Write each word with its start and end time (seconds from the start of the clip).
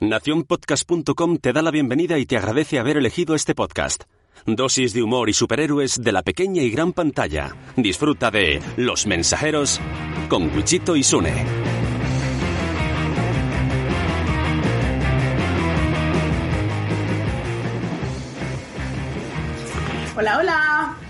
Nacionpodcast.com 0.00 1.38
te 1.38 1.54
da 1.54 1.62
la 1.62 1.70
bienvenida 1.70 2.18
y 2.18 2.26
te 2.26 2.36
agradece 2.36 2.78
haber 2.78 2.98
elegido 2.98 3.34
este 3.34 3.54
podcast. 3.54 4.04
Dosis 4.44 4.92
de 4.92 5.02
humor 5.02 5.30
y 5.30 5.32
superhéroes 5.32 6.02
de 6.02 6.12
la 6.12 6.22
pequeña 6.22 6.62
y 6.62 6.70
gran 6.70 6.92
pantalla. 6.92 7.56
Disfruta 7.76 8.30
de 8.30 8.60
Los 8.76 9.06
Mensajeros 9.06 9.80
con 10.28 10.54
Wichito 10.54 10.96
y 10.96 11.02
Sune. 11.02 11.32
Hola, 20.14 20.38
hola. 20.38 20.65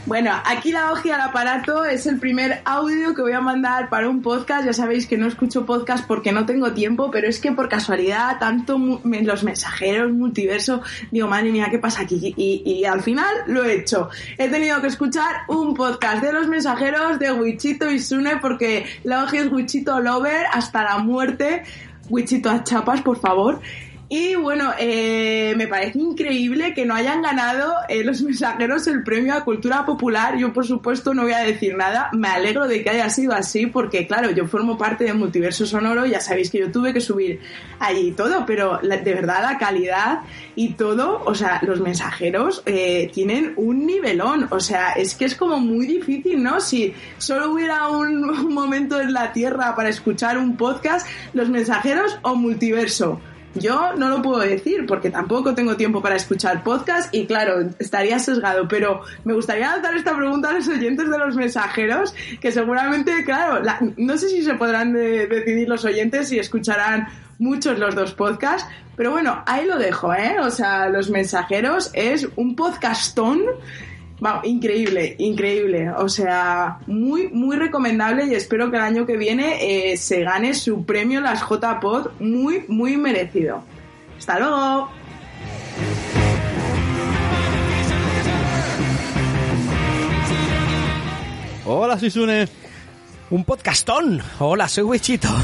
Bueno, 0.07 0.31
aquí 0.45 0.71
la 0.71 0.93
hoja 0.93 1.17
al 1.17 1.21
aparato 1.21 1.85
es 1.85 2.07
el 2.07 2.21
primer 2.21 2.63
audio 2.65 3.13
que 3.13 3.23
voy 3.23 3.33
a 3.33 3.41
mandar 3.41 3.89
para 3.89 4.09
un 4.09 4.23
podcast. 4.23 4.65
Ya 4.65 4.73
sabéis 4.73 5.05
que 5.09 5.19
no 5.19 5.27
escucho 5.27 5.67
podcast 5.67 6.07
porque 6.07 6.31
no 6.31 6.47
tengo 6.47 6.73
tiempo, 6.73 7.11
pero 7.11 7.27
es 7.27 7.41
que 7.41 7.51
por 7.51 7.69
casualidad, 7.69 8.39
tanto 8.39 8.79
los 8.79 9.43
mensajeros, 9.43 10.13
multiverso, 10.13 10.81
digo, 11.11 11.27
madre 11.27 11.51
mía, 11.51 11.67
¿qué 11.73 11.81
pasa 11.81 12.03
aquí? 12.03 12.33
Y, 12.37 12.63
y 12.65 12.85
al 12.85 13.03
final 13.03 13.35
lo 13.49 13.65
he 13.65 13.75
hecho. 13.75 14.09
He 14.39 14.49
tenido 14.49 14.81
que 14.81 14.87
escuchar 14.87 15.39
un 15.49 15.75
podcast 15.75 16.23
de 16.23 16.33
los 16.33 16.47
mensajeros 16.47 17.19
de 17.19 17.33
Wichito 17.33 17.91
y 17.91 17.99
Sune 17.99 18.37
porque 18.37 18.87
la 19.03 19.25
hoja 19.25 19.39
es 19.39 19.51
Wichito 19.51 19.99
Lover 19.99 20.47
hasta 20.53 20.85
la 20.85 20.99
muerte. 20.99 21.65
Wichito 22.09 22.49
a 22.49 22.63
chapas, 22.63 23.03
por 23.03 23.19
favor. 23.19 23.61
Y 24.09 24.37
bueno, 24.37 24.73
eh, 24.79 25.55
me 25.57 25.67
parece 25.67 25.99
increíble 25.99 26.75
que 26.75 26.87
no 26.87 26.95
hayan 26.95 27.23
ganado 27.23 27.75
eh, 27.89 28.05
los 28.05 28.23
mensajeros 28.23 28.87
el 28.87 29.03
premio 29.03 29.35
a 29.35 29.43
cultura 29.43 29.85
popular. 29.85 30.39
Yo, 30.39 30.53
por 30.53 30.65
supuesto, 30.65 31.13
no 31.13 31.23
voy 31.23 31.33
a 31.33 31.41
decir 31.41 31.77
nada. 31.77 32.11
Me 32.13 32.29
alegro 32.29 32.69
de 32.69 32.85
que 32.85 32.91
haya 32.91 33.11
sido 33.11 33.33
así, 33.33 33.67
porque, 33.67 34.07
claro, 34.07 34.31
yo 34.31 34.47
formo 34.47 34.79
parte 34.79 35.05
de 35.05 35.13
Multiverso 35.13 35.67
Sonoro. 35.67 36.07
Ya 36.07 36.21
sabéis 36.21 36.51
que 36.51 36.59
yo 36.59 36.71
tuve 36.71 36.93
que 36.93 37.01
subir 37.01 37.41
allí 37.81 38.13
todo, 38.13 38.47
pero 38.47 38.79
de 38.79 39.15
verdad 39.15 39.43
la 39.43 39.59
calidad 39.59 40.21
y 40.55 40.75
todo, 40.75 41.23
o 41.25 41.35
sea, 41.35 41.61
los 41.63 41.81
mensajeros 41.81 42.63
eh, 42.65 43.11
tienen 43.13 43.55
un 43.57 43.87
nivelón. 43.87 44.47
O 44.53 44.61
sea, 44.61 44.93
es 44.93 45.17
que 45.17 45.25
es 45.25 45.35
como 45.35 45.59
muy 45.59 45.85
difícil, 45.85 46.45
¿no? 46.45 46.61
Si 46.61 46.95
solo 47.19 47.51
hubiera 47.51 47.89
un 47.89 48.55
momento 48.55 49.01
en 49.01 49.13
la 49.13 49.33
Tierra 49.33 49.75
para 49.75 49.89
escuchar 49.89 50.39
un 50.39 50.57
podcast, 50.57 51.09
los 51.35 51.49
mensajeros 51.49 52.21
o 52.23 52.37
Multiverso. 52.37 53.21
Yo 53.59 53.95
no 53.97 54.09
lo 54.09 54.23
puedo 54.23 54.39
decir 54.41 54.87
porque 54.87 55.11
tampoco 55.11 55.55
tengo 55.55 55.77
tiempo 55.77 56.01
para 56.03 56.17
escuchar 56.17 56.63
podcast 56.63 57.15
y 57.15 57.27
claro, 57.27 57.69
estaría 57.79 58.19
sesgado, 58.19 58.69
pero 58.69 59.03
me 59.25 59.33
gustaría 59.35 59.71
lanzar 59.71 59.97
esta 59.97 60.17
pregunta 60.17 60.51
a 60.51 60.53
los 60.53 60.69
oyentes 60.69 61.09
de 61.11 61.19
los 61.19 61.35
mensajeros, 61.37 62.15
que 62.41 62.53
seguramente, 62.53 63.25
claro, 63.25 63.63
la- 63.63 63.79
no 63.97 64.17
sé 64.19 64.29
si 64.29 64.43
se 64.43 64.55
podrán 64.55 64.93
de- 64.93 65.27
decidir 65.27 65.69
los 65.69 65.85
oyentes 65.85 66.29
si 66.29 66.39
escucharán 66.39 67.09
muchos 67.39 67.79
los 67.79 67.95
dos 67.95 68.13
podcasts, 68.15 68.69
pero 68.97 69.11
bueno, 69.11 69.43
ahí 69.47 69.67
lo 69.67 69.77
dejo, 69.79 70.15
¿eh? 70.15 70.37
O 70.41 70.51
sea, 70.51 70.89
los 70.89 71.11
mensajeros 71.11 71.91
es 71.93 72.27
un 72.37 72.57
podcastón 72.57 73.43
Vamos, 74.19 74.47
increíble, 74.47 75.15
increíble. 75.19 75.91
O 75.91 76.09
sea, 76.09 76.79
muy, 76.87 77.29
muy 77.29 77.57
recomendable 77.57 78.27
y 78.27 78.35
espero 78.35 78.71
que 78.71 78.77
el 78.77 78.83
año 78.83 79.07
que 79.07 79.17
viene 79.17 79.93
eh, 79.93 79.97
se 79.97 80.23
gane 80.23 80.55
su 80.55 80.85
premio 80.85 81.21
las 81.21 81.43
JPod 81.43 82.13
muy, 82.21 82.65
muy 82.69 82.97
merecido. 82.97 83.63
Hasta 84.19 84.39
luego. 84.39 84.89
Hola, 91.67 91.99
soy 91.99 92.11
Sune. 92.11 92.49
Un 93.29 93.45
podcastón. 93.45 94.23
Hola, 94.39 94.69
soy 94.69 94.85
Wichito. 94.85 95.29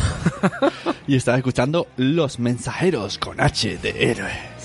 Y 1.09 1.17
estás 1.17 1.37
escuchando 1.37 1.89
Los 1.97 2.39
Mensajeros 2.39 3.19
con 3.19 3.41
H 3.41 3.77
de 3.79 4.11
Héroes. 4.11 4.62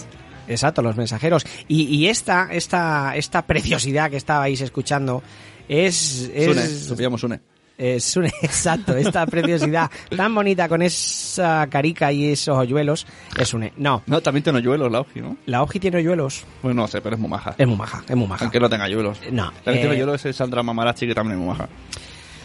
Exacto, 0.48 0.82
los 0.82 0.96
mensajeros. 0.96 1.46
Y, 1.68 1.84
y 1.84 2.08
esta, 2.08 2.50
esta, 2.52 3.16
esta 3.16 3.46
preciosidad 3.46 4.10
que 4.10 4.18
estabais 4.18 4.62
escuchando 4.62 5.22
es... 5.68 6.30
es 6.34 6.46
Sune, 6.46 7.18
Sune. 7.18 7.40
es 7.78 8.16
un- 8.18 8.26
exacto, 8.42 8.96
esta 8.96 9.26
preciosidad 9.28 9.90
tan 10.16 10.34
bonita 10.34 10.68
con 10.70 10.82
esa 10.82 11.68
carica 11.70 12.12
y 12.12 12.32
esos 12.32 12.58
hoyuelos 12.58 13.06
es 13.38 13.54
un... 13.54 13.70
No, 13.78 14.02
No, 14.08 14.22
también 14.22 14.44
tiene 14.44 14.60
hoyuelos 14.60 14.92
la 14.92 15.02
Oji, 15.02 15.22
¿no? 15.22 15.38
la 15.46 15.62
Oji 15.64 15.80
tiene 15.80 15.98
hoyuelos. 15.98 16.44
Pues 16.62 16.74
no 16.76 16.88
sé, 16.88 17.02
pero 17.02 17.16
es 17.16 17.20
muy 17.22 17.30
maja. 17.30 17.54
Es 17.58 17.68
muy 17.68 17.76
maja, 17.78 18.04
es 18.08 18.16
muy 18.16 18.28
maja. 18.28 18.46
Aunque 18.46 18.60
no 18.60 18.70
tenga 18.70 18.86
hoyuelos. 18.86 19.20
No, 19.32 19.52
La 19.66 19.74
que 19.74 19.80
eh, 19.80 19.82
tiene 19.82 19.96
hoyuelos 19.96 20.26
es 20.26 20.36
Sandra 20.36 20.64
Mamarachi, 20.64 21.06
que 21.08 21.14
también 21.16 21.40
es 21.40 21.46
muy 21.46 21.50
maja. 21.56 21.70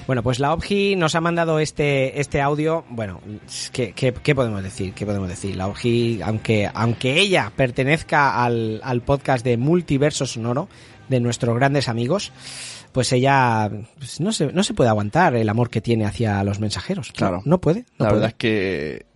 Bueno, 0.06 0.22
pues 0.22 0.40
la 0.40 0.52
OBGI 0.52 0.96
nos 0.96 1.14
ha 1.14 1.20
mandado 1.20 1.58
este, 1.58 2.20
este 2.20 2.40
audio. 2.40 2.84
Bueno, 2.90 3.20
¿qué, 3.72 3.92
qué, 3.92 4.12
qué 4.12 4.34
podemos 4.34 4.62
decir? 4.62 4.92
¿Qué 4.94 5.06
podemos 5.06 5.28
decir? 5.28 5.56
La 5.56 5.68
OBGI, 5.68 6.20
aunque, 6.22 6.68
aunque 6.72 7.20
ella 7.20 7.52
pertenezca 7.54 8.42
al, 8.44 8.80
al 8.82 9.02
podcast 9.02 9.44
de 9.44 9.56
Multiverso 9.56 10.26
Sonoro, 10.26 10.68
de 11.08 11.20
nuestros 11.20 11.54
grandes 11.54 11.88
amigos, 11.88 12.32
pues 12.92 13.12
ella 13.12 13.70
pues 13.98 14.20
no, 14.20 14.32
se, 14.32 14.52
no 14.52 14.62
se 14.62 14.74
puede 14.74 14.90
aguantar 14.90 15.36
el 15.36 15.48
amor 15.48 15.70
que 15.70 15.80
tiene 15.80 16.04
hacia 16.04 16.42
los 16.42 16.58
mensajeros. 16.58 17.12
Claro. 17.12 17.38
No, 17.44 17.52
no 17.52 17.60
puede. 17.60 17.80
No 17.98 18.04
la 18.04 18.08
puede. 18.08 18.12
verdad 18.14 18.28
es 18.28 18.34
que... 18.34 19.06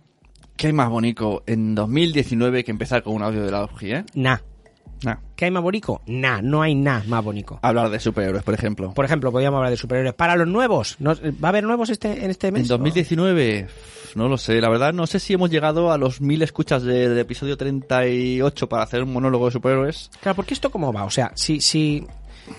¿Qué 0.55 0.67
hay 0.67 0.73
más 0.73 0.89
bonito 0.89 1.43
en 1.45 1.75
2019 1.75 2.63
que 2.63 2.71
empezar 2.71 3.03
con 3.03 3.13
un 3.13 3.21
audio 3.21 3.43
de 3.43 3.51
la 3.51 3.63
Oji, 3.63 3.91
eh? 3.91 4.05
Nah. 4.15 4.37
Nah. 5.03 5.15
¿Qué 5.35 5.45
hay 5.45 5.51
más 5.51 5.61
bonito? 5.63 6.01
Nah, 6.07 6.41
no 6.41 6.61
hay 6.61 6.73
nada 6.75 7.03
más 7.07 7.23
bonito. 7.23 7.59
Hablar 7.61 7.89
de 7.89 7.99
superhéroes, 7.99 8.43
por 8.43 8.53
ejemplo. 8.53 8.93
Por 8.93 9.05
ejemplo, 9.05 9.31
podríamos 9.31 9.57
hablar 9.57 9.71
de 9.71 9.77
superhéroes. 9.77 10.15
Para 10.15 10.35
los 10.35 10.47
nuevos, 10.47 10.95
¿no- 10.99 11.13
¿va 11.13 11.47
a 11.47 11.49
haber 11.49 11.63
nuevos 11.63 11.89
este, 11.89 12.23
en 12.25 12.31
este 12.31 12.51
mes? 12.51 12.63
En 12.63 12.67
2019, 12.67 13.67
no 14.15 14.27
lo 14.27 14.37
sé, 14.37 14.59
la 14.59 14.69
verdad 14.69 14.93
no 14.93 15.05
sé 15.05 15.19
si 15.19 15.33
hemos 15.33 15.49
llegado 15.51 15.91
a 15.91 15.97
los 15.97 16.19
mil 16.21 16.41
escuchas 16.41 16.81
de- 16.83 17.09
del 17.09 17.19
episodio 17.19 17.57
38 17.57 18.67
para 18.69 18.83
hacer 18.83 19.03
un 19.03 19.13
monólogo 19.13 19.45
de 19.45 19.51
superhéroes. 19.51 20.09
Claro, 20.21 20.35
porque 20.35 20.53
esto 20.53 20.69
cómo 20.71 20.91
va, 20.91 21.03
o 21.03 21.09
sea, 21.11 21.31
si, 21.35 21.61
si, 21.61 22.05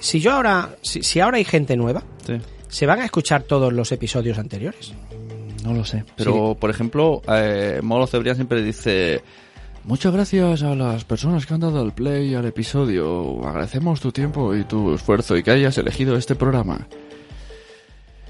si 0.00 0.20
yo 0.20 0.32
ahora, 0.32 0.70
si, 0.82 1.02
si 1.02 1.20
ahora 1.20 1.38
hay 1.38 1.44
gente 1.44 1.76
nueva, 1.76 2.02
Sí. 2.26 2.34
¿se 2.68 2.86
van 2.86 3.00
a 3.00 3.04
escuchar 3.04 3.42
todos 3.42 3.72
los 3.72 3.90
episodios 3.92 4.38
anteriores? 4.38 4.92
No 5.64 5.74
lo 5.74 5.84
sé. 5.84 6.04
Pero, 6.16 6.54
por 6.54 6.70
ejemplo, 6.70 7.20
eh, 7.28 7.80
Molo 7.82 8.06
Cebrián 8.06 8.36
siempre 8.36 8.62
dice... 8.62 9.22
Muchas 9.84 10.12
gracias 10.12 10.62
a 10.62 10.74
las 10.74 11.04
personas 11.04 11.46
que 11.46 11.54
han 11.54 11.60
dado 11.60 11.82
el 11.82 11.92
play 11.92 12.34
al 12.34 12.44
episodio. 12.44 13.40
Agradecemos 13.46 14.00
tu 14.00 14.12
tiempo 14.12 14.54
y 14.54 14.64
tu 14.64 14.94
esfuerzo 14.94 15.36
y 15.36 15.42
que 15.42 15.50
hayas 15.50 15.78
elegido 15.78 16.16
este 16.16 16.34
programa. 16.34 16.86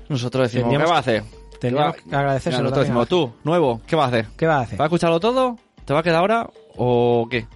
Nosotros 0.09 0.51
decimos, 0.53 0.71
¿qué 0.73 0.79
va 0.85 0.97
a 0.97 0.99
hacer? 1.01 1.25
tendríamos 1.61 1.97
¿Qué 1.97 2.03
va- 2.03 2.11
que 2.11 2.17
agradecérselo 2.17 2.63
Nosotros 2.65 2.87
decimos, 2.87 3.09
tú, 3.09 3.33
nuevo, 3.43 3.81
¿qué 3.87 3.97
vas 3.97 4.05
a 4.07 4.09
hacer? 4.09 4.27
¿Qué 4.37 4.47
vas 4.47 4.59
a 4.59 4.61
hacer? 4.63 4.79
¿Vas 4.79 4.85
a 4.85 4.89
escucharlo 4.89 5.19
todo? 5.21 5.59
¿Te 5.85 5.93
va 5.93 6.01
a 6.01 6.03
quedar 6.05 6.21
ahora? 6.21 6.49
¿O 6.77 7.27
qué? 7.29 7.47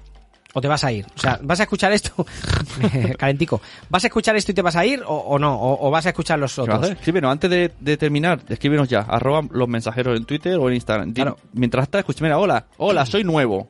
¿O 0.54 0.60
te 0.60 0.68
vas 0.68 0.84
a 0.84 0.92
ir? 0.92 1.06
O 1.16 1.18
sea, 1.18 1.38
¿vas 1.42 1.60
a 1.60 1.62
escuchar 1.62 1.92
esto? 1.92 2.26
Calentico. 3.18 3.60
¿Vas 3.88 4.02
a 4.04 4.08
escuchar 4.08 4.34
esto 4.36 4.50
y 4.50 4.54
te 4.54 4.60
vas 4.62 4.74
a 4.76 4.84
ir 4.84 5.02
o, 5.06 5.14
o 5.16 5.38
no? 5.38 5.54
O, 5.58 5.86
o 5.86 5.90
vas 5.90 6.04
a 6.06 6.08
escuchar 6.10 6.38
los 6.40 6.54
¿Qué 6.54 6.60
vas 6.62 6.68
a 6.70 6.76
otros? 6.78 6.90
Escríbenos, 6.90 7.30
antes 7.30 7.48
de, 7.48 7.70
de 7.78 7.96
terminar, 7.96 8.40
escríbenos 8.48 8.88
ya, 8.88 9.00
arroba 9.00 9.42
los 9.50 9.68
mensajeros 9.68 10.16
en 10.18 10.24
Twitter 10.26 10.56
o 10.56 10.68
en 10.68 10.74
Instagram. 10.74 11.12
Claro. 11.14 11.38
Mientras 11.52 11.84
estás 11.84 12.00
escuchando, 12.00 12.24
mira, 12.26 12.38
hola, 12.38 12.66
hola, 12.78 13.06
soy 13.06 13.22
nuevo. 13.24 13.68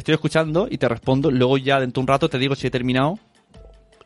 Estoy 0.00 0.14
escuchando 0.14 0.66
y 0.70 0.78
te 0.78 0.88
respondo, 0.88 1.30
luego 1.30 1.58
ya 1.58 1.78
dentro 1.78 2.00
de 2.00 2.04
un 2.04 2.08
rato 2.08 2.30
te 2.30 2.38
digo 2.38 2.54
si 2.54 2.66
he 2.66 2.70
terminado 2.70 3.18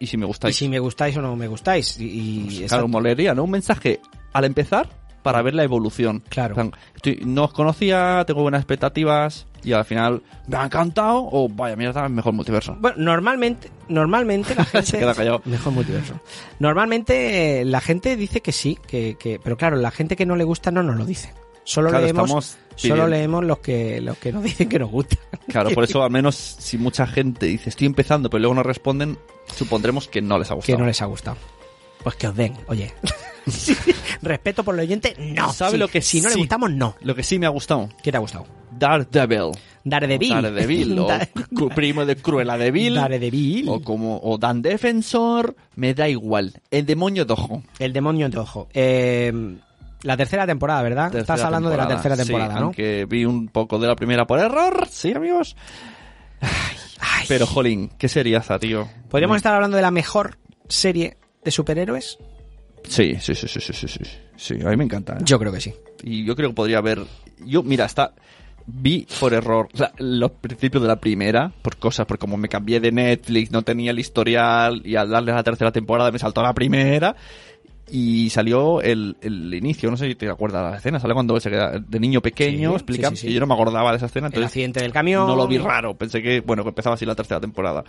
y 0.01 0.09
si 0.09 0.17
me 0.17 0.25
Y 0.25 0.27
gustáis. 0.27 0.57
si 0.57 0.69
me 0.69 0.81
gustáis 0.81 1.17
o 1.17 1.23
no 1.23 1.37
me 1.37 1.47
gustáis. 1.47 2.01
Y, 2.01 2.05
y 2.05 2.41
Pues, 2.59 2.69
claro, 2.69 2.89
molería, 2.89 3.33
¿no? 3.33 3.45
Un 3.45 3.53
mensaje 3.53 4.01
al 4.33 4.45
empezar 4.45 4.89
para 5.23 5.41
ver 5.41 5.55
la 5.55 5.63
evolución. 5.63 6.25
Claro. 6.29 6.71
Estoy- 6.97 7.21
no 7.25 7.45
os 7.45 7.53
conocía, 7.53 8.25
tengo 8.27 8.43
buenas 8.43 8.61
expectativas 8.61 9.47
y 9.63 9.73
al 9.73 9.85
final 9.85 10.21
me 10.49 10.57
ha 10.57 10.65
encantado 10.65 11.29
o 11.31 11.49
vaya 11.49 11.77
mierda, 11.77 12.09
mejor 12.09 12.33
multiverso. 12.35 12.77
Bueno, 12.81 12.97
normalmente, 12.99 13.71
normalmente 13.89 14.55
la 14.57 14.65
gente... 14.67 14.87
Se 14.87 14.99
queda 14.99 15.15
callado. 15.15 15.43
Mejor 15.45 15.73
multiverso. 15.73 16.21
Normalmente 16.59 17.65
la 17.65 17.81
gente 17.81 18.17
dice 18.17 18.41
que 18.41 18.51
sí, 18.53 18.77
que, 18.87 19.17
que, 19.19 19.39
pero 19.43 19.57
claro, 19.57 19.77
la 19.77 19.91
gente 19.93 20.17
que 20.17 20.27
no 20.27 20.35
le 20.35 20.45
gusta 20.45 20.71
no 20.73 20.83
nos 20.83 20.97
lo 20.97 21.07
dice. 21.07 21.33
Solo 21.65 21.89
Claro, 21.91 22.05
leemos, 22.05 22.57
solo 22.77 23.09
leemos 23.09 23.45
los 23.45 23.59
que, 23.59 24.01
los 24.01 24.19
que 24.19 24.33
nos 24.33 24.43
dicen 24.45 24.69
que 24.69 24.79
nos 24.79 24.91
gusta. 24.91 25.17
Claro, 25.49 25.71
por 25.71 25.85
eso 25.85 26.03
al 26.03 26.11
menos 26.11 26.35
si 26.37 26.77
mucha 26.79 27.07
gente 27.07 27.47
dice 27.47 27.71
estoy 27.71 27.87
empezando 27.87 28.29
pero 28.31 28.41
luego 28.41 28.55
no 28.55 28.63
responden, 28.63 29.19
supondremos 29.55 30.07
que 30.09 30.21
no 30.23 30.39
les 30.39 30.49
ha 30.51 30.55
que 30.55 30.57
gustado. 30.57 30.79
no 30.79 30.87
les 30.87 31.01
ha 31.03 31.07
gustado. 31.07 31.37
Pues 32.03 32.17
que 32.17 32.29
os 32.29 32.37
den, 32.37 32.55
oye. 32.69 32.93
Respeto 34.23 34.63
por 34.65 34.75
el 34.75 34.81
oyente, 34.81 35.15
no. 35.19 35.53
¿Sabe 35.53 35.73
Sí, 35.73 35.77
lo 35.79 35.89
que 35.89 36.03
Si 36.03 36.21
no 36.21 36.29
le 36.29 36.37
gustamos, 36.37 36.71
no. 36.71 36.97
Lo 37.01 37.15
que 37.15 37.23
sí 37.23 37.39
me 37.39 37.47
ha 37.47 37.51
gustado, 37.51 37.89
¿Qué 38.03 38.11
te 38.11 38.17
ha 38.17 38.21
gustado? 38.21 38.47
Daredevil. 38.71 39.53
Daredevil. 39.85 40.33
O 40.33 40.35
Daredevil, 40.43 40.99
o 40.99 41.07
Da- 41.07 41.29
cu- 41.57 41.69
primo 41.71 42.05
de 42.05 42.17
Cruella 42.17 42.57
de 42.59 42.71
Vil. 42.71 42.95
Daredevil. 42.95 43.69
O 43.69 43.81
como 43.83 44.19
o 44.23 44.37
Dan 44.39 44.63
Defensor, 44.63 45.55
me 45.77 45.95
da 45.95 46.09
igual. 46.09 46.55
El 46.71 46.85
demonio 46.87 47.25
de 47.25 47.33
ojo. 47.33 47.63
El 47.79 47.93
demonio 47.93 48.29
de 48.29 48.39
ojo. 48.39 48.69
Eh, 48.75 49.33
la 50.05 50.17
tercera 50.17 50.47
temporada, 50.47 50.83
¿verdad? 50.83 51.07
Estás 51.07 51.27
Tercera 51.27 51.47
hablando 51.47 51.71
de 51.71 51.77
la 51.77 51.89
temporada. 51.89 52.03
tercera 52.03 52.25
temporada, 52.25 52.53
Sí, 52.55 52.61
¿no? 52.61 52.65
Aunque 52.67 53.07
vi 53.07 53.25
un 53.25 53.49
poco 53.49 53.79
de 53.79 53.89
la 53.89 53.97
primera 53.97 54.27
por 54.27 54.39
error, 54.39 54.87
sí, 54.89 55.13
amigos. 55.13 55.57
Ay. 57.01 57.25
Pero, 57.29 57.47
jolín, 57.47 57.91
qué 57.99 58.09
seriaza, 58.09 58.59
tío. 58.59 58.89
¿Podríamos 59.09 59.37
estar 59.37 59.55
hablando 59.55 59.77
de 59.77 59.83
la 59.83 59.91
mejor 59.91 60.39
serie 60.69 61.17
de 61.45 61.51
superhéroes? 61.51 62.19
Sí, 62.89 63.17
sí, 63.21 63.35
sí, 63.35 63.49
sí, 63.49 63.61
sí, 63.61 63.73
sí, 63.73 63.89
sí. 63.89 64.01
Sí, 64.37 64.55
a 64.65 64.69
mí 64.69 64.77
me 64.77 64.85
encanta. 64.85 65.15
¿eh? 65.15 65.19
Yo 65.23 65.39
creo 65.39 65.53
que 65.53 65.61
sí. 65.61 65.75
Y 66.03 66.25
yo 66.25 66.37
creo 66.37 66.51
que 66.51 66.55
podría 66.55 66.79
haber... 66.79 67.01
Yo, 67.45 67.63
mira, 67.63 67.87
hasta 67.87 68.13
vi 68.67 69.07
por 69.21 69.35
error 69.35 69.69
los 69.99 70.31
principios 70.33 70.83
de 70.83 70.89
la 70.89 70.97
primera, 71.01 71.53
por 71.63 71.77
cosas, 71.77 72.07
porque 72.07 72.21
como 72.21 72.37
me 72.37 72.49
cambié 72.49 72.81
de 72.81 72.93
Netflix, 72.93 73.51
no 73.51 73.63
tenía 73.63 73.91
el 73.91 73.99
historial, 73.99 74.81
y 74.85 74.97
al 74.97 75.11
darle 75.11 75.33
la 75.33 75.43
tercera 75.43 75.71
temporada 75.73 76.11
me 76.11 76.19
saltó 76.19 76.43
la 76.43 76.55
primera, 76.55 77.15
y 77.91 78.31
salió 78.31 78.81
el, 78.81 79.17
el 79.21 79.53
inicio, 79.55 79.91
no 79.91 79.97
sé 79.97 80.09
si 80.09 80.15
te 80.15 80.29
acuerdas 80.29 80.65
de 80.65 80.71
la 80.71 80.77
escena, 80.79 80.99
sale 81.01 81.15
cuando 81.15 81.39
se 81.39 81.51
queda 81.51 81.79
de 81.79 82.01
niño 82.01 82.21
pequeño, 82.21 82.71
Sí, 82.71 82.75
explica, 82.77 83.11
sí, 83.11 83.17
sí, 83.17 83.29
y 83.29 83.35
yo 83.35 83.41
no 83.41 83.47
me 83.47 83.55
acordaba 83.55 83.91
de 83.91 83.99
esa 83.99 84.07
escena, 84.07 84.29
El 84.29 84.33
entonces 84.33 84.49
accidente 84.49 84.81
del 84.81 84.93
camión. 84.93 85.27
no 85.27 85.37
lo 85.37 85.47
vi 85.47 85.59
raro, 85.59 85.95
pensé 85.95 86.23
que, 86.23 86.41
bueno, 86.41 86.63
que 86.63 86.71
empezaba 86.71 86.95
así 86.95 87.05
la 87.05 87.15
tercera 87.15 87.41
temporada. 87.41 87.85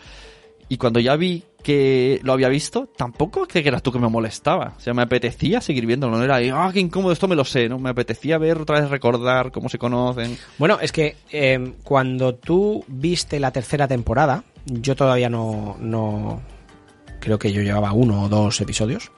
Y 0.68 0.78
cuando 0.78 1.00
ya 1.00 1.16
vi 1.16 1.44
que 1.62 2.20
lo 2.24 2.34
había 2.34 2.50
visto, 2.50 2.88
tampoco 2.98 3.46
que 3.46 3.60
eras 3.60 3.84
tú 3.84 3.92
que 3.92 4.00
me 4.00 4.08
molestaba. 4.10 4.74
O 4.76 4.80
sea, 4.80 4.96
me 4.96 5.04
apetecía 5.04 5.62
seguir 5.62 5.86
viéndolo. 5.86 6.18
No 6.18 6.24
era, 6.24 6.38
ah, 6.38 6.72
qué 6.74 6.80
incómodo, 6.80 7.14
esto 7.14 7.28
me 7.28 7.36
lo 7.36 7.46
sé, 7.46 7.70
¿no? 7.70 7.78
Me 7.78 7.92
apetecía 7.92 8.40
ver 8.40 8.58
otra 8.58 8.82
vez, 8.82 8.90
recordar 8.90 9.52
cómo 9.52 9.70
se 9.70 9.78
conocen. 9.78 10.36
Bueno, 10.58 10.80
es 10.82 10.92
que 10.92 11.18
eh, 11.32 11.74
cuando 11.84 12.34
tú 12.34 12.84
viste 12.88 13.40
la 13.40 13.52
tercera 13.52 13.88
temporada, 13.88 14.44
yo 14.66 14.96
todavía 14.96 15.30
no, 15.30 15.78
no. 15.80 16.42
Creo 17.20 17.38
que 17.38 17.52
yo 17.52 17.62
llevaba 17.62 17.94
uno 17.94 18.24
o 18.24 18.30
dos 18.30 18.60
episodios. 18.60 19.12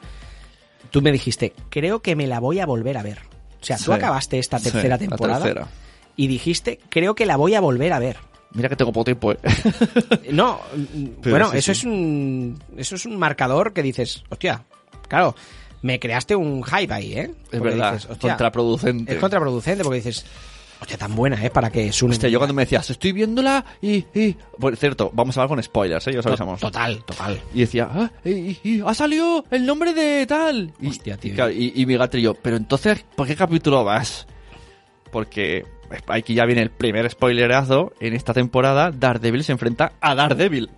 Tú 0.92 1.02
me 1.02 1.12
dijiste, 1.12 1.54
creo 1.70 2.02
que 2.02 2.16
me 2.16 2.28
la 2.28 2.40
voy 2.40 2.60
a 2.60 2.66
volver 2.66 2.98
a 2.98 3.04
ver. 3.04 3.20
O 3.62 3.66
sea, 3.66 3.78
tú 3.78 3.86
Sí. 3.86 3.92
acabaste 3.92 4.40
esta 4.40 4.60
tercera 4.60 4.98
temporada 4.98 5.44
tercera. 5.44 5.68
y 6.16 6.28
dijiste, 6.28 6.80
creo 6.90 7.16
que 7.16 7.26
la 7.26 7.38
voy 7.38 7.56
a 7.56 7.62
volver 7.62 7.94
a 7.94 8.00
ver. 8.00 8.18
Mira 8.54 8.70
que 8.70 8.76
tengo 8.76 8.94
poco 8.94 9.06
tiempo, 9.06 9.32
¿eh? 9.34 9.38
No, 10.32 10.60
mm, 10.76 11.06
Pero 11.22 11.32
bueno, 11.36 11.52
sí, 11.52 11.58
eso 11.58 11.72
es 11.74 11.84
un 11.84 12.58
eso 12.78 12.96
es 12.96 13.06
un 13.06 13.18
marcador 13.18 13.74
que 13.74 13.84
dices, 13.84 14.24
hostia, 14.30 14.64
claro, 15.10 15.36
me 15.82 16.00
creaste 16.00 16.36
un 16.36 16.64
hype 16.64 16.94
ahí, 16.94 17.14
¿eh? 17.14 17.32
Es 17.52 17.60
verdad, 17.62 17.94
dices, 17.94 18.10
hostia, 18.10 18.30
contraproducente. 18.32 19.14
Es 19.16 19.20
contraproducente 19.20 19.84
porque 19.84 19.98
dices, 19.98 20.26
hostia, 20.82 20.98
tan 20.98 21.16
buena, 21.16 21.44
¿eh? 21.44 21.50
Para 21.50 21.70
que 21.72 21.92
Sune 21.92 22.14
Hostia, 22.14 22.30
yo 22.30 22.40
cuando 22.40 22.54
me 22.54 22.64
decías, 22.64 22.90
estoy 22.90 23.12
viéndola 23.12 23.64
y, 23.82 24.06
y... 24.14 24.36
Por 24.60 24.76
cierto, 24.78 25.10
vamos 25.14 25.38
a 25.38 25.42
hablar 25.42 25.56
con 25.56 25.64
spoilers, 25.64 26.08
¿eh? 26.08 26.14
Ya 26.14 26.20
os 26.20 26.26
avisamos. 26.26 26.60
Total, 26.60 27.04
total. 27.06 27.40
Y 27.54 27.62
decía, 27.62 27.90
ah, 27.92 28.12
y, 28.24 28.58
y- 28.64 28.84
ha 28.86 28.94
salido 28.94 29.44
el 29.52 29.66
nombre 29.66 29.94
de 29.94 30.26
tal. 30.28 30.72
Hostia, 30.86 31.18
tío. 31.18 31.32
Y, 31.34 31.36
claro, 31.36 31.52
y- 31.52 31.74
y 31.76 31.86
mi 31.86 31.98
gato 31.98 32.18
y 32.18 32.22
yo, 32.22 32.34
pero 32.36 32.58
entonces, 32.58 33.04
¿por 33.16 33.28
qué 33.28 33.36
capítulo 33.36 33.84
vas? 33.84 34.28
Porque 35.12 35.66
aquí 36.08 36.34
ya 36.34 36.46
viene 36.46 36.62
el 36.62 36.70
primer 36.70 37.10
spoilerazo. 37.10 37.94
En 38.00 38.14
esta 38.14 38.34
temporada, 38.34 38.92
Daredevil 38.92 39.44
se 39.44 39.54
enfrenta 39.54 39.94
a 40.02 40.16
Daredevil. 40.16 40.70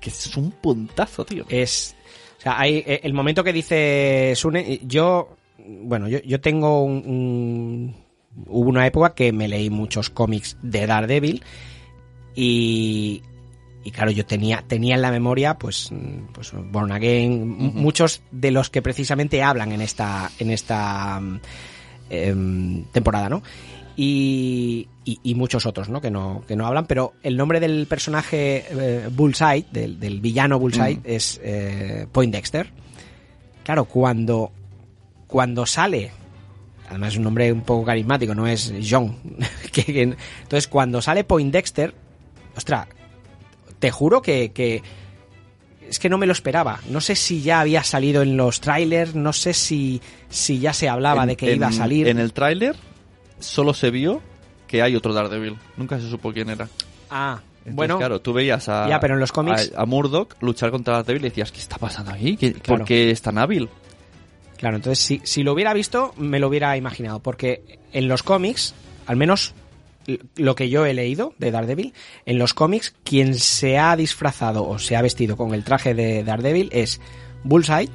Que 0.00 0.10
es 0.10 0.36
un 0.36 0.50
puntazo, 0.52 1.24
tío. 1.24 1.44
Es. 1.48 1.96
O 2.38 2.40
sea, 2.42 2.58
hay 2.60 2.84
eh, 2.86 3.00
el 3.02 3.14
momento 3.14 3.42
que 3.42 3.52
dice 3.52 4.32
Sune. 4.36 4.80
Yo. 4.84 5.36
Bueno, 5.58 6.06
yo, 6.08 6.18
yo 6.20 6.40
tengo 6.40 6.84
un, 6.84 7.02
un- 7.06 8.05
Hubo 8.46 8.68
una 8.68 8.86
época 8.86 9.14
que 9.14 9.32
me 9.32 9.48
leí 9.48 9.70
muchos 9.70 10.10
cómics 10.10 10.56
de 10.62 10.86
Daredevil. 10.86 11.44
Y. 12.34 13.22
Y 13.84 13.92
claro, 13.92 14.10
yo 14.10 14.26
tenía, 14.26 14.64
tenía 14.66 14.96
en 14.96 15.02
la 15.02 15.12
memoria, 15.12 15.58
pues, 15.58 15.92
mm, 15.92 16.32
pues 16.32 16.50
Born 16.52 16.90
Again, 16.90 17.46
muchos 17.46 18.20
de 18.32 18.50
los 18.50 18.68
que 18.68 18.82
precisamente 18.82 19.44
hablan 19.44 19.70
en 19.70 19.80
esta, 19.80 20.28
en 20.40 20.50
esta 20.50 21.20
mm, 21.20 21.40
em, 22.10 22.84
temporada, 22.86 23.28
¿no? 23.28 23.44
Y, 23.96 24.88
y, 25.04 25.20
y 25.22 25.34
muchos 25.36 25.66
otros, 25.66 25.88
¿no? 25.88 26.00
Que 26.00 26.10
no, 26.10 26.42
que 26.48 26.56
no 26.56 26.66
hablan, 26.66 26.86
pero 26.86 27.12
el 27.22 27.36
nombre 27.36 27.60
del 27.60 27.86
personaje 27.86 28.64
eh, 28.70 29.08
Bullseye, 29.12 29.66
del, 29.70 30.00
del 30.00 30.20
villano 30.20 30.58
Bullseye, 30.58 30.98
es 31.04 31.40
eh, 31.44 32.08
Poindexter. 32.10 32.72
Claro, 33.62 33.84
cuando, 33.84 34.50
cuando 35.28 35.64
sale, 35.64 36.10
además 36.88 37.12
es 37.12 37.18
un 37.18 37.24
nombre 37.24 37.52
un 37.52 37.62
poco 37.62 37.84
carismático, 37.84 38.34
no 38.34 38.46
es 38.46 38.72
John. 38.88 39.16
entonces, 39.86 40.68
cuando 40.68 41.00
sale 41.02 41.24
Poindexter, 41.24 41.94
ostras, 42.56 42.86
te 43.78 43.90
juro 43.90 44.22
que, 44.22 44.52
que 44.52 44.82
es 45.88 45.98
que 45.98 46.08
no 46.08 46.18
me 46.18 46.26
lo 46.26 46.32
esperaba. 46.32 46.80
No 46.88 47.00
sé 47.00 47.14
si 47.14 47.42
ya 47.42 47.60
había 47.60 47.84
salido 47.84 48.22
en 48.22 48.36
los 48.36 48.60
trailers, 48.60 49.14
no 49.14 49.32
sé 49.32 49.52
si, 49.54 50.00
si 50.28 50.58
ya 50.58 50.72
se 50.72 50.88
hablaba 50.88 51.22
En- 51.22 51.28
de 51.28 51.36
que 51.36 51.54
iba 51.54 51.68
a 51.68 51.72
salir. 51.72 52.08
En 52.08 52.18
el 52.18 52.32
tráiler 52.32 52.74
solo 53.38 53.74
se 53.74 53.90
vio 53.90 54.20
que 54.66 54.82
hay 54.82 54.96
otro 54.96 55.12
Daredevil. 55.14 55.56
Nunca 55.76 56.00
se 56.00 56.08
supo 56.10 56.32
quién 56.32 56.50
era. 56.50 56.68
Ah, 57.10 57.38
Entonces, 57.58 57.74
bueno, 57.76 57.98
claro, 57.98 58.20
tú 58.20 58.32
veías 58.32 58.68
a, 58.68 58.88
Ya, 58.88 58.98
pero 58.98 59.14
en 59.14 59.20
los 59.20 59.32
cómics- 59.32 59.72
a, 59.76 59.82
a 59.82 59.86
Murdoch 59.86 60.34
luchar 60.40 60.70
contra 60.72 60.94
Daredevil 60.94 61.26
y 61.26 61.28
decías, 61.28 61.52
¿qué 61.52 61.60
está 61.60 61.76
pasando 61.78 62.10
aquí? 62.10 62.36
¿Qué- 62.36 62.52
Claro. 62.54 62.78
¿Por 62.78 62.84
qué 62.88 63.10
es 63.12 63.22
tan 63.22 63.38
hábil? 63.38 63.68
Claro, 64.56 64.76
entonces 64.76 65.04
si, 65.04 65.20
si 65.24 65.42
lo 65.42 65.52
hubiera 65.52 65.72
visto, 65.74 66.12
me 66.16 66.38
lo 66.40 66.48
hubiera 66.48 66.76
imaginado, 66.76 67.20
porque 67.20 67.78
en 67.92 68.08
los 68.08 68.22
cómics, 68.22 68.74
al 69.06 69.16
menos 69.16 69.54
lo 70.36 70.54
que 70.54 70.68
yo 70.68 70.86
he 70.86 70.94
leído 70.94 71.34
de 71.38 71.50
Daredevil, 71.50 71.92
en 72.26 72.38
los 72.38 72.54
cómics, 72.54 72.94
quien 73.04 73.34
se 73.34 73.76
ha 73.78 73.96
disfrazado 73.96 74.66
o 74.66 74.78
se 74.78 74.94
ha 74.96 75.02
vestido 75.02 75.36
con 75.36 75.52
el 75.54 75.64
traje 75.64 75.94
de 75.94 76.22
Daredevil 76.22 76.68
es 76.72 77.00
Bullseye 77.42 77.88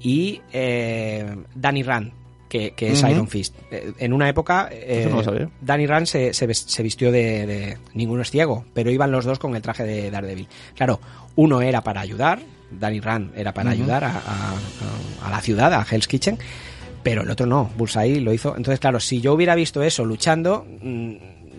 y 0.00 0.40
eh, 0.52 1.36
Danny 1.54 1.82
Rand, 1.82 2.12
que, 2.48 2.72
que 2.72 2.92
es. 2.92 3.02
Iron 3.02 3.28
Fist. 3.28 3.54
Eh, 3.70 3.92
En 3.98 4.12
una 4.12 4.28
época, 4.28 4.68
eh, 4.70 5.08
no. 5.10 5.50
Danny 5.60 5.86
Rand 5.86 6.06
se, 6.06 6.32
se 6.34 6.82
vistió 6.82 7.10
de, 7.10 7.46
de- 7.46 7.78
Ninguno 7.94 8.22
es 8.22 8.30
ciego, 8.30 8.64
pero 8.74 8.90
iban 8.90 9.10
los 9.10 9.24
dos 9.24 9.38
con 9.38 9.56
el 9.56 9.62
traje 9.62 9.84
de 9.84 10.10
Daredevil. 10.10 10.48
Claro, 10.74 11.00
uno 11.36 11.60
era 11.62 11.82
para 11.82 12.00
ayudar, 12.00 12.40
Danny 12.70 13.00
Rand 13.00 13.32
era 13.36 13.52
para 13.54 13.70
ayudar 13.70 14.04
a, 14.04 14.10
a- 14.10 14.52
a- 14.52 15.26
a 15.26 15.30
la 15.30 15.40
ciudad, 15.40 15.72
a 15.72 15.86
Hell's 15.88 16.08
Kitchen, 16.08 16.38
pero 17.02 17.22
el 17.22 17.30
otro 17.30 17.46
no, 17.46 17.70
Bullseye 17.76 18.20
lo 18.20 18.32
hizo. 18.32 18.56
Entonces, 18.56 18.80
claro, 18.80 18.98
si 19.00 19.20
yo 19.20 19.32
hubiera 19.34 19.54
visto 19.54 19.82
eso 19.82 20.04
luchando, 20.04 20.66
mm, 20.82 21.12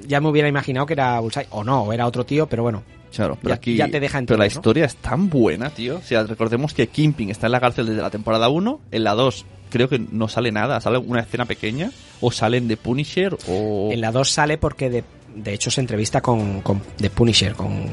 ya 0.07 0.19
me 0.21 0.29
hubiera 0.29 0.47
imaginado 0.47 0.85
que 0.85 0.93
era 0.93 1.19
Bullseye, 1.19 1.47
o 1.51 1.63
no, 1.63 1.83
o 1.83 1.93
era 1.93 2.05
otro 2.05 2.25
tío, 2.25 2.47
pero 2.47 2.63
bueno. 2.63 2.83
Claro, 3.15 3.35
pero 3.41 3.49
Ya- 3.49 3.55
aquí. 3.55 3.75
ya 3.77 3.87
te 3.89 3.99
deja 4.01 4.21
Pero 4.21 4.37
la 4.37 4.45
historia 4.47 4.85
es 4.85 4.95
tan 4.97 5.29
buena, 5.29 5.69
tío. 5.69 5.97
O 5.97 6.01
sea, 6.01 6.23
recordemos 6.23 6.73
que 6.73 6.87
Kimping 6.87 7.29
está 7.29 7.45
en 7.47 7.53
la 7.53 7.59
cárcel 7.61 7.85
desde 7.87 8.01
la 8.01 8.09
temporada 8.09 8.49
1. 8.49 8.81
En 8.91 9.03
la 9.05 9.13
2 9.15 9.45
creo 9.69 9.87
que 9.89 9.97
no 9.97 10.27
sale 10.27 10.51
nada. 10.51 10.79
Sale 10.81 10.97
una 10.97 11.21
escena 11.21 11.45
pequeña. 11.45 11.91
O 12.19 12.31
salen 12.31 12.67
de 12.67 12.75
Punisher 12.77 13.35
o. 13.47 13.89
En 13.93 14.01
la 14.01 14.11
2 14.11 14.29
sale 14.29 14.57
porque 14.57 14.89
de, 14.89 15.03
de 15.35 15.53
hecho 15.53 15.71
se 15.71 15.79
entrevista 15.81 16.19
con, 16.21 16.61
con 16.61 16.81
The 16.97 17.09
Punisher, 17.09 17.53
con, 17.53 17.85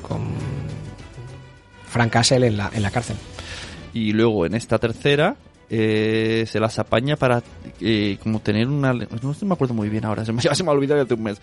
con 0.00 0.20
Frank 1.92 2.10
Castle 2.10 2.46
en 2.46 2.56
la, 2.56 2.70
en 2.72 2.82
la 2.82 2.90
cárcel. 2.90 3.16
Y 3.94 4.12
luego 4.12 4.46
en 4.46 4.54
esta 4.54 4.78
tercera. 4.78 5.36
eh, 5.74 6.44
se 6.48 6.60
las 6.60 6.78
apaña 6.78 7.16
para 7.16 7.42
eh, 7.80 8.18
como 8.22 8.40
tener 8.40 8.68
una 8.68 8.92
no 8.92 9.32
sé, 9.32 9.46
me 9.46 9.54
acuerdo 9.54 9.72
muy 9.72 9.88
bien 9.88 10.04
ahora 10.04 10.22
se 10.26 10.32
me, 10.32 10.42
ya 10.42 10.54
se 10.54 10.62
me 10.64 10.68
ha 10.68 10.72
olvidado 10.74 11.00
hace 11.00 11.14
un 11.14 11.22
mes 11.22 11.40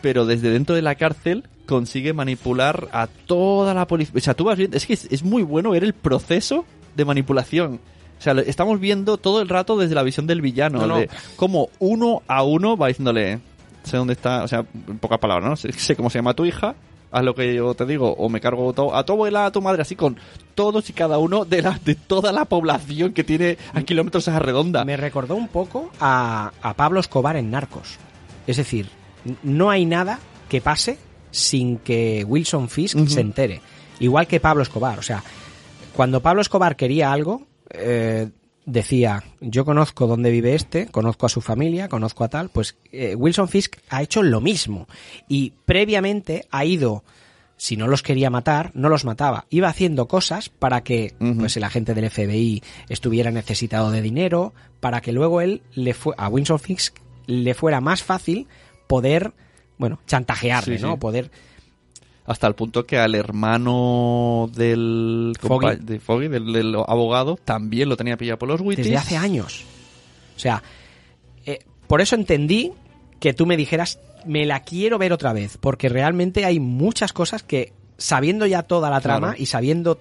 pero 0.00 0.26
desde 0.26 0.50
dentro 0.50 0.74
de 0.74 0.82
la 0.82 0.96
cárcel 0.96 1.44
consigue 1.66 2.12
manipular 2.12 2.88
a 2.92 3.06
toda 3.06 3.72
la 3.72 3.86
policía 3.86 4.14
o 4.16 4.20
sea 4.20 4.34
tú 4.34 4.42
vas 4.44 4.58
viendo 4.58 4.76
es 4.76 4.84
que 4.84 4.94
es, 4.94 5.06
es 5.12 5.22
muy 5.22 5.44
bueno 5.44 5.70
ver 5.70 5.84
el 5.84 5.92
proceso 5.92 6.64
de 6.96 7.04
manipulación 7.04 7.78
o 8.18 8.20
sea, 8.22 8.34
lo- 8.34 8.40
estamos 8.42 8.80
viendo 8.80 9.16
todo 9.16 9.40
el 9.40 9.48
rato 9.48 9.76
desde 9.78 9.94
la 9.94 10.02
visión 10.02 10.26
del 10.26 10.40
villano, 10.40 10.80
No, 10.80 10.86
no. 10.88 10.96
de 10.98 11.08
cómo 11.36 11.68
uno 11.78 12.22
a 12.26 12.42
uno 12.42 12.76
va 12.76 12.88
diciéndole, 12.88 13.38
sé 13.84 13.96
dónde 13.96 14.12
está, 14.14 14.42
o 14.42 14.48
sea, 14.48 14.64
en 14.88 14.98
pocas 14.98 15.18
palabras, 15.20 15.48
¿no? 15.50 15.56
Sé, 15.56 15.72
sé 15.72 15.94
cómo 15.96 16.08
se 16.10 16.18
llama 16.18 16.34
tu 16.34 16.44
hija, 16.44 16.74
haz 17.12 17.22
lo 17.24 17.34
que 17.34 17.54
yo 17.54 17.74
te 17.74 17.86
digo, 17.86 18.12
o 18.14 18.28
me 18.28 18.40
cargo 18.40 18.72
to- 18.72 18.94
a 18.94 19.04
tu 19.04 19.12
abuela, 19.12 19.46
a 19.46 19.52
tu 19.52 19.60
madre, 19.62 19.82
así 19.82 19.94
con 19.96 20.18
todos 20.54 20.88
y 20.90 20.92
cada 20.92 21.18
uno 21.18 21.44
de, 21.44 21.62
la, 21.62 21.78
de 21.84 21.94
toda 21.94 22.32
la 22.32 22.46
población 22.46 23.12
que 23.12 23.22
tiene 23.22 23.58
a 23.74 23.82
kilómetros 23.82 24.26
a 24.28 24.38
redonda. 24.38 24.84
Me 24.84 24.96
recordó 24.96 25.34
un 25.36 25.48
poco 25.48 25.90
a, 26.00 26.52
a 26.62 26.74
Pablo 26.74 26.98
Escobar 27.00 27.36
en 27.36 27.50
Narcos. 27.50 27.98
Es 28.46 28.56
decir, 28.56 28.88
no 29.42 29.70
hay 29.70 29.84
nada 29.84 30.18
que 30.48 30.60
pase 30.60 30.98
sin 31.30 31.78
que 31.78 32.24
Wilson 32.26 32.68
Fisk 32.68 33.06
se 33.06 33.20
entere. 33.20 33.60
Igual 34.00 34.26
que 34.26 34.40
Pablo 34.40 34.62
Escobar. 34.62 34.98
O 34.98 35.02
sea, 35.02 35.22
cuando 35.94 36.20
Pablo 36.20 36.42
Escobar 36.42 36.74
quería 36.76 37.12
algo, 37.12 37.42
eh, 37.70 38.28
decía, 38.64 39.24
yo 39.40 39.64
conozco 39.64 40.06
dónde 40.06 40.30
vive 40.30 40.54
este, 40.54 40.86
conozco 40.86 41.26
a 41.26 41.28
su 41.28 41.40
familia, 41.40 41.88
conozco 41.88 42.24
a 42.24 42.28
tal. 42.28 42.48
Pues 42.48 42.76
eh, 42.92 43.14
Wilson 43.14 43.48
Fisk 43.48 43.76
ha 43.88 44.02
hecho 44.02 44.22
lo 44.22 44.40
mismo. 44.40 44.86
Y 45.28 45.52
previamente 45.64 46.46
ha 46.50 46.64
ido 46.64 47.04
si 47.56 47.76
no 47.76 47.86
los 47.86 48.02
quería 48.02 48.28
matar, 48.28 48.72
no 48.74 48.88
los 48.88 49.04
mataba. 49.04 49.46
Iba 49.48 49.68
haciendo 49.68 50.08
cosas 50.08 50.48
para 50.48 50.82
que 50.82 51.14
pues 51.38 51.56
el 51.56 51.62
agente 51.62 51.94
del 51.94 52.10
FBI 52.10 52.60
estuviera 52.88 53.30
necesitado 53.30 53.92
de 53.92 54.02
dinero, 54.02 54.52
para 54.80 55.00
que 55.00 55.12
luego 55.12 55.40
él 55.40 55.62
le 55.72 55.94
fue 55.94 56.14
a 56.18 56.28
Winsor 56.28 56.58
Fisk 56.58 56.96
le 57.26 57.54
fuera 57.54 57.80
más 57.80 58.02
fácil 58.02 58.48
poder, 58.88 59.32
bueno, 59.78 60.00
chantajearle, 60.08 60.78
Sí, 60.78 60.82
¿no? 60.82 60.94
sí. 60.94 60.98
Poder 60.98 61.30
Hasta 62.32 62.46
el 62.46 62.54
punto 62.54 62.84
que 62.86 62.98
al 62.98 63.14
hermano 63.14 64.50
del 64.54 65.34
Foggy. 65.38 65.76
de 65.80 66.00
Foggy, 66.00 66.28
del, 66.28 66.52
del 66.52 66.74
abogado, 66.76 67.36
también 67.44 67.88
lo 67.88 67.96
tenía 67.96 68.16
pillado 68.16 68.38
por 68.38 68.48
los 68.48 68.60
Wittis. 68.60 68.86
desde 68.86 68.96
hace 68.98 69.16
años. 69.16 69.64
O 70.36 70.38
sea, 70.38 70.62
eh, 71.46 71.58
por 71.86 72.00
eso 72.00 72.14
entendí 72.16 72.72
que 73.20 73.34
tú 73.34 73.44
me 73.46 73.56
dijeras, 73.56 73.98
me 74.26 74.46
la 74.46 74.60
quiero 74.60 74.98
ver 74.98 75.12
otra 75.12 75.32
vez, 75.32 75.58
porque 75.58 75.88
realmente 75.88 76.44
hay 76.44 76.58
muchas 76.58 77.12
cosas 77.12 77.42
que, 77.42 77.72
sabiendo 77.98 78.46
ya 78.46 78.62
toda 78.62 78.88
la 78.90 79.00
trama 79.00 79.28
Claro. 79.28 79.42
y 79.42 79.46
sabiendo 79.46 80.00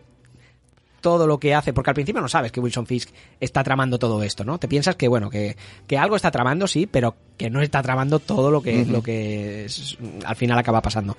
todo 1.01 1.25
lo 1.25 1.39
que 1.39 1.55
hace, 1.55 1.73
porque 1.73 1.89
al 1.89 1.95
principio 1.95 2.21
no 2.21 2.27
sabes 2.27 2.51
que 2.51 2.59
Wilson 2.59 2.85
Fisk 2.85 3.09
está 3.39 3.63
tramando 3.63 3.97
todo 3.97 4.21
esto, 4.21 4.43
¿no? 4.45 4.59
Te 4.59 4.67
piensas 4.67 4.95
que, 4.95 5.07
bueno, 5.07 5.31
que, 5.31 5.57
que 5.87 5.97
algo 5.97 6.15
está 6.15 6.29
tramando, 6.29 6.67
sí, 6.67 6.85
pero 6.85 7.15
que 7.37 7.49
no 7.49 7.59
está 7.61 7.81
tramando 7.81 8.19
todo 8.19 8.51
lo 8.51 8.61
que, 8.61 8.85
lo 8.85 9.01
que 9.01 9.65
es- 9.65 9.97
al 10.23 10.35
final 10.35 10.59
acaba 10.59 10.79
pasando. 10.81 11.17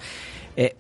Eh, 0.57 0.77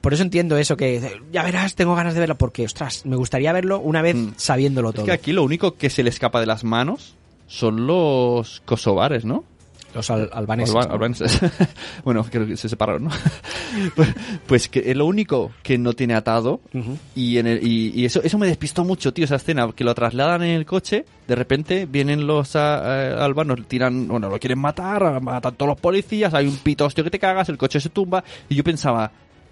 por 0.00 0.14
eso 0.14 0.22
entiendo 0.22 0.56
eso, 0.56 0.76
que 0.76 1.20
ya 1.32 1.42
verás, 1.42 1.74
tengo 1.74 1.94
ganas 1.94 2.14
de 2.14 2.20
verlo, 2.20 2.36
porque, 2.38 2.64
ostras, 2.64 3.04
me 3.06 3.16
gustaría 3.16 3.52
verlo 3.52 3.80
una 3.80 4.02
vez 4.02 4.16
Mm. 4.16 4.32
sabiéndolo 4.36 4.90
Es 4.90 4.94
todo. 4.96 5.04
que 5.06 5.12
aquí 5.12 5.32
lo 5.32 5.42
único 5.44 5.74
que 5.76 5.90
se 5.90 6.02
le 6.02 6.10
escapa 6.10 6.40
de 6.40 6.46
las 6.46 6.64
manos 6.64 7.14
son 7.46 7.86
los 7.86 8.60
kosovares, 8.64 9.24
¿no? 9.24 9.44
Los 9.92 10.08
al- 10.08 10.30
albaneses. 10.32 10.72
Alba- 10.72 10.86
¿no? 10.86 10.92
albaneses. 10.94 11.40
bueno, 12.04 12.24
creo 12.30 12.46
que 12.46 12.56
se 12.56 12.68
separaron, 12.68 13.04
¿no? 13.06 13.10
pues, 13.96 14.08
pues 14.46 14.68
que 14.68 14.88
es 14.88 14.96
lo 14.96 15.04
único 15.04 15.50
que 15.64 15.78
no 15.78 15.94
tiene 15.94 16.14
atado. 16.14 16.60
Y, 17.16 17.38
en 17.38 17.48
el, 17.48 17.66
y, 17.66 17.90
y 18.00 18.04
eso, 18.04 18.22
eso 18.22 18.38
me 18.38 18.46
despistó 18.46 18.84
mucho, 18.84 19.12
tío, 19.12 19.24
esa 19.24 19.34
escena, 19.34 19.68
que 19.74 19.82
lo 19.82 19.92
trasladan 19.92 20.44
en 20.44 20.50
el 20.50 20.64
coche, 20.64 21.04
de 21.26 21.34
repente 21.34 21.86
vienen 21.90 22.24
los 22.24 22.54
albanos, 22.54 23.66
tiran, 23.66 24.06
bueno, 24.06 24.28
lo 24.28 24.38
quieren 24.38 24.60
matar, 24.60 25.20
matan 25.20 25.54
todos 25.56 25.70
los 25.70 25.80
policías, 25.80 26.34
hay 26.34 26.46
un 26.46 26.56
pito 26.58 26.84
hostia 26.86 27.02
que 27.02 27.10
te 27.10 27.18
cagas, 27.18 27.48
el 27.48 27.58
coche 27.58 27.80
se 27.80 27.88
tumba, 27.88 28.22
y 28.48 28.54
yo 28.54 28.62
pensaba, 28.62 29.10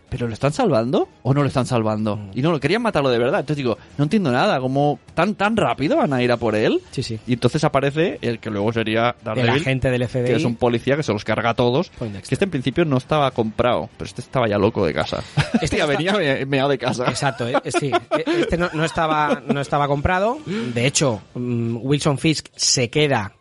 ¿pero 0.09 0.27
lo 0.27 0.33
están 0.35 0.53
salvando 0.53 1.09
o 1.23 1.35
no 1.35 1.43
lo 1.43 1.49
están 1.49 1.67
salvando? 1.67 2.17
Mm. 2.17 2.31
Y 2.35 2.43
no, 2.43 2.51
lo 2.53 2.61
querían 2.61 2.83
matarlo 2.83 3.11
de 3.11 3.19
verdad. 3.19 3.41
Entonces 3.41 3.57
digo, 3.59 3.79
no 3.97 4.05
entiendo 4.05 4.31
nada, 4.33 4.61
como 4.61 4.99
tan 5.15 5.35
tan 5.35 5.57
rápido 5.57 5.97
van 5.97 6.13
a 6.13 6.23
ir 6.23 6.33
a 6.33 6.37
por 6.37 6.55
él. 6.55 6.81
Sí, 6.91 7.03
sí. 7.03 7.19
Y 7.27 7.35
entonces 7.35 7.63
aparece 7.65 8.19
el 8.23 8.39
que 8.39 8.51
luego 8.51 8.73
sería 8.73 9.17
El 9.19 9.25
Daredevil, 9.25 9.61
agente 9.63 9.91
del 9.91 10.09
FBI. 10.09 10.25
que 10.25 10.37
es 10.37 10.45
un 10.45 10.57
policía 10.57 10.97
que 10.97 11.03
se 11.03 11.13
los 11.13 11.25
carga 11.25 11.51
a 11.51 11.55
todos. 11.55 11.91
Que 11.91 12.07
este 12.35 12.45
en 12.45 12.51
principio 12.51 12.85
no 12.85 12.97
estaba 12.97 13.31
comprado, 13.33 13.89
pero 13.97 14.07
este 14.07 14.21
estaba 14.23 14.49
ya 14.49 14.59
loco 14.59 14.85
de 14.87 14.95
casa. 14.95 15.23
Este 15.61 15.77
está- 15.77 15.87
venía 15.87 16.13
me- 16.13 16.47
meado 16.47 16.69
de 16.69 16.79
casa. 16.79 17.05
Exacto, 17.09 17.47
eh, 17.49 17.55
eh, 17.65 17.71
sí. 17.73 17.91
Eh, 18.11 18.25
Este 18.41 18.57
no, 18.57 18.69
no 18.73 18.85
estaba, 18.85 19.43
no 19.47 19.61
estaba 19.61 19.87
comprado. 19.89 20.39
De 20.47 20.87
hecho, 20.87 21.21
mm, 21.35 21.77
Wilson 21.83 22.19
Fisk 22.19 22.47
se 22.57 22.89
queda 22.91 23.33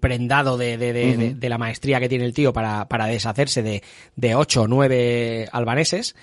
prendado 0.00 0.56
de, 0.56 0.76
de- 0.78 0.92
de- 0.92 1.16
de- 1.16 1.34
de 1.34 1.48
la 1.48 1.58
maestría 1.58 2.00
que 2.00 2.08
tiene 2.08 2.24
el 2.24 2.32
tío 2.34 2.52
para, 2.52 2.86
para 2.88 3.06
deshacerse 3.06 3.62
de, 3.62 3.82
de 4.16 4.34
ocho 4.34 4.62
o 4.62 4.68
nueve 4.68 5.48
albaneses. 5.52 6.14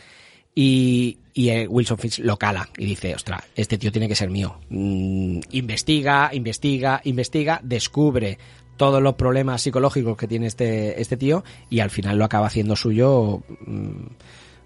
Y, 0.54 1.18
y 1.34 1.50
eh, 1.50 1.68
Wilson 1.68 1.98
Fisk 1.98 2.20
lo 2.20 2.38
cala 2.38 2.68
y 2.78 2.86
dice, 2.86 3.16
ostras, 3.16 3.42
este 3.56 3.78
tío 3.78 3.92
tiene 3.92 4.08
que 4.10 4.16
ser 4.16 4.30
mío. 4.30 4.58
Mm, 4.70 5.40
investiga, 5.52 6.30
investiga, 6.34 7.00
investiga, 7.06 7.62
descubre 7.64 8.38
todos 8.76 9.02
los 9.02 9.14
problemas 9.16 9.62
psicológicos 9.62 10.18
que 10.18 10.28
tiene 10.28 10.48
este, 10.48 11.00
este 11.00 11.16
tío 11.16 11.44
y 11.70 11.80
al 11.80 11.90
final 11.90 12.18
lo 12.18 12.26
acaba 12.26 12.48
haciendo 12.48 12.76
suyo. 12.76 13.42
mm, 13.66 13.92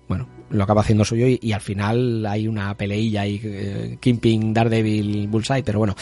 bueno, 0.08 0.28
lo 0.50 0.64
acaba 0.64 0.82
haciendo 0.82 1.04
suyo 1.06 1.28
y, 1.28 1.40
y 1.42 1.52
al 1.52 1.62
final 1.62 2.26
hay 2.26 2.48
una 2.48 2.76
peleilla 2.78 3.22
ahí, 3.22 3.40
eh, 3.44 3.98
Kingpin, 4.00 4.54
Daredevil, 4.54 5.28
Bullseye, 5.28 5.64
pero 5.64 5.80
bueno. 5.80 5.96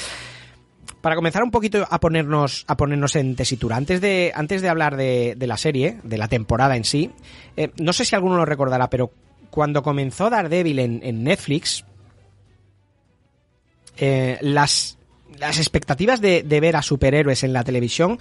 Para 1.04 1.18
comenzar 1.18 1.44
un 1.44 1.52
poquito 1.52 1.86
a 1.90 2.00
ponernos, 2.00 2.64
a 2.66 2.78
ponernos 2.78 3.18
en 3.18 3.36
tesitura, 3.36 3.76
antes 3.76 4.00
de, 4.00 4.32
antes 4.34 4.62
de 4.62 4.70
hablar 4.70 4.96
de, 4.96 5.36
la 5.38 5.58
serie, 5.58 6.00
de 6.02 6.18
la 6.18 6.30
temporada 6.30 6.78
en 6.78 6.86
sí, 6.86 7.12
eh, 7.58 7.72
no 7.78 7.92
sé 7.92 8.06
si 8.06 8.16
alguno 8.16 8.38
lo 8.38 8.46
recordará, 8.46 8.90
pero 8.90 9.12
cuando 9.50 9.84
comenzó 9.84 10.30
Daredevil 10.30 10.80
en, 10.80 11.24
Netflix, 11.26 11.84
eh, 13.98 14.38
las, 14.40 14.98
las 15.38 15.58
expectativas 15.58 16.22
de, 16.22 16.42
ver 16.62 16.78
a 16.78 16.82
superhéroes 16.82 17.44
en 17.44 17.52
la 17.52 17.66
televisión 17.66 18.18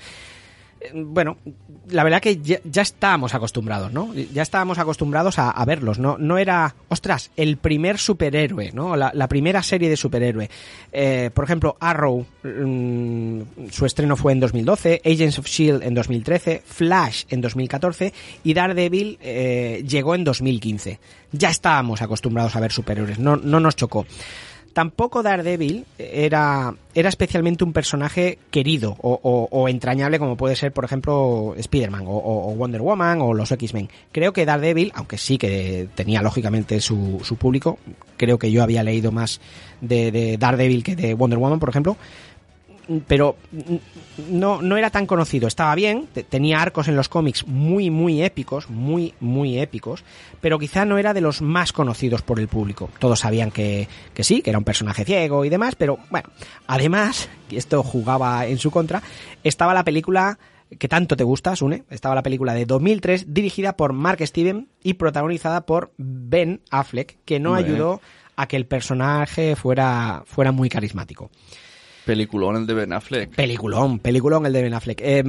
bueno, 0.95 1.39
la 1.89 2.05
verdad 2.05 2.21
que 2.21 2.39
ya, 2.39 2.83
estábamos 2.83 3.35
acostumbrados, 3.35 3.93
¿no? 3.93 4.13
Ya 4.15 4.43
estábamos 4.43 4.79
acostumbrados 4.79 5.39
a, 5.39 5.65
verlos, 5.65 5.99
¿no? 5.99 6.17
No 6.19 6.39
era, 6.39 6.75
ostras, 6.89 7.31
el 7.37 7.57
primer 7.57 7.99
superhéroe, 7.99 8.73
¿no? 8.73 8.97
La, 8.97 9.11
la 9.15 9.29
primera 9.29 9.63
serie 9.63 9.89
de 9.89 9.97
superhéroe. 9.97 10.51
Eh, 10.93 11.31
por 11.33 11.45
ejemplo, 11.45 11.77
Arrow, 11.81 12.27
mm, 12.43 13.41
su 13.71 13.87
estreno 13.87 14.17
fue 14.17 14.33
en 14.33 14.41
2012, 14.41 15.03
Agents 15.05 15.39
of 15.39 15.47
S.H.I.E.L.D. 15.47 15.87
en 15.87 15.95
2013, 15.95 16.63
Flash 16.65 17.25
en 17.29 17.41
2014 17.41 18.13
y 18.45 18.55
Daredevil 18.55 19.19
eh, 19.21 19.85
llegó 19.87 20.15
en 20.15 20.25
2015. 20.25 20.99
Ya 21.33 21.51
estábamos 21.51 22.03
acostumbrados 22.03 22.57
a 22.57 22.61
ver 22.61 22.73
superhéroes, 22.73 23.19
no, 23.19 23.37
no 23.37 23.61
nos 23.61 23.77
chocó 23.77 24.07
tampoco 24.73 25.23
Daredevil 25.23 25.85
era, 25.99 26.75
era 26.95 27.09
especialmente 27.09 27.65
un 27.65 27.73
personaje 27.73 28.39
querido 28.51 28.97
o, 29.01 29.19
o- 29.23 29.49
o 29.51 29.69
entrañable 29.69 30.19
como 30.19 30.37
puede 30.37 30.57
ser, 30.57 30.73
por 30.73 30.85
ejemplo, 30.85 31.55
Spider-Man 31.57 32.05
o, 32.07 32.11
o- 32.17 32.55
Wonder 32.55 32.81
Woman 32.83 33.21
o 33.21 33.35
los 33.35 33.53
X-Men. 33.53 33.89
Creo 34.13 34.33
que 34.33 34.45
Daredevil, 34.47 34.93
aunque 34.95 35.19
sí 35.19 35.39
que 35.39 35.89
tenía 35.95 36.23
lógicamente 36.23 36.81
su, 36.81 37.21
su 37.23 37.37
público, 37.37 37.79
creo 38.17 38.39
que 38.39 38.51
yo 38.51 38.63
había 38.63 38.83
leído 38.83 39.13
más 39.13 39.41
de, 39.81 40.11
de 40.11 40.37
Daredevil 40.39 40.83
que 40.85 40.97
de 40.97 41.15
Wonder 41.15 41.39
Woman, 41.39 41.59
por 41.61 41.69
ejemplo, 41.69 41.97
pero 43.07 43.37
no, 44.31 44.61
no 44.63 44.77
era 44.77 44.91
tan 44.91 45.07
conocido. 45.07 45.49
Estaba 45.49 45.75
bien, 45.75 46.09
te- 46.13 46.23
tenía 46.23 46.61
arcos 46.61 46.89
en 46.89 46.97
los 46.97 47.09
cómics 47.09 47.47
muy, 47.47 47.91
muy 47.91 48.23
épicos, 48.23 48.69
muy, 48.69 49.15
muy 49.21 49.59
épicos, 49.59 50.05
pero 50.41 50.59
quizá 50.59 50.85
no 50.85 50.99
era 50.99 51.15
de 51.15 51.21
los 51.21 51.43
más 51.43 51.73
conocidos 51.73 52.23
por 52.23 52.39
el 52.41 52.49
público. 52.49 52.91
Todos 52.99 53.21
sabían 53.21 53.51
que, 53.51 53.89
que 54.15 54.25
sí, 54.25 54.43
que 54.43 54.51
era 54.51 54.59
un 54.59 54.65
personaje 54.65 55.05
ciego 55.05 55.45
y 55.45 55.49
demás, 55.49 55.75
pero 55.77 55.99
bueno, 56.11 56.29
además, 56.67 57.29
y 57.51 57.57
esto 57.57 57.83
jugaba 57.83 58.47
en 58.47 58.59
su 58.59 58.71
contra, 58.71 59.03
estaba 59.45 59.75
la 59.75 59.85
película 59.85 60.39
que 60.79 60.89
tanto 60.89 61.17
te 61.19 61.25
gusta, 61.25 61.55
Sune, 61.55 61.85
estaba 61.91 62.15
la 62.15 62.23
película 62.23 62.55
de 62.55 62.65
2003 62.65 63.35
dirigida 63.35 63.77
por 63.77 63.93
Mark 63.93 64.27
Steven 64.27 64.69
y 64.83 64.95
protagonizada 64.95 65.67
por 65.67 65.93
Ben 65.99 66.63
Affleck, 66.71 67.19
que 67.27 67.39
no 67.41 67.55
ayudó 67.55 68.01
a 68.37 68.47
que 68.49 68.57
el 68.57 68.65
personaje 68.65 69.55
fuera, 69.55 70.23
fuera 70.25 70.51
muy 70.51 70.71
carismático. 70.71 71.31
Peliculón 72.05 72.57
el 72.57 72.67
de 72.67 72.75
Ben 72.75 72.93
Affleck. 72.93 73.35
Peliculón, 73.35 73.99
peliculón 73.99 74.47
el 74.47 74.53
de 74.53 74.63
Ben 74.63 74.75
Affleck. 74.75 75.01
Eh, 75.03 75.23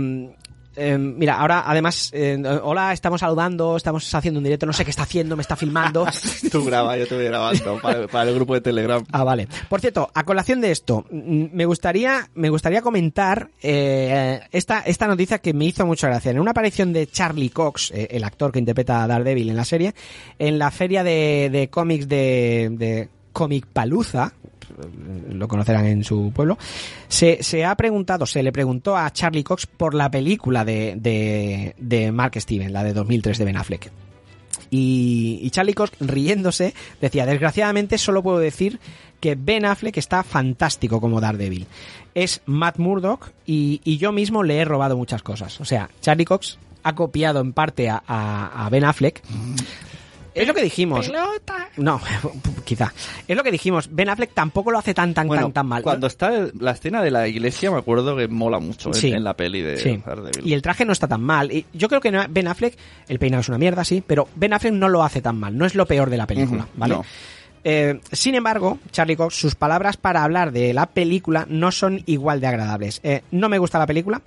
eh, 0.75 0.97
mira, 0.97 1.39
ahora 1.39 1.63
además, 1.65 2.09
eh, 2.13 2.41
hola, 2.63 2.93
estamos 2.93 3.19
saludando, 3.19 3.77
estamos 3.77 4.11
haciendo 4.13 4.39
un 4.39 4.43
directo, 4.43 4.65
no 4.65 4.73
sé 4.73 4.83
qué 4.83 4.89
está 4.89 5.03
haciendo, 5.03 5.35
me 5.35 5.41
está 5.41 5.55
filmando. 5.55 6.05
Tú 6.51 6.65
graba, 6.65 6.97
yo 6.97 7.07
te 7.07 7.15
voy 7.15 7.25
grabando 7.25 7.79
para, 7.81 8.07
para 8.07 8.29
el 8.29 8.35
grupo 8.35 8.55
de 8.55 8.61
Telegram. 8.61 9.03
Ah, 9.11 9.23
vale. 9.23 9.47
Por 9.69 9.81
cierto, 9.81 10.09
a 10.13 10.23
colación 10.23 10.61
de 10.61 10.71
esto, 10.71 11.05
me 11.11 11.65
gustaría, 11.65 12.29
me 12.33 12.49
gustaría 12.49 12.81
comentar 12.81 13.49
eh, 13.61 14.41
esta, 14.51 14.79
esta 14.79 15.07
noticia 15.07 15.39
que 15.39 15.53
me 15.53 15.65
hizo 15.65 15.85
mucha 15.85 16.07
gracia. 16.07 16.31
En 16.31 16.39
una 16.39 16.51
aparición 16.51 16.91
de 16.91 17.07
Charlie 17.07 17.49
Cox, 17.49 17.91
eh, 17.91 18.07
el 18.11 18.23
actor 18.23 18.51
que 18.51 18.59
interpreta 18.59 19.03
a 19.03 19.07
Daredevil 19.07 19.49
en 19.49 19.55
la 19.55 19.65
serie, 19.65 19.93
en 20.39 20.57
la 20.57 20.71
feria 20.71 21.03
de, 21.03 21.49
de 21.51 21.69
cómics 21.69 22.07
de, 22.07 22.69
de 22.71 23.09
Comic 23.31 23.67
Palooza, 23.67 24.33
lo 25.29 25.47
conocerán 25.47 25.85
en 25.85 26.03
su 26.03 26.31
pueblo, 26.33 26.57
se, 27.07 27.41
se 27.41 27.65
ha 27.65 27.75
preguntado, 27.75 28.25
se 28.25 28.43
le 28.43 28.51
preguntó 28.51 28.97
a 28.97 29.11
Charlie 29.11 29.43
Cox 29.43 29.65
por 29.65 29.93
la 29.93 30.09
película 30.09 30.65
de, 30.65 30.95
de, 30.97 31.75
de 31.77 32.11
Mark 32.11 32.39
Steven, 32.39 32.71
la 32.73 32.83
de 32.83 32.93
2003 32.93 33.37
de 33.37 33.45
Ben 33.45 33.57
Affleck. 33.57 33.91
Y, 34.69 35.39
y 35.41 35.49
Charlie 35.51 35.73
Cox, 35.73 35.91
riéndose, 35.99 36.73
decía, 36.99 37.25
desgraciadamente 37.25 37.97
solo 37.97 38.23
puedo 38.23 38.39
decir 38.39 38.79
que 39.19 39.35
Ben 39.35 39.65
Affleck 39.65 39.97
está 39.97 40.23
fantástico 40.23 40.99
como 40.99 41.21
Daredevil. 41.21 41.67
Es 42.15 42.41
Matt 42.45 42.77
Murdock 42.77 43.31
y, 43.45 43.81
y 43.83 43.97
yo 43.97 44.11
mismo 44.11 44.43
le 44.43 44.57
he 44.57 44.65
robado 44.65 44.97
muchas 44.97 45.21
cosas. 45.21 45.61
O 45.61 45.65
sea, 45.65 45.89
Charlie 46.01 46.25
Cox 46.25 46.57
ha 46.83 46.95
copiado 46.95 47.39
en 47.39 47.53
parte 47.53 47.89
a 47.89 48.67
Ben 48.71 48.83
Affleck. 48.83 49.21
Es 50.35 50.47
lo 50.47 50.53
que 50.53 50.63
dijimos. 50.63 51.11
No, 51.77 52.01
quizá. 52.65 52.93
Es 53.27 53.35
lo 53.37 53.43
que 53.43 53.51
dijimos. 53.51 53.89
Ben 53.91 54.09
Affleck 54.09 54.33
tampoco 54.33 54.71
lo 54.71 54.79
hace 54.79 54.93
tan, 54.93 55.13
tan, 55.13 55.27
Bueno, 55.27 55.43
tan, 55.43 55.53
tan 55.53 55.67
mal. 55.67 55.83
cuando 55.83 56.07
está 56.07 56.31
la 56.59 56.71
escena 56.71 57.01
de 57.01 57.11
la 57.11 57.27
iglesia, 57.27 57.71
me 57.71 57.77
acuerdo 57.77 58.15
que 58.15 58.27
mola 58.27 58.59
mucho 58.59 58.89
en- 58.89 58.95
Sí. 58.95 59.11
en, 59.11 59.23
la 59.23 59.35
peli 59.35 59.61
de 59.61 59.77
Sí. 59.77 60.01
Daredevil. 60.05 60.47
Y 60.47 60.53
el 60.53 60.61
traje 60.61 60.85
no 60.85 60.93
está 60.93 61.07
tan 61.07 61.21
mal. 61.21 61.51
Y 61.51 61.65
yo 61.73 61.87
creo 61.89 62.01
que 62.01 62.11
Ben 62.29 62.47
Affleck, 62.47 62.77
el 63.07 63.19
peinado 63.19 63.41
es 63.41 63.49
una 63.49 63.57
mierda, 63.57 63.83
sí, 63.83 64.03
pero 64.05 64.27
Ben 64.35 64.53
Affleck 64.53 64.73
no 64.73 64.89
lo 64.89 65.03
hace 65.03 65.21
tan 65.21 65.37
mal. 65.39 65.57
No 65.57 65.65
es 65.65 65.75
lo 65.75 65.85
peor 65.85 66.09
de 66.09 66.17
la 66.17 66.27
película, 66.27 66.67
¿vale? 66.75 66.95
no. 66.95 67.05
Eh, 67.65 68.01
sin 68.11 68.35
embargo, 68.35 68.79
Charlie 68.91 69.15
Cox, 69.15 69.35
sus 69.35 69.55
palabras 69.55 69.95
para 69.95 70.23
hablar 70.25 70.51
de 70.51 70.73
la 70.73 70.85
película 70.87 71.45
no 71.47 71.71
son 71.71 72.01
igual 72.07 72.41
de 72.41 72.47
agradables. 72.47 72.99
Eh, 73.03 73.21
no 73.31 73.47
me 73.47 73.57
gusta 73.57 73.79
la 73.79 73.87
película. 73.87 74.21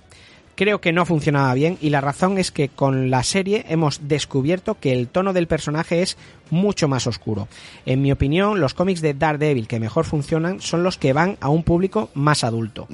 Creo 0.57 0.81
que 0.81 0.91
no 0.91 1.05
funcionaba 1.05 1.53
bien 1.53 1.77
y 1.79 1.91
la 1.91 2.01
razón 2.01 2.37
es 2.37 2.51
que 2.51 2.67
con 2.67 3.09
la 3.09 3.23
serie 3.23 3.63
hemos 3.69 4.07
descubierto 4.07 4.77
que 4.79 4.91
el 4.91 5.07
tono 5.07 5.31
del 5.31 5.47
personaje 5.47 6.01
es 6.01 6.17
mucho 6.49 6.87
más 6.87 7.05
oscuro. 7.05 7.47
En 7.85 8.01
mi 8.01 8.11
opinión, 8.11 8.59
los 8.59 8.73
cómics 8.73 9.01
de 9.01 9.13
Daredevil 9.13 9.67
que 9.67 9.79
mejor 9.79 10.05
funcionan 10.05 10.59
son 10.59 10.83
los 10.83 10.97
que 10.97 11.13
van 11.13 11.37
a 11.41 11.49
un 11.49 11.63
público 11.63 12.09
más 12.15 12.43
adulto. 12.43 12.87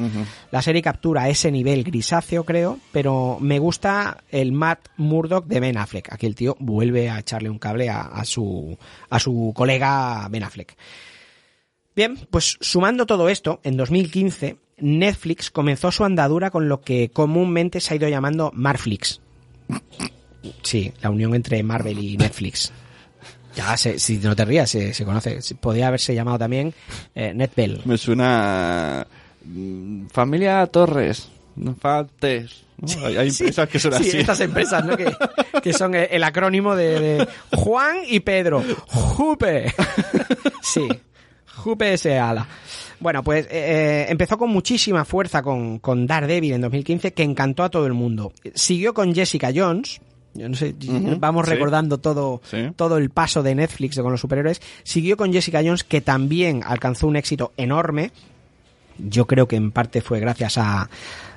La 0.52 0.62
serie 0.62 0.82
captura 0.82 1.30
ese 1.30 1.52
nivel 1.52 1.84
grisáceo, 1.84 2.44
creo, 2.44 2.80
pero 2.92 3.38
me 3.40 3.60
gusta 3.60 4.18
el 4.30 4.52
Matt 4.52 4.90
Murdock 4.98 5.46
de 5.46 5.62
Ben 5.62 5.78
Affleck. 5.78 6.12
Aquí 6.12 6.26
el 6.26 6.36
tío 6.36 6.58
vuelve 6.60 7.10
a 7.10 7.20
echarle 7.20 7.50
un 7.50 7.60
cable 7.60 7.90
a, 7.90 8.02
a 8.02 8.26
su, 8.26 8.78
a 9.10 9.20
su 9.20 9.54
colega 9.56 10.28
Ben 10.30 10.44
Affleck. 10.44 10.76
Bien, 11.96 12.18
pues 12.30 12.58
sumando 12.60 13.06
todo 13.06 13.30
esto, 13.30 13.62
en 13.64 13.78
2015 13.78 14.58
Netflix 14.78 15.50
comenzó 15.52 15.92
su 15.92 16.04
andadura 16.04 16.50
con 16.52 16.68
lo 16.70 16.82
que 16.82 17.10
comúnmente 17.12 17.80
se 17.80 17.94
ha 17.94 17.98
ido 17.98 18.08
llamando 18.10 18.52
Marflix. 18.54 19.22
Sí, 20.62 20.92
la 21.02 21.10
unión 21.10 21.36
entre 21.36 21.62
Marvel 21.64 22.00
y 22.00 22.18
Netflix. 22.18 22.72
Ya, 23.56 23.78
se- 23.78 24.00
si 24.00 24.18
no 24.18 24.36
te 24.36 24.46
rías, 24.46 24.70
se, 24.70 24.94
se 24.94 25.06
conoce. 25.06 25.40
Podría 25.60 25.88
haberse 25.88 26.16
llamado 26.16 26.40
también 26.40 26.74
eh, 27.14 27.34
NetBell. 27.36 27.82
Me 27.86 27.98
suena... 27.98 29.06
mm, 29.46 30.08
Familia 30.08 30.66
Torres. 30.68 31.30
No 31.56 31.76
faltes. 31.76 32.64
¿no? 32.78 33.06
Hay, 33.06 33.16
hay 33.18 33.28
empresas 33.30 33.70
que 33.70 33.78
son 33.80 33.94
Sí, 33.94 34.10
así. 34.10 34.18
estas 34.18 34.40
empresas, 34.40 34.84
¿no? 34.84 34.98
Que, 34.98 35.14
que 35.62 35.72
son 35.72 35.94
el, 35.94 36.08
el 36.10 36.24
acrónimo 36.24 36.76
de, 36.76 37.00
de 37.00 37.28
Juan 37.56 37.98
y 38.08 38.20
Pedro. 38.22 38.64
Jupe. 38.88 39.72
Sí. 40.64 40.88
Jupe 41.58 41.94
ese 41.94 42.18
ala. 42.18 42.48
Bueno, 43.04 43.22
pues 43.24 43.48
eh, 43.52 44.06
empezó 44.10 44.38
con 44.38 44.50
muchísima 44.50 45.04
fuerza 45.06 45.44
con, 45.44 45.78
con 45.80 46.08
Daredevil 46.08 46.54
en 46.54 46.62
2015, 46.62 47.14
que 47.14 47.24
encantó 47.24 47.64
a 47.64 47.70
todo 47.70 47.86
el 47.86 47.94
mundo. 47.94 48.32
Siguió 48.56 48.94
con 48.94 49.14
Jessica 49.14 49.52
Jones. 49.54 50.00
Yo 50.36 50.50
no 50.50 50.56
sé, 50.56 50.74
Ujú, 50.88 51.18
vamos 51.20 51.46
sí. 51.46 51.52
recordando 51.52 52.00
todo, 52.00 52.42
Sí. 52.50 52.72
todo 52.76 52.98
el 52.98 53.12
paso 53.12 53.44
de 53.44 53.54
Netflix 53.54 54.00
con 54.00 54.12
los 54.12 54.22
superhéroes. 54.22 54.62
Siguió 54.84 55.16
con 55.18 55.32
Jessica 55.32 55.62
Jones, 55.64 55.84
que 55.84 56.02
también 56.02 56.62
alcanzó 56.66 57.06
un 57.08 57.18
éxito 57.18 57.52
enorme. 57.58 58.12
Yo 58.98 59.26
creo 59.28 59.48
que 59.48 59.56
en 59.58 59.72
parte 59.72 60.02
fue 60.02 60.20
gracias 60.20 60.58
a, 60.58 60.90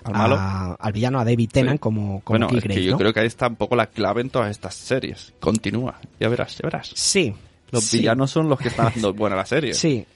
¿Al 0.04 0.12
malo? 0.12 0.36
a- 0.38 0.74
al 0.78 0.92
villano, 0.92 1.18
a 1.18 1.24
David 1.24 1.50
Tennant, 1.52 1.76
Sí. 1.78 1.80
como, 1.80 2.20
como 2.22 2.38
Bueno, 2.46 2.58
es 2.58 2.64
que 2.64 2.82
yo 2.84 2.92
¿no? 2.92 2.98
creo 2.98 3.12
que 3.12 3.20
ahí 3.20 3.26
está 3.26 3.48
un 3.48 3.56
poco 3.56 3.76
la 3.76 3.86
clave 3.88 4.20
en 4.22 4.30
todas 4.30 4.50
estas 4.50 4.74
series. 4.74 5.32
Continúa. 5.40 5.98
Ya 6.20 6.28
verás, 6.28 6.56
ya 6.56 6.60
verás. 6.64 6.90
Sí. 6.94 7.34
Los 7.72 7.90
villanos 7.92 8.30
son 8.30 8.48
los 8.48 8.58
que 8.58 8.68
están 8.68 8.86
haciendo 8.86 9.12
buena 9.14 9.36
la 9.36 9.44
serie. 9.46 9.74
Sí. 9.74 10.06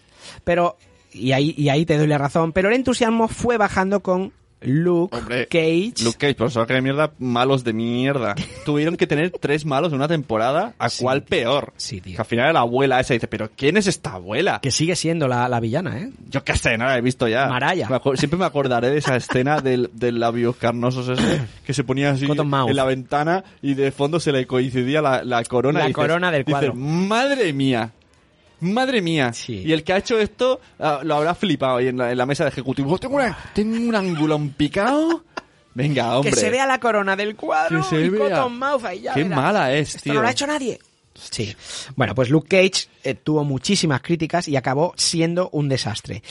Pero, 0.44 0.76
y 1.12 1.32
ahí, 1.32 1.54
y 1.56 1.68
ahí 1.68 1.84
te 1.86 1.96
doy 1.98 2.06
la 2.06 2.18
razón, 2.18 2.52
pero 2.52 2.68
el 2.68 2.74
entusiasmo 2.74 3.28
fue 3.28 3.56
bajando 3.56 4.00
con 4.00 4.32
Luke 4.62 5.16
Hombre, 5.16 5.46
Cage. 5.46 5.94
Luke 6.04 6.18
Cage, 6.18 6.34
personaje 6.34 6.74
de 6.74 6.82
mierda, 6.82 7.12
malos 7.18 7.64
de 7.64 7.72
mierda. 7.72 8.34
Tuvieron 8.66 8.98
que 8.98 9.06
tener 9.06 9.30
tres 9.30 9.64
malos 9.64 9.90
en 9.92 9.96
una 9.96 10.06
temporada, 10.08 10.74
¿a 10.78 10.90
Sí, 10.90 11.02
cuál 11.02 11.22
tío. 11.22 11.28
peor? 11.30 11.72
Sí, 11.78 12.02
tío. 12.02 12.16
Que 12.16 12.20
al 12.20 12.26
final 12.26 12.52
la 12.52 12.60
abuela 12.60 13.00
esa 13.00 13.14
dice, 13.14 13.26
pero 13.26 13.48
¿quién 13.56 13.78
es 13.78 13.86
esta 13.86 14.12
abuela? 14.12 14.58
Que 14.60 14.70
sigue 14.70 14.96
siendo 14.96 15.28
la, 15.28 15.48
la 15.48 15.60
villana, 15.60 15.98
¿eh? 16.00 16.10
Yo 16.28 16.44
qué 16.44 16.58
sé, 16.58 16.76
no 16.76 16.84
la 16.84 16.98
he 16.98 17.00
visto 17.00 17.26
ya. 17.26 17.46
Maraya. 17.46 17.88
Me 17.88 18.16
siempre 18.18 18.38
me 18.38 18.44
acordaré 18.44 18.90
de 18.90 18.98
esa 18.98 19.16
escena 19.16 19.60
del, 19.62 19.88
del 19.94 20.20
labios 20.20 20.56
carnosos 20.56 21.08
ese, 21.08 21.40
que 21.64 21.72
se 21.72 21.82
ponía 21.82 22.10
así 22.10 22.26
en 22.26 22.76
la 22.76 22.84
ventana 22.84 23.44
y 23.62 23.72
de 23.72 23.92
fondo 23.92 24.20
se 24.20 24.30
le 24.30 24.46
coincidía 24.46 25.00
la, 25.00 25.24
la 25.24 25.42
corona. 25.44 25.78
La 25.78 25.84
y 25.86 25.88
dices- 25.88 25.94
corona 25.96 26.30
del 26.30 26.44
dices, 26.44 26.52
cuadro. 26.52 26.74
madre 26.74 27.54
mía. 27.54 27.92
Madre 28.60 29.00
mía. 29.02 29.32
Sí. 29.32 29.62
Y 29.64 29.72
el 29.72 29.84
que 29.84 29.92
ha 29.92 29.96
hecho 29.98 30.18
esto 30.18 30.60
ah, 30.78 31.00
lo 31.02 31.16
habrá 31.16 31.34
flipado 31.34 31.76
ahí 31.78 31.88
en 31.88 31.96
la, 31.98 32.12
en 32.12 32.18
la 32.18 32.26
mesa 32.26 32.44
de 32.44 32.50
ejecutivos. 32.50 33.00
Tengo, 33.00 33.16
una, 33.16 33.36
tengo 33.54 33.76
un 33.76 33.94
angulón 33.94 34.50
picado. 34.50 35.24
Venga, 35.74 36.16
hombre. 36.16 36.32
Que 36.32 36.38
se 36.40 36.50
vea 36.50 36.66
la 36.66 36.80
corona 36.80 37.14
del 37.16 37.36
cuadro 37.36 37.78
Que 37.78 37.84
se 37.84 38.00
y 38.04 38.08
vea. 38.08 38.36
Cotton 38.36 38.58
Mouth 38.58 38.84
ahí 38.84 39.02
ya 39.02 39.14
Qué 39.14 39.22
verás. 39.22 39.36
mala 39.38 39.72
es, 39.74 39.90
Esto 39.94 40.04
tío. 40.04 40.14
no 40.14 40.22
lo 40.22 40.28
ha 40.28 40.32
hecho 40.32 40.46
nadie. 40.46 40.78
Sí. 41.14 41.54
Bueno, 41.96 42.14
pues 42.14 42.30
Luke 42.30 42.48
Cage 42.48 42.88
eh, 43.04 43.14
tuvo 43.14 43.44
muchísimas 43.44 44.00
críticas 44.00 44.48
y 44.48 44.56
acabó 44.56 44.94
siendo 44.96 45.48
un 45.50 45.68
desastre. 45.68 46.22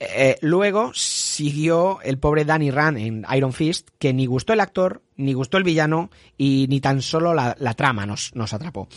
Eh, 0.00 0.36
luego 0.40 0.92
siguió 0.94 2.00
el 2.02 2.18
pobre 2.18 2.44
Danny 2.44 2.70
Rand 2.70 2.98
en 2.98 3.26
Iron 3.36 3.52
Fist, 3.52 3.88
que 3.98 4.12
ni 4.12 4.26
gustó 4.26 4.52
el 4.52 4.60
actor, 4.60 5.02
ni 5.16 5.32
gustó 5.34 5.58
el 5.58 5.64
villano 5.64 6.10
y 6.36 6.66
ni 6.68 6.80
tan 6.80 7.02
solo 7.02 7.34
la, 7.34 7.56
la 7.58 7.74
trama 7.74 8.06
nos, 8.06 8.34
nos 8.34 8.52
atrapó. 8.54 8.88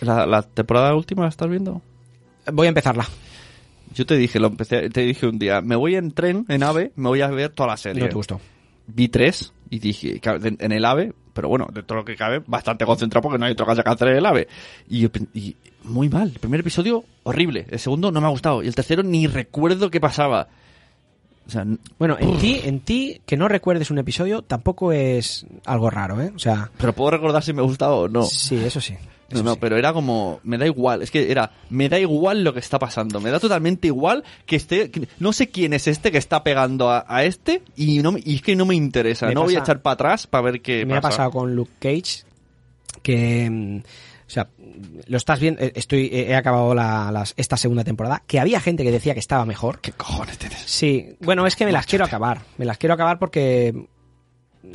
¿La, 0.00 0.26
la 0.26 0.42
temporada 0.42 0.94
última 0.94 1.22
la 1.22 1.28
estás 1.28 1.48
viendo? 1.48 1.80
Voy 2.52 2.66
a 2.66 2.68
empezarla. 2.68 3.06
Yo 3.94 4.04
te 4.06 4.16
dije, 4.16 4.38
lo 4.38 4.48
empecé, 4.48 4.90
te 4.90 5.00
dije 5.02 5.26
un 5.26 5.38
día, 5.38 5.60
me 5.60 5.74
voy 5.76 5.96
en 5.96 6.12
tren, 6.12 6.44
en 6.48 6.62
AVE, 6.62 6.92
me 6.96 7.08
voy 7.08 7.20
a 7.22 7.28
ver 7.28 7.50
toda 7.50 7.68
la 7.70 7.76
serie. 7.76 8.02
No 8.02 8.08
te 8.08 8.14
gustó. 8.14 8.40
vi 8.86 9.08
tres 9.08 9.52
y 9.70 9.78
dije, 9.78 10.20
en 10.24 10.72
el 10.72 10.84
AVE, 10.84 11.12
pero 11.32 11.48
bueno, 11.48 11.68
de 11.72 11.82
lo 11.94 12.04
que 12.04 12.16
cabe, 12.16 12.42
bastante 12.46 12.84
concentrado 12.84 13.22
porque 13.22 13.38
no 13.38 13.46
hay 13.46 13.52
otra 13.52 13.66
cosa 13.66 13.82
que 13.82 13.90
hacer 13.90 14.08
en 14.08 14.16
el 14.16 14.26
AVE. 14.26 14.48
Y, 14.88 15.06
y 15.38 15.56
muy 15.84 16.08
mal. 16.08 16.28
El 16.34 16.38
primer 16.38 16.60
episodio, 16.60 17.04
horrible. 17.22 17.66
El 17.70 17.78
segundo 17.78 18.10
no 18.12 18.20
me 18.20 18.26
ha 18.26 18.30
gustado. 18.30 18.62
Y 18.62 18.66
el 18.68 18.74
tercero 18.74 19.02
ni 19.02 19.26
recuerdo 19.26 19.90
qué 19.90 20.00
pasaba. 20.00 20.48
O 21.46 21.50
sea, 21.50 21.62
n- 21.62 21.78
Bueno, 21.98 22.16
en 22.20 22.36
ti, 22.38 22.60
en 22.64 22.80
ti, 22.80 23.20
que 23.24 23.36
no 23.38 23.48
recuerdes 23.48 23.90
un 23.90 23.98
episodio 23.98 24.42
tampoco 24.42 24.92
es 24.92 25.46
algo 25.64 25.88
raro, 25.90 26.20
¿eh? 26.20 26.30
O 26.34 26.38
sea, 26.38 26.70
pero 26.78 26.92
puedo 26.92 27.10
recordar 27.12 27.42
si 27.42 27.52
me 27.54 27.60
ha 27.60 27.64
gustado 27.64 27.96
o 28.00 28.08
no. 28.08 28.22
sí, 28.22 28.56
eso 28.56 28.80
sí. 28.80 28.94
No, 29.30 29.42
no, 29.42 29.52
sí. 29.54 29.58
pero 29.60 29.76
era 29.76 29.92
como, 29.92 30.40
me 30.42 30.56
da 30.56 30.64
igual, 30.66 31.02
es 31.02 31.10
que 31.10 31.30
era, 31.30 31.52
me 31.68 31.88
da 31.90 31.98
igual 31.98 32.42
lo 32.44 32.54
que 32.54 32.60
está 32.60 32.78
pasando, 32.78 33.20
me 33.20 33.30
da 33.30 33.38
totalmente 33.38 33.86
igual 33.88 34.24
que 34.46 34.56
esté, 34.56 34.90
que- 34.90 35.06
no 35.18 35.32
sé 35.34 35.48
quién 35.50 35.74
es 35.74 35.86
este 35.86 36.10
que 36.10 36.16
está 36.18 36.42
pegando 36.42 36.90
a, 36.90 37.04
a 37.06 37.24
este 37.24 37.62
y 37.76 37.98
no 38.02 38.14
y 38.16 38.36
es 38.36 38.42
que 38.42 38.56
no 38.56 38.64
me 38.64 38.74
interesa, 38.74 39.26
Me 39.26 39.34
no 39.34 39.42
voy 39.42 39.56
a 39.56 39.58
echar 39.58 39.82
para 39.82 39.94
atrás 39.94 40.26
para 40.26 40.42
ver 40.42 40.62
qué 40.62 40.86
me 40.86 40.94
ha 40.94 41.00
pasa. 41.02 41.10
pasado 41.18 41.30
con 41.32 41.54
Luke 41.54 41.72
Cage 41.78 42.24
que 43.02 43.82
o 44.26 44.30
sea 44.30 44.48
lo 45.06 45.16
estás 45.16 45.40
viendo 45.40 45.62
eh, 45.62 45.72
estoy 45.74 46.08
he 46.12 46.34
acabado 46.34 46.74
la- 46.74 47.10
las- 47.12 47.34
esta 47.36 47.56
segunda 47.56 47.84
temporada 47.84 48.22
que 48.26 48.40
había 48.40 48.60
gente 48.60 48.82
que 48.82 48.90
decía 48.90 49.14
que 49.14 49.20
estaba 49.20 49.44
mejor 49.44 49.80
¿Qué 49.80 49.92
cojones 49.92 50.38
tienes? 50.38 50.60
sí 50.64 51.16
bueno 51.20 51.46
es 51.46 51.54
que 51.56 51.64
me 51.66 51.72
las 51.72 51.86
quiero 51.86 52.04
acabar 52.04 52.42
me 52.56 52.64
las 52.64 52.78
quiero 52.78 52.94
acabar 52.94 53.18
porque 53.18 53.74
mm, 54.62 54.68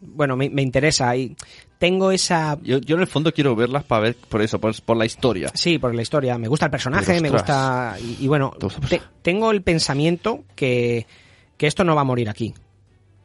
bueno 0.00 0.36
me, 0.36 0.50
me 0.50 0.62
interesa 0.62 1.14
y 1.16 1.36
tengo 1.78 2.10
esa 2.12 2.58
Yo, 2.62 2.78
yo 2.78 2.96
en 2.96 3.02
el 3.02 3.06
fondo 3.06 3.32
quiero 3.32 3.54
verlas 3.56 3.84
para 3.84 4.02
ver, 4.02 4.16
por 4.28 4.42
eso, 4.42 4.60
por, 4.60 4.74
por 4.82 4.96
la 4.96 5.06
historia. 5.06 5.50
Sí, 5.54 5.78
por 5.78 5.94
la 5.94 6.02
historia. 6.02 6.36
Me 6.38 6.48
gusta 6.48 6.66
el 6.66 6.70
personaje, 6.70 7.06
Pero, 7.06 7.22
me 7.22 7.30
gusta. 7.30 7.96
Y, 8.02 8.24
y 8.24 8.28
bueno, 8.28 8.52
tengo 9.22 9.50
el 9.50 9.62
pensamiento 9.62 10.44
que, 10.56 11.06
que 11.56 11.66
esto 11.66 11.84
no 11.84 11.94
va 11.94 12.00
a 12.02 12.04
morir 12.04 12.28
aquí. 12.28 12.54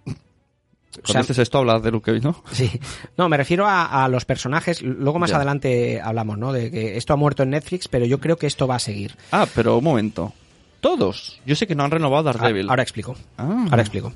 Cuando 0.05 1.11
sea- 1.11 1.21
dices 1.21 1.39
esto 1.39 1.57
hablas 1.57 1.81
de 1.81 1.89
Luke 1.91 2.11
Cage, 2.11 2.23
¿no? 2.23 2.43
Sí. 2.51 2.69
No, 3.17 3.27
me 3.27 3.35
refiero 3.37 3.65
a, 3.65 4.03
a 4.03 4.07
los 4.07 4.25
personajes. 4.25 4.83
Luego 4.83 5.17
más 5.17 5.31
Ya. 5.31 5.37
adelante 5.37 5.99
hablamos, 5.99 6.37
¿no? 6.37 6.53
De 6.53 6.69
que 6.69 6.97
esto 6.97 7.13
ha 7.13 7.15
muerto 7.15 7.41
en 7.41 7.49
Netflix, 7.49 7.87
pero 7.87 8.05
yo 8.05 8.19
creo 8.19 8.37
que 8.37 8.45
esto 8.45 8.67
va 8.67 8.75
a 8.75 8.79
seguir. 8.79 9.15
Ah, 9.31 9.47
pero 9.55 9.77
un 9.77 9.83
momento. 9.83 10.33
Todos. 10.81 11.39
Yo 11.47 11.55
sé 11.55 11.65
que 11.65 11.73
no 11.73 11.83
han 11.83 11.89
renovado 11.91 12.23
Daredevil. 12.23 12.67
A- 12.67 12.71
Ahora 12.73 12.83
explico. 12.83 13.15
Ah. 13.39 13.65
Ahora 13.71 13.81
explico. 13.81 14.13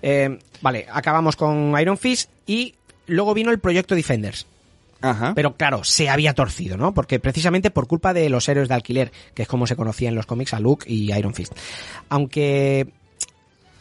Eh, 0.00 0.38
vale, 0.62 0.86
acabamos 0.90 1.36
con 1.36 1.78
Iron 1.78 1.98
Fist 1.98 2.30
y 2.46 2.74
luego 3.06 3.34
vino 3.34 3.50
el 3.50 3.58
proyecto 3.58 3.94
Defenders. 3.94 4.46
Ajá. 5.00 5.32
Pero 5.34 5.54
claro, 5.56 5.84
se 5.84 6.08
había 6.08 6.32
torcido, 6.32 6.76
¿no? 6.78 6.94
Porque 6.94 7.20
precisamente 7.20 7.70
por 7.70 7.86
culpa 7.86 8.14
de 8.14 8.30
los 8.30 8.48
héroes 8.48 8.68
de 8.68 8.74
alquiler, 8.74 9.12
que 9.34 9.42
es 9.42 9.48
como 9.48 9.66
se 9.66 9.76
conocía 9.76 10.08
en 10.08 10.14
los 10.14 10.24
cómics 10.24 10.54
a 10.54 10.60
Luke 10.60 10.90
y 10.90 11.12
Iron 11.12 11.34
Fist. 11.34 11.52
Aunque 12.08 12.86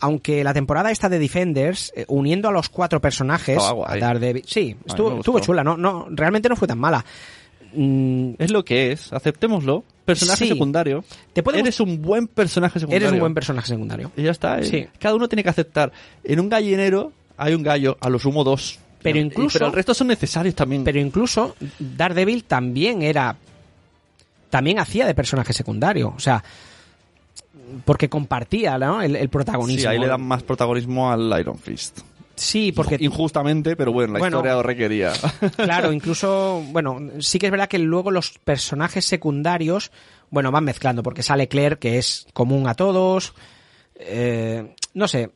aunque 0.01 0.43
la 0.43 0.53
temporada 0.53 0.91
esta 0.91 1.07
de 1.07 1.17
Defenders, 1.17 1.93
eh, 1.95 2.03
uniendo 2.09 2.49
a 2.49 2.51
los 2.51 2.67
cuatro 2.67 2.99
personajes, 2.99 3.57
guay. 3.57 3.97
a 4.01 4.05
Daredevil, 4.05 4.43
sí, 4.45 4.75
estuvo, 4.85 5.19
estuvo 5.19 5.39
chula, 5.39 5.63
no, 5.63 5.77
no, 5.77 6.07
realmente 6.09 6.49
no 6.49 6.57
fue 6.57 6.67
tan 6.67 6.77
mala. 6.77 7.05
Mm, 7.73 8.33
Es 8.37 8.51
lo 8.51 8.65
que 8.65 8.91
es, 8.91 9.13
aceptémoslo. 9.13 9.85
Personaje 10.03 10.43
Sí. 10.43 10.49
secundario. 10.49 11.05
Te 11.31 11.41
puede 11.41 11.59
Eres 11.59 11.79
un 11.79 12.01
buen 12.01 12.27
personaje 12.27 12.77
secundario. 12.81 13.07
eres 13.07 13.13
un 13.13 13.19
buen 13.21 13.33
personaje 13.33 13.67
secundario. 13.69 14.11
Y 14.17 14.23
ya 14.23 14.31
está. 14.31 14.59
eh. 14.59 14.65
Sí. 14.65 14.85
Cada 14.99 15.15
uno 15.15 15.29
tiene 15.29 15.41
que 15.43 15.49
aceptar. 15.49 15.93
En 16.25 16.41
un 16.41 16.49
gallinero 16.49 17.13
hay 17.37 17.53
un 17.53 17.63
gallo, 17.63 17.97
a 18.01 18.09
lo 18.09 18.19
sumo 18.19 18.43
dos. 18.43 18.79
Pero 19.03 19.19
incluso- 19.19 19.59
Pero 19.59 19.67
el 19.67 19.73
resto 19.73 19.93
son 19.93 20.07
necesarios 20.07 20.55
también. 20.55 20.83
Pero 20.83 20.99
incluso 20.99 21.55
Daredevil 21.79 22.45
también 22.45 23.01
era. 23.03 23.35
También 24.49 24.79
hacía 24.79 25.05
de 25.05 25.13
personaje 25.15 25.53
secundario. 25.53 26.13
O 26.15 26.19
sea. 26.19 26.43
Porque 27.85 28.09
compartía 28.09 28.77
¿no? 28.77 29.01
el, 29.01 29.15
el 29.15 29.29
protagonismo. 29.29 29.81
sí, 29.81 29.87
ahí 29.87 29.99
le 29.99 30.07
dan 30.07 30.21
más 30.21 30.43
protagonismo 30.43 31.11
al 31.11 31.33
Iron 31.39 31.57
Fist. 31.57 31.99
Sí, 32.35 32.71
porque. 32.71 32.97
Injustamente, 32.99 33.75
pero 33.75 33.91
bueno, 33.93 34.13
la 34.13 34.19
Bueno. 34.19 34.37
historia 34.37 34.53
lo 34.55 34.63
requería. 34.63 35.13
Claro, 35.55 35.91
incluso. 35.91 36.63
Bueno, 36.71 36.99
sí 37.19 37.37
que 37.39 37.47
es 37.47 37.51
verdad 37.51 37.67
que 37.69 37.79
luego 37.79 38.09
los 38.11 38.37
personajes 38.39 39.05
secundarios. 39.05 39.91
Bueno, 40.29 40.51
van 40.51 40.63
mezclando, 40.63 41.03
porque 41.03 41.21
sale 41.23 41.47
Claire, 41.47 41.77
que 41.77 41.97
es 41.99 42.25
común 42.33 42.67
a 42.67 42.73
todos. 42.73 43.33
eh, 43.95 44.73
no 44.95 45.07
sé. 45.07 45.29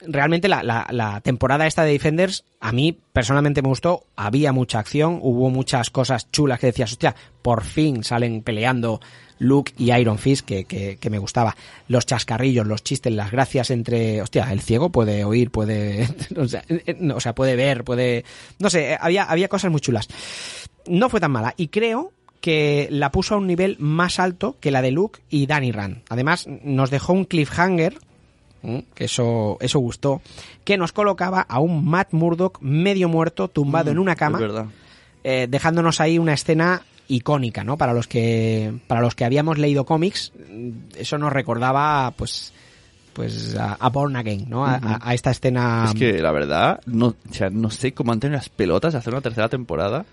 Realmente 0.00 0.48
la, 0.48 0.62
la, 0.62 0.86
la, 0.90 1.20
temporada 1.20 1.66
esta 1.66 1.84
de 1.84 1.92
Defenders 1.92 2.44
a 2.60 2.72
mí 2.72 2.98
personalmente 3.12 3.62
me 3.62 3.68
gustó, 3.68 4.04
había 4.16 4.52
mucha 4.52 4.78
acción, 4.78 5.18
hubo 5.22 5.50
muchas 5.50 5.90
cosas 5.90 6.30
chulas 6.30 6.58
que 6.58 6.68
decías, 6.68 6.92
hostia, 6.92 7.14
por 7.42 7.64
fin 7.64 8.04
salen 8.04 8.42
peleando 8.42 9.00
Luke 9.38 9.72
y 9.76 9.92
Iron 9.92 10.18
Fist 10.18 10.46
que, 10.46 10.64
que, 10.64 11.10
me 11.10 11.18
gustaba. 11.18 11.56
Los 11.88 12.06
chascarrillos, 12.06 12.66
los 12.66 12.82
chistes, 12.82 13.12
las 13.12 13.30
gracias 13.30 13.70
entre, 13.70 14.22
hostia, 14.22 14.50
el 14.50 14.60
ciego 14.60 14.90
puede 14.90 15.24
oír, 15.24 15.50
puede, 15.50 16.08
o 16.36 16.48
sea, 16.48 16.64
o 17.14 17.20
sea 17.20 17.34
puede 17.34 17.56
ver, 17.56 17.84
puede, 17.84 18.24
no 18.58 18.70
sé, 18.70 18.96
había, 19.00 19.24
había 19.24 19.48
cosas 19.48 19.70
muy 19.70 19.80
chulas. 19.80 20.08
No 20.86 21.08
fue 21.08 21.20
tan 21.20 21.32
mala 21.32 21.54
y 21.56 21.68
creo 21.68 22.12
que 22.40 22.88
la 22.90 23.10
puso 23.10 23.34
a 23.34 23.38
un 23.38 23.46
nivel 23.46 23.76
más 23.78 24.18
alto 24.18 24.58
que 24.60 24.70
la 24.70 24.82
de 24.82 24.90
Luke 24.90 25.20
y 25.30 25.46
Danny 25.46 25.72
Rand. 25.72 26.02
Además, 26.10 26.46
nos 26.46 26.90
dejó 26.90 27.14
un 27.14 27.24
cliffhanger 27.24 27.98
que 28.94 29.04
eso, 29.04 29.56
eso 29.60 29.78
gustó, 29.78 30.22
que 30.64 30.76
nos 30.76 30.92
colocaba 30.92 31.40
a 31.40 31.60
un 31.60 31.84
Matt 31.84 32.12
Murdock 32.12 32.60
medio 32.60 33.08
muerto, 33.08 33.48
tumbado 33.48 33.90
Mm, 33.90 33.92
en 33.92 33.98
una 33.98 34.16
cama, 34.16 34.40
eh, 35.22 35.46
dejándonos 35.48 36.00
ahí 36.00 36.18
una 36.18 36.34
escena 36.34 36.82
icónica, 37.08 37.64
¿no? 37.64 37.76
Para 37.76 37.92
los 37.92 38.06
que, 38.06 38.72
para 38.86 39.00
los 39.00 39.14
que 39.14 39.24
habíamos 39.24 39.58
leído 39.58 39.84
cómics, 39.84 40.32
mm, 40.36 40.70
eso 40.96 41.18
nos 41.18 41.32
recordaba, 41.32 42.12
pues, 42.16 42.52
pues 43.12 43.56
a, 43.56 43.74
a 43.74 43.88
Born 43.90 44.16
Again, 44.16 44.46
¿no? 44.48 44.66
A, 44.66 45.14
esta 45.14 45.30
escena. 45.30 45.84
Es 45.86 45.94
que 45.94 46.20
la 46.20 46.32
verdad, 46.32 46.80
no, 46.86 47.08
o 47.08 47.32
sea, 47.32 47.50
no 47.50 47.70
sé 47.70 47.92
cómo 47.92 48.12
han 48.12 48.20
tenido 48.20 48.38
las 48.38 48.48
pelotas 48.48 48.92
de 48.92 48.98
hacer 48.98 49.12
una 49.12 49.22
tercera 49.22 49.48
temporada. 49.48 50.04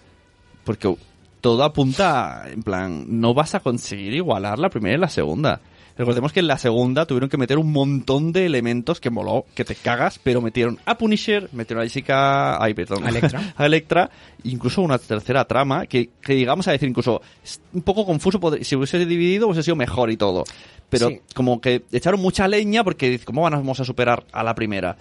Porque 0.63 0.95
todo 1.41 1.63
apunta, 1.63 2.43
en 2.47 2.61
plan, 2.61 3.05
no 3.07 3.33
vas 3.33 3.55
a 3.55 3.59
conseguir 3.59 4.13
igualar 4.13 4.59
la 4.59 4.69
primera 4.69 4.95
y 4.95 4.99
la 4.99 5.09
segunda. 5.09 5.59
Recordemos 5.97 6.31
que 6.33 6.39
en 6.39 6.47
la 6.47 6.57
segunda 6.57 7.05
tuvieron 7.05 7.29
que 7.29 7.37
meter 7.37 7.57
un 7.57 7.71
montón 7.71 8.31
de 8.31 8.45
elementos 8.45 8.99
que 8.99 9.09
moló, 9.09 9.45
que 9.53 9.65
te 9.65 9.75
cagas, 9.75 10.19
pero 10.23 10.41
metieron 10.41 10.79
a 10.85 10.97
Punisher, 10.97 11.49
metieron 11.51 11.81
a 11.81 11.85
Jessica, 11.85 12.61
ay, 12.63 12.73
perdón, 12.73 13.05
A 13.05 13.09
Electra. 13.09 13.53
a 13.57 13.65
Electra, 13.65 14.09
incluso 14.43 14.81
una 14.81 14.97
tercera 14.97 15.45
trama, 15.45 15.85
que, 15.85 16.09
que 16.21 16.35
llegamos 16.35 16.67
a 16.67 16.71
decir 16.71 16.89
incluso, 16.89 17.21
es 17.43 17.61
un 17.73 17.81
poco 17.81 18.05
confuso, 18.05 18.39
si 18.61 18.75
hubiese 18.75 19.05
dividido 19.05 19.47
hubiese 19.47 19.63
sido 19.63 19.75
mejor 19.75 20.11
y 20.11 20.17
todo. 20.17 20.43
Pero 20.89 21.09
Sí. 21.09 21.19
como 21.33 21.61
que 21.61 21.83
echaron 21.91 22.19
mucha 22.19 22.47
leña 22.47 22.83
porque, 22.83 23.19
¿cómo 23.19 23.43
vamos 23.43 23.79
a 23.79 23.85
superar 23.85 24.25
a 24.33 24.43
la 24.43 24.53
primera? 24.55 24.97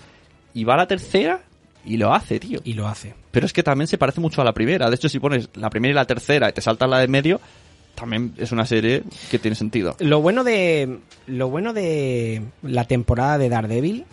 Y 0.55 0.65
va 0.65 0.75
a 0.75 0.79
la 0.79 0.87
tercera 0.87 1.43
y 1.85 1.97
lo 1.97 2.13
hace, 2.15 2.39
tío. 2.39 2.61
Y 2.65 2.75
lo 2.75 2.87
hace. 2.87 3.15
Pero 3.31 3.47
es 3.47 3.53
que 3.53 3.63
también 3.63 3.89
se 3.89 3.99
parece 3.99 4.21
mucho 4.21 4.41
a 4.41 4.45
la 4.45 4.53
primera. 4.53 4.89
De 4.91 4.97
hecho, 4.97 5.09
si 5.09 5.19
pones 5.19 5.49
la 5.55 5.71
primera 5.71 5.93
y 5.93 5.95
la 5.95 6.05
tercera 6.05 6.49
y 6.49 6.53
te 6.53 6.61
saltas 6.61 6.89
la 6.91 6.99
de 6.99 7.09
medio, 7.09 7.41
también 7.95 8.35
es 8.39 8.53
una 8.53 8.67
serie 8.67 9.03
que 9.31 9.39
tiene 9.39 9.55
sentido. 9.55 9.97
Lo 10.01 10.21
bueno 10.21 10.45
de 10.45 10.99
lo 11.27 11.49
bueno 11.51 11.73
de 11.73 12.43
la 12.63 12.85
temporada 12.85 13.39
de 13.39 13.49
Daredevil, 13.49 14.05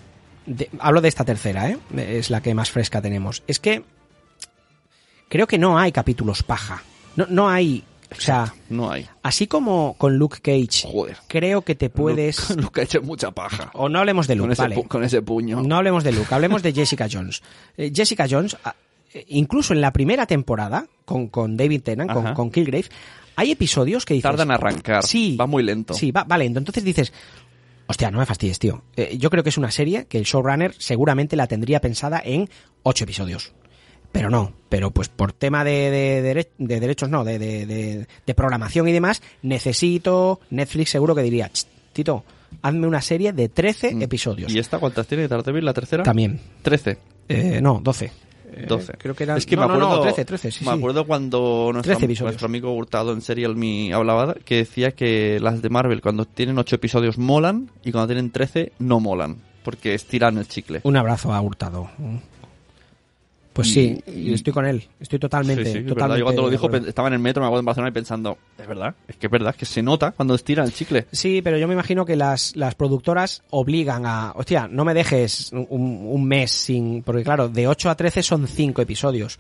de- 0.46 0.70
hablo 0.80 1.02
de 1.02 1.08
esta 1.10 1.24
tercera, 1.26 1.70
¿eh? 1.70 1.78
es 1.96 2.30
la 2.30 2.42
que 2.42 2.54
más 2.54 2.70
fresca 2.72 3.02
tenemos, 3.02 3.44
es 3.48 3.60
que 3.60 3.84
creo 5.30 5.48
que 5.48 5.58
no 5.58 5.78
hay 5.78 5.92
capítulos 5.92 6.44
paja. 6.44 6.84
No, 7.16 7.26
no 7.30 7.50
hay, 7.50 7.84
o 8.16 8.22
sea, 8.22 8.54
No 8.70 8.92
hay. 8.92 9.08
así 9.24 9.48
como 9.48 9.96
con 9.98 10.18
Luke 10.18 10.38
Cage, 10.42 10.88
Joder. 10.88 11.18
creo 11.28 11.64
que 11.64 11.76
te 11.76 11.90
puedes 11.90 12.50
Luke, 12.52 12.62
Luke 12.62 12.82
ha 12.82 12.84
hecho 12.84 13.02
mucha 13.02 13.32
paja. 13.32 13.72
o 13.74 13.90
no 13.90 14.00
hablemos 14.00 14.28
de 14.28 14.36
Con 14.36 14.42
Luke, 14.50 14.54
ese, 14.54 14.62
vale. 14.62 14.84
con 14.88 15.04
ese 15.04 15.22
puño. 15.22 15.62
No 15.64 15.78
hablemos 15.78 16.04
de 16.04 16.12
Luke, 16.12 16.34
hablemos 16.34 16.62
de 16.62 16.74
Jessica 16.74 17.08
Jones. 17.12 17.42
Eh, 17.76 17.92
Jessica 17.94 18.28
Jones, 18.30 18.56
eh, 19.14 19.26
incluso 19.30 19.74
en 19.74 19.82
la 19.82 19.92
primera 19.92 20.26
temporada, 20.28 20.86
con, 21.06 21.28
con 21.30 21.58
David 21.58 21.82
Tennant, 21.82 22.12
con, 22.12 22.34
con 22.36 22.52
Kilgrave, 22.52 22.86
hay 23.38 23.52
episodios 23.52 24.04
que 24.04 24.14
dices... 24.16 24.30
Tardan 24.30 24.50
en 24.50 24.52
arrancar. 24.56 25.04
Sí. 25.04 25.38
Va 25.40 25.48
muy 25.48 25.64
lento. 25.64 25.94
Sí, 25.94 26.12
va, 26.12 26.26
va 26.26 26.38
lento. 26.38 26.60
Entonces 26.60 26.84
dices, 26.84 27.14
hostia, 27.88 28.12
no 28.12 28.18
me 28.20 28.26
fastidies, 28.26 28.60
tío. 28.60 28.84
Eh, 28.98 29.18
yo 29.18 29.30
creo 29.30 29.44
que 29.44 29.50
es 29.50 29.58
una 29.58 29.72
serie 29.72 30.06
que 30.08 30.18
el 30.18 30.26
showrunner 30.26 30.74
seguramente 30.78 31.36
la 31.38 31.48
tendría 31.48 31.80
pensada 31.80 32.22
en 32.26 32.50
ocho 32.84 33.06
episodios. 33.06 33.54
Pero 34.12 34.30
no, 34.30 34.54
pero 34.70 34.92
pues 34.92 35.10
por 35.10 35.34
tema 35.34 35.64
de, 35.64 35.92
de, 35.92 36.24
dere- 36.36 36.50
de 36.58 36.80
derechos, 36.80 37.10
no, 37.10 37.24
de, 37.24 37.38
de, 37.40 37.66
de- 37.66 38.08
de 38.26 38.34
programación 38.34 38.88
y 38.88 38.92
demás, 38.92 39.22
necesito, 39.42 40.40
Netflix 40.50 40.90
seguro 40.92 41.14
que 41.14 41.22
diría, 41.22 41.50
"Ch, 41.50 41.66
Tito, 41.94 42.24
hazme 42.62 42.88
una 42.88 43.02
serie 43.02 43.34
de 43.34 43.50
13 43.50 43.98
episodios. 44.02 44.52
Mm. 44.52 44.56
¿Y 44.56 44.60
esta 44.60 44.80
cuántas 44.80 45.08
tiene 45.08 45.28
Daredevil, 45.28 45.66
la 45.66 45.74
tercera? 45.74 46.04
También. 46.04 46.40
13. 46.62 46.98
Eh, 47.28 47.60
no, 47.62 47.82
12. 47.84 48.12
Eh, 48.58 48.66
12. 48.68 48.94
creo 48.98 49.16
que 49.16 49.24
eran... 49.24 49.38
Es 49.38 49.46
que 49.46 49.56
no, 49.56 49.64
me 49.64 49.74
no, 49.74 49.80
no, 49.80 49.86
acuerdo. 49.86 50.04
13, 50.04 50.26
13, 50.26 50.52
sí, 50.52 50.66
me 50.66 50.72
sí. 50.72 50.78
acuerdo 50.78 51.06
cuando 51.06 51.70
nuestro, 51.74 51.94
13 51.94 52.06
episodios. 52.06 52.32
nuestro 52.32 52.46
amigo 52.48 52.74
Hurtado 52.74 53.14
en 53.14 53.22
Serial 53.22 53.56
Me 53.56 53.94
hablaba 53.94 54.36
que 54.46 54.58
decía 54.58 54.92
que 54.92 55.40
las 55.42 55.62
de 55.62 55.70
Marvel 55.70 56.02
cuando 56.02 56.26
tienen 56.26 56.58
8 56.58 56.76
episodios 56.76 57.18
molan 57.18 57.70
y 57.84 57.92
cuando 57.92 58.08
tienen 58.08 58.32
13 58.32 58.74
no 58.80 59.00
molan. 59.00 59.38
Porque 59.64 59.94
estiran 59.94 60.38
el 60.38 60.48
chicle. 60.48 60.80
Un 60.84 60.96
abrazo 60.96 61.34
a 61.34 61.42
Hurtado. 61.42 61.90
Pues 63.58 63.74
sí, 63.74 64.00
y- 64.06 64.34
estoy 64.34 64.54
con 64.54 64.68
él. 64.68 64.84
Estoy 65.00 65.18
totalmente. 65.18 65.66
Sí, 65.66 65.72
sí, 65.72 65.78
es 65.80 65.84
verdad. 65.86 65.96
totalmente 65.96 66.20
Yo 66.20 66.26
cuando 66.26 66.42
lo 66.44 66.50
dijo 66.52 66.70
estaba 66.88 67.08
en 67.08 67.16
el 67.16 67.20
metro, 67.20 67.42
me 67.42 67.48
acuerdo 67.48 67.62
en 67.62 67.66
Barcelona 67.66 67.90
y 67.90 67.92
pensando, 67.92 68.38
es 68.56 68.68
verdad, 68.68 68.94
es 69.08 69.16
que 69.16 69.26
es 69.26 69.32
verdad, 69.32 69.56
que 69.56 69.66
se 69.66 69.82
nota 69.82 70.12
cuando 70.12 70.36
estiran 70.36 70.68
el 70.68 70.74
chicle. 70.74 71.08
Sí, 71.12 71.42
pero 71.42 71.58
yo 71.58 71.68
me 71.68 71.74
imagino 71.74 72.06
que 72.06 72.16
las, 72.16 72.56
las 72.56 72.76
productoras 72.76 73.42
obligan 73.50 74.06
a, 74.06 74.34
hostia, 74.36 74.68
no 74.68 74.86
me 74.86 74.94
dejes 74.94 75.52
un, 75.54 75.66
un 75.72 76.26
mes 76.28 76.52
sin, 76.52 77.02
porque 77.02 77.24
claro, 77.24 77.50
de 77.50 77.68
8 77.68 77.90
a 77.90 77.96
13 77.96 78.22
son 78.22 78.48
5 78.48 78.80
episodios, 78.84 79.40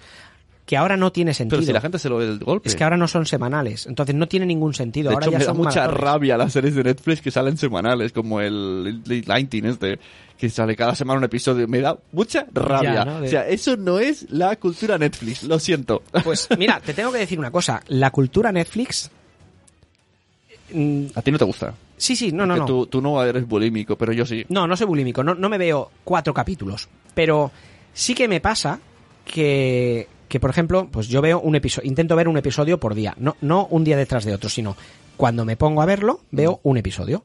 que 0.67 0.75
ahora 0.77 0.97
no 0.97 1.11
tiene 1.13 1.33
sentido. 1.33 1.57
Pero 1.59 1.65
si 1.65 1.71
la 1.73 1.79
gente 1.81 1.97
se 1.97 2.09
lo 2.09 2.17
ve 2.17 2.27
del 2.27 2.39
golpe. 2.39 2.67
Es 2.67 2.75
que 2.75 2.83
ahora 2.83 2.97
no 2.97 3.07
son 3.07 3.25
semanales, 3.25 3.87
entonces 3.87 4.13
no 4.13 4.27
tiene 4.27 4.45
ningún 4.45 4.73
sentido. 4.73 5.09
de 5.09 5.15
ahora 5.15 5.25
hecho, 5.25 5.31
ya 5.31 5.37
me 5.39 5.45
da 5.45 5.49
son 5.51 5.57
mucha 5.57 5.79
maratones. 5.79 6.01
rabia 6.03 6.37
las 6.37 6.51
series 6.53 6.75
de 6.75 6.83
Netflix 6.83 7.21
que 7.21 7.31
salen 7.31 7.57
semanales, 7.57 8.11
como 8.11 8.41
el 8.41 8.83
Late 9.05 9.47
19 9.49 9.69
este, 9.69 9.99
que 10.37 10.49
sale 10.49 10.75
cada 10.75 10.93
semana 10.93 11.19
un 11.19 11.23
episodio. 11.23 11.67
Me 11.69 11.79
da 11.79 11.97
mucha 12.11 12.45
rabia. 12.53 13.05
¿no? 13.05 13.21
De- 13.21 13.27
O 13.27 13.29
sea, 13.31 13.47
eso 13.47 13.77
no 13.77 13.97
es 13.97 14.29
la 14.29 14.55
cultura 14.57 14.97
Netflix, 14.97 15.43
lo 15.43 15.57
siento. 15.57 16.03
Pues 16.23 16.49
mira, 16.57 16.81
te 16.85 16.93
tengo 16.93 17.13
que 17.13 17.19
decir 17.19 17.39
una 17.39 17.49
cosa, 17.49 17.81
la 17.87 18.11
cultura 18.11 18.51
Netflix... 18.51 19.09
mm, 20.73 21.05
A 21.15 21.21
ti 21.21 21.31
no 21.31 21.37
te 21.37 21.45
gusta. 21.45 21.73
Sí, 21.95 22.15
sí, 22.15 22.31
no, 22.31 22.45
no, 22.45 22.57
no. 22.57 22.65
Tú, 22.65 22.87
tú 22.87 23.01
no 23.01 23.23
eres 23.23 23.47
bulímico, 23.47 23.97
pero 23.97 24.11
yo 24.13 24.25
sí. 24.25 24.45
No, 24.49 24.67
no 24.67 24.75
soy 24.77 24.85
bulímico, 24.85 25.23
no, 25.23 25.33
no 25.33 25.47
me 25.49 25.57
veo 25.57 25.91
cuatro 26.03 26.33
capítulos. 26.33 26.87
Pero 27.15 27.51
sí 27.93 28.13
que 28.13 28.27
me 28.27 28.39
pasa 28.41 28.79
que, 29.25 30.07
que 30.27 30.39
por 30.39 30.49
ejemplo, 30.49 30.89
pues 30.91 31.07
yo 31.07 31.21
veo 31.21 31.39
un 31.39 31.55
episodio, 31.55 31.87
intento 31.87 32.15
ver 32.15 32.27
un 32.27 32.37
episodio 32.37 32.79
por 32.79 32.95
día. 32.95 33.13
No, 33.17 33.35
no 33.41 33.65
un 33.67 33.83
día 33.83 33.97
detrás 33.97 34.25
de 34.25 34.33
otro, 34.33 34.49
sino 34.49 34.75
cuando 35.15 35.45
me 35.45 35.57
pongo 35.57 35.81
a 35.81 35.85
verlo, 35.85 36.21
veo 36.31 36.59
un 36.63 36.77
episodio. 36.77 37.23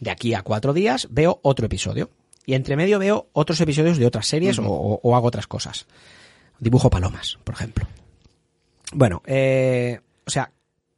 De 0.00 0.10
aquí 0.10 0.34
a 0.34 0.42
cuatro 0.42 0.72
días 0.72 1.08
veo 1.10 1.38
otro 1.42 1.66
episodio. 1.66 2.10
Y 2.44 2.54
entre 2.54 2.76
medio 2.76 2.98
veo 2.98 3.28
otros 3.32 3.60
episodios 3.60 3.98
de 3.98 4.06
otras 4.06 4.26
series 4.26 4.58
o, 4.58 4.64
o- 4.66 5.00
o 5.02 5.14
hago 5.16 5.28
otras 5.28 5.46
cosas. 5.46 5.86
Dibujo 6.58 6.90
palomas, 6.90 7.38
por 7.44 7.54
ejemplo. 7.54 7.86
Bueno, 8.92 9.22
eh, 9.26 10.00
o 10.26 10.30
sea, 10.30 10.50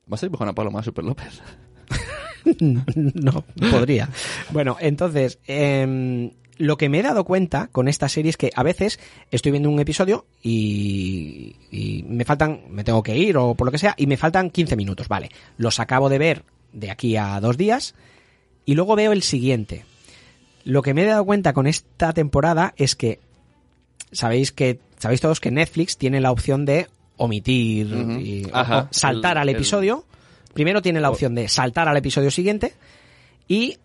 ¿Vas 0.07 0.23
a 0.23 0.27
dibujar 0.27 0.47
una 0.47 0.55
paloma 0.55 0.83
Super 0.83 1.05
López? 1.05 1.41
no, 2.61 3.45
podría. 3.71 4.09
Bueno, 4.51 4.77
entonces, 4.81 5.39
em, 5.47 6.31
lo 6.59 6.77
que 6.77 6.89
me 6.89 7.01
he 7.01 7.03
dado 7.03 7.25
cuenta 7.25 7.69
con 7.73 7.89
esta 7.89 8.09
serie 8.09 8.31
es 8.31 8.37
que 8.37 8.51
a 8.55 8.63
veces 8.63 9.01
estoy 9.31 9.51
viendo 9.53 9.69
un 9.71 9.81
episodio 9.81 10.25
y, 10.43 11.57
y 11.71 12.05
me 12.09 12.25
faltan, 12.25 12.61
me 12.71 12.85
tengo 12.85 13.03
que 13.03 13.17
ir 13.17 13.37
o 13.37 13.55
por 13.55 13.67
lo 13.67 13.73
que 13.73 13.79
sea, 13.79 13.95
y 13.99 14.07
me 14.07 14.17
faltan 14.17 14.51
15 14.51 14.77
minutos, 14.77 15.09
vale. 15.09 15.31
Los 15.57 15.81
acabo 15.81 16.09
de 16.09 16.19
ver 16.19 16.45
de 16.73 16.91
aquí 16.91 17.17
a 17.17 17.41
dos 17.41 17.57
días 17.57 17.95
y 18.65 18.75
luego 18.75 18.95
veo 18.97 19.13
el 19.13 19.23
siguiente. 19.23 19.85
Lo 20.65 20.83
que 20.83 20.95
me 20.95 21.03
he 21.03 21.07
dado 21.07 21.25
cuenta 21.25 21.53
con 21.53 21.67
esta 21.67 22.13
temporada 22.13 22.73
es 22.77 22.95
que 22.97 23.19
sabéis 24.13 24.53
que 24.53 24.79
sabéis 24.99 25.21
todos 25.21 25.41
que 25.41 25.51
Netflix 25.51 25.99
tiene 25.99 26.21
la 26.21 26.31
opción 26.31 26.65
de 26.65 26.87
omitir 27.17 27.93
Ujú. 27.95 28.13
y 28.21 28.45
o- 28.47 28.57
Ajá, 28.57 28.89
o 28.91 28.95
saltar 28.95 29.33
el- 29.37 29.43
al 29.43 29.49
el- 29.51 29.57
episodio. 29.57 30.05
Primero 30.55 30.81
tiene 30.83 31.01
la 31.01 31.11
opción 31.11 31.35
de 31.35 31.49
saltar 31.49 31.89
al 31.89 31.97
episodio 31.97 32.31
siguiente 32.31 32.75
y, 33.49 33.77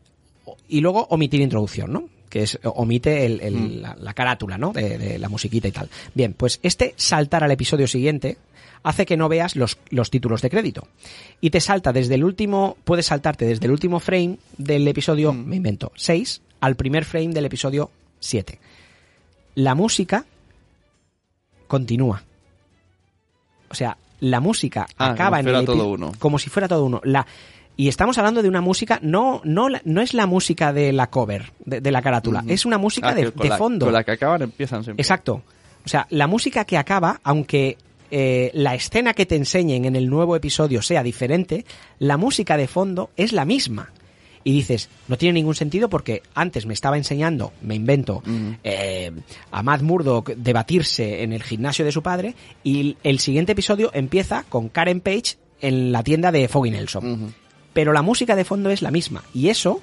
y 0.68 0.82
luego 0.82 1.08
omitir 1.10 1.42
introducción, 1.42 1.92
¿no? 1.92 2.04
Que 2.30 2.44
es 2.44 2.60
omite 2.64 3.26
el- 3.26 3.42
el- 3.42 3.56
Mm. 3.56 3.82
la, 3.82 3.96
la 4.00 4.14
carátula, 4.14 4.58
¿no? 4.58 4.72
De, 4.72 4.98
de 4.98 5.20
la 5.20 5.30
musiquita 5.30 5.68
y 5.68 5.72
tal. 5.72 5.90
Bien, 6.14 6.34
pues 6.34 6.60
este 6.64 6.94
saltar 6.96 7.44
al 7.44 7.52
episodio 7.52 7.88
siguiente 7.88 8.38
hace 8.84 9.06
que 9.06 9.18
no 9.18 9.28
veas 9.28 9.56
los, 9.58 9.78
los 9.90 10.10
títulos 10.10 10.42
de 10.42 10.50
crédito. 10.50 10.88
Y 11.42 11.50
te 11.50 11.60
salta 11.60 11.92
desde 11.92 12.16
el 12.16 12.24
último, 12.24 12.78
puedes 12.86 13.08
saltarte 13.08 13.46
desde 13.46 13.66
el 13.66 13.72
último 13.72 14.00
frame 14.00 14.38
del 14.58 14.88
episodio, 14.88 15.34
Mm. 15.34 15.46
me 15.46 15.56
invento, 15.58 15.92
6 15.96 16.42
al 16.62 16.76
primer 16.76 17.04
frame 17.06 17.34
del 17.34 17.46
episodio 17.46 17.90
7. 18.20 18.60
La 19.56 19.76
música 19.76 20.26
continúa. 21.68 22.24
O 23.70 23.76
sea, 23.76 23.98
la 24.22 24.40
música 24.40 24.88
Ah, 24.98 25.12
acaba 25.12 25.38
como 25.38 25.40
en 25.40 25.44
fuera 25.46 25.60
el 25.60 25.66
todo 25.66 25.88
uno. 25.88 26.12
como 26.20 26.40
si 26.40 26.50
fuera 26.50 26.68
todo 26.68 26.86
uno. 26.86 27.02
La 27.04 27.26
y 27.80 27.88
estamos 27.88 28.18
hablando 28.18 28.42
de 28.44 28.50
una 28.50 28.60
música 28.60 29.00
no 29.02 29.40
no 29.46 29.68
no 29.86 30.02
es 30.02 30.14
la 30.14 30.26
música 30.26 30.74
de 30.74 30.92
la 30.92 31.10
cover 31.10 31.54
de, 31.64 31.80
de 31.80 31.92
la 31.92 32.02
carátula, 32.02 32.44
es 32.48 32.66
una 32.66 32.78
música 32.78 33.10
Ah, 33.10 33.16
de, 33.16 33.32
con 33.32 33.44
de 33.44 33.50
la- 33.50 33.58
fondo. 33.58 33.86
Con 33.86 33.94
la 33.94 34.04
que 34.04 34.12
acaban 34.12 34.42
empiezan 34.42 34.84
siempre. 34.84 35.02
Exacto. 35.02 35.44
O 35.86 35.88
sea, 35.88 36.06
la 36.10 36.28
música 36.28 36.66
que 36.66 36.78
acaba, 36.78 37.22
aunque 37.24 37.78
eh, 38.12 38.52
la 38.54 38.76
escena 38.76 39.14
que 39.14 39.26
te 39.26 39.38
enseñen 39.38 39.86
en 39.86 39.96
el 39.96 40.10
nuevo 40.10 40.36
episodio 40.36 40.82
sea 40.82 41.04
diferente, 41.04 41.64
la 42.00 42.18
música 42.18 42.58
de 42.58 42.68
fondo 42.68 43.12
es 43.16 43.32
la 43.32 43.46
misma. 43.46 43.94
y 44.44 44.52
dices, 44.52 44.90
no 45.08 45.18
tiene 45.18 45.34
ningún 45.40 45.56
sentido 45.56 45.88
porque 45.90 46.22
antes 46.36 46.66
me 46.66 46.74
estaba 46.74 46.98
enseñando, 46.98 47.54
me 47.62 47.76
invento, 47.76 48.22
eh, 48.64 49.12
a 49.52 49.64
Matt 49.64 49.82
Murdock 49.84 50.32
debatirse 50.36 51.24
en 51.24 51.32
el 51.34 51.44
gimnasio 51.44 51.86
de 51.86 51.92
su 51.94 52.02
padre 52.02 52.36
y 52.64 52.98
el 53.04 53.20
siguiente 53.20 53.52
episodio 53.54 53.90
empieza 53.94 54.44
con 54.50 54.68
Karen 54.70 55.00
Page 55.02 55.38
en 55.62 55.92
la 55.94 56.04
tienda 56.04 56.32
de 56.32 56.48
Foggy 56.50 56.72
Nelson. 56.72 57.34
Pero 57.80 57.94
la 57.94 58.02
música 58.02 58.36
de 58.36 58.44
fondo 58.44 58.70
es 58.72 58.82
la 58.82 58.92
misma 58.92 59.24
y 59.34 59.48
eso 59.48 59.80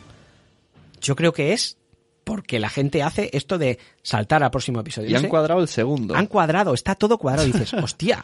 yo 1.01 1.17
creo 1.17 1.33
que 1.33 1.55
es 1.55 1.79
porque 2.25 2.61
la 2.61 2.69
gente 2.69 3.03
hace 3.03 3.31
esto 3.33 3.57
de 3.57 3.79
saltar 4.03 4.43
al 4.43 4.51
próximo 4.51 4.81
episodio. 4.81 5.09
Y 5.09 5.13
No 5.13 5.19
han 5.19 5.23
sé, 5.23 5.29
cuadrado 5.31 5.61
el 5.63 5.69
segundo. 5.69 6.15
han 6.15 6.27
cuadrado, 6.27 6.75
está 6.75 6.95
todo 6.95 7.17
cuadrado 7.17 7.49
y 7.49 7.53
dices, 7.53 7.73
hostia, 7.83 8.23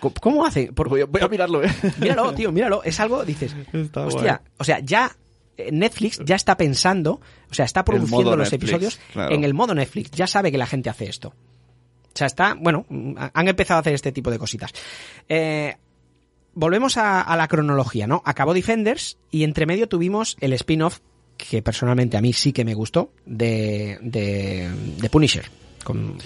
¿cómo- 0.00 0.14
¿cómo 0.20 0.44
hace? 0.44 0.72
Por- 0.72 0.88
Voy 0.88 1.02
a, 1.02 1.04
voy 1.04 1.20
a 1.22 1.28
mirarlo, 1.28 1.62
¿eh? 1.62 1.70
Míralo, 2.00 2.32
tío, 2.34 2.50
míralo. 2.50 2.82
Es 2.82 2.98
algo, 2.98 3.24
dices, 3.24 3.54
Está 3.72 4.06
hostia, 4.06 4.40
guay. 4.42 4.52
o 4.58 4.64
sea, 4.64 4.80
ya 4.80 5.14
eh, 5.56 5.70
Netflix 5.70 6.18
ya 6.24 6.34
está 6.34 6.56
pensando, 6.56 7.20
o 7.48 7.54
sea, 7.54 7.64
está 7.64 7.84
produciendo 7.84 8.34
los 8.36 8.50
Netflix, 8.50 8.72
episodios 8.72 9.00
claro. 9.12 9.32
en 9.36 9.44
el 9.44 9.54
modo 9.54 9.72
Netflix. 9.72 10.10
Ya 10.10 10.26
sabe 10.26 10.50
que 10.50 10.58
la 10.58 10.66
gente 10.66 10.90
hace 10.90 11.04
esto. 11.08 11.28
O 11.28 12.14
sea, 12.18 12.26
está, 12.26 12.54
bueno, 12.58 12.84
han 13.34 13.48
empezado 13.48 13.78
a 13.78 13.80
hacer 13.82 13.94
este 13.94 14.10
tipo 14.10 14.30
de 14.32 14.38
cositas. 14.38 14.72
Eh, 15.28 15.76
volvemos 16.54 16.96
a, 16.96 17.20
a 17.20 17.36
la 17.36 17.48
cronología, 17.48 18.06
¿no? 18.06 18.22
Acabó 18.24 18.54
Defenders 18.54 19.18
y 19.30 19.44
entre 19.44 19.66
medio 19.66 19.88
tuvimos 19.88 20.36
el 20.40 20.52
spin-off 20.52 21.00
que 21.36 21.62
personalmente 21.62 22.16
a 22.16 22.20
mí 22.20 22.32
sí 22.32 22.52
que 22.52 22.64
me 22.64 22.74
gustó 22.74 23.10
de, 23.26 23.98
de, 24.02 24.70
de 24.98 25.10
Punisher 25.10 25.46
con, 25.82 26.16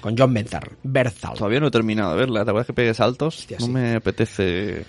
con 0.00 0.16
John 0.16 0.32
Bernthal. 0.32 0.70
Bernthal. 0.82 1.34
Todavía 1.34 1.60
no 1.60 1.68
he 1.68 1.70
terminado 1.70 2.12
de 2.12 2.18
verla. 2.18 2.44
¿Te 2.44 2.50
acuerdas 2.50 2.66
que 2.66 2.72
pegué 2.74 2.94
saltos? 2.94 3.38
Hostia, 3.38 3.56
no 3.58 3.66
sí. 3.66 3.72
me 3.72 3.94
apetece... 3.96 4.84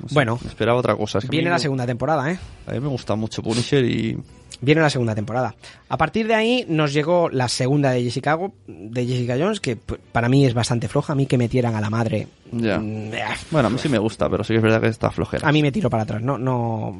no 0.00 0.08
sé, 0.08 0.14
Bueno. 0.14 0.38
Esperaba 0.44 0.78
otra 0.78 0.96
cosa. 0.96 1.18
Es 1.18 1.24
que 1.24 1.30
Viene 1.30 1.48
mí 1.48 1.52
la 1.52 1.58
segunda 1.58 1.86
temporada, 1.86 2.32
¿eh? 2.32 2.38
A 2.66 2.72
mí 2.72 2.80
me 2.80 2.88
gusta 2.88 3.14
mucho 3.14 3.42
Punisher 3.42 3.84
y... 3.84 4.18
Viene 4.62 4.80
la 4.80 4.90
segunda 4.90 5.14
temporada. 5.14 5.56
A 5.88 5.96
partir 5.98 6.28
de 6.28 6.34
ahí 6.34 6.64
nos 6.68 6.92
llegó 6.92 7.28
la 7.28 7.48
segunda 7.48 7.90
de 7.90 8.04
Jessica, 8.04 8.38
de 8.66 9.06
Jessica 9.06 9.36
Jones, 9.36 9.58
que 9.58 9.76
para 9.76 10.28
mí 10.28 10.46
es 10.46 10.54
bastante 10.54 10.86
floja. 10.86 11.12
A 11.12 11.16
mí 11.16 11.26
que 11.26 11.36
metieran 11.36 11.74
a 11.74 11.80
la 11.80 11.90
madre. 11.90 12.28
Ya. 12.52 12.78
mm, 12.78 13.12
eh, 13.12 13.24
Bueno, 13.50 13.66
a 13.66 13.70
mí 13.70 13.78
sí 13.78 13.88
me 13.88 13.98
gusta, 13.98 14.30
pero 14.30 14.44
sí 14.44 14.52
que 14.52 14.58
es 14.58 14.62
verdad 14.62 14.80
que 14.80 14.86
está 14.86 15.10
flojera. 15.10 15.48
A 15.48 15.52
mí 15.52 15.62
me 15.62 15.72
tiró 15.72 15.90
para 15.90 16.04
atrás. 16.04 16.22
No, 16.22 16.38
no. 16.38 16.96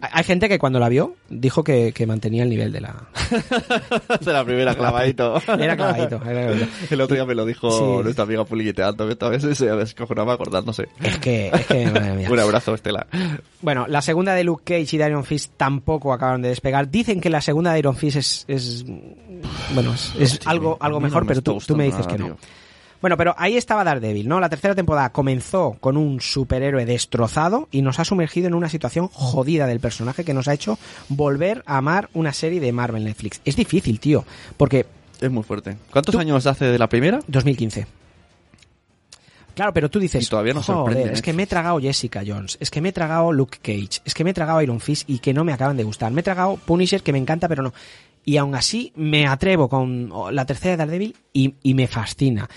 Hay 0.00 0.24
gente 0.24 0.48
que 0.48 0.58
cuando 0.58 0.78
la 0.78 0.88
vio 0.88 1.14
dijo 1.28 1.62
que, 1.62 1.92
que 1.92 2.06
mantenía 2.06 2.42
el 2.42 2.48
nivel 2.50 2.72
de 2.72 2.80
la. 2.80 3.08
de 4.20 4.32
la 4.32 4.44
primera 4.46 4.74
clavadito. 4.74 5.36
Era 5.58 5.76
clavadito. 5.76 6.16
era 6.26 6.42
clavadito. 6.46 6.66
El 6.90 7.00
otro 7.00 7.14
día 7.16 7.24
me 7.26 7.34
lo 7.34 7.44
dijo 7.44 7.70
Sí. 7.70 8.02
nuestra 8.04 8.24
amiga 8.24 8.44
Puliguite 8.44 8.82
Alto, 8.82 9.06
que 9.06 9.16
todavía 9.16 9.40
se, 9.40 9.54
se 9.54 9.66
descojonaba 9.66 10.32
acordándose. 10.34 10.88
Es 11.02 11.18
que, 11.18 11.48
es 11.48 11.66
que, 11.66 11.86
madre 11.86 12.14
mía. 12.14 12.30
Un 12.30 12.38
abrazo, 12.38 12.74
Estela. 12.74 13.06
Bueno, 13.60 13.86
la 13.88 14.00
segunda 14.02 14.34
de 14.34 14.44
Luke 14.44 14.64
Cage 14.64 14.96
y 14.96 14.98
de 14.98 15.06
Iron 15.06 15.24
Fist 15.24 15.52
tampoco 15.56 16.12
acabaron 16.12 16.42
de 16.42 16.48
despegar. 16.48 16.90
Dicen 16.90 17.20
que 17.20 17.28
la 17.30 17.40
segunda 17.42 17.72
de 17.72 17.78
Iron 17.80 17.96
Fist 17.96 18.16
es, 18.16 18.44
es 18.48 18.84
bueno, 19.74 19.94
es, 20.18 20.40
algo, 20.46 20.76
algo 20.80 20.98
no 21.00 21.06
mejor, 21.06 21.22
me 21.24 21.28
pero 21.28 21.42
tú, 21.42 21.58
tú 21.66 21.76
me 21.76 21.84
dices 21.84 22.06
que 22.06 22.18
no. 22.18 22.24
tío. 22.26 22.36
Bueno, 23.00 23.16
pero 23.16 23.34
ahí 23.38 23.56
estaba 23.56 23.82
Daredevil, 23.82 24.28
¿no? 24.28 24.40
La 24.40 24.48
tercera 24.50 24.74
temporada 24.74 25.10
comenzó 25.10 25.76
con 25.80 25.96
un 25.96 26.20
superhéroe 26.20 26.84
destrozado 26.84 27.66
y 27.70 27.80
nos 27.82 27.98
ha 27.98 28.04
sumergido 28.04 28.46
en 28.48 28.54
una 28.54 28.68
situación 28.68 29.08
jodida 29.12 29.66
del 29.66 29.80
personaje 29.80 30.24
que 30.24 30.34
nos 30.34 30.48
ha 30.48 30.54
hecho 30.54 30.78
volver 31.08 31.62
a 31.66 31.78
amar 31.78 32.10
una 32.12 32.32
serie 32.34 32.60
de 32.60 32.72
Marvel 32.72 33.04
Netflix. 33.04 33.40
Es 33.44 33.56
difícil, 33.56 34.00
tío, 34.00 34.24
porque 34.56 34.84
Es 35.20 35.30
muy 35.30 35.42
fuerte. 35.42 35.76
¿Cuántos 35.90 36.12
Tú- 36.14 36.18
años 36.20 36.46
hace 36.46 36.66
de 36.66 36.78
la 36.78 36.88
primera? 36.88 37.20
2015. 37.26 37.86
Claro, 39.54 39.74
pero 39.74 39.90
tú 39.90 39.98
dices, 39.98 40.24
Y 40.24 40.28
todavía 40.30 40.52
joder, 40.54 40.64
sorprende, 40.64 41.12
es 41.12 41.18
¿eh? 41.18 41.22
que 41.22 41.32
me 41.32 41.42
he 41.42 41.46
tragado 41.46 41.80
Jessica 41.80 42.22
Jones, 42.26 42.56
es 42.60 42.70
que 42.70 42.80
me 42.80 42.90
he 42.90 42.92
tragado 42.92 43.32
Luke 43.32 43.58
Cage, 43.60 44.00
es 44.04 44.14
que 44.14 44.24
me 44.24 44.30
he 44.30 44.32
tragado 44.34 44.62
Iron 44.62 44.80
Fist 44.80 45.08
y 45.10 45.18
que 45.18 45.34
no 45.34 45.44
me 45.44 45.52
acaban 45.52 45.76
de 45.76 45.82
gustar. 45.84 46.12
Me 46.12 46.20
he 46.20 46.24
tragado 46.24 46.56
Punisher 46.56 47.02
que 47.02 47.12
me 47.12 47.18
encanta, 47.18 47.48
pero 47.48 47.62
no. 47.62 47.74
Y 48.24 48.36
aún 48.36 48.54
así 48.54 48.92
me 48.94 49.26
atrevo 49.26 49.68
con 49.68 50.10
oh, 50.12 50.30
la 50.30 50.46
tercera 50.46 50.72
de 50.72 50.76
Daredevil 50.78 51.16
y, 51.32 51.54
y 51.62 51.74
me 51.74 51.86
fascina. 51.88 52.48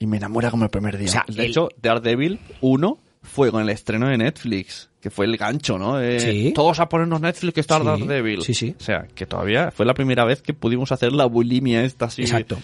Y 0.00 0.06
me 0.08 0.16
enamora 0.16 0.50
como 0.50 0.64
el 0.64 0.70
primer 0.70 0.98
día. 0.98 1.08
O 1.08 1.12
sea, 1.12 1.24
de 1.28 1.44
el- 1.44 1.50
hecho, 1.50 1.68
Daredevil 1.80 2.40
1 2.62 2.98
fue 3.22 3.52
con 3.52 3.62
el 3.62 3.68
estreno 3.68 4.08
de 4.08 4.16
Netflix, 4.16 4.88
que 5.00 5.10
fue 5.10 5.26
el 5.26 5.36
gancho, 5.36 5.78
¿no? 5.78 5.98
De, 5.98 6.18
Sí. 6.18 6.52
Todos 6.54 6.80
a 6.80 6.88
ponernos 6.88 7.20
Netflix 7.20 7.54
que 7.54 7.60
está 7.60 7.78
Sí, 7.78 7.84
Daredevil. 7.84 8.42
sí, 8.42 8.54
sí. 8.54 8.74
O 8.76 8.82
sea, 8.82 9.06
que 9.14 9.26
todavía 9.26 9.70
fue 9.70 9.84
la 9.86 9.94
primera 9.94 10.24
vez 10.24 10.40
que 10.42 10.54
pudimos 10.54 10.90
hacer 10.90 11.12
la 11.12 11.26
bulimia 11.26 11.84
esta 11.84 12.06
así. 12.06 12.22
Exacto. 12.22 12.58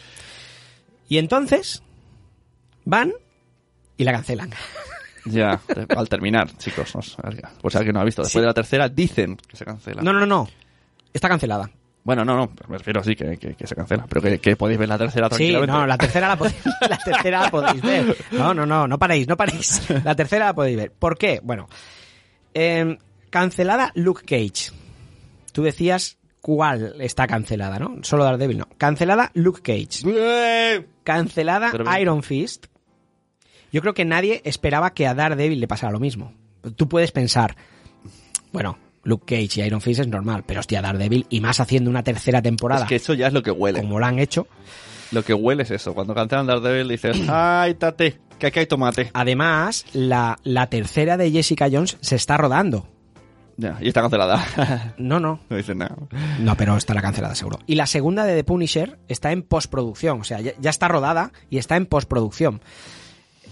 Y 1.09 1.19
entonces 1.19 1.83
van 2.85 3.13
y 3.99 4.05
la 4.05 4.13
cancelan. 4.13 4.51
Ya, 5.27 5.61
al 5.97 6.09
terminar, 6.09 6.57
chicos. 6.57 6.93
Por 7.61 7.71
si 7.73 7.79
alguien 7.79 7.95
no 7.95 8.01
ha 8.01 8.05
visto. 8.05 8.23
Después 8.23 8.33
Sí. 8.33 8.41
de 8.41 8.47
la 8.47 8.55
tercera 8.55 8.89
dicen 8.89 9.37
que 9.37 9.57
se 9.57 9.65
cancela. 9.65 10.01
No, 10.03 10.13
no, 10.13 10.25
no. 10.25 10.49
Está 11.13 11.29
cancelada. 11.29 11.71
Bueno, 12.07 12.25
no, 12.25 12.37
no, 12.37 12.53
me 12.69 12.79
refiero 12.79 13.01
así 13.01 13.17
que, 13.17 13.37
que, 13.37 13.57
que 13.57 13.67
se 13.67 13.75
cancela, 13.75 14.07
pero 14.09 14.23
que, 14.23 14.39
que 14.39 14.55
podéis 14.55 14.79
ver 14.79 14.89
la 14.89 14.97
tercera 14.97 15.27
Sí, 15.27 15.31
tranquilamente. 15.31 15.73
no, 15.73 15.87
la 15.89 15.99
tercera 15.99 16.29
la, 16.29 16.37
podéis, 16.37 16.57
la 16.89 16.99
tercera 16.99 17.41
la 17.41 17.51
podéis 17.51 17.83
ver. 17.83 18.17
No, 18.31 18.55
no, 18.55 18.65
no, 18.65 18.87
no 18.87 18.97
paréis, 18.97 19.27
no 19.27 19.37
paréis. 19.37 19.83
La 20.05 20.15
tercera 20.15 20.47
la 20.47 20.55
podéis 20.55 20.77
ver. 20.77 20.93
¿Por 20.93 21.19
qué? 21.19 21.41
Bueno, 21.43 21.67
eh, 22.55 22.97
cancelada 23.29 23.91
Luke 23.97 24.23
Cage. 24.25 24.71
Tú 25.53 25.65
decías 25.65 26.17
cuál 26.41 26.95
está 27.01 27.27
cancelada, 27.27 27.81
¿no? 27.81 27.97
Solo 28.03 28.23
Daredevil, 28.23 28.59
no. 28.59 28.69
Cancelada 28.79 29.33
Luke 29.35 29.63
Cage. 29.63 30.05
¡Eh! 30.07 30.87
Cancelada. 31.03 31.73
Iron 32.01 32.23
Fist. 32.23 32.67
Yo 33.73 33.81
creo 33.81 33.95
que 33.95 34.05
nadie 34.05 34.43
esperaba 34.45 34.95
que 34.95 35.09
a 35.09 35.15
Daredevil 35.15 35.59
le 35.59 35.67
pasara 35.67 35.91
lo 35.93 35.99
mismo. 35.99 36.33
Tú 36.77 36.89
puedes 36.89 37.11
pensar, 37.11 37.57
bueno, 38.53 38.79
Luke 39.07 39.25
Cage 39.35 39.61
y 39.61 39.65
Iron 39.67 39.81
Fist 39.81 40.01
es 40.01 40.09
normal, 40.09 40.45
pero 40.47 40.61
hostia, 40.61 40.83
Daredevil, 40.83 41.27
y 41.31 41.41
más 41.41 41.61
haciendo 41.61 41.89
una 41.89 42.03
tercera 42.03 42.43
temporada, 42.43 42.83
Es 42.83 42.89
que 42.89 42.97
eso 42.97 43.15
ya 43.15 43.29
es 43.29 43.33
lo 43.33 43.43
que 43.43 43.51
huele. 43.51 43.81
como 43.81 43.99
lo 43.99 44.05
han 44.07 44.19
hecho. 44.19 44.47
Lo 45.13 45.25
que 45.25 45.33
huele 45.33 45.63
es 45.63 45.71
eso. 45.71 45.95
Cuando 45.95 46.15
cancelan 46.15 46.47
Daredevil 46.47 46.89
dices, 46.89 47.17
¡ay, 47.29 47.75
tate! 47.75 48.19
Que 48.39 48.49
aquí 48.49 48.59
hay 48.59 48.67
tomate. 48.67 49.11
Además, 49.15 49.87
la, 49.95 50.39
la 50.45 50.67
tercera 50.67 51.17
de 51.17 51.31
Jessica 51.31 51.69
Jones 51.73 51.97
se 52.03 52.17
está 52.17 52.37
rodando. 52.37 52.87
Ya, 53.57 53.79
y 53.81 53.89
está 53.89 54.03
cancelada. 54.03 54.95
No, 54.99 55.19
no. 55.19 55.41
no 55.49 55.57
dicen 55.57 55.79
nada. 55.79 55.97
No, 56.41 56.55
pero 56.59 56.77
estará 56.77 57.01
cancelada 57.01 57.35
seguro. 57.35 57.61
Y 57.67 57.77
la 57.77 57.87
segunda 57.87 58.25
de 58.27 58.35
The 58.35 58.45
Punisher 58.45 58.99
está 59.09 59.33
en 59.33 59.43
postproducción. 59.43 60.21
O 60.21 60.25
sea, 60.25 60.41
ya, 60.43 60.53
ya 60.61 60.69
está 60.69 60.89
rodada 60.89 61.33
y 61.49 61.57
está 61.57 61.77
en 61.77 61.87
postproducción. 61.87 62.61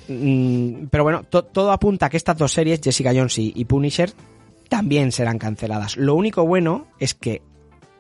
Mm, 0.09 0.87
pero 0.91 1.05
bueno, 1.05 1.23
to- 1.25 1.45
todo 1.45 1.73
apunta 1.73 2.07
a 2.07 2.11
que 2.11 2.19
estas 2.19 2.37
dos 2.37 2.53
series, 2.53 2.81
Jessica 2.83 3.13
Jones 3.15 3.39
y, 3.39 3.53
y 3.57 3.65
Punisher, 3.65 4.13
también 4.69 5.13
serán 5.13 5.39
canceladas. 5.39 5.97
Lo 5.97 6.15
único 6.15 6.47
bueno 6.47 6.87
es 6.99 7.15
que, 7.15 7.43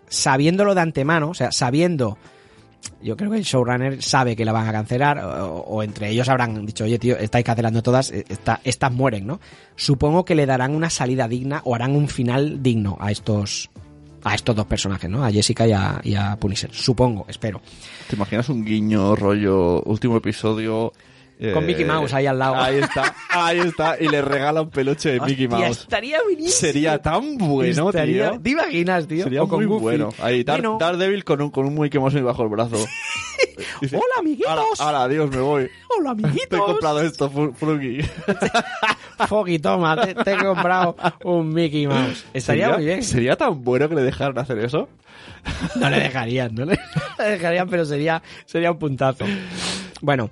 sabiéndolo 0.09 0.75
de 0.75 0.81
antemano, 0.81 1.31
o 1.31 1.35
sea, 1.35 1.53
sabiendo, 1.53 2.19
yo 3.03 3.17
creo 3.17 3.31
que 3.31 3.39
el 3.39 3.45
showrunner 3.45 4.03
sabe 4.03 4.37
que 4.37 4.45
la 4.45 4.53
van 4.53 4.69
a 4.69 4.73
cancelar, 4.73 5.19
o, 5.25 5.83
entre 5.83 6.11
ellos 6.11 6.29
habrán 6.29 6.65
dicho, 6.67 6.85
oye 6.85 6.99
tío, 6.99 7.17
estáis 7.17 7.45
cancelando 7.45 7.83
todas, 7.83 8.11
eh, 8.11 8.25
esta- 8.29 8.61
estas 8.65 8.93
mueren, 8.93 9.27
¿no? 9.27 9.41
Supongo 9.77 10.25
que 10.25 10.35
le 10.35 10.47
darán 10.47 10.75
una 10.75 10.91
salida 10.91 11.29
digna 11.29 11.63
o 11.65 11.75
harán 11.75 11.97
un 11.97 12.09
final 12.09 12.63
digno 12.63 12.97
a 13.01 13.11
estos 13.11 13.71
a 14.27 14.35
estos 14.35 14.57
dos 14.57 14.65
personajes, 14.65 15.11
¿no? 15.11 15.23
A 15.23 15.31
Jessica 15.31 15.67
y 15.69 15.73
a, 15.73 16.01
y 16.03 16.15
a 16.15 16.35
Punisher. 16.37 16.73
Supongo, 16.73 17.27
espero. 17.29 17.61
¿Te 18.09 18.17
imaginas 18.17 18.49
un 18.49 18.65
guiño 18.65 19.15
rollo 19.15 19.83
último 19.83 20.17
episodio? 20.17 20.95
Eh, 21.39 21.53
Con 21.53 21.67
Mickey 21.67 21.85
Mouse 21.85 22.13
ahí 22.15 22.27
al 22.27 22.39
lado. 22.39 22.55
Ahí 22.57 22.79
está, 22.79 23.15
ahí 23.31 23.59
está. 23.59 23.97
Y 24.01 24.09
le 24.09 24.23
regala 24.23 24.63
un 24.63 24.71
peluche 24.71 25.11
de 25.13 25.21
Mickey 25.21 25.47
Hostia, 25.47 25.67
Mouse. 25.67 25.81
estaría 25.81 26.23
buenísimo. 26.23 26.51
Sería 26.53 26.99
tan 27.03 27.37
bueno, 27.39 27.89
Estaría- 27.91 28.31
tío. 28.33 28.41
¿Te 28.41 28.51
imaginas, 28.51 29.07
tío? 29.09 29.25
Sería 29.25 29.43
O 29.43 29.49
con 29.49 29.59
muy 29.59 29.67
Goofy. 29.67 29.83
bueno. 29.83 30.09
Ahí, 30.21 30.45
Dar- 30.45 30.61
Bueno. 30.61 30.79
Daredevil 30.81 31.25
con 31.25 31.43
un, 31.43 31.51
con 31.51 31.67
un 31.67 31.79
Mickey 31.79 32.01
Mouse 32.01 32.21
bajo 32.23 32.43
el 32.45 32.49
brazo. 32.49 32.77
Dice, 33.81 33.97
Hola, 33.97 34.07
amiguitos. 34.19 34.51
Ahora, 34.51 34.65
ahora, 34.79 35.03
adiós, 35.05 35.31
me 35.31 35.41
voy. 35.41 35.71
Hola, 35.99 36.15
Te 36.15 36.23
he 36.23 36.25
amiguitos. 36.27 36.61
comprado 36.61 37.01
esto, 37.03 37.31
Frugi. 37.55 37.99
Foggy, 39.29 39.59
toma, 39.59 39.97
te, 39.97 40.15
te 40.15 40.33
he 40.33 40.37
comprado 40.39 40.97
un 41.25 41.53
Mickey 41.53 41.87
Mouse. 41.87 42.25
Estaría 42.33 42.65
¿Sería- 42.67 42.77
muy 42.77 42.85
bien. 42.85 43.03
¿Sería 43.03 43.37
tan 43.37 43.63
bueno 43.63 43.89
que 43.89 43.95
le 43.95 44.03
dejaran 44.03 44.39
hacer 44.39 44.59
eso? 44.59 44.89
No 45.77 45.91
le 45.91 46.01
dejarían, 46.01 46.55
no 46.55 46.65
le, 46.65 46.79
le 47.19 47.25
dejarían, 47.25 47.69
pero 47.69 47.85
sería, 47.85 48.23
sería 48.47 48.71
un 48.73 48.79
puntazo. 48.79 49.25
Bueno, 50.01 50.31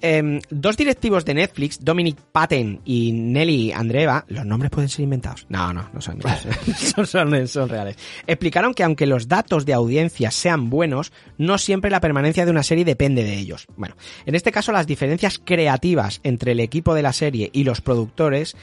eh, 0.00 0.18
em, 0.18 0.40
dos 0.50 0.76
directivos 0.76 1.24
de 1.24 1.34
Netflix, 1.34 1.78
Dominic 1.82 2.18
Patten 2.32 2.80
y 2.84 3.12
Nelly 3.12 3.72
Andreeva, 3.72 4.24
los 4.28 4.44
nombres 4.44 4.70
pueden 4.70 4.88
ser 4.88 5.04
inventados. 5.04 5.46
No, 5.48 5.72
no, 5.72 5.88
no 5.92 6.00
son, 6.00 6.18
son, 6.76 7.06
son, 7.06 7.48
son 7.48 7.68
reales. 7.68 7.96
Explicaron 8.26 8.74
que 8.74 8.82
aunque 8.82 9.06
los 9.06 9.28
datos 9.28 9.66
de 9.66 9.74
audiencia 9.74 10.30
sean 10.30 10.70
buenos, 10.70 11.12
no 11.38 11.58
siempre 11.58 11.90
la 11.90 12.00
permanencia 12.00 12.44
de 12.44 12.50
una 12.50 12.62
serie 12.62 12.84
depende 12.84 13.24
de 13.24 13.38
ellos. 13.38 13.66
Bueno, 13.76 13.96
en 14.24 14.34
este 14.34 14.52
caso 14.52 14.72
las 14.72 14.86
diferencias 14.86 15.40
creativas 15.42 16.20
entre 16.22 16.52
el 16.52 16.60
equipo 16.60 16.94
de 16.94 17.02
la 17.02 17.12
serie 17.12 17.50
y 17.52 17.64
los 17.64 17.80
productores 17.80 18.56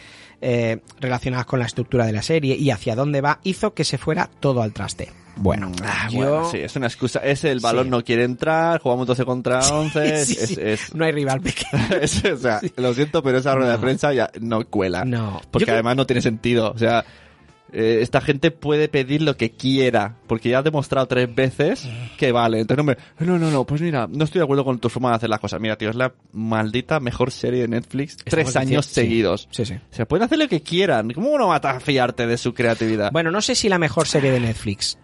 eh, 0.43 0.79
relacionadas 0.99 1.45
con 1.45 1.59
la 1.59 1.65
estructura 1.65 2.05
de 2.05 2.11
la 2.11 2.21
serie 2.21 2.55
y 2.55 2.69
hacia 2.69 2.95
dónde 2.95 3.21
va 3.21 3.39
hizo 3.43 3.73
que 3.73 3.83
se 3.83 3.97
fuera 3.97 4.29
todo 4.39 4.61
al 4.61 4.73
traste. 4.73 5.11
Bueno, 5.35 5.71
Ah, 5.83 6.09
yo- 6.11 6.17
bueno, 6.19 6.51
sí, 6.51 6.57
es 6.59 6.75
una 6.75 6.85
excusa. 6.85 7.19
Es 7.19 7.43
el 7.43 7.59
balón 7.59 7.85
Sí. 7.85 7.89
no 7.89 8.03
quiere 8.03 8.23
entrar, 8.23 8.79
jugamos 8.79 9.07
12 9.07 9.25
contra 9.25 9.61
11. 9.61 10.25
Sí, 10.25 10.37
es, 10.39 10.47
sí. 10.49 10.55
es- 10.59 10.93
No 10.93 11.05
hay 11.05 11.11
rival 11.11 11.41
pequeño. 11.41 11.71
es- 12.01 12.23
o 12.25 12.37
sea, 12.37 12.61
lo 12.75 12.93
siento, 12.93 13.23
pero 13.23 13.39
esa 13.39 13.55
rueda 13.55 13.71
de 13.71 13.77
prensa 13.79 14.13
ya 14.13 14.29
no 14.41 14.63
cuela. 14.67 15.03
No. 15.05 15.41
Porque 15.49 15.63
Yo 15.63 15.65
creo- 15.67 15.75
además 15.77 15.95
no 15.95 16.05
tiene 16.05 16.21
sentido. 16.21 16.71
O 16.71 16.77
sea, 16.77 17.03
eh, 17.73 17.99
esta 18.01 18.21
gente 18.21 18.51
puede 18.51 18.87
pedir 18.87 19.21
lo 19.21 19.35
que 19.35 19.51
quiera, 19.51 20.15
porque 20.27 20.49
ya 20.49 20.59
ha 20.59 20.63
demostrado 20.63 21.07
tres 21.07 21.33
veces 21.33 21.87
que 22.17 22.31
vale. 22.31 22.59
Entonces 22.59 22.85
no 22.85 22.91
me, 22.91 22.97
no, 23.25 23.39
no, 23.39 23.51
no, 23.51 23.65
pues 23.65 23.81
mira, 23.81 24.07
no 24.09 24.23
estoy 24.25 24.39
de 24.39 24.43
acuerdo 24.43 24.63
con 24.63 24.79
tu 24.79 24.89
forma 24.89 25.09
de 25.09 25.15
hacer 25.15 25.29
las 25.29 25.39
cosas. 25.39 25.59
Mira, 25.59 25.77
tío, 25.77 25.89
es 25.89 25.95
la 25.95 26.13
maldita 26.31 26.99
mejor 26.99 27.31
serie 27.31 27.61
de 27.61 27.67
Netflix 27.67 28.17
tres 28.17 28.55
años 28.55 28.63
diciendo- 28.65 28.83
sí. 28.83 28.93
seguidos. 28.93 29.47
Sí, 29.51 29.65
sí. 29.65 29.75
Se 29.91 30.05
pueden 30.05 30.23
hacer 30.25 30.37
lo 30.39 30.47
que 30.47 30.61
quieran. 30.61 31.11
¿Cómo 31.11 31.37
no 31.37 31.47
vas 31.47 31.63
a 31.65 31.79
fiarte 31.79 32.27
de 32.27 32.37
su 32.37 32.53
creatividad? 32.53 33.11
Bueno, 33.11 33.31
no 33.31 33.41
sé 33.41 33.55
si 33.55 33.69
la 33.69 33.79
mejor 33.79 34.07
serie 34.07 34.31
de 34.31 34.39
Netflix. 34.39 34.97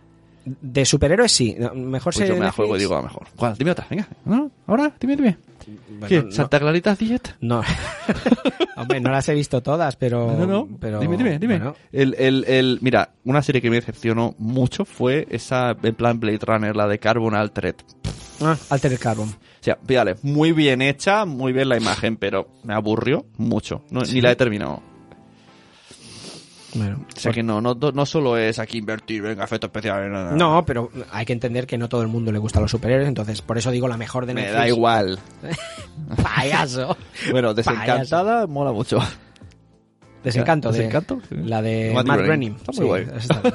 De 0.45 0.85
superhéroes 0.85 1.31
sí. 1.31 1.55
Mejor 1.75 2.13
pues 2.13 2.15
serie 2.17 2.33
yo 2.33 2.39
me 2.39 2.45
la 2.45 2.51
juego 2.51 2.75
y 2.75 2.79
digo 2.79 2.95
a 2.95 3.01
mejor. 3.01 3.27
¿Cuál? 3.35 3.55
Dime 3.57 3.71
otra, 3.71 3.85
venga. 3.89 4.07
¿No? 4.25 4.49
¿Ahora? 4.67 4.91
Dime, 4.99 5.15
dime. 5.15 5.37
Bueno, 5.89 6.07
¿Qué? 6.07 6.23
no- 6.23 6.31
¿Santa 6.31 6.59
Clarita 6.59 6.95
Diet? 6.95 7.35
No. 7.41 7.61
Hombre, 8.77 9.01
no 9.01 9.11
las 9.11 9.27
he 9.29 9.33
visto 9.33 9.61
todas, 9.61 9.95
pero. 9.97 10.35
No, 10.37 10.45
no. 10.47 10.67
pero 10.79 10.99
dime, 10.99 11.17
dime, 11.17 11.37
dime. 11.37 11.57
bueno, 11.57 11.75
El, 11.91 12.15
el, 12.17 12.45
el, 12.47 12.79
mira, 12.81 13.11
una 13.25 13.41
serie 13.41 13.61
que 13.61 13.69
me 13.69 13.75
decepcionó 13.75 14.35
mucho 14.37 14.85
fue 14.85 15.27
esa, 15.29 15.75
en 15.83 15.95
plan 15.95 16.19
Blade 16.19 16.39
Runner, 16.41 16.75
la 16.75 16.87
de 16.87 16.97
Carbon 16.99 17.35
Altered. 17.35 17.75
ah, 18.41 18.57
Altered 18.69 18.97
Carbon. 18.99 19.27
O 19.29 19.61
sea, 19.63 19.77
fíjale, 19.85 20.15
muy 20.23 20.53
bien 20.53 20.81
hecha, 20.81 21.25
muy 21.25 21.51
bien 21.51 21.67
la 21.67 21.77
imagen, 21.77 22.15
pero 22.15 22.47
me 22.63 22.73
aburrió 22.73 23.25
mucho. 23.37 23.83
No, 23.91 24.01
Ni 24.01 24.21
la 24.21 24.31
he 24.31 24.35
terminado. 24.37 24.81
Bueno, 26.75 27.03
O 27.15 27.19
sea 27.19 27.31
que 27.31 27.41
no, 27.41 27.61
no, 27.61 27.73
no 27.75 28.05
solo 28.05 28.37
es 28.37 28.59
aquí 28.59 28.77
invertir, 28.77 29.21
venga, 29.23 29.43
efectos 29.43 29.69
especiales, 29.69 30.11
nada. 30.11 30.31
No, 30.35 30.63
pero 30.65 30.91
hay 31.11 31.25
que 31.25 31.33
entender 31.33 31.65
que 31.65 31.77
no 31.77 31.89
todo 31.89 32.01
el 32.03 32.07
mundo 32.07 32.31
le 32.31 32.37
gustan 32.37 32.61
los 32.61 32.69
superhéroes, 32.71 33.07
entonces 33.07 33.41
por 33.41 33.57
eso 33.57 33.71
digo 33.71 33.87
la 33.87 33.97
mejor 33.97 34.25
de 34.27 34.33
Me 34.35 34.41
Netflix. 34.41 34.59
da 34.59 34.67
igual. 34.67 35.19
Payaso. 36.23 36.95
Bueno, 37.31 37.53
Desencantada 37.53 38.47
mola 38.47 38.71
mucho. 38.71 38.99
Desencanto. 40.23 40.71
de- 40.71 40.77
¿Desencanto? 40.79 41.19
Sí. 41.29 41.35
La 41.43 41.61
de 41.61 41.91
Matt 41.93 42.05
Matt 42.05 42.19
Groening. 42.21 42.55
Está 42.55 42.71
muy 42.73 42.77
Sí, 42.81 42.83
guay. 42.83 43.07
está 43.17 43.41
bien. 43.41 43.53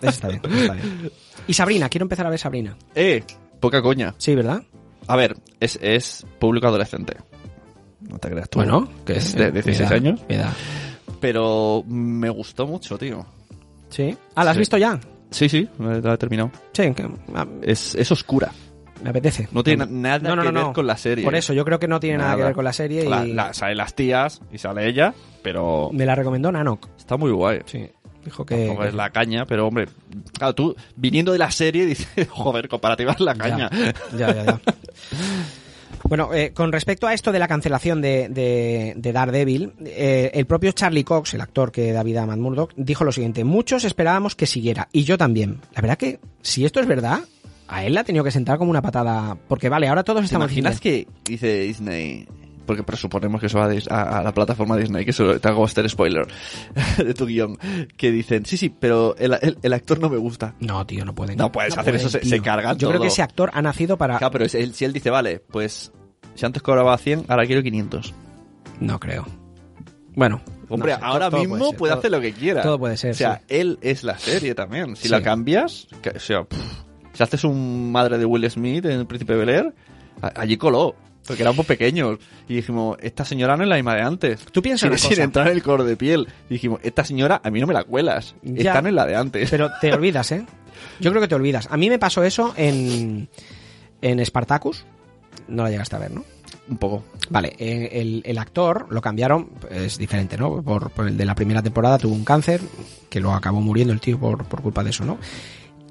Está 0.02 0.28
bien, 0.28 0.40
está 0.44 0.72
bien. 0.74 1.10
Y 1.46 1.52
Sabrina, 1.54 1.88
quiero 1.90 2.04
empezar 2.04 2.26
a 2.26 2.30
ver 2.30 2.38
Sabrina. 2.38 2.74
Eh, 2.94 3.22
poca 3.60 3.82
coña. 3.82 4.14
Sí, 4.16 4.34
¿verdad? 4.34 4.62
A 5.06 5.14
ver, 5.16 5.36
es, 5.60 5.78
es 5.82 6.24
público 6.38 6.66
adolescente. 6.68 7.16
No 8.08 8.18
te 8.18 8.30
creas 8.30 8.48
tú. 8.48 8.58
Bueno, 8.60 8.88
que 9.04 9.14
es 9.18 9.34
de 9.34 9.52
16 9.52 9.90
años. 9.90 10.20
Edad. 10.28 10.52
Pero 11.20 11.84
me 11.86 12.28
gustó 12.30 12.66
mucho, 12.66 12.96
tío. 12.98 13.24
Sí. 13.90 14.16
Ah, 14.34 14.44
¿la 14.44 14.50
has 14.50 14.56
Sí. 14.56 14.60
visto 14.60 14.76
ya? 14.78 14.98
Sí, 15.30 15.48
sí, 15.48 15.68
la 15.78 16.14
he 16.14 16.18
terminado. 16.18 16.50
Sí, 16.72 16.82
ah, 17.34 17.46
Es, 17.62 17.94
es 17.94 18.10
oscura. 18.10 18.50
me 19.02 19.10
apetece. 19.10 19.48
No 19.52 19.62
tiene 19.62 19.86
na- 19.86 20.18
nada 20.18 20.18
No, 20.30 20.36
no, 20.36 20.42
que 20.42 20.52
no, 20.52 20.64
ver 20.66 20.72
con 20.74 20.86
la 20.86 20.96
serie. 20.96 21.24
Por 21.24 21.34
eso, 21.34 21.52
yo 21.52 21.64
creo 21.64 21.78
que 21.78 21.88
no 21.88 22.00
tiene 22.00 22.18
nada, 22.18 22.36
que 22.36 22.42
ver 22.42 22.52
con 22.54 22.64
la 22.64 22.72
serie 22.72 23.04
y 23.04 23.08
La, 23.08 23.24
la- 23.24 23.54
salen 23.54 23.76
las 23.78 23.94
tías 23.94 24.40
y 24.52 24.58
sale 24.58 24.86
ella, 24.88 25.14
pero 25.42 25.90
me 25.92 26.04
la 26.04 26.14
recomendó 26.14 26.50
Nanok. 26.52 26.88
está 26.98 27.16
muy 27.16 27.30
guay. 27.30 27.60
Sí. 27.66 27.88
Dijo 28.24 28.44
que... 28.44 28.66
Tampoco 28.66 28.84
es 28.84 28.92
la 28.94 29.08
caña, 29.10 29.46
pero 29.46 29.66
hombre, 29.66 29.86
claro, 30.36 30.54
tú 30.54 30.76
viniendo 30.96 31.32
de 31.32 31.38
la 31.38 31.50
serie 31.50 31.86
dices, 31.86 32.08
joder, 32.28 32.68
comparativa 32.68 33.12
es 33.12 33.20
la 33.20 33.34
caña. 33.34 33.70
Ya, 34.18 34.34
ya, 34.34 34.44
ya. 34.44 34.60
Bueno, 36.04 36.34
eh, 36.34 36.52
con 36.52 36.72
respecto 36.72 37.06
a 37.06 37.14
esto 37.14 37.30
de 37.32 37.38
la 37.38 37.48
cancelación 37.48 38.00
de, 38.00 38.28
de, 38.28 38.94
de 38.96 39.12
Daredevil, 39.12 39.72
eh, 39.84 40.30
el 40.34 40.46
propio 40.46 40.72
Charlie 40.72 41.04
Cox, 41.04 41.34
el 41.34 41.40
actor 41.40 41.70
que 41.70 41.92
da 41.92 42.02
vida 42.02 42.22
a 42.22 42.26
Matt 42.26 42.38
Murdock, 42.38 42.72
dijo 42.76 43.04
lo 43.04 43.12
siguiente: 43.12 43.44
Muchos 43.44 43.84
esperábamos 43.84 44.34
que 44.34 44.46
siguiera, 44.46 44.88
y 44.92 45.04
yo 45.04 45.18
también. 45.18 45.60
La 45.74 45.82
verdad 45.82 45.98
que, 45.98 46.18
si 46.42 46.64
esto 46.64 46.80
es 46.80 46.86
verdad, 46.86 47.20
a 47.68 47.84
él 47.84 47.94
la 47.94 48.00
ha 48.00 48.04
tenido 48.04 48.24
que 48.24 48.30
sentar 48.30 48.58
como 48.58 48.70
una 48.70 48.82
patada. 48.82 49.36
Porque 49.48 49.68
vale, 49.68 49.88
ahora 49.88 50.02
todos 50.02 50.22
¿Te 50.22 50.26
estamos 50.26 50.50
imaginas 50.50 50.80
que 50.80 51.06
dice 51.24 51.60
Disney? 51.60 52.26
Porque 52.70 52.84
presuponemos 52.84 53.40
que 53.40 53.48
eso 53.48 53.58
va 53.58 53.64
a, 53.66 54.22
la 54.22 54.32
plataforma 54.32 54.76
Disney, 54.76 55.04
que 55.04 55.10
eso 55.10 55.40
te 55.40 55.48
hago 55.48 55.64
este 55.66 55.88
spoiler 55.88 56.24
de 56.98 57.14
tu 57.14 57.26
guion. 57.26 57.58
Que 57.96 58.12
dicen, 58.12 58.46
sí, 58.46 58.56
sí, 58.56 58.68
pero 58.68 59.16
el, 59.18 59.36
el- 59.42 59.58
el 59.60 59.72
actor 59.72 59.98
no 59.98 60.08
me 60.08 60.16
gusta. 60.18 60.54
No, 60.60 60.86
tío, 60.86 61.04
no 61.04 61.12
pueden. 61.12 61.36
No 61.36 61.50
puedes 61.50 61.76
hacer 61.76 61.96
eso, 61.96 62.08
se- 62.08 62.24
se 62.24 62.40
cargan 62.40 62.78
Yo 62.78 62.90
creo 62.90 63.00
que 63.00 63.08
ese 63.08 63.22
actor 63.22 63.50
ha 63.54 63.60
nacido 63.60 63.96
para. 63.96 64.18
Claro, 64.18 64.30
pero 64.30 64.44
él- 64.44 64.72
si 64.72 64.84
él 64.84 64.92
dice, 64.92 65.10
vale, 65.10 65.40
pues 65.40 65.90
si 66.36 66.46
antes 66.46 66.62
cobraba 66.62 66.96
100, 66.96 67.24
ahora 67.26 67.44
quiero 67.44 67.60
500. 67.64 68.14
No 68.78 69.00
creo. 69.00 69.26
Bueno. 70.14 70.40
Hombre, 70.68 70.92
no 70.92 70.98
sé, 71.00 71.04
ahora 71.04 71.28
todo- 71.28 71.40
todo 71.42 71.50
mismo 71.50 71.68
ser, 71.70 71.76
puede 71.78 71.90
todo- 71.90 71.98
hacer 71.98 72.10
lo 72.12 72.20
que 72.20 72.32
quiera. 72.32 72.62
todo 72.62 72.78
puede 72.78 72.96
ser, 72.96 73.10
O 73.10 73.14
sea, 73.14 73.38
sí. 73.38 73.44
él 73.48 73.78
es 73.82 74.04
la 74.04 74.16
serie 74.16 74.54
también. 74.54 74.94
Si 74.94 75.02
Sí. 75.04 75.08
la 75.08 75.20
cambias, 75.22 75.88
que- 76.00 76.10
o 76.10 76.20
sea, 76.20 76.44
pff, 76.44 76.56
si 77.14 77.22
haces 77.24 77.42
un 77.42 77.90
madre 77.90 78.16
de 78.16 78.24
Will 78.26 78.48
Smith 78.48 78.84
en 78.84 78.92
El 79.00 79.06
Príncipe 79.08 79.34
Bel 79.34 79.48
Air, 79.48 79.74
allí 80.36 80.56
coló. 80.56 80.94
Porque 81.26 81.42
éramos 81.42 81.66
pequeños. 81.66 82.18
Y 82.48 82.56
dijimos, 82.56 82.96
esta 83.00 83.24
señora 83.24 83.56
no 83.56 83.62
es 83.62 83.68
la 83.68 83.76
misma 83.76 83.94
de 83.94 84.02
antes. 84.02 84.44
Tú 84.52 84.62
piensas 84.62 84.80
sin, 84.82 84.88
una 84.90 84.98
sin 84.98 85.10
cosa. 85.10 85.22
entrar 85.24 85.46
en 85.48 85.52
el 85.54 85.62
color 85.62 85.84
de 85.84 85.96
piel. 85.96 86.28
dijimos, 86.48 86.80
esta 86.82 87.04
señora 87.04 87.40
a 87.44 87.50
mí 87.50 87.60
no 87.60 87.66
me 87.66 87.74
la 87.74 87.84
cuelas. 87.84 88.34
Ya. 88.42 88.70
Esta 88.70 88.82
no 88.82 88.88
es 88.88 88.94
la 88.94 89.06
de 89.06 89.16
antes. 89.16 89.50
Pero 89.50 89.70
te 89.80 89.92
olvidas, 89.94 90.32
¿eh? 90.32 90.44
Yo 90.98 91.10
creo 91.10 91.22
que 91.22 91.28
te 91.28 91.34
olvidas. 91.34 91.68
A 91.70 91.76
mí 91.76 91.88
me 91.88 91.98
pasó 91.98 92.22
eso 92.24 92.54
en, 92.56 93.28
en 94.02 94.24
Spartacus. 94.24 94.84
No 95.46 95.62
la 95.62 95.70
llegaste 95.70 95.96
a 95.96 96.00
ver, 96.00 96.10
¿no? 96.10 96.24
Un 96.68 96.76
poco. 96.78 97.04
Vale, 97.30 97.54
eh, 97.58 97.88
el, 98.00 98.22
el 98.24 98.38
actor 98.38 98.86
lo 98.90 99.00
cambiaron, 99.00 99.50
es 99.70 99.98
diferente, 99.98 100.36
¿no? 100.36 100.62
Por, 100.62 100.90
por 100.90 101.08
el 101.08 101.16
de 101.16 101.24
la 101.24 101.34
primera 101.34 101.62
temporada 101.62 101.98
tuvo 101.98 102.14
un 102.14 102.24
cáncer, 102.24 102.60
que 103.08 103.20
lo 103.20 103.32
acabó 103.34 103.60
muriendo 103.60 103.92
el 103.92 104.00
tío 104.00 104.18
por, 104.18 104.44
por 104.46 104.62
culpa 104.62 104.82
de 104.84 104.90
eso, 104.90 105.04
¿no? 105.04 105.18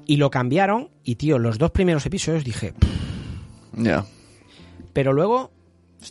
Y 0.06 0.16
lo 0.16 0.30
cambiaron, 0.30 0.90
y 1.04 1.16
tío, 1.16 1.38
los 1.38 1.58
dos 1.58 1.70
primeros 1.70 2.04
episodios 2.06 2.44
dije, 2.44 2.74
Ya. 3.74 4.04
Pero 4.92 5.12
luego 5.12 5.50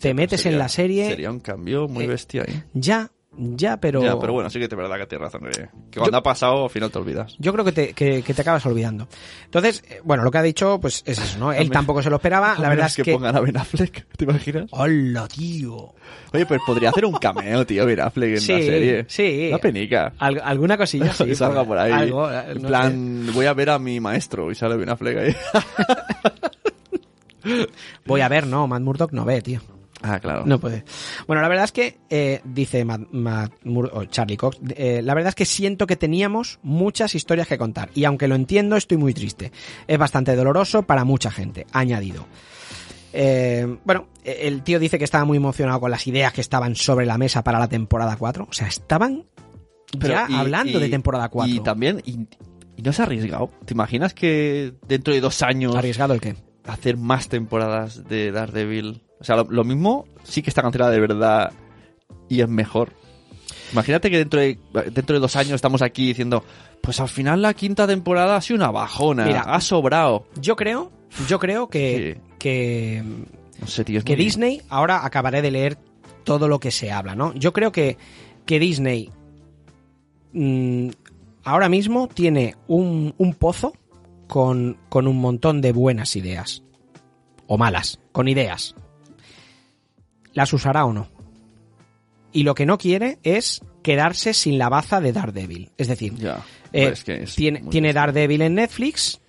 te 0.02 0.14
metes 0.14 0.42
Sería- 0.42 0.56
en 0.56 0.60
la 0.60 0.70
serie, 0.70 1.08
Sería 1.10 1.32
un 1.32 1.40
cambio 1.40 1.88
muy 1.88 2.04
eh, 2.04 2.08
bestia 2.08 2.44
ahí. 2.48 2.64
ya, 2.74 3.10
ya, 3.42 3.80
pero... 3.80 4.02
Ya, 4.04 4.20
pero 4.20 4.34
bueno, 4.34 4.50
sí 4.50 4.60
que 4.60 4.66
es 4.66 4.70
verdad 4.72 4.98
que 4.98 5.06
tienes 5.06 5.32
razón. 5.32 5.50
Que, 5.50 5.70
que 5.92 6.00
cuando 6.00 6.18
ha 6.18 6.24
pasado, 6.24 6.64
al 6.66 6.70
final 6.70 6.92
te 6.92 6.98
olvidas. 7.00 7.36
Yo 7.40 7.54
creo 7.54 7.64
que 7.64 7.72
te, 7.72 7.94
que, 7.94 8.22
que 8.22 8.34
te 8.34 8.42
acabas 8.42 8.66
olvidando. 8.66 9.08
Entonces, 9.46 9.82
eh, 9.90 10.02
bueno, 10.04 10.24
lo 10.24 10.32
que 10.32 10.40
ha 10.40 10.44
dicho, 10.44 10.80
pues 10.82 11.04
es 11.06 11.18
eso, 11.20 11.38
¿no? 11.40 11.52
Él 11.54 11.60
menos- 11.60 11.72
tampoco 11.74 12.02
se 12.04 12.10
lo 12.10 12.18
esperaba. 12.18 12.56
La 12.60 12.68
verdad 12.70 12.88
es 12.88 12.96
que, 12.98 13.04
que. 13.04 13.14
pongan 13.14 13.36
a 13.38 13.40
Ben 13.40 13.56
Affleck, 13.56 14.08
¿te 14.18 14.26
imaginas? 14.26 14.66
¡Hola, 14.72 15.28
tío! 15.28 15.94
Oye, 16.34 16.46
pues 16.46 16.60
podría 16.66 16.90
hacer 16.90 17.06
un 17.06 17.14
cameo, 17.14 17.66
tío, 17.66 17.86
Ben 17.86 18.00
Affleck 18.02 18.32
en 18.32 18.42
Sí, 18.42 18.52
la 18.54 18.60
serie. 18.60 19.06
sí. 19.08 19.48
Una 19.50 19.58
penica. 19.60 20.14
Al- 20.18 20.42
alguna 20.44 20.78
cosilla, 20.78 21.14
sí. 21.14 21.26
Que 21.26 21.36
salga 21.36 21.64
por 21.64 21.78
ahí. 21.78 21.92
Algo, 21.94 22.30
eh, 22.30 22.44
en 22.50 22.62
no 22.62 22.68
plan, 22.68 23.28
voy 23.34 23.46
a 23.46 23.54
ver 23.54 23.70
a 23.70 23.80
mi 23.80 24.00
maestro 24.02 24.52
y 24.52 24.56
sale 24.56 24.76
Ben 24.76 24.90
Affleck 24.90 25.18
ahí. 25.18 25.36
Voy 28.06 28.22
a 28.22 28.28
ver, 28.30 28.48
no, 28.48 28.68
Matt 28.68 28.82
Murdock 28.82 29.12
no 29.12 29.26
ve, 29.26 29.42
tío. 29.42 29.62
ah, 30.02 30.20
claro. 30.20 30.44
No 30.46 30.60
puede. 30.60 30.84
Bueno, 31.28 31.42
la 31.42 31.50
verdad 31.50 31.66
es 31.66 31.72
que, 31.72 31.98
eh, 32.10 32.42
dice 32.46 32.86
Matt, 32.86 33.02
Matt 33.12 33.52
Mur- 33.64 34.08
Charlie 34.10 34.38
Cox, 34.38 34.58
eh, 34.76 35.02
la 35.04 35.14
verdad 35.14 35.30
es 35.30 35.36
que 35.36 35.46
siento 35.46 35.86
que 35.88 35.96
teníamos 35.98 36.60
muchas 36.64 37.16
historias 37.16 37.48
que 37.48 37.58
contar. 37.58 37.90
Y 37.96 38.06
aunque 38.06 38.28
lo 38.28 38.36
entiendo, 38.36 38.76
estoy 38.78 38.98
muy 38.98 39.14
triste. 39.14 39.52
Es 39.88 39.98
bastante 39.98 40.36
doloroso 40.36 40.84
para 40.84 41.04
mucha 41.04 41.32
gente, 41.32 41.66
añadido. 41.74 42.26
Eh, 43.12 43.78
bueno, 43.86 44.08
el 44.24 44.62
tío 44.64 44.80
dice 44.80 44.98
que 45.00 45.04
estaba 45.04 45.26
muy 45.26 45.38
emocionado 45.38 45.80
con 45.80 45.92
las 45.92 46.06
ideas 46.08 46.32
que 46.32 46.42
estaban 46.42 46.76
sobre 46.76 47.06
la 47.06 47.18
mesa 47.18 47.44
para 47.44 47.60
la 47.60 47.68
temporada 47.68 48.16
4. 48.18 48.48
O 48.50 48.54
sea, 48.54 48.68
estaban 48.68 49.26
Pero, 50.00 50.14
ya 50.14 50.28
y- 50.30 50.36
hablando 50.36 50.78
y- 50.78 50.82
de 50.82 50.90
temporada 50.90 51.30
4. 51.30 51.54
Y 51.54 51.60
también, 51.62 52.02
y, 52.06 52.20
y 52.78 52.82
no 52.84 52.94
se 52.94 53.02
ha 53.02 53.06
arriesgado. 53.06 53.50
¿Te 53.66 53.74
imaginas 53.74 54.14
que 54.14 54.74
dentro 54.88 55.14
de 55.14 55.22
dos 55.22 55.42
años 55.42 55.76
¿Arriesgado 55.76 56.14
el 56.14 56.22
qué? 56.22 56.36
Hacer 56.74 56.98
más 56.98 57.30
temporadas 57.30 58.08
de 58.08 58.32
Daredevil? 58.32 59.02
O 59.20 59.24
sea, 59.24 59.36
lo, 59.36 59.44
lo 59.50 59.64
mismo 59.64 60.06
sí 60.24 60.42
que 60.42 60.50
está 60.50 60.62
cancelada 60.62 60.92
de 60.92 61.00
verdad 61.00 61.52
y 62.30 62.42
es 62.42 62.50
mejor. 62.50 62.94
Imagínate 63.72 64.10
que 64.10 64.18
dentro 64.18 64.40
de, 64.40 64.58
dentro 64.92 65.16
de 65.16 65.20
dos 65.20 65.36
años 65.36 65.54
estamos 65.54 65.82
aquí 65.82 66.08
diciendo, 66.08 66.44
pues 66.82 67.00
al 67.00 67.10
final 67.10 67.42
la 67.42 67.54
quinta 67.54 67.86
temporada 67.86 68.36
ha 68.36 68.42
sido 68.42 68.58
una 68.58 68.72
bajona, 68.72 69.26
Mira. 69.26 69.42
ha 69.42 69.62
sobrado. 69.62 70.26
Yo 70.42 70.56
creo, 70.56 70.92
yo 71.28 71.38
creo 71.40 71.68
que, 71.70 72.20
que, 72.40 73.04
No 73.60 73.68
sé, 73.68 73.84
tío. 73.84 74.00
es 74.00 74.06
que 74.06 74.16
Disney, 74.16 74.62
ahora 74.70 75.06
acabaré 75.06 75.42
de 75.42 75.52
leer 75.52 75.78
todo 76.24 76.48
lo 76.48 76.60
que 76.60 76.72
se 76.72 76.92
habla, 76.92 77.16
¿no? 77.16 77.34
Yo 77.36 77.54
creo 77.54 77.72
que, 77.72 77.98
que 78.46 78.60
Disney 78.60 79.12
mm, 80.34 80.90
ahora 81.44 81.70
mismo 81.70 82.08
tiene 82.08 82.56
un, 82.68 83.14
un 83.18 83.34
pozo 83.36 83.74
con, 84.30 84.78
con 84.90 85.08
un 85.08 85.18
montón 85.18 85.60
de 85.60 85.74
buenas 85.74 86.16
ideas. 86.16 86.64
O 87.48 87.58
malas, 87.58 88.00
con 88.14 88.28
ideas. 88.30 88.76
¿Las 90.34 90.54
usará 90.54 90.86
o 90.86 90.94
no? 90.94 91.10
Y 92.32 92.44
lo 92.44 92.54
que 92.54 92.68
no 92.68 92.78
quiere 92.78 93.18
es 93.24 93.62
quedarse 93.82 94.34
sin 94.36 94.60
la 94.60 94.70
baza 94.70 95.02
de 95.02 95.12
Daredevil. 95.12 95.72
Es 95.78 95.88
decir, 95.88 96.14
Ya. 96.16 96.46
eh, 96.72 96.92
es 96.94 97.04
que 97.04 97.24
es 97.24 97.36
tiene, 97.36 97.62
tiene. 97.72 97.92
Daredevil 97.92 98.44
en 98.44 98.54
Netflix. 98.56 99.20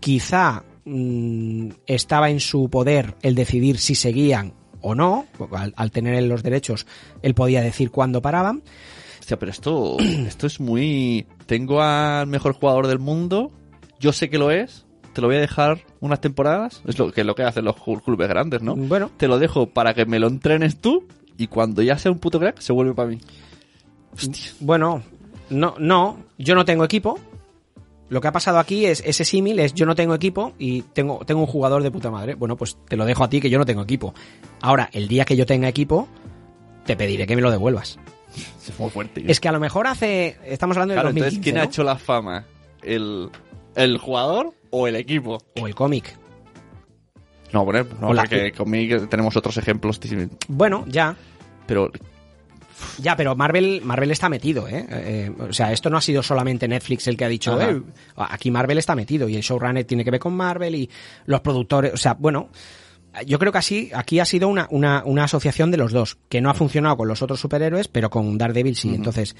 Quizá 0.00 0.64
mm, 0.84 1.68
estaba 1.86 2.28
en 2.30 2.40
su 2.40 2.68
poder 2.68 3.14
el 3.22 3.36
decidir 3.36 3.78
si 3.78 3.94
seguían 3.94 4.54
o 4.80 4.96
no. 4.96 5.26
Al, 5.52 5.72
al 5.76 5.90
tener 5.92 6.14
él 6.14 6.28
los 6.28 6.42
derechos, 6.42 6.88
él 7.22 7.34
podía 7.34 7.60
decir 7.62 7.92
cuándo 7.92 8.20
paraban. 8.20 8.64
Hostia, 9.20 9.38
pero 9.38 9.52
esto, 9.52 9.96
esto 10.26 10.48
es 10.48 10.58
muy... 10.58 11.26
Tengo 11.46 11.80
al 11.82 12.26
mejor 12.26 12.54
jugador 12.54 12.88
del 12.88 12.98
mundo, 12.98 13.52
yo 14.00 14.12
sé 14.12 14.28
que 14.30 14.38
lo 14.38 14.50
es, 14.50 14.86
te 15.12 15.20
lo 15.20 15.28
voy 15.28 15.36
a 15.36 15.40
dejar 15.40 15.84
unas 16.00 16.20
temporadas, 16.20 16.82
es 16.86 16.98
lo 16.98 17.12
que, 17.12 17.22
lo 17.22 17.34
que 17.34 17.42
hacen 17.44 17.64
los 17.64 17.76
cl- 17.76 18.02
clubes 18.02 18.28
grandes, 18.28 18.62
¿no? 18.62 18.74
Bueno, 18.74 19.10
Te 19.16 19.28
lo 19.28 19.38
dejo 19.38 19.66
para 19.66 19.94
que 19.94 20.06
me 20.06 20.18
lo 20.18 20.26
entrenes 20.28 20.80
tú 20.80 21.06
y 21.36 21.46
cuando 21.46 21.82
ya 21.82 21.98
sea 21.98 22.10
un 22.10 22.18
puto 22.18 22.38
crack 22.40 22.58
se 22.60 22.72
vuelve 22.72 22.94
para 22.94 23.08
mí. 23.10 23.18
Hostia. 24.12 24.50
bueno, 24.60 25.02
No, 25.50 25.74
no, 25.78 26.18
yo 26.38 26.54
no 26.54 26.64
tengo 26.64 26.84
equipo. 26.84 27.18
Lo 28.08 28.20
que 28.20 28.26
ha 28.26 28.32
pasado 28.32 28.58
aquí 28.58 28.86
es 28.86 29.02
ese 29.06 29.24
símil 29.24 29.60
es 29.60 29.72
yo 29.72 29.86
no 29.86 29.94
tengo 29.94 30.14
equipo 30.14 30.52
y 30.58 30.82
tengo, 30.82 31.24
tengo 31.24 31.42
un 31.42 31.46
jugador 31.46 31.82
de 31.84 31.92
puta 31.92 32.10
madre. 32.10 32.34
Bueno, 32.34 32.56
pues 32.56 32.76
te 32.88 32.96
lo 32.96 33.04
dejo 33.04 33.22
a 33.22 33.28
ti 33.30 33.40
que 33.40 33.50
yo 33.50 33.58
no 33.58 33.64
tengo 33.66 33.82
equipo. 33.82 34.12
Ahora, 34.62 34.88
el 34.92 35.06
día 35.06 35.24
que 35.24 35.36
yo 35.36 35.46
tenga 35.46 35.68
equipo, 35.68 36.08
te 36.86 36.96
pediré 36.96 37.24
que 37.26 37.36
me 37.36 37.42
lo 37.42 37.50
devuelvas. 37.52 37.98
Se 38.58 38.72
fue 38.72 38.90
fuerte. 38.90 39.24
Es 39.30 39.38
que 39.38 39.48
a 39.48 39.52
lo 39.52 39.60
mejor 39.60 39.86
hace. 39.86 40.36
Estamos 40.44 40.76
hablando 40.76 40.94
del 40.94 41.02
Claro, 41.02 41.08
2015, 41.14 41.36
entonces, 41.36 41.42
¿quién 41.44 41.54
¿no? 41.56 41.60
ha 41.62 41.64
hecho 41.64 41.84
la 41.84 41.96
fama? 41.96 42.44
¿El, 42.82 43.28
¿El 43.74 43.98
jugador 43.98 44.52
o 44.70 44.86
el 44.86 44.96
equipo? 44.96 45.38
O 45.60 45.66
el 45.66 45.74
cómic. 45.74 46.16
No, 47.52 47.64
bueno, 47.64 47.84
no, 48.00 48.08
O 48.08 48.14
la- 48.14 48.22
porque 48.22 48.52
conmigo 48.52 49.08
tenemos 49.08 49.36
otros 49.36 49.56
ejemplos. 49.56 50.00
Bueno, 50.48 50.84
ya. 50.88 51.16
Pero 51.66 51.90
Ya, 52.98 53.14
pero 53.14 53.36
Marvel, 53.36 53.82
Marvel 53.84 54.10
está 54.10 54.28
metido, 54.30 54.66
¿eh? 54.66 54.86
Eh, 54.88 55.30
O 55.50 55.52
sea, 55.52 55.70
esto 55.72 55.90
no 55.90 55.98
ha 55.98 56.00
sido 56.00 56.22
solamente 56.22 56.66
Netflix 56.66 57.06
el 57.08 57.16
que 57.16 57.24
ha 57.26 57.28
dicho. 57.28 57.60
"Eh, 57.60 57.82
aquí 58.16 58.50
Marvel 58.50 58.78
está 58.78 58.94
metido 58.94 59.28
y 59.28 59.36
el 59.36 59.42
showrunner 59.42 59.84
tiene 59.84 60.02
que 60.04 60.10
ver 60.10 60.20
con 60.20 60.34
Marvel 60.34 60.74
y 60.74 60.90
los 61.26 61.40
productores, 61.42 61.92
o 61.92 61.96
sea, 61.98 62.14
bueno, 62.14 62.48
yo 63.26 63.38
creo 63.38 63.52
que 63.52 63.58
así, 63.58 63.90
aquí 63.94 64.18
ha 64.20 64.24
sido 64.24 64.48
una, 64.48 64.66
una, 64.70 65.02
una 65.04 65.24
asociación 65.24 65.70
de 65.70 65.76
los 65.76 65.92
dos, 65.92 66.16
que 66.30 66.40
no 66.40 66.48
ha 66.48 66.54
funcionado 66.54 66.96
con 66.96 67.08
los 67.08 67.20
otros 67.20 67.38
superhéroes, 67.40 67.88
pero 67.88 68.08
con 68.08 68.38
Daredevil 68.38 68.76
sí. 68.76 68.94
Entonces, 68.94 69.36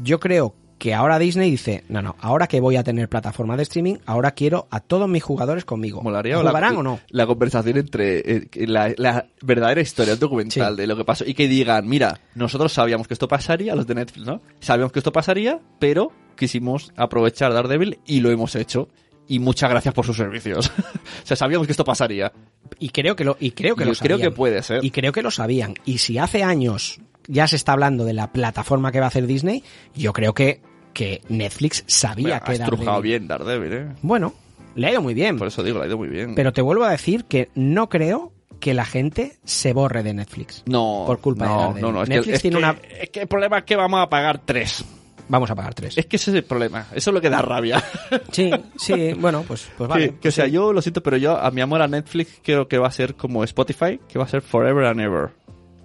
yo 0.00 0.20
creo 0.20 0.54
que 0.78 0.92
ahora 0.94 1.18
Disney 1.18 1.50
dice, 1.50 1.84
no, 1.88 2.02
no, 2.02 2.16
ahora 2.20 2.46
que 2.46 2.60
voy 2.60 2.76
a 2.76 2.84
tener 2.84 3.08
plataforma 3.08 3.56
de 3.56 3.62
streaming, 3.62 3.96
ahora 4.06 4.32
quiero 4.32 4.66
a 4.70 4.80
todos 4.80 5.08
mis 5.08 5.22
jugadores 5.22 5.64
conmigo. 5.64 6.02
molaría 6.02 6.36
¿Jugarán 6.38 6.74
la, 6.74 6.80
o 6.80 6.82
no? 6.82 7.00
la 7.08 7.26
conversación 7.26 7.78
entre 7.78 8.18
eh, 8.18 8.48
la, 8.66 8.92
la 8.96 9.26
verdadera 9.42 9.80
historia 9.80 10.16
documental 10.16 10.74
Sí. 10.74 10.80
de 10.80 10.86
lo 10.86 10.96
que 10.96 11.04
pasó 11.04 11.24
y 11.26 11.34
que 11.34 11.48
digan, 11.48 11.88
mira, 11.88 12.20
nosotros 12.34 12.72
sabíamos 12.72 13.06
que 13.08 13.14
esto 13.14 13.28
pasaría, 13.28 13.74
los 13.74 13.86
de 13.86 13.94
Netflix, 13.94 14.26
¿no? 14.26 14.40
Sabíamos 14.60 14.92
que 14.92 14.98
esto 14.98 15.12
pasaría, 15.12 15.60
pero 15.78 16.12
quisimos 16.36 16.92
aprovechar 16.96 17.52
Daredevil 17.52 17.98
y 18.06 18.20
lo 18.20 18.30
hemos 18.30 18.54
hecho. 18.56 18.88
Y 19.26 19.38
muchas 19.38 19.70
gracias 19.70 19.94
por 19.94 20.04
sus 20.04 20.18
servicios. 20.18 20.70
o 21.22 21.26
sea, 21.26 21.34
sabíamos 21.36 21.66
que 21.66 21.72
esto 21.72 21.84
pasaría. 21.84 22.30
Y 22.78 22.90
creo 22.90 23.16
que 23.16 23.24
lo, 23.24 23.38
y 23.40 23.52
creo 23.52 23.74
que 23.74 23.86
lo 23.86 23.94
creo 23.94 24.18
que 24.18 24.30
puede 24.30 24.62
ser. 24.62 24.84
Y 24.84 24.90
creo 24.90 25.12
que 25.12 25.22
lo 25.22 25.30
sabían. 25.30 25.74
Y 25.86 25.96
si 25.98 26.18
hace 26.18 26.42
años 26.42 27.00
ya 27.28 27.46
se 27.46 27.56
está 27.56 27.72
hablando 27.72 28.04
de 28.04 28.12
la 28.12 28.32
plataforma 28.32 28.92
que 28.92 29.00
va 29.00 29.06
a 29.06 29.08
hacer 29.08 29.26
Disney, 29.26 29.62
yo 29.94 30.12
creo 30.12 30.34
que, 30.34 30.60
que 30.92 31.20
Netflix 31.28 31.84
sabía 31.86 32.36
ha 32.36 32.40
que 32.40 32.52
estrujado 32.52 32.98
Daredevil- 32.98 33.02
bien 33.02 33.28
Daredevil, 33.28 33.72
¿eh? 33.72 33.86
Bueno, 34.02 34.34
le 34.74 34.86
ha 34.86 34.90
ido 34.92 35.02
muy 35.02 35.14
bien. 35.14 35.38
Por 35.38 35.48
eso 35.48 35.62
digo, 35.62 35.78
le 35.78 35.84
ha 35.84 35.88
ido 35.88 35.98
muy 35.98 36.08
bien. 36.08 36.34
Pero 36.34 36.52
te 36.52 36.62
vuelvo 36.62 36.84
a 36.84 36.90
decir 36.90 37.24
que 37.24 37.48
no 37.54 37.88
creo 37.88 38.32
que 38.60 38.74
la 38.74 38.84
gente 38.84 39.36
se 39.44 39.72
borre 39.72 40.02
de 40.02 40.14
Netflix. 40.14 40.62
no, 40.66 41.04
por 41.06 41.20
culpa 41.20 41.44
de 41.44 41.50
no, 41.50 41.58
Daredevil. 41.58 41.82
no, 41.82 41.92
no, 41.92 42.02
es 42.02 42.08
Netflix 42.08 42.26
que, 42.30 42.34
es 42.36 42.42
tiene 42.42 42.56
que- 42.56 42.62
una- 42.62 42.76
es 43.00 43.10
que 43.10 43.20
el 43.22 43.26
problema 43.28 43.58
es 43.58 43.64
que 43.64 43.76
vamos 43.76 44.00
a 44.00 44.08
pagar 44.08 44.40
tres. 44.44 44.84
Vamos 45.26 45.50
a 45.50 45.54
pagar 45.54 45.72
tres. 45.74 45.96
Es 45.96 46.04
que 46.04 46.16
ese 46.16 46.30
es 46.32 46.36
el 46.36 46.44
problema. 46.44 46.86
Eso 46.94 47.08
es 47.10 47.14
lo 47.14 47.20
que 47.22 47.30
da 47.30 47.40
rabia. 47.40 47.82
Sí, 48.30 48.50
sí, 48.76 49.14
bueno, 49.14 49.42
pues, 49.48 49.68
pues 49.78 49.88
vale. 49.88 50.10
que, 50.10 50.18
que, 50.18 50.28
o 50.28 50.32
sea, 50.32 50.46
yo 50.48 50.72
lo 50.74 50.82
siento, 50.82 51.02
pero 51.02 51.16
yo 51.16 51.38
a 51.38 51.50
mi 51.50 51.62
amor 51.62 51.80
a 51.80 51.88
Netflix 51.88 52.40
creo 52.42 52.68
que 52.68 52.76
va 52.76 52.88
a 52.88 52.90
ser 52.90 53.14
como 53.14 53.42
Spotify, 53.44 53.98
que 54.06 54.18
va 54.18 54.26
a 54.26 54.28
ser 54.28 54.42
forever 54.42 54.84
and 54.84 55.00
ever. 55.00 55.30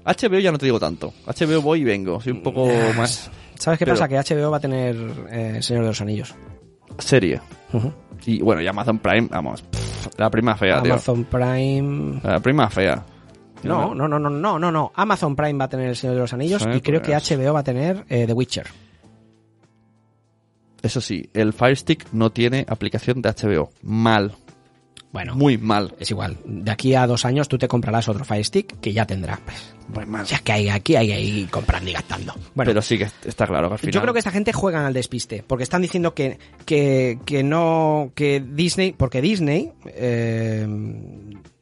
HBO 0.10 0.40
ya 0.40 0.52
no 0.52 0.58
te 0.58 0.66
digo 0.66 0.80
tanto. 0.80 1.14
HBO 1.26 1.62
voy 1.62 1.82
y 1.82 1.84
vengo. 1.84 2.20
Soy 2.22 2.32
un 2.34 2.42
poco 2.44 2.68
más 2.98 3.30
¿Sabes 3.56 3.78
qué 3.80 3.86
pero- 3.86 3.98
pasa? 3.98 4.08
Que 4.08 4.18
HBO 4.18 4.52
va 4.52 4.58
a 4.58 4.62
tener 4.62 4.96
eh, 5.32 5.60
Señor 5.62 5.84
de 5.84 5.90
los 5.90 6.02
Anillos. 6.02 6.34
serie. 6.98 7.42
Y 8.26 8.42
bueno, 8.42 8.62
y 8.62 8.68
Amazon 8.68 9.00
Prime, 9.00 9.28
vamos. 9.32 9.62
pff, 9.62 10.18
la 10.18 10.30
prima 10.30 10.56
fea, 10.56 10.82
tío. 10.82 10.94
Amazon 10.94 11.24
Prime... 11.26 12.20
La 12.24 12.40
prima 12.40 12.70
fea. 12.70 13.04
No, 13.64 13.94
no, 13.94 14.08
no, 14.08 14.18
no, 14.20 14.30
no, 14.30 14.58
no, 14.60 14.72
no. 14.72 14.92
Amazon 14.96 15.36
Prime 15.36 15.54
va 15.60 15.66
a 15.66 15.70
tener 15.70 15.90
El 15.90 15.96
Señor 15.96 16.16
de 16.16 16.22
los 16.22 16.34
Anillos 16.34 16.62
Sí, 16.64 16.70
y 16.78 16.82
creo 16.82 17.02
pues. 17.02 17.24
que 17.24 17.36
HBO 17.36 17.54
va 17.54 17.60
a 17.60 17.64
tener 17.64 18.06
eh, 18.10 18.26
The 18.26 18.34
Witcher. 18.34 18.68
Eso 20.82 21.02
sí, 21.02 21.30
el 21.34 21.52
Fire 21.52 21.76
Stick 21.76 22.08
no 22.14 22.30
tiene 22.32 22.66
aplicación 22.70 23.22
de 23.22 23.30
HBO. 23.30 23.70
Mal. 23.82 24.34
Bueno, 25.12 25.36
Muy 25.36 25.58
mal. 25.58 25.96
es 26.00 26.12
igual. 26.12 26.38
De 26.46 26.70
aquí 26.70 26.94
a 26.94 27.08
dos 27.08 27.26
años 27.26 27.48
tú 27.48 27.58
te 27.58 27.68
comprarás 27.68 28.08
otro 28.08 28.24
Fire 28.24 28.46
Stick 28.46 28.80
que 28.80 28.94
ya 28.94 29.06
tendrá. 29.06 29.40
Pues, 29.44 29.58
Muy 29.88 30.06
mal. 30.06 30.26
ya 30.26 30.38
que 30.40 30.52
hay, 30.52 30.70
aquí 30.70 30.96
hay 30.96 31.12
ir 31.12 31.50
comprando 31.50 31.90
y 31.90 31.94
gastando. 31.94 32.34
Bueno, 32.54 32.70
pero 32.70 32.82
sí 32.82 32.98
que 32.98 33.08
está 33.26 33.48
claro 33.48 33.70
que 33.70 33.74
al 33.74 33.80
final. 33.80 33.94
yo 33.94 34.02
creo 34.02 34.14
que 34.14 34.20
esta 34.20 34.32
gente 34.32 34.54
juegan 34.54 34.86
al 34.86 34.94
despiste 34.94 35.44
porque 35.46 35.64
están 35.64 35.82
diciendo 35.82 36.14
que, 36.14 36.38
que, 36.66 37.18
que 37.26 37.42
no, 37.44 38.12
que 38.14 38.40
Disney, 38.40 38.92
porque 38.94 39.20
Disney, 39.22 39.72
eh, 39.88 40.68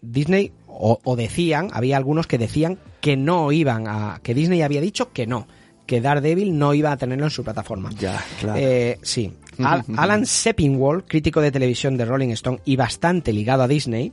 Disney, 0.01 0.51
o, 0.67 0.99
o 1.03 1.15
decían, 1.15 1.69
había 1.71 1.95
algunos 1.97 2.27
que 2.27 2.37
decían 2.37 2.77
que 2.99 3.15
no 3.15 3.51
iban 3.53 3.87
a, 3.87 4.19
que 4.23 4.33
Disney 4.33 4.61
había 4.61 4.81
dicho 4.81 5.13
que 5.13 5.25
no, 5.25 5.47
que 5.85 6.01
Daredevil 6.01 6.57
no 6.57 6.73
iba 6.73 6.91
a 6.91 6.97
tenerlo 6.97 7.23
en 7.25 7.31
su 7.31 7.43
plataforma. 7.45 7.89
Ya, 7.97 8.21
claro. 8.41 8.59
Eh, 8.61 8.99
sí. 9.03 9.31
Al- 9.63 9.83
Alan 9.97 10.25
Sepinwall, 10.25 11.03
crítico 11.05 11.41
de 11.41 11.51
televisión 11.51 11.97
de 11.97 12.05
Rolling 12.05 12.29
Stone 12.29 12.59
y 12.65 12.75
bastante 12.75 13.33
ligado 13.33 13.63
a 13.63 13.67
Disney, 13.67 14.11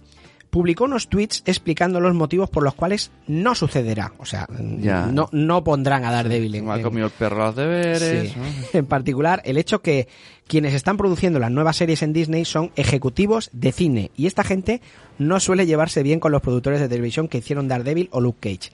publicó 0.51 0.85
unos 0.85 1.09
tweets 1.09 1.43
explicando 1.47 1.99
los 2.01 2.15
motivos 2.15 2.49
por 2.49 2.63
los 2.63 2.75
cuales 2.75 3.11
no 3.27 3.57
sucederá. 3.57 4.13
O 4.19 4.25
sea, 4.25 4.47
Ya. 4.79 5.07
no, 5.07 5.29
no 5.33 5.65
pondrán 5.65 6.05
a 6.05 6.13
Daredevil 6.13 6.55
en, 6.55 6.71
ha 6.71 6.81
comido 6.81 7.07
el 7.07 7.13
perro 7.13 7.39
los 7.47 7.57
deberes. 7.57 8.31
Sí. 8.33 8.39
¿no? 8.39 8.45
En 8.79 8.87
particular, 8.87 9.43
el 9.45 9.57
hecho 9.59 9.83
que 9.83 10.07
quienes 10.47 10.73
están 10.75 10.97
produciendo 10.97 11.41
las 11.41 11.51
nuevas 11.51 11.77
series 11.77 12.03
en 12.03 12.13
Disney 12.13 12.45
son 12.45 12.71
ejecutivos 12.77 13.51
de 13.53 13.73
cine 13.73 14.11
y 14.17 14.27
esta 14.27 14.45
gente 14.45 14.81
no 15.19 15.41
suele 15.41 15.67
llevarse 15.67 16.05
bien 16.05 16.21
con 16.21 16.31
los 16.31 16.43
productores 16.43 16.79
de 16.81 16.89
televisión 16.89 17.27
que 17.27 17.39
hicieron 17.39 17.67
Daredevil 17.67 18.09
o 18.13 18.21
Luke 18.21 18.39
Cage. 18.41 18.71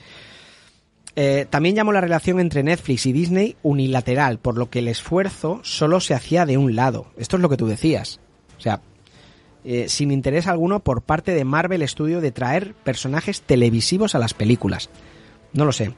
Eh, 1.16 1.46
también 1.50 1.74
llamó 1.74 1.92
la 1.92 2.00
relación 2.00 2.38
entre 2.40 2.62
Netflix 2.62 3.04
y 3.06 3.12
Disney 3.12 3.56
unilateral, 3.62 4.38
por 4.38 4.56
lo 4.56 4.70
que 4.70 4.78
el 4.78 4.88
esfuerzo 4.88 5.60
solo 5.62 6.00
se 6.00 6.14
hacía 6.14 6.46
de 6.46 6.56
un 6.56 6.76
lado. 6.76 7.06
Esto 7.16 7.36
es 7.36 7.42
lo 7.42 7.48
que 7.48 7.56
tú 7.56 7.66
decías. 7.66 8.20
O 8.58 8.60
sea, 8.60 8.80
eh, 9.64 9.88
sin 9.88 10.12
interés 10.12 10.46
alguno 10.46 10.80
por 10.80 11.02
parte 11.02 11.32
de 11.34 11.44
Marvel 11.44 11.86
Studio 11.88 12.20
de 12.20 12.30
traer 12.32 12.74
personajes 12.74 13.42
televisivos 13.42 14.14
a 14.14 14.18
las 14.18 14.34
películas. 14.34 14.88
No 15.52 15.64
lo 15.64 15.72
sé. 15.72 15.92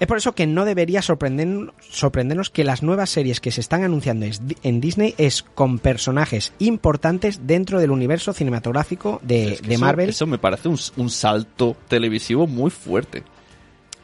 Es 0.00 0.06
por 0.06 0.16
eso 0.16 0.32
que 0.34 0.46
no 0.46 0.64
debería 0.64 1.00
sorprender- 1.00 1.72
sorprendernos 1.80 2.50
que 2.50 2.62
las 2.62 2.82
nuevas 2.84 3.10
series 3.10 3.40
que 3.40 3.50
se 3.50 3.60
están 3.60 3.82
anunciando 3.82 4.26
en 4.62 4.80
Disney 4.80 5.14
es 5.18 5.42
con 5.42 5.78
personajes 5.80 6.52
importantes 6.60 7.40
dentro 7.48 7.80
del 7.80 7.90
universo 7.90 8.32
cinematográfico 8.32 9.20
de, 9.24 9.54
Es 9.54 9.60
que 9.60 9.68
de 9.68 9.74
eso- 9.74 9.84
Marvel. 9.84 10.08
Eso 10.10 10.26
me 10.26 10.38
parece 10.38 10.68
un, 10.68 10.78
un 10.96 11.10
salto 11.10 11.76
televisivo 11.88 12.46
muy 12.46 12.70
fuerte. 12.70 13.22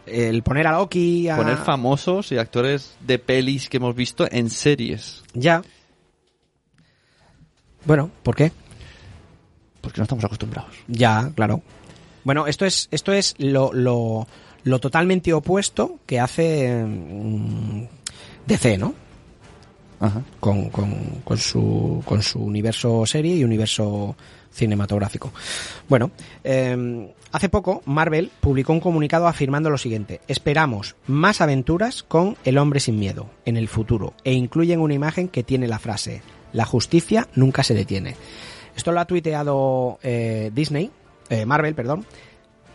El 0.07 0.43
poner 0.43 0.67
a 0.67 0.73
Loki 0.73 1.29
a... 1.29 1.37
Poner 1.37 1.57
famosos 1.57 2.31
y 2.33 2.39
actores 2.39 2.97
de 3.01 3.19
pelis 3.19 3.69
que 3.69 3.79
hemos 3.79 3.95
visto 3.95 4.27
en 4.31 4.51
series. 4.51 5.23
Ya. 5.33 5.63
Bueno, 7.85 8.11
¿por 8.23 8.37
qué? 8.37 8.53
Porque 9.81 9.99
no 9.99 10.05
estamos 10.05 10.25
acostumbrados. 10.25 10.75
Ya, 10.89 11.31
claro. 11.35 11.63
Bueno, 12.25 12.47
esto 12.47 12.65
es, 12.65 12.89
esto 12.91 13.13
es 13.13 13.35
lo, 13.39 13.73
lo, 13.73 14.27
lo 14.63 14.79
totalmente 14.79 15.33
opuesto 15.33 15.99
que 16.07 16.21
hace 16.21 16.85
mm, 16.85 17.87
DC, 18.47 18.79
¿no? 18.79 18.95
Con, 20.41 20.69
con, 20.69 21.39
su, 21.39 22.03
con 22.05 22.23
su 22.23 22.41
universo 22.41 23.07
serie 23.07 23.37
y 23.37 23.45
universo 23.45 24.15
cinematográfico. 24.55 25.33
Bueno, 25.89 26.11
eh, 26.43 27.13
hace 27.33 27.49
poco 27.49 27.83
Marvel 27.87 28.31
publicó 28.41 28.73
un 28.73 28.81
comunicado 28.81 29.27
afirmando 29.27 29.71
lo 29.71 29.79
siguiente. 29.79 30.21
Esperamos 30.29 30.97
más 31.07 31.41
aventuras 31.41 32.03
con 32.03 32.37
El 32.45 32.59
hombre 32.59 32.81
sin 32.81 32.99
miedo 32.99 33.31
en 33.45 33.57
el 33.57 33.69
futuro 33.69 34.15
e 34.25 34.33
incluyen 34.33 34.81
una 34.81 34.95
imagen 34.95 35.29
que 35.29 35.43
tiene 35.43 35.69
la 35.69 35.79
frase 35.79 36.23
La 36.53 36.65
justicia 36.65 37.29
nunca 37.35 37.63
se 37.63 37.75
detiene. 37.75 38.17
Esto 38.77 38.93
lo 38.93 39.01
ha 39.01 39.07
tuiteado 39.07 39.99
eh, 40.03 40.51
Disney, 40.55 40.91
eh, 41.31 41.47
Marvel, 41.47 41.75
perdón, 41.75 42.05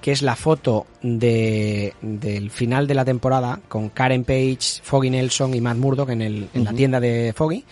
que 0.02 0.12
es 0.12 0.22
la 0.22 0.36
foto 0.36 0.86
de, 1.02 1.93
del 2.02 2.52
final 2.52 2.88
de 2.88 2.93
la 2.93 3.04
temporada 3.06 3.60
con 3.68 3.89
Karen 3.89 4.24
Page, 4.24 4.82
Foggy 4.82 5.10
Nelson 5.10 5.54
y 5.54 5.62
Matt 5.62 5.78
Murdock 5.78 6.10
en, 6.10 6.22
el, 6.22 6.50
en 6.54 6.64
la 6.64 6.74
tienda 6.74 7.00
de 7.00 7.34
Foggy. 7.36 7.64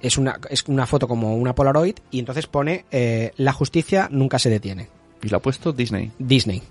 Es 0.00 0.16
una, 0.18 0.38
es 0.50 0.62
una 0.68 0.86
foto 0.86 1.08
como 1.08 1.36
una 1.36 1.54
Polaroid 1.54 1.96
y 2.10 2.18
entonces 2.20 2.46
pone 2.46 2.84
eh, 2.90 3.32
La 3.36 3.52
justicia 3.52 4.08
nunca 4.12 4.38
se 4.38 4.50
detiene. 4.50 4.88
Y 5.22 5.28
lo 5.28 5.38
ha 5.38 5.42
puesto 5.42 5.72
Disney. 5.72 6.12
Disney. 6.18 6.62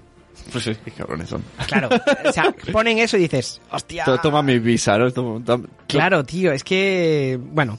Pues 0.52 0.64
sí, 0.64 0.72
qué 0.86 0.92
cabrones 0.92 1.28
son. 1.28 1.44
Claro, 1.68 1.90
o 2.24 2.32
sea, 2.32 2.56
ponen 2.72 3.00
eso 3.00 3.18
y 3.18 3.22
dices, 3.22 3.60
hostia. 3.72 4.06
To- 4.06 4.20
Toma 4.20 4.42
mi 4.44 4.60
visa, 4.60 4.98
¿no? 4.98 5.12
Toma- 5.12 5.44
toma- 5.44 5.68
Claro, 5.88 6.24
tío, 6.24 6.54
es 6.54 6.64
que 6.64 7.38
bueno, 7.52 7.78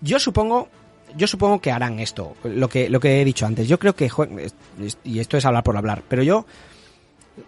yo 0.00 0.18
supongo 0.18 0.68
yo 1.16 1.26
supongo 1.26 1.60
que 1.60 1.70
harán 1.72 1.98
esto, 2.00 2.36
lo 2.44 2.68
que 2.68 2.88
lo 2.90 3.00
que 3.00 3.20
he 3.20 3.24
dicho 3.24 3.46
antes. 3.46 3.66
Yo 3.68 3.78
creo 3.78 3.94
que 3.94 4.10
y 5.04 5.18
esto 5.18 5.36
es 5.36 5.44
hablar 5.44 5.62
por 5.64 5.76
hablar, 5.76 6.02
pero 6.08 6.22
yo 6.22 6.44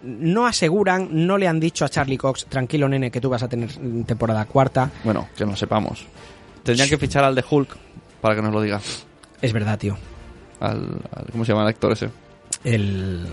no 0.02 0.46
aseguran, 0.46 1.08
no 1.10 1.36
le 1.38 1.48
han 1.48 1.60
dicho 1.60 1.84
a 1.84 1.88
Charlie 1.88 2.16
Cox, 2.16 2.46
tranquilo 2.46 2.88
nene, 2.88 3.10
que 3.10 3.20
tú 3.20 3.28
vas 3.28 3.42
a 3.42 3.48
tener 3.48 3.70
temporada 4.06 4.44
cuarta. 4.46 4.90
Bueno, 5.04 5.28
que 5.36 5.44
no 5.44 5.50
lo 5.52 5.56
sepamos. 5.56 6.04
Tendrían 6.62 6.88
que 6.88 6.96
fichar 6.98 7.24
al 7.24 7.34
de 7.34 7.44
Hulk 7.48 7.76
para 8.20 8.34
que 8.36 8.42
nos 8.42 8.52
lo 8.52 8.60
diga. 8.62 8.80
Es 9.40 9.52
verdad, 9.52 9.78
tío. 9.78 9.96
Al, 10.60 11.00
al- 11.14 11.26
¿Cómo 11.32 11.44
se 11.44 11.52
llama 11.52 11.62
el 11.62 11.68
actor 11.68 11.92
ese? 11.92 12.08
El 12.64 13.26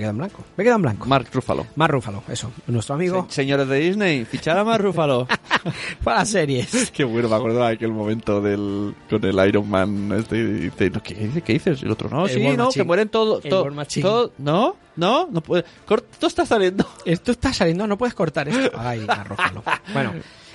Me 0.00 0.06
en 0.08 0.18
blanco. 0.18 0.44
Me 0.56 0.64
en 0.68 0.82
blanco. 0.82 1.06
Mark 1.06 1.26
Ruffalo. 1.32 1.66
Mark 1.76 1.92
Ruffalo, 1.92 2.22
eso. 2.28 2.50
Nuestro 2.66 2.94
amigo. 2.94 3.26
Se- 3.28 3.36
señores 3.36 3.68
de 3.68 3.78
Disney, 3.78 4.24
fichar 4.24 4.58
a 4.58 4.64
Mark 4.64 4.82
Ruffalo. 4.82 5.26
Para 6.04 6.18
las 6.18 6.28
series. 6.30 6.90
Qué 6.94 7.04
bueno, 7.04 7.28
me 7.28 7.36
acuerdo 7.36 7.60
de 7.60 7.72
aquel 7.72 7.92
momento 7.92 8.40
del 8.40 8.94
con 9.10 9.24
el 9.24 9.48
Iron 9.48 9.68
Man 9.68 10.12
este 10.18 10.36
y 10.38 10.42
dice, 10.44 10.90
no, 10.90 11.02
¿qué, 11.02 11.14
dice? 11.14 11.42
¿qué 11.42 11.52
dices? 11.54 11.82
Y 11.82 11.86
el 11.86 11.90
otro, 11.92 12.08
no, 12.08 12.26
El 12.26 12.32
sí, 12.34 12.44
War 12.44 12.56
no, 12.56 12.64
Machine. 12.66 12.82
que 12.82 12.86
mueren 12.86 13.08
todos. 13.08 13.42
Todo- 13.42 13.70
todo- 14.02 14.32
no, 14.38 14.76
no, 14.96 15.28
no 15.30 15.40
puede. 15.40 15.64
Esto 16.12 16.26
está 16.26 16.46
saliendo. 16.46 16.86
Esto 17.04 17.32
está 17.32 17.52
saliendo, 17.52 17.86
no 17.86 17.96
puedes 17.98 18.14
cortar 18.14 18.48
esto. 18.48 18.70
Ay, 18.78 19.00
Mark 19.06 19.28
Ruffalo. 19.28 19.62
Bueno, 19.92 20.12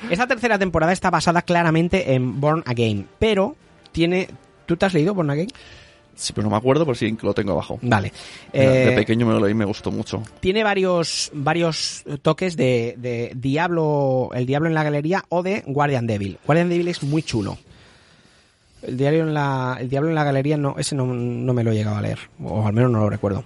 esta 0.10 0.28
tercera 0.28 0.58
temporada 0.60 0.92
está 0.94 1.10
basada 1.10 1.42
claramente 1.42 2.14
en 2.14 2.40
Born 2.40 2.64
Again, 2.66 3.08
pero 3.20 3.56
tiene... 3.92 4.30
¿Tú 4.66 4.78
te 4.78 4.86
has 4.86 4.94
leído 4.94 5.14
Born 5.14 5.30
Again? 5.30 5.50
Sí, 6.22 6.34
pero 6.34 6.46
no 6.46 6.52
me 6.52 6.58
acuerdo 6.58 6.86
por 6.86 6.96
si 6.96 7.18
lo 7.24 7.34
tengo 7.34 7.54
abajo. 7.54 7.80
Vale. 7.82 8.14
de 8.54 8.92
Eh, 8.92 8.96
pequeño 8.96 9.26
me 9.26 9.34
lo 9.34 9.40
leí 9.40 9.52
y 9.52 9.56
me 9.56 9.66
gustó 9.66 9.90
mucho. 9.90 10.22
tiene 10.40 10.64
varios 10.64 11.32
varios 11.34 12.04
toques 12.22 12.56
de, 12.56 12.94
de 12.98 13.32
Diablo, 13.36 14.30
el 14.36 14.46
Diablo 14.46 14.68
en 14.68 14.76
la 14.76 14.84
galería 14.84 15.26
o 15.30 15.42
de 15.42 15.64
Guardian 15.66 16.06
Devil. 16.06 16.38
Guardian 16.46 16.70
Devil 16.70 16.90
es 16.90 17.02
muy 17.02 17.24
chulo. 17.24 17.58
El 18.84 18.98
diario 18.98 19.24
en 19.24 19.34
la, 19.34 19.78
el 19.80 19.90
Diablo 19.90 20.10
en 20.10 20.16
la 20.16 20.24
galería 20.24 20.58
no, 20.58 20.76
ese 20.78 20.96
no, 20.96 21.06
no 21.08 21.54
me 21.54 21.64
lo 21.64 21.72
he 21.72 21.76
llegado 21.76 21.98
a 21.98 22.02
leer, 22.02 22.20
o 22.44 22.66
al 22.68 22.74
menos 22.74 22.92
no 22.92 23.00
lo 23.00 23.10
recuerdo. 23.10 23.44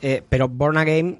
Eh, 0.00 0.22
pero 0.28 0.48
Born 0.48 0.76
Again, 0.78 1.18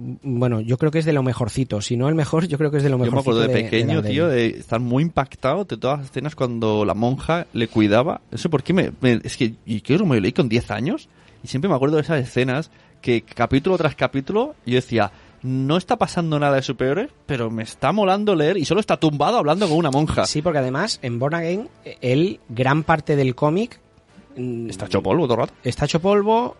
bueno, 0.00 0.60
yo 0.60 0.78
creo 0.78 0.92
que 0.92 1.00
es 1.00 1.04
de 1.04 1.12
lo 1.12 1.24
mejorcito. 1.24 1.80
Si 1.80 1.96
no 1.96 2.08
el 2.08 2.14
mejor, 2.14 2.46
yo 2.46 2.56
creo 2.56 2.70
que 2.70 2.76
es 2.76 2.82
de 2.84 2.88
lo 2.88 3.04
Yo 3.04 3.10
me 3.10 3.18
acuerdo 3.18 3.40
de, 3.40 3.48
pequeño, 3.48 3.96
Daredevil. 3.96 4.10
tío, 4.12 4.28
de 4.28 4.46
estar 4.46 4.78
muy 4.78 5.02
impactado 5.02 5.64
de 5.64 5.76
todas 5.76 5.98
las 5.98 6.06
escenas 6.10 6.36
cuando 6.36 6.84
la 6.84 6.94
monja 6.94 7.46
le 7.52 7.66
cuidaba. 7.66 8.20
No 8.30 8.38
sé 8.38 8.48
por 8.48 8.62
qué 8.62 8.72
me, 8.72 8.92
me- 9.00 9.20
es 9.24 9.36
que 9.36 9.54
y 9.66 9.80
creo 9.80 9.98
que 9.98 10.04
me 10.04 10.14
lo 10.14 10.20
leí 10.20 10.32
con 10.32 10.48
10 10.48 10.70
años 10.70 11.08
y 11.42 11.48
siempre 11.48 11.68
me 11.68 11.74
acuerdo 11.74 11.96
de 11.96 12.02
esas 12.02 12.20
escenas 12.22 12.70
que 13.02 13.22
capítulo 13.22 13.76
tras 13.76 13.94
capítulo 13.96 14.54
yo 14.66 14.76
decía, 14.76 15.10
no 15.42 15.76
está 15.76 15.96
pasando 15.96 16.38
nada 16.38 16.56
de 16.56 16.62
superiores, 16.62 17.10
pero 17.26 17.50
me 17.50 17.62
está 17.64 17.90
molando 17.92 18.34
leer 18.36 18.56
y 18.56 18.64
solo 18.64 18.80
está 18.80 18.96
tumbado 18.98 19.38
hablando 19.38 19.68
con 19.68 19.76
una 19.78 19.90
monja. 19.90 20.26
Sí, 20.26 20.42
porque 20.42 20.58
además 20.58 20.98
en 21.02 21.18
Born 21.18 21.34
Again, 21.34 21.68
él, 22.00 22.38
gran 22.48 22.82
parte 22.84 23.16
del 23.16 23.34
cómic 23.34 23.80
mm, 24.36 24.70
Está 24.70 24.86
hecho 24.86 25.02
polvo 25.02 25.24
todo 25.26 25.34
el 25.34 25.40
rato. 25.40 25.54
está 25.64 25.84
hecho 25.86 26.00
polvo, 26.00 26.56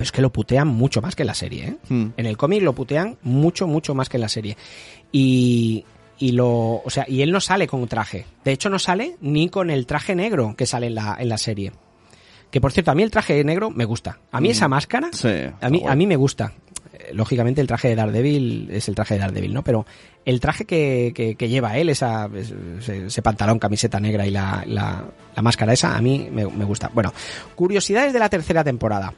pero 0.00 0.06
es 0.06 0.12
que 0.12 0.22
lo 0.22 0.32
putean 0.32 0.66
mucho 0.66 1.02
más 1.02 1.14
que 1.14 1.24
en 1.24 1.26
la 1.26 1.34
serie, 1.34 1.64
¿eh? 1.68 1.76
Hmm. 1.90 2.06
En 2.16 2.24
el 2.24 2.38
cómic 2.38 2.62
lo 2.62 2.72
putean 2.74 3.18
mucho, 3.22 3.66
mucho 3.66 3.94
más 3.94 4.08
que 4.08 4.16
en 4.16 4.22
la 4.22 4.28
serie. 4.30 4.56
Y, 5.12 5.84
y 6.18 6.32
lo, 6.32 6.48
o 6.82 6.88
sea, 6.88 7.04
y 7.06 7.20
él 7.20 7.30
no 7.32 7.40
sale 7.40 7.66
con 7.66 7.82
un 7.82 7.88
traje. 7.88 8.24
De 8.42 8.52
hecho, 8.52 8.70
no 8.70 8.78
sale 8.78 9.16
ni 9.20 9.50
con 9.50 9.68
el 9.70 9.84
traje 9.84 10.14
negro 10.14 10.54
que 10.56 10.64
sale 10.64 10.86
en 10.86 10.94
la, 10.94 11.16
en 11.20 11.28
la 11.28 11.36
serie. 11.36 11.72
Que 12.50 12.62
por 12.62 12.72
cierto, 12.72 12.90
a 12.90 12.94
mí 12.94 13.02
el 13.02 13.10
traje 13.10 13.44
negro 13.44 13.68
me 13.70 13.84
gusta. 13.84 14.18
A 14.32 14.40
mí 14.40 14.48
esa 14.50 14.68
máscara. 14.68 15.10
Sí, 15.12 15.28
a 15.60 15.68
mí, 15.68 15.82
a 15.86 15.94
mí 15.94 16.06
me 16.06 16.16
gusta. 16.16 16.52
Eh, 16.94 17.10
Lógicamente 17.12 17.60
el 17.60 17.66
traje 17.66 17.88
de 17.88 17.96
Daredevil 17.96 18.68
es 18.72 18.88
el 18.88 18.94
traje 18.94 19.14
de 19.14 19.20
Daredevil, 19.20 19.52
¿no? 19.52 19.62
Pero 19.62 19.84
el 20.24 20.40
traje 20.40 20.64
que, 20.64 21.12
que- 21.14 21.34
que 21.34 21.48
lleva 21.50 21.76
él, 21.76 21.90
esa, 21.90 22.28
ese, 22.34 23.06
ese 23.06 23.22
pantalón, 23.22 23.58
camiseta 23.58 24.00
negra 24.00 24.26
y 24.26 24.30
la, 24.30 24.64
la- 24.66 25.04
la 25.36 25.42
máscara 25.42 25.74
esa, 25.74 25.94
a 25.96 26.00
mí 26.00 26.28
me, 26.32 26.46
me 26.46 26.64
gusta. 26.64 26.90
Bueno, 26.94 27.12
curiosidades 27.54 28.12
de 28.12 28.18
la 28.18 28.28
tercera 28.28 28.64
temporada. 28.64 29.12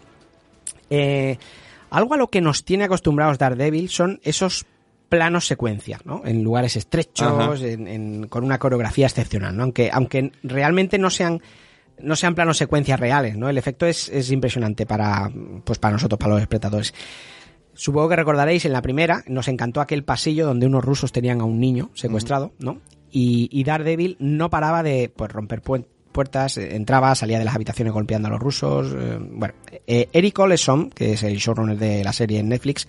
Eh, 0.95 1.39
algo 1.91 2.15
a 2.15 2.17
lo 2.17 2.29
que 2.29 2.41
nos 2.41 2.65
tiene 2.65 2.85
acostumbrados 2.85 3.39
Daredevil 3.39 3.89
son 3.89 4.21
esos 4.23 4.67
planos 5.09 5.47
secuencia, 5.47 6.01
¿no? 6.05 6.23
En 6.25 6.43
lugares 6.43 6.77
estrechos, 6.77 7.61
en- 7.63 7.87
en- 7.87 8.27
con 8.29 8.45
una 8.45 8.59
coreografía 8.59 9.07
excepcional, 9.07 9.57
¿no? 9.57 9.63
Aunque, 9.65 9.91
aunque 9.93 10.33
realmente 10.43 10.99
no 10.99 11.11
sean 11.11 11.41
no 12.01 12.17
sean 12.17 12.35
planos 12.35 12.57
secuencias 12.57 12.99
reales, 12.99 13.37
¿no? 13.37 13.49
El 13.49 13.59
efecto 13.59 13.87
es, 13.87 14.09
es 14.09 14.31
impresionante 14.33 14.87
para, 14.87 15.31
pues 15.65 15.79
para 15.79 15.93
nosotros, 15.93 16.19
para 16.19 16.33
los 16.33 16.41
espectadores. 16.43 16.95
Supongo 17.75 18.09
que 18.09 18.17
recordaréis, 18.17 18.65
en 18.65 18.73
la 18.73 18.83
primera 18.83 19.23
nos 19.27 19.47
encantó 19.49 19.81
aquel 19.81 20.03
pasillo 20.03 20.47
donde 20.47 20.67
unos 20.67 20.85
rusos 20.85 21.13
tenían 21.13 21.41
a 21.41 21.45
un 21.45 21.61
niño 21.61 21.91
secuestrado, 21.95 22.53
¿no? 22.59 22.81
Y, 23.11 23.49
y 23.53 23.63
Daredevil 23.65 24.17
no 24.19 24.51
paraba 24.51 24.83
de 24.83 25.13
pues, 25.15 25.31
romper 25.31 25.63
puen- 25.63 25.87
puertas, 26.13 26.57
eh, 26.59 26.77
entraba, 26.77 27.15
salía 27.15 27.39
de 27.39 27.45
las 27.45 27.55
habitaciones 27.55 27.93
golpeando 27.93 28.29
a 28.29 28.31
los 28.31 28.41
rusos. 28.41 28.95
eh, 28.95 29.19
bueno, 29.21 29.55
eh, 29.87 30.09
Eric 30.13 30.39
Oleson, 30.39 30.91
que 30.91 31.15
es 31.15 31.23
el 31.23 31.37
showrunner 31.39 31.79
de 31.79 32.05
la 32.05 32.13
serie 32.13 32.39
en 32.39 32.49
Netflix, 32.49 32.87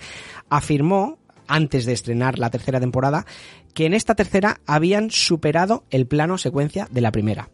afirmó, 0.49 1.17
antes 1.47 1.85
de 1.85 1.93
estrenar 1.93 2.39
la 2.39 2.49
tercera 2.49 2.79
temporada, 2.79 3.25
que 3.73 3.85
en 3.85 3.93
esta 3.93 4.15
tercera 4.15 4.61
habían 4.65 5.09
superado 5.11 5.83
el 5.89 6.05
plano 6.05 6.37
secuencia 6.37 6.87
de 6.91 7.01
la 7.01 7.11
primera. 7.11 7.49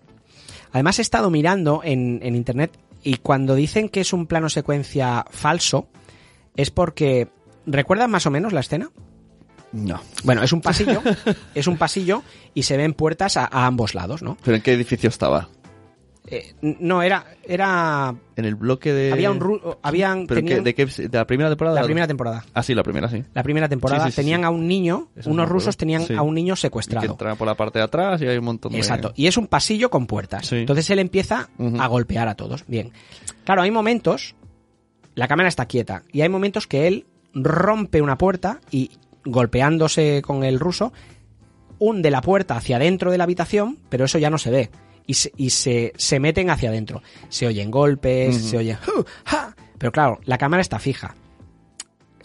Además 0.72 1.00
he 1.00 1.02
estado 1.02 1.30
mirando 1.30 1.82
en, 1.84 2.20
en 2.22 2.36
internet 2.36 2.78
y 3.04 3.18
cuando 3.18 3.56
dicen 3.56 3.90
que 3.90 4.02
es 4.02 4.14
un 4.14 4.28
plano 4.28 4.50
secuencia 4.50 5.26
falso 5.32 5.88
es 6.56 6.70
porque 6.70 7.30
¿recuerdan 7.66 8.12
más 8.12 8.26
o 8.26 8.32
menos 8.32 8.54
la 8.54 8.60
escena? 8.60 8.92
No. 9.72 10.02
Bueno, 10.24 10.44
es 10.44 10.52
un 10.52 10.62
pasillo, 10.62 11.02
es 11.56 11.68
un 11.68 11.78
pasillo 11.78 12.24
y 12.54 12.64
se 12.64 12.78
ven 12.78 12.94
puertas 12.94 13.38
a, 13.38 13.46
a 13.46 13.66
ambos 13.66 13.96
lados, 13.96 14.22
¿no? 14.22 14.38
¿Pero 14.44 14.58
en 14.58 14.64
qué 14.64 14.74
edificio 14.74 15.10
estaba? 15.10 15.50
Eh, 16.28 16.54
no 16.62 17.02
era 17.02 17.26
era 17.44 18.14
En 18.36 18.46
el 18.46 18.54
bloque 18.56 18.94
de... 18.94 19.12
había 19.12 19.32
un 19.32 19.40
ru- 19.40 19.78
habían 19.82 20.28
¿Pero 20.28 20.42
tenían- 20.42 20.58
qué- 20.64 20.64
de, 20.64 20.76
qué, 20.76 21.08
¿De 21.10 21.18
la 21.18 21.26
primera 21.26 21.50
temporada? 21.50 21.80
la 21.80 21.86
primera 21.86 22.06
temporada. 22.08 22.46
Ah, 22.54 22.62
sí, 22.62 22.76
la 22.76 22.84
primera, 22.84 23.10
sí. 23.10 23.24
La 23.34 23.42
primera 23.42 23.68
temporada 23.68 24.04
Sí, 24.06 24.12
sí, 24.12 24.16
sí, 24.16 24.22
tenían 24.22 24.42
sí. 24.42 24.46
a 24.46 24.50
un 24.52 24.68
niño, 24.68 25.08
Eso 25.16 25.30
unos 25.32 25.50
rusos 25.50 25.76
tenían 25.78 26.04
a 26.16 26.22
un 26.22 26.36
niño 26.36 26.54
Y 26.54 26.58
que 26.58 26.62
secuestrado. 26.62 27.08
entra 27.14 27.34
por 27.36 27.48
la 27.48 27.56
parte 27.56 27.80
de 27.80 27.86
atrás 27.86 28.22
y 28.22 28.28
hay 28.28 28.38
un 28.38 28.46
montón 28.46 28.72
de... 28.74 28.78
Exacto. 28.78 29.12
Y 29.16 29.26
es 29.28 29.38
un 29.38 29.48
pasillo 29.48 29.90
con 29.90 30.06
puertas. 30.06 30.52
Entonces 30.52 30.88
él 30.92 31.00
empieza 31.00 31.50
a 31.80 31.88
golpear 31.88 32.28
a 32.28 32.36
todos. 32.36 32.64
Bien. 32.68 32.92
Claro, 33.46 33.64
hay 33.64 33.72
momentos, 33.72 34.36
la 35.16 35.28
cámara 35.28 35.50
está 35.50 35.66
quieta, 35.66 36.04
y 36.12 36.22
hay 36.22 36.30
momentos 36.30 36.68
que 36.68 36.86
él 36.88 37.06
rompe 37.34 38.02
una 38.02 38.18
puerta 38.20 38.60
y 38.70 38.92
golpeándose 39.26 40.22
con 40.22 40.44
el 40.44 40.60
ruso, 40.60 40.94
hunde 41.80 42.12
la 42.12 42.22
puerta 42.22 42.58
hacia 42.58 42.76
adentro 42.76 43.10
de 43.10 43.18
la 43.18 43.24
habitación, 43.24 43.80
pero 43.90 44.06
eso 44.06 44.20
ya 44.20 44.30
no 44.30 44.38
se 44.38 44.52
ve. 44.52 44.70
Y 45.10 45.16
se, 45.16 45.32
y 45.38 45.50
se, 45.50 45.92
se 45.98 46.20
meten 46.20 46.52
hacia 46.52 46.70
adentro. 46.70 47.02
Se 47.30 47.48
oyen 47.48 47.72
golpes, 47.72 48.36
se 48.38 48.58
oye... 48.58 48.78
"Hu, 48.86 49.04
ja". 49.26 49.56
Pero 49.80 49.92
claro, 49.92 50.20
la 50.26 50.38
cámara 50.38 50.62
está 50.62 50.78
fija. 50.78 51.16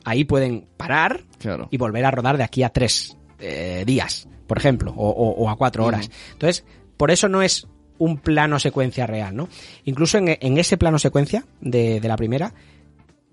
Ahí 0.04 0.24
pueden 0.24 0.66
parar 0.76 1.24
Claro. 1.38 1.68
y 1.70 1.78
volver 1.78 2.04
a 2.04 2.10
rodar 2.10 2.36
de 2.36 2.44
aquí 2.44 2.62
a 2.62 2.68
tres 2.68 3.16
eh, 3.38 3.84
días, 3.86 4.28
por 4.46 4.58
ejemplo, 4.58 4.92
o, 4.94 5.08
o- 5.08 5.30
o 5.44 5.48
a 5.48 5.56
cuatro 5.56 5.86
horas. 5.86 6.10
Entonces, 6.32 6.64
por 6.98 7.10
eso 7.10 7.26
no 7.28 7.40
es 7.40 7.66
un 7.96 8.18
plano 8.18 8.58
secuencia 8.58 9.06
real, 9.06 9.34
¿no? 9.34 9.48
Incluso 9.84 10.18
en, 10.18 10.36
en 10.38 10.58
ese 10.58 10.76
plano 10.76 10.98
secuencia 10.98 11.46
de, 11.62 12.00
de 12.00 12.08
la 12.08 12.16
primera 12.18 12.52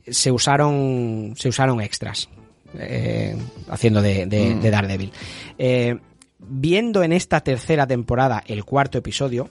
se 0.08 0.32
usaron 0.32 1.34
se 1.38 1.49
usaron 1.49 1.82
extras 1.82 2.30
eh, 2.76 3.36
haciendo 3.70 4.02
de, 4.02 4.28
de- 4.28 4.56
Mm. 4.56 4.62
de 4.62 4.72
Daredevil. 4.72 5.12
Eh, 5.58 5.97
viendo 6.42 7.04
en 7.04 7.14
esta 7.14 7.42
tercera 7.42 7.88
temporada 7.88 8.44
el 8.46 8.66
cuarto 8.66 8.98
episodio, 8.98 9.50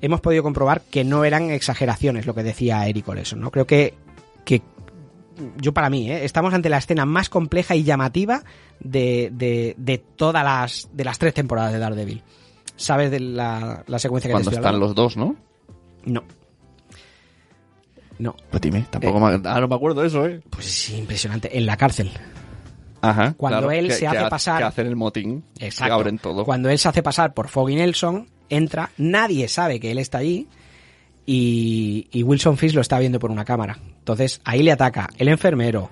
hemos 0.00 0.20
podido 0.20 0.42
comprobar 0.42 0.82
que 0.82 1.04
no 1.04 1.24
eran 1.24 1.50
exageraciones 1.50 2.26
lo 2.26 2.34
que 2.34 2.42
decía 2.42 2.86
Eric 2.86 3.08
Oleson, 3.08 3.40
¿no? 3.40 3.50
Creo 3.50 3.66
que, 3.66 3.94
que 4.44 4.62
yo 5.56 5.72
para 5.72 5.90
mí, 5.90 6.10
¿eh? 6.10 6.24
estamos 6.24 6.52
ante 6.54 6.68
la 6.68 6.78
escena 6.78 7.06
más 7.06 7.28
compleja 7.28 7.74
y 7.74 7.84
llamativa 7.84 8.42
de, 8.80 9.30
de, 9.32 9.74
de 9.78 9.98
todas 9.98 10.44
las, 10.44 10.88
de 10.92 11.04
las 11.04 11.18
tres 11.18 11.34
temporadas 11.34 11.72
de 11.72 11.78
Daredevil. 11.78 12.22
¿Sabes 12.76 13.10
de 13.10 13.20
la, 13.20 13.82
la 13.86 13.98
secuencia 13.98 14.28
que 14.28 14.32
Cuando 14.32 14.50
te 14.50 14.56
estoy 14.56 14.66
están 14.66 14.80
los 14.80 14.94
dos, 14.94 15.16
¿no? 15.16 15.34
No. 16.04 16.22
No. 18.18 18.34
Pues 18.50 18.60
dime, 18.60 18.86
tampoco 18.90 19.20
me... 19.20 19.40
Ah, 19.44 19.60
no 19.60 19.68
me 19.68 19.74
acuerdo 19.74 20.00
de 20.00 20.08
eso, 20.08 20.26
¿eh? 20.26 20.40
Pues 20.50 20.66
es 20.66 20.90
impresionante. 20.90 21.56
En 21.56 21.66
la 21.66 21.76
cárcel. 21.76 22.10
Ajá. 23.00 23.34
Cuando 23.36 23.58
claro, 23.60 23.70
él 23.72 23.88
que- 23.88 23.94
se 23.94 24.00
que 24.00 24.06
hace 24.08 24.18
ha- 24.18 24.28
pasar- 24.28 24.58
Que 24.58 24.64
hacen 24.64 24.86
el 24.86 24.96
motín. 24.96 25.44
Exacto. 25.58 25.84
Que 25.94 26.00
abren 26.00 26.18
todo. 26.18 26.44
Cuando 26.44 26.68
él 26.70 26.78
se 26.78 26.88
hace 26.88 27.02
pasar 27.02 27.32
por 27.34 27.48
Foggy 27.48 27.76
Nelson, 27.76 28.28
entra, 28.48 28.90
nadie 28.98 29.46
sabe 29.48 29.78
que 29.80 29.90
él 29.90 29.98
está 29.98 30.18
allí 30.18 30.46
y, 31.26 32.08
y 32.10 32.22
Wilson 32.22 32.56
Fisk 32.56 32.74
lo 32.74 32.80
está 32.80 32.98
viendo 32.98 33.18
por 33.18 33.30
una 33.30 33.44
cámara. 33.44 33.78
Entonces 33.98 34.40
ahí 34.44 34.62
le 34.62 34.72
ataca 34.72 35.08
el 35.18 35.28
enfermero, 35.28 35.90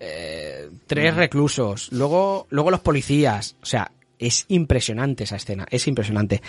eh, 0.00 0.68
tres 0.86 1.14
reclusos, 1.14 1.88
luego, 1.92 2.46
luego 2.50 2.70
los 2.70 2.80
policías. 2.80 3.56
O 3.62 3.66
sea, 3.66 3.90
es 4.18 4.46
impresionante 4.48 5.24
esa 5.24 5.36
escena, 5.36 5.66
es 5.70 5.86
impresionante. 5.86 6.40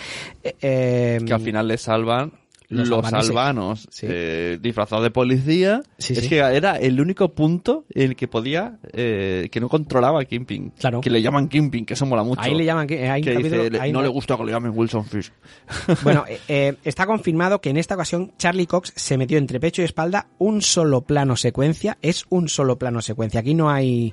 Eh, 0.42 0.54
eh, 0.60 1.18
Que 1.26 1.34
al 1.34 1.40
final 1.40 1.68
le 1.68 1.76
salvan 1.78 2.32
Los 2.68 2.90
albanos 3.12 3.86
Sí. 3.90 4.06
eh, 4.10 4.58
disfrazados 4.60 5.04
de 5.04 5.10
policía. 5.10 5.82
Sí, 5.98 6.14
es 6.14 6.20
sí. 6.20 6.28
que 6.28 6.38
era 6.38 6.76
el 6.76 7.00
único 7.00 7.32
punto 7.32 7.84
en 7.94 8.10
el 8.10 8.16
que 8.16 8.26
podía, 8.28 8.78
eh, 8.92 9.48
que 9.52 9.60
no 9.60 9.68
controlaba 9.68 10.20
a 10.20 10.24
Kimping. 10.24 10.70
Claro. 10.70 11.00
Que 11.00 11.10
le 11.10 11.22
llaman 11.22 11.48
Kimping, 11.48 11.84
que 11.86 11.94
eso 11.94 12.06
mola 12.06 12.24
mucho. 12.24 12.40
ahí 12.42 12.54
le 12.54 12.64
llaman, 12.64 12.88
hay 12.90 13.20
un 13.20 13.24
que 13.24 13.34
capítulo- 13.34 13.64
dice, 13.70 13.80
hay 13.80 13.92
no 13.92 14.02
le 14.02 14.08
gusta 14.08 14.36
que 14.36 14.44
le 14.44 14.52
llamen 14.52 14.72
Wilson 14.74 15.04
Fish. 15.04 15.30
Bueno, 16.02 16.24
eh, 16.28 16.40
eh, 16.48 16.74
está 16.84 17.06
confirmado 17.06 17.60
que 17.60 17.70
en 17.70 17.76
esta 17.76 17.94
ocasión 17.94 18.32
Charlie 18.38 18.66
Cox 18.66 18.92
se 18.96 19.16
metió 19.16 19.38
entre 19.38 19.60
pecho 19.60 19.82
y 19.82 19.84
espalda 19.84 20.26
un 20.38 20.60
solo 20.62 21.02
plano 21.02 21.36
secuencia. 21.36 21.98
Es 22.02 22.24
un 22.30 22.48
solo 22.48 22.78
plano 22.78 23.00
secuencia. 23.02 23.40
Aquí 23.40 23.54
no 23.54 23.70
hay. 23.70 24.12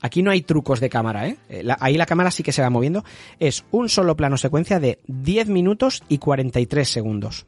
Aquí 0.00 0.22
no 0.22 0.30
hay 0.32 0.42
trucos 0.42 0.80
de 0.80 0.88
cámara, 0.90 1.28
¿eh? 1.28 1.36
Eh, 1.48 1.62
la- 1.62 1.76
ahí 1.80 1.96
la 1.96 2.06
cámara 2.06 2.30
sí 2.32 2.42
que 2.42 2.50
se 2.50 2.60
va 2.62 2.70
moviendo. 2.70 3.04
Es 3.38 3.64
un 3.70 3.88
solo 3.88 4.16
plano 4.16 4.36
secuencia 4.36 4.80
de 4.80 4.98
10 5.06 5.48
minutos 5.48 6.02
y 6.08 6.18
43 6.18 6.88
segundos. 6.88 7.46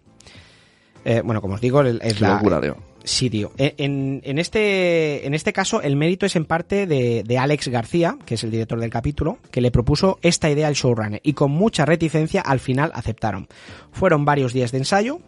Eh, 1.05 1.20
bueno, 1.24 1.40
como 1.40 1.55
os 1.55 1.61
digo, 1.61 1.82
es 1.82 2.20
la, 2.20 2.34
locura, 2.34 2.61
tío. 2.61 2.76
Sí, 3.05 3.28
tío. 3.28 3.52
E- 3.59 3.74
En, 3.76 4.22
en 4.24 4.38
este, 4.38 5.26
en 5.26 5.34
este 5.34 5.52
caso, 5.52 5.82
el 5.82 5.94
mérito 5.96 6.24
es 6.24 6.36
en 6.36 6.46
parte 6.46 6.86
de, 6.86 7.22
de 7.22 7.38
Alex 7.38 7.68
García, 7.68 8.16
que 8.24 8.34
es 8.36 8.44
el 8.44 8.50
director 8.50 8.80
del 8.80 8.88
capítulo, 8.90 9.38
que 9.50 9.61
le 9.61 9.70
propuso 9.70 10.18
esta 10.22 10.50
idea 10.50 10.66
al 10.68 10.74
showrunner 10.74 11.20
y 11.22 11.34
con 11.34 11.50
mucha 11.50 11.84
reticencia 11.84 12.40
al 12.40 12.61
final 12.61 12.90
aceptaron. 12.94 13.46
Fueron 13.92 14.24
varios 14.24 14.55
días 14.55 14.72
de 14.72 14.78
ensayo, 14.78 15.20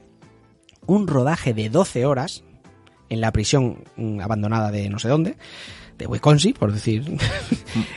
un 0.86 1.06
rodaje 1.06 1.52
de 1.52 1.68
12 1.68 2.06
horas 2.06 2.42
en 3.10 3.20
la 3.20 3.30
prisión 3.32 3.84
mm, 3.96 4.20
abandonada 4.20 4.70
de 4.70 4.88
no 4.88 4.98
sé 4.98 5.08
dónde, 5.08 5.36
de 5.98 6.06
Wisconsin, 6.06 6.54
por 6.54 6.72
decir. 6.72 7.04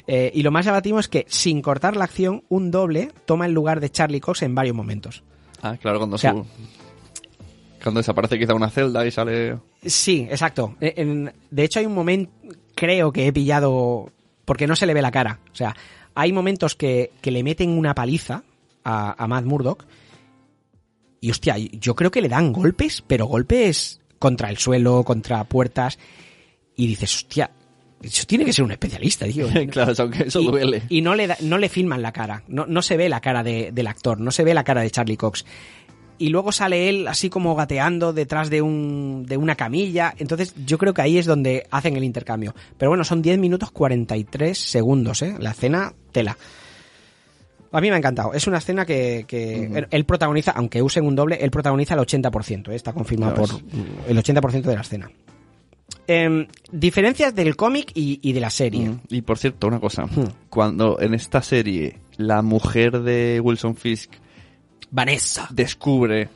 Eh, 0.08 0.32
y 0.34 0.42
lo 0.44 0.52
más 0.52 0.66
llamativo 0.66 1.00
es 1.00 1.08
que, 1.08 1.26
sin 1.30 1.62
cortar 1.62 1.96
la 1.96 2.04
acción, 2.04 2.44
un 2.50 2.70
doble 2.72 3.12
toma 3.26 3.46
el 3.46 3.54
lugar 3.54 3.80
de 3.80 3.90
Charlie 3.90 4.20
Cox 4.20 4.42
en 4.42 4.54
varios 4.56 4.76
momentos. 4.76 5.24
Ah, 5.62 5.78
claro, 5.80 6.00
cuando, 6.00 6.16
O 6.16 6.20
sea- 6.20 6.32
su- 6.34 6.46
cuando 7.82 8.00
desaparece 8.00 8.38
quizá 8.40 8.54
una 8.54 8.70
celda 8.70 9.06
y 9.06 9.12
sale... 9.12 9.58
Sí, 9.86 10.28
exacto. 10.30 10.76
Eh, 10.82 10.94
en- 10.98 11.32
de 11.52 11.64
hecho, 11.64 11.80
hay 11.80 11.86
un 11.86 11.94
momento, 11.96 12.32
creo 12.76 13.12
que 13.12 13.28
he 13.28 13.34
pillado, 13.34 14.12
porque 14.46 14.68
no 14.68 14.76
se 14.76 14.86
le 14.86 14.94
ve 14.94 15.02
la 15.02 15.12
cara. 15.12 15.40
O 15.52 15.56
sea, 15.56 15.76
hay 16.16 16.32
momentos 16.34 16.76
que, 16.76 17.12
que 17.22 17.32
le 17.32 17.44
meten 17.44 17.70
una 17.72 17.94
paliza 17.96 18.44
a, 18.84 19.22
a 19.24 19.28
Matt 19.28 19.46
Murdock. 19.46 19.86
Y 21.22 21.32
hostia, 21.32 21.58
yo 21.58 21.96
creo 21.96 22.12
que 22.12 22.22
le 22.22 22.30
dan 22.30 22.54
golpes, 22.54 23.04
pero 23.06 23.26
golpes 23.26 24.00
contra 24.20 24.50
el 24.50 24.58
suelo, 24.58 25.04
contra 25.04 25.44
puertas. 25.44 26.00
Y 26.76 26.88
dices, 26.88 27.14
hostia, 27.14 27.52
eso 28.02 28.26
tiene 28.26 28.46
que 28.46 28.54
ser 28.54 28.64
un 28.64 28.72
especialista, 28.72 29.26
tío. 29.26 29.48
claro, 29.72 29.92
eso, 29.92 30.10
eso 30.18 30.40
y, 30.42 30.46
duele. 30.48 30.84
y 30.88 31.02
no 31.02 31.16
le, 31.16 31.28
da- 31.28 31.38
no 31.42 31.58
le 31.58 31.68
filman 31.68 32.02
la 32.02 32.14
cara, 32.14 32.44
no, 32.48 32.66
no 32.66 32.82
se 32.82 32.96
ve 32.96 33.10
la 33.10 33.20
cara 33.20 33.44
de- 33.44 33.72
del 33.74 33.88
actor, 33.88 34.20
no 34.22 34.32
se 34.32 34.46
ve 34.46 34.54
la 34.54 34.64
cara 34.64 34.82
de 34.82 34.92
Charlie 34.92 35.18
Cox. 35.18 35.46
Y 36.20 36.30
luego 36.30 36.52
sale 36.52 36.90
él 36.90 37.08
así 37.08 37.30
como 37.30 37.56
gateando 37.56 38.14
detrás 38.14 38.50
de, 38.50 38.62
un, 38.62 39.26
de 39.26 39.38
una 39.38 39.56
camilla. 39.56 40.14
Entonces 40.18 40.54
yo 40.66 40.78
creo 40.78 40.94
que 40.94 41.02
ahí 41.02 41.18
es 41.18 41.26
donde 41.26 41.66
hacen 41.72 41.96
el 41.96 42.04
intercambio. 42.04 42.54
Pero 42.78 42.92
bueno, 42.92 43.04
son 43.04 43.22
10 43.22 43.40
minutos 43.40 43.72
43 43.72 44.56
segundos, 44.58 45.22
¿eh? 45.22 45.36
La 45.40 45.52
escena, 45.52 45.94
tela. 46.12 46.38
A 47.72 47.82
mí 47.82 47.88
me 47.90 47.96
ha 47.96 47.98
encantado. 48.00 48.34
Es 48.34 48.48
una 48.48 48.58
escena 48.58 48.86
que, 48.86 49.26
que 49.28 49.66
él- 49.66 49.88
él 49.92 50.06
protagoniza, 50.06 50.52
aunque 50.52 50.82
usen 50.82 51.06
un 51.06 51.16
doble, 51.16 51.38
él 51.40 51.52
protagoniza 51.52 51.94
el 51.94 52.00
80%. 52.02 52.70
¿eh? 52.72 52.76
Está 52.76 52.94
confirmado 52.94 53.36
por 53.36 53.50
el 54.08 54.18
80% 54.18 54.62
de 54.64 54.76
la 54.76 54.82
escena. 54.82 55.10
Em, 56.08 56.48
diferencias 56.72 57.36
del 57.36 57.56
cómic 57.56 57.92
y, 57.94 58.20
y 58.24 58.34
de 58.34 58.40
la 58.40 58.50
serie. 58.50 58.96
Y 59.10 59.22
por 59.22 59.38
cierto, 59.38 59.68
una 59.68 59.80
cosa. 59.80 60.06
Cuando 60.50 61.00
en 61.00 61.14
esta 61.14 61.42
serie 61.44 62.00
la 62.18 62.42
mujer 62.42 63.02
de 63.04 63.40
Wilson 63.44 63.76
Fisk 63.76 64.12
Vanessa. 64.92 65.48
descubre, 65.52 66.30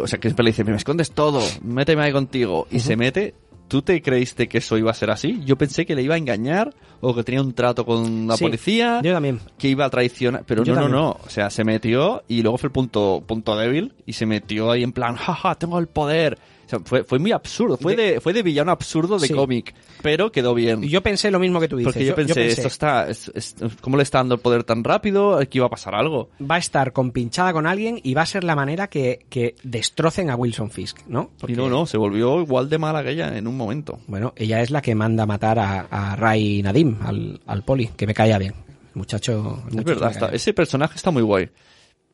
o 0.00 0.06
sea, 0.06 0.18
que 0.18 0.28
siempre 0.28 0.44
le 0.44 0.50
dice, 0.50 0.64
me 0.64 0.74
escondes 0.76 1.10
todo, 1.12 1.40
méteme 1.62 2.02
ahí 2.02 2.12
contigo, 2.12 2.66
y 2.70 2.80
se 2.80 2.96
mete, 2.96 3.34
¿tú 3.68 3.82
te 3.82 4.00
creíste 4.02 4.48
que 4.48 4.58
eso 4.58 4.76
iba 4.78 4.90
a 4.90 4.94
ser 4.94 5.10
así? 5.10 5.40
Yo 5.44 5.56
pensé 5.56 5.84
que 5.86 5.94
le 5.94 6.02
iba 6.02 6.14
a 6.14 6.18
engañar, 6.18 6.74
o 7.00 7.14
que 7.14 7.22
tenía 7.24 7.40
un 7.42 7.52
trato 7.52 7.84
con 7.84 8.26
la 8.26 8.36
Sí, 8.36 8.44
policía, 8.44 9.00
Yo 9.02 9.12
también. 9.12 9.40
que 9.58 9.68
iba 9.68 9.84
a 9.84 9.90
traicionar, 9.90 10.44
pero 10.46 10.64
Yo 10.64 10.74
no, 10.74 10.80
también. 10.82 11.00
no, 11.00 11.06
no, 11.08 11.20
o 11.24 11.28
sea, 11.30 11.50
se 11.50 11.64
metió, 11.64 12.22
y 12.28 12.42
luego 12.42 12.58
fue 12.58 12.68
el 12.68 12.72
punto, 12.72 13.22
punto 13.26 13.56
débil, 13.56 13.94
y 14.06 14.12
se 14.14 14.26
metió 14.26 14.70
ahí 14.70 14.82
en 14.82 14.92
plan, 14.92 15.14
jaja, 15.16 15.54
tengo 15.56 15.78
el 15.78 15.86
poder. 15.88 16.38
O 16.68 16.70
sea, 16.70 16.80
fue, 16.84 17.02
fue 17.02 17.18
muy 17.18 17.32
absurdo, 17.32 17.78
fue 17.78 17.96
de, 17.96 18.20
fue 18.20 18.34
de 18.34 18.42
villano 18.42 18.70
absurdo 18.70 19.18
de 19.18 19.26
Sí. 19.28 19.32
cómic, 19.32 19.74
pero 20.02 20.30
quedó 20.30 20.52
bien. 20.54 20.82
Yo 20.82 21.02
pensé 21.02 21.30
lo 21.30 21.38
mismo 21.38 21.60
que 21.60 21.68
tú 21.68 21.78
dices. 21.78 21.94
Porque 21.94 22.04
yo, 22.04 22.14
pensé, 22.14 22.46
esto 22.46 22.68
está, 22.68 23.08
es- 23.08 23.32
es- 23.34 23.56
¿cómo 23.80 23.96
le 23.96 24.02
está 24.02 24.18
dando 24.18 24.34
el 24.34 24.40
poder 24.42 24.64
tan 24.64 24.84
rápido? 24.84 25.38
Aquí 25.38 25.56
iba 25.58 25.66
a 25.66 25.70
pasar 25.70 25.94
algo. 25.94 26.28
va 26.38 26.56
a 26.56 26.58
estar 26.58 26.92
compinchada 26.92 27.54
con 27.54 27.66
alguien 27.66 27.98
y 28.02 28.12
va 28.12 28.20
a 28.22 28.26
ser 28.26 28.44
la 28.44 28.54
manera 28.54 28.88
que, 28.88 29.24
que 29.30 29.54
destrocen 29.62 30.28
a 30.28 30.36
Wilson 30.36 30.70
Fisk, 30.70 30.98
¿no? 31.08 31.30
Porque, 31.40 31.54
Y 31.54 31.56
no, 31.56 31.70
no, 31.70 31.86
se 31.86 31.96
volvió 31.96 32.38
igual 32.40 32.68
de 32.68 32.76
mala 32.76 33.02
que 33.02 33.12
ella 33.12 33.38
en 33.38 33.46
un 33.46 33.56
momento. 33.56 33.98
Bueno, 34.06 34.34
ella 34.36 34.60
es 34.60 34.70
la 34.70 34.82
que 34.82 34.94
manda 34.94 35.24
matar 35.24 35.58
a, 35.58 35.86
a 35.90 36.16
Ray 36.16 36.62
Nadim, 36.62 36.98
al, 37.02 37.40
al 37.46 37.62
poli, 37.64 37.88
que 37.96 38.06
me 38.06 38.12
caía 38.12 38.36
bien. 38.36 38.52
El 38.94 38.96
muchacho. 38.96 39.62
el 39.64 39.68
Es 39.68 39.74
muchacho 39.74 39.84
verdad, 40.00 40.10
está- 40.10 40.28
ese 40.34 40.52
personaje 40.52 40.96
está 40.96 41.10
muy 41.10 41.22
guay. 41.22 41.48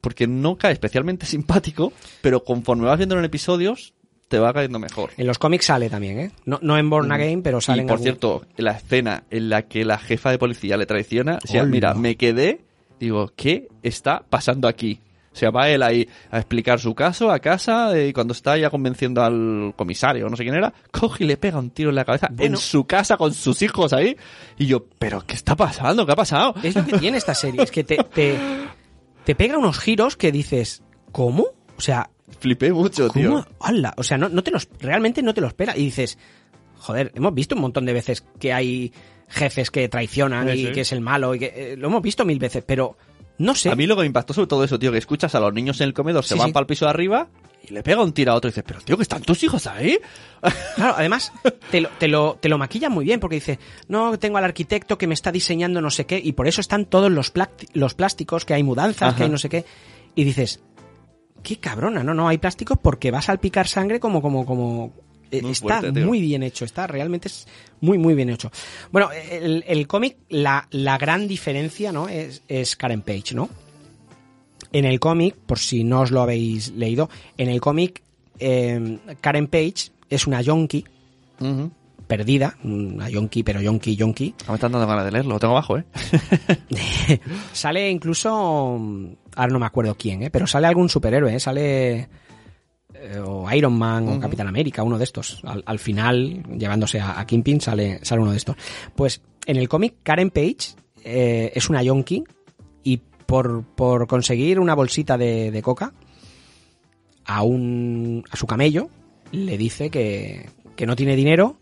Porque 0.00 0.26
no 0.26 0.56
cae 0.58 0.72
especialmente 0.74 1.24
simpático, 1.26 1.92
pero 2.20 2.44
conforme 2.44 2.84
vas 2.84 2.98
viendo 2.98 3.18
en 3.18 3.24
episodios, 3.24 3.93
te 4.34 4.40
va 4.40 4.52
cayendo 4.52 4.78
mejor. 4.78 5.10
En 5.16 5.26
los 5.26 5.38
cómics 5.38 5.66
sale 5.66 5.88
también, 5.88 6.18
¿eh? 6.18 6.30
No, 6.44 6.58
no 6.60 6.76
en 6.76 6.90
Born 6.90 7.10
Again, 7.12 7.42
pero 7.42 7.60
sale 7.60 7.78
y 7.78 7.80
en 7.82 7.86
por 7.86 7.94
algún- 7.94 8.02
cierto, 8.04 8.42
la 8.56 8.72
escena 8.72 9.24
en 9.30 9.48
la 9.48 9.62
que 9.62 9.84
la 9.84 9.98
jefa 9.98 10.30
de 10.30 10.38
policía 10.38 10.76
le 10.76 10.86
traiciona, 10.86 11.38
o 11.42 11.46
sea, 11.46 11.64
mira, 11.64 11.94
me 11.94 12.16
quedé, 12.16 12.62
digo, 12.98 13.30
¿qué 13.36 13.68
está 13.82 14.24
pasando 14.28 14.66
aquí? 14.68 15.00
O 15.32 15.36
sea, 15.36 15.50
va 15.50 15.68
él 15.68 15.82
ahí 15.82 16.08
a 16.30 16.38
explicar 16.38 16.78
su 16.78 16.94
caso 16.94 17.32
a 17.32 17.40
casa 17.40 17.96
eh, 17.98 18.06
y 18.08 18.12
cuando 18.12 18.32
está 18.34 18.56
ya 18.56 18.70
convenciendo 18.70 19.20
al 19.22 19.72
comisario, 19.76 20.28
no 20.28 20.36
sé 20.36 20.44
quién 20.44 20.54
era, 20.54 20.72
coge 20.92 21.24
y 21.24 21.26
le 21.26 21.36
pega 21.36 21.58
un 21.58 21.70
tiro 21.70 21.90
en 21.90 21.96
la 21.96 22.04
cabeza 22.04 22.28
Bueno. 22.30 22.54
en 22.54 22.56
su 22.60 22.84
casa 22.86 23.16
con 23.16 23.34
sus 23.34 23.60
hijos 23.62 23.92
ahí. 23.92 24.16
Y 24.58 24.66
yo, 24.66 24.84
¿pero 24.98 25.22
qué 25.26 25.34
está 25.34 25.56
pasando? 25.56 26.06
¿Qué 26.06 26.12
ha 26.12 26.16
pasado? 26.16 26.54
Es 26.62 26.76
lo 26.76 26.84
que 26.84 26.98
tiene 26.98 27.18
esta 27.18 27.34
serie, 27.34 27.62
es 27.64 27.72
que 27.72 27.82
te, 27.82 27.96
te, 28.14 28.36
te 29.24 29.34
pega 29.34 29.58
unos 29.58 29.78
giros 29.80 30.16
que 30.16 30.30
dices, 30.30 30.84
¿cómo? 31.10 31.46
O 31.76 31.80
sea, 31.80 32.10
Flipé 32.38 32.72
mucho, 32.72 33.08
tío. 33.10 33.30
¿Cómo? 33.30 33.46
¡Hala! 33.60 33.94
O 33.96 34.02
sea, 34.02 34.18
no, 34.18 34.28
no 34.28 34.42
te 34.42 34.50
los, 34.50 34.68
realmente 34.80 35.22
no 35.22 35.34
te 35.34 35.40
lo 35.40 35.46
espera. 35.48 35.76
Y 35.76 35.84
dices, 35.84 36.18
joder, 36.78 37.12
hemos 37.14 37.34
visto 37.34 37.54
un 37.54 37.60
montón 37.62 37.84
de 37.86 37.92
veces 37.92 38.24
que 38.38 38.52
hay 38.52 38.92
jefes 39.28 39.70
que 39.70 39.88
traicionan 39.88 40.48
Sí, 40.50 40.54
y 40.60 40.66
sí. 40.66 40.72
que 40.72 40.80
es 40.82 40.92
el 40.92 41.00
malo 41.00 41.34
y 41.34 41.38
que 41.38 41.52
eh, 41.54 41.76
lo 41.76 41.88
hemos 41.88 42.02
visto 42.02 42.24
mil 42.24 42.38
veces, 42.38 42.62
pero 42.66 42.96
no 43.38 43.54
sé. 43.54 43.70
A 43.70 43.74
mí 43.76 43.86
lo 43.86 43.96
que 43.96 44.00
me 44.02 44.06
impactó 44.06 44.32
sobre 44.34 44.46
todo 44.46 44.64
eso, 44.64 44.78
tío, 44.78 44.92
que 44.92 44.98
escuchas 44.98 45.34
a 45.34 45.40
los 45.40 45.52
niños 45.52 45.80
en 45.80 45.88
el 45.88 45.94
comedor, 45.94 46.24
se 46.24 46.34
Sí, 46.34 46.40
van 46.40 46.52
para 46.52 46.62
el 46.62 46.66
piso 46.66 46.84
de 46.84 46.90
arriba 46.90 47.28
y 47.66 47.72
le 47.72 47.82
pega 47.82 48.02
un 48.02 48.12
tiro 48.12 48.32
a 48.32 48.34
otro 48.34 48.48
y 48.48 48.52
dices, 48.52 48.64
pero 48.66 48.80
tío, 48.82 48.96
que 48.96 49.02
están 49.02 49.22
tus 49.22 49.42
hijos 49.42 49.66
ahí. 49.66 49.98
Claro, 50.76 50.94
además 50.98 51.32
te 51.70 51.80
lo, 51.80 51.88
te 51.98 52.08
lo, 52.08 52.36
te 52.38 52.48
lo 52.50 52.58
maquillan 52.58 52.92
muy 52.92 53.04
bien 53.06 53.18
porque 53.18 53.36
dice, 53.36 53.58
no, 53.88 54.18
tengo 54.18 54.36
al 54.36 54.44
arquitecto 54.44 54.98
que 54.98 55.06
me 55.06 55.14
está 55.14 55.32
diseñando 55.32 55.80
no 55.80 55.90
sé 55.90 56.04
qué 56.04 56.20
y 56.22 56.32
por 56.32 56.46
eso 56.46 56.60
están 56.60 56.84
todos 56.84 57.10
los, 57.10 57.30
plásticos, 57.94 58.44
que 58.44 58.52
hay 58.54 58.62
mudanzas, 58.62 59.08
Ajá. 59.08 59.16
que 59.16 59.22
hay 59.24 59.30
no 59.30 59.38
sé 59.38 59.48
qué. 59.48 59.64
Y 60.14 60.24
dices, 60.24 60.60
qué 61.44 61.58
cabrona, 61.58 62.02
no, 62.02 62.12
no, 62.14 62.26
hay 62.26 62.38
plásticos 62.38 62.78
porque 62.82 63.12
va 63.12 63.18
a 63.18 63.22
salpicar 63.22 63.68
sangre 63.68 64.00
como, 64.00 64.20
como, 64.20 64.44
como... 64.44 64.92
eh, 65.30 65.40
Muy 65.42 65.52
está 65.52 65.80
fuerte, 65.80 66.04
muy 66.04 66.20
bien 66.20 66.42
hecho, 66.42 66.64
está 66.64 66.88
realmente 66.88 67.28
es 67.28 67.46
muy, 67.80 67.98
muy 67.98 68.14
bien 68.14 68.30
hecho. 68.30 68.50
Bueno, 68.90 69.10
el, 69.30 69.62
el 69.66 69.86
cómic, 69.86 70.16
la, 70.30 70.66
la 70.70 70.98
gran 70.98 71.28
diferencia, 71.28 71.92
¿no? 71.92 72.08
Es, 72.08 72.42
es 72.48 72.74
Karen 72.74 73.02
Page, 73.02 73.34
¿no? 73.34 73.48
En 74.72 74.84
el 74.86 74.98
cómic, 74.98 75.36
por 75.36 75.58
si 75.60 75.84
no 75.84 76.00
os 76.00 76.10
lo 76.10 76.22
habéis 76.22 76.72
leído, 76.72 77.08
en 77.38 77.48
el 77.48 77.60
cómic, 77.60 78.02
eh, 78.40 78.98
Karen 79.20 79.46
Page 79.46 79.92
es 80.10 80.26
una 80.26 80.40
yonki. 80.42 80.84
Perdida, 82.16 82.56
una 82.62 83.08
yonki, 83.08 83.42
pero 83.42 83.60
yonki, 83.60 83.96
yonki. 83.96 84.34
Me 84.46 84.54
están 84.54 84.70
dando 84.70 84.86
ganas 84.86 85.04
de 85.04 85.10
leerlo, 85.10 85.34
lo 85.34 85.40
tengo 85.40 85.54
abajo, 85.54 85.78
¿eh? 85.78 85.84
Sale 87.52 87.90
incluso, 87.90 88.30
ahora 89.34 89.52
no 89.52 89.58
me 89.58 89.66
acuerdo 89.66 89.96
quién, 89.96 90.22
¿eh? 90.22 90.30
pero 90.30 90.46
sale 90.46 90.68
algún 90.68 90.88
superhéroe, 90.88 91.34
¿eh? 91.34 91.40
sale 91.40 92.08
eh, 92.94 93.18
o 93.18 93.50
Iron 93.52 93.76
Man 93.76 94.08
o 94.08 94.20
Capitán 94.20 94.46
América, 94.46 94.84
uno 94.84 94.96
de 94.96 95.04
estos. 95.04 95.40
Al, 95.42 95.64
al 95.66 95.80
final, 95.80 96.44
llevándose 96.56 97.00
a, 97.00 97.18
a 97.18 97.26
Kingpin, 97.26 97.60
sale, 97.60 97.98
sale 98.04 98.22
uno 98.22 98.30
de 98.30 98.36
estos. 98.36 98.56
Pues 98.94 99.20
en 99.46 99.56
el 99.56 99.68
cómic, 99.68 99.96
Karen 100.04 100.30
Page 100.30 100.76
eh, 101.02 101.50
es 101.52 101.68
una 101.68 101.82
yonki 101.82 102.22
y 102.84 102.98
por, 103.26 103.64
por 103.64 104.06
conseguir 104.06 104.60
una 104.60 104.74
bolsita 104.76 105.18
de, 105.18 105.50
de 105.50 105.62
coca 105.62 105.92
a, 107.24 107.42
un, 107.42 108.22
a 108.30 108.36
su 108.36 108.46
camello 108.46 108.88
le 109.32 109.58
dice 109.58 109.90
que, 109.90 110.48
que 110.76 110.86
no 110.86 110.96
tiene 110.96 111.16
dinero 111.16 111.58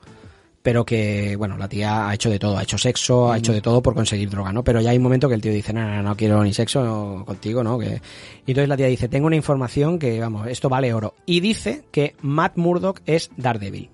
pero 0.63 0.85
que, 0.85 1.35
bueno, 1.37 1.57
la 1.57 1.69
tía 1.69 2.09
ha 2.09 2.15
hecho 2.15 2.31
de 2.31 2.39
todo, 2.39 2.57
ha 2.57 2.63
hecho 2.63 2.79
sexo, 2.79 3.33
ha 3.33 3.39
hecho 3.39 3.53
de 3.53 3.61
todo 3.61 3.83
por 3.83 3.95
conseguir 3.95 4.31
droga, 4.31 4.53
¿no? 4.53 4.63
Pero 4.63 4.81
ya 4.81 4.91
hay 4.91 4.97
un 4.97 5.03
momento 5.03 5.29
que 5.29 5.35
el 5.35 5.41
tío 5.41 5.53
dice, 5.53 5.73
no, 5.73 5.83
no, 5.83 6.03
no 6.03 6.17
quiero 6.17 6.43
ni 6.45 6.55
sexo 6.55 7.25
contigo, 7.27 7.65
¿no? 7.65 7.79
Que... 7.79 8.01
Y 8.47 8.53
entonces 8.53 8.69
la 8.69 8.77
tía 8.77 8.87
dice, 8.87 9.09
tengo 9.09 9.27
una 9.27 9.37
información 9.37 9.99
que, 9.99 10.21
vamos, 10.21 10.47
esto 10.47 10.69
vale 10.69 10.95
oro. 10.95 11.15
Y 11.27 11.41
dice 11.41 11.85
que 11.91 12.15
Matt 12.23 12.57
Murdock 12.57 13.01
es 13.07 13.31
Daredevil. 13.37 13.91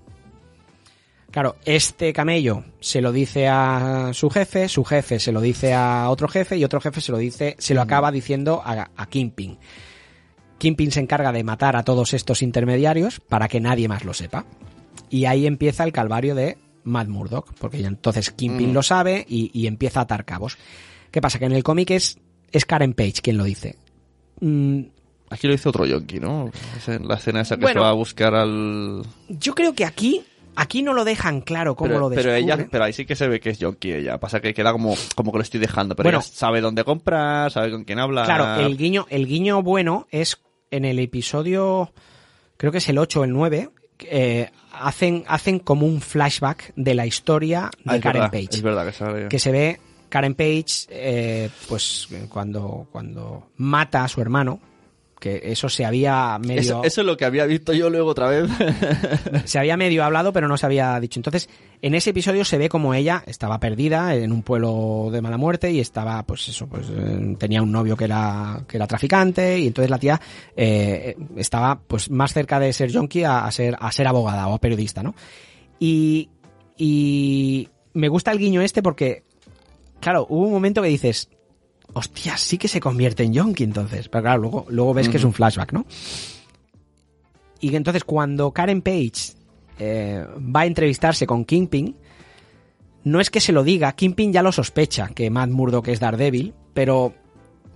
Claro, 1.31 1.57
este 1.65 2.11
camello 2.13 2.63
se 2.79 3.01
lo 3.01 3.11
dice 3.11 3.47
a 3.47 4.11
su 4.13 4.29
jefe, 4.29 4.67
su 4.67 4.83
jefe 4.83 5.19
se 5.19 5.31
lo 5.31 5.41
dice 5.41 5.73
a 5.73 6.09
otro 6.09 6.27
jefe 6.27 6.57
y 6.57 6.63
otro 6.63 6.81
jefe 6.81 7.01
se 7.01 7.11
lo 7.11 7.19
dice, 7.19 7.55
se 7.59 7.75
lo 7.75 7.81
acaba 7.81 8.11
diciendo 8.11 8.61
a, 8.63 8.89
a 8.95 9.05
Kingpin. 9.07 9.57
Kingpin 10.57 10.91
se 10.91 10.99
encarga 10.99 11.31
de 11.31 11.43
matar 11.43 11.75
a 11.75 11.83
todos 11.83 12.13
estos 12.13 12.41
intermediarios 12.41 13.19
para 13.19 13.47
que 13.47 13.59
nadie 13.59 13.87
más 13.87 14.05
lo 14.05 14.13
sepa. 14.13 14.45
Y 15.09 15.25
ahí 15.25 15.45
empieza 15.47 15.83
el 15.83 15.91
calvario 15.91 16.35
de 16.35 16.57
Matt 16.83 17.07
Murdock, 17.07 17.53
porque 17.59 17.81
ya 17.81 17.87
entonces 17.87 18.31
Kingpin 18.31 18.71
Mm. 18.71 18.73
lo 18.73 18.83
sabe 18.83 19.25
y, 19.27 19.51
y 19.53 19.67
empieza 19.67 19.99
a 19.99 20.03
atar 20.03 20.25
cabos. 20.25 20.57
¿Qué 21.11 21.21
pasa? 21.21 21.39
Que 21.39 21.45
en 21.45 21.53
el 21.53 21.63
cómic 21.63 21.91
es, 21.91 22.17
es 22.51 22.65
Karen 22.65 22.93
Page 22.93 23.21
quien 23.23 23.37
lo 23.37 23.43
dice. 23.43 23.75
Mm, 24.41 24.81
Aquí 25.31 25.45
lo 25.45 25.53
dice 25.53 25.69
otro 25.69 25.85
yonki, 25.85 26.19
¿no? 26.19 26.49
La 27.03 27.15
escena 27.15 27.41
esa 27.41 27.55
que 27.55 27.61
Bueno. 27.61 27.81
se 27.81 27.83
va 27.83 27.89
a 27.89 27.93
buscar 27.93 28.33
al... 28.33 29.03
yo 29.27 29.53
creo 29.53 29.73
que 29.75 29.85
aquí, 29.85 30.23
aquí 30.55 30.81
no 30.81 30.93
lo 30.93 31.05
dejan 31.05 31.41
claro 31.41 31.75
cómo 31.75 31.89
pero, 31.89 31.99
lo 31.99 32.09
pero 32.09 32.31
descubre. 32.31 32.39
ella, 32.55 32.67
pero 32.71 32.83
ahí 32.85 32.93
sí 32.93 33.05
que 33.05 33.15
se 33.15 33.27
ve 33.27 33.39
que 33.39 33.51
es 33.51 33.59
yonki 33.59 33.91
ella. 33.93 34.19
Pasa 34.19 34.39
que 34.39 34.55
queda 34.55 34.71
como, 34.71 34.95
como 35.15 35.31
que 35.31 35.37
lo 35.37 35.43
estoy 35.43 35.59
dejando. 35.59 35.95
Pero 35.95 36.07
Bueno. 36.07 36.19
ella 36.19 36.27
sabe 36.33 36.61
dónde 36.61 36.83
comprar, 36.83 37.51
sabe 37.51 37.69
con 37.69 37.83
quién 37.83 37.99
hablar. 37.99 38.25
Claro, 38.25 38.65
el 38.65 38.75
guiño, 38.75 39.05
el 39.11 39.27
guiño 39.27 39.61
bueno 39.61 40.07
es 40.09 40.41
en 40.71 40.83
el 40.85 40.97
episodio, 40.97 41.91
creo 42.57 42.71
que 42.71 42.79
es 42.79 42.89
el 42.89 42.97
8 42.97 43.21
o 43.21 43.23
el 43.23 43.31
9, 43.31 43.69
eh, 44.05 44.49
hacen, 44.79 45.23
hacen 45.27 45.59
como 45.59 45.85
un 45.85 46.01
flashback 46.01 46.73
de 46.75 46.93
la 46.95 47.05
historia 47.05 47.69
de 47.83 47.97
Ah, 47.97 47.99
Karen 47.99 48.21
verdad, 48.23 48.31
Page. 48.31 48.47
Es 48.51 48.61
verdad 48.61 48.85
que 48.87 48.91
sale. 48.93 49.27
que 49.29 49.39
se 49.39 49.51
ve 49.51 49.79
Karen 50.09 50.33
Page, 50.35 50.87
eh, 50.89 51.49
pues 51.67 52.07
cuando, 52.29 52.87
cuando 52.91 53.49
mata 53.57 54.03
a 54.03 54.07
su 54.07 54.21
hermano, 54.21 54.59
que 55.19 55.41
eso 55.43 55.69
se 55.69 55.85
había 55.85 56.39
medio, 56.39 56.61
Eso, 56.61 56.83
eso 56.83 57.01
es 57.01 57.07
lo 57.07 57.17
que 57.17 57.25
había 57.25 57.45
visto 57.45 57.73
yo 57.73 57.89
luego 57.89 58.09
otra 58.09 58.29
vez. 58.29 58.49
se 59.45 59.59
había 59.59 59.77
medio 59.77 60.03
hablado, 60.03 60.33
pero 60.33 60.47
no 60.47 60.57
se 60.57 60.65
había 60.65 60.99
dicho. 60.99 61.19
Entonces, 61.19 61.49
en 61.81 61.93
ese 61.93 62.11
episodio 62.11 62.45
se 62.45 62.57
ve 62.57 62.69
como 62.69 62.93
ella 62.93 63.23
estaba 63.27 63.59
perdida 63.59 64.15
en 64.15 64.31
un 64.31 64.41
pueblo 64.41 65.09
de 65.11 65.21
mala 65.21 65.37
muerte 65.37 65.71
y 65.71 65.79
estaba, 65.79 66.23
pues 66.23 66.47
eso, 66.47 66.67
pues 66.67 66.87
eh, 66.89 67.35
tenía 67.37 67.61
un 67.61 67.71
novio 67.71 67.95
que 67.95 68.05
era, 68.05 68.63
que 68.67 68.77
era 68.77 68.87
traficante 68.87 69.59
y 69.59 69.67
entonces 69.67 69.89
la 69.89 69.99
tía 69.99 70.19
eh, 70.55 71.15
estaba, 71.35 71.79
pues 71.79 72.09
más 72.09 72.33
cerca 72.33 72.59
de 72.59 72.73
ser 72.73 72.91
junkie 72.91 73.23
a, 73.23 73.45
a 73.45 73.51
ser, 73.51 73.75
a 73.79 73.91
ser 73.91 74.07
abogada 74.07 74.47
o 74.47 74.55
a 74.55 74.59
periodista, 74.59 75.03
¿no? 75.03 75.13
Y, 75.79 76.29
y 76.77 77.67
me 77.93 78.07
gusta 78.07 78.31
el 78.31 78.39
guiño 78.39 78.61
este 78.61 78.81
porque, 78.81 79.23
claro, 79.99 80.25
hubo 80.29 80.45
un 80.45 80.51
momento 80.51 80.81
que 80.81 80.89
dices, 80.89 81.29
hostia, 81.93 82.37
sí 82.37 82.57
que 82.57 82.67
se 82.67 82.79
convierte 82.79 83.23
en 83.23 83.33
Yonki 83.33 83.63
entonces. 83.63 84.09
Pero 84.09 84.23
claro, 84.23 84.41
luego, 84.41 84.65
luego 84.69 84.93
ves 84.93 85.09
que 85.09 85.17
es 85.17 85.23
un 85.23 85.33
flashback, 85.33 85.73
¿no? 85.73 85.85
Y 87.59 87.75
entonces 87.75 88.03
cuando 88.03 88.51
Karen 88.51 88.81
Page 88.81 89.33
eh, 89.79 90.25
va 90.37 90.61
a 90.61 90.65
entrevistarse 90.65 91.27
con 91.27 91.45
Kingpin, 91.45 91.95
no 93.03 93.19
es 93.19 93.29
que 93.29 93.39
se 93.39 93.51
lo 93.51 93.63
diga, 93.63 93.91
Kingpin 93.93 94.33
ya 94.33 94.41
lo 94.41 94.51
sospecha, 94.51 95.07
que 95.07 95.29
Matt 95.29 95.49
Murdock 95.49 95.87
es 95.89 95.99
Daredevil, 95.99 96.53
pero 96.73 97.13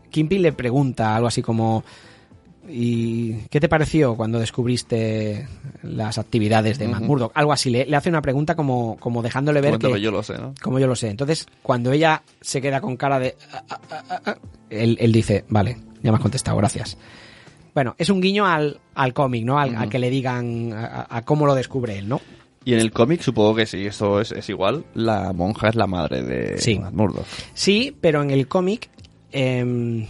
Kingpin 0.10 0.42
le 0.42 0.54
pregunta 0.54 1.16
algo 1.16 1.28
así 1.28 1.42
como... 1.42 1.84
¿Y 2.70 3.34
qué 3.50 3.60
te 3.60 3.68
pareció 3.68 4.16
cuando 4.16 4.40
descubriste 4.40 5.48
las 5.82 6.18
actividades 6.18 6.80
de 6.80 6.88
Matt 6.88 7.02
Murdock? 7.02 7.32
Algo 7.36 7.52
así, 7.52 7.70
le, 7.70 7.86
le 7.86 7.96
hace 7.98 8.10
una 8.10 8.22
pregunta 8.22 8.56
como, 8.56 8.96
como 9.00 9.22
dejándole 9.22 9.60
ver 9.60 9.72
Momento 9.72 9.94
que, 9.94 10.02
yo 10.02 10.12
lo 10.12 10.24
sé, 10.24 10.38
¿no? 10.38 10.54
como 10.62 10.80
yo 10.80 10.88
lo 10.88 10.96
sé. 10.96 11.10
Entonces, 11.10 11.46
cuando 11.62 11.92
ella 11.92 12.24
se 12.42 12.62
queda 12.62 12.80
con 12.80 12.96
cara 12.96 13.20
de... 13.20 13.36
"Ah, 13.52 13.64
ah, 13.70 13.80
ah, 14.10 14.22
ah", 14.26 14.36
él, 14.70 14.98
él 15.02 15.12
dice, 15.12 15.44
vale, 15.50 15.78
ya 16.02 16.12
me 16.12 16.16
has 16.18 16.22
contestado, 16.22 16.56
gracias. 16.58 16.98
Bueno, 17.74 17.96
es 17.98 18.10
un 18.10 18.22
guiño 18.22 18.46
al, 18.46 18.80
al 18.96 19.14
cómic, 19.14 19.44
¿no? 19.44 19.60
Al, 19.60 19.76
al 19.76 19.90
que 19.90 20.00
le 20.00 20.10
digan 20.10 20.72
a, 20.74 21.08
a 21.10 21.22
cómo 21.24 21.46
lo 21.46 21.56
descubre 21.56 21.98
él, 21.98 22.08
¿no? 22.08 22.22
Y 22.66 22.74
en 22.76 22.80
el 22.80 22.92
cómic 22.94 23.20
supongo 23.22 23.56
que 23.56 23.66
sí, 23.66 23.86
eso 23.86 24.22
es, 24.22 24.32
es 24.32 24.48
igual. 24.48 24.86
La 24.94 25.34
monja 25.34 25.68
es 25.68 25.76
la 25.76 25.86
madre 25.88 26.22
de 26.24 26.58
Sí. 26.60 26.80
Matt 26.80 26.94
Murdock. 26.94 27.26
Sí, 27.54 27.94
pero 28.00 28.22
en 28.22 28.32
el 28.32 28.48
cómic... 28.48 28.90
em, 29.34 30.08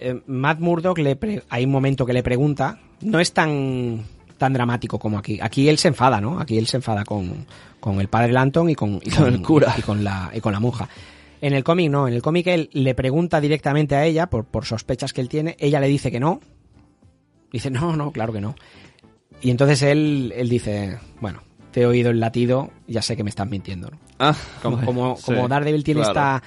eh, 0.00 0.22
Matt 0.26 0.60
Murdock 0.60 0.98
le 0.98 1.16
pre- 1.16 1.42
hay 1.48 1.64
un 1.64 1.70
momento 1.70 2.04
que 2.06 2.12
le 2.12 2.22
pregunta, 2.22 2.78
no 3.02 3.20
es 3.20 3.32
tan 3.32 4.04
tan 4.38 4.52
dramático 4.52 4.98
como 5.00 5.18
aquí. 5.18 5.38
Aquí 5.42 5.68
él 5.68 5.78
se 5.78 5.88
enfada, 5.88 6.20
¿no? 6.20 6.38
Aquí 6.40 6.58
él 6.58 6.66
se 6.68 6.76
enfada 6.76 7.04
con, 7.04 7.44
con 7.80 8.00
el 8.00 8.06
padre 8.08 8.32
Lanton 8.32 8.70
y 8.70 8.74
con, 8.76 9.00
y 9.02 9.10
Con 9.10 9.26
el 9.34 9.42
cura. 9.42 9.74
y 9.76 9.82
con 9.82 10.04
la 10.04 10.30
y 10.32 10.40
con 10.40 10.52
la 10.52 10.60
monja. 10.60 10.88
En 11.40 11.52
el 11.54 11.64
cómic 11.64 11.90
no, 11.90 12.06
en 12.08 12.14
el 12.14 12.22
cómic 12.22 12.46
él 12.46 12.70
le 12.72 12.94
pregunta 12.94 13.40
directamente 13.40 13.96
a 13.96 14.04
ella 14.04 14.28
por, 14.28 14.44
por 14.44 14.64
sospechas 14.64 15.12
que 15.12 15.20
él 15.20 15.28
tiene, 15.28 15.56
ella 15.58 15.80
le 15.80 15.88
dice 15.88 16.10
que 16.12 16.20
no. 16.20 16.40
Dice, 17.52 17.70
"No, 17.70 17.96
no, 17.96 18.12
claro 18.12 18.32
que 18.32 18.40
no." 18.40 18.54
Y 19.40 19.50
entonces 19.50 19.82
él 19.82 20.32
él 20.36 20.48
dice, 20.48 20.98
"Bueno, 21.20 21.42
te 21.72 21.82
he 21.82 21.86
oído 21.86 22.10
el 22.10 22.20
latido, 22.20 22.70
ya 22.86 23.02
sé 23.02 23.16
que 23.16 23.24
me 23.24 23.30
estás 23.30 23.48
mintiendo." 23.48 23.90
¿no? 23.90 23.98
Ah, 24.18 24.34
Como, 24.62 24.80
como, 24.84 25.16
sí, 25.16 25.22
como 25.24 25.48
Daredevil 25.48 25.82
tiene 25.84 26.00
claro. 26.02 26.10
esta, 26.12 26.42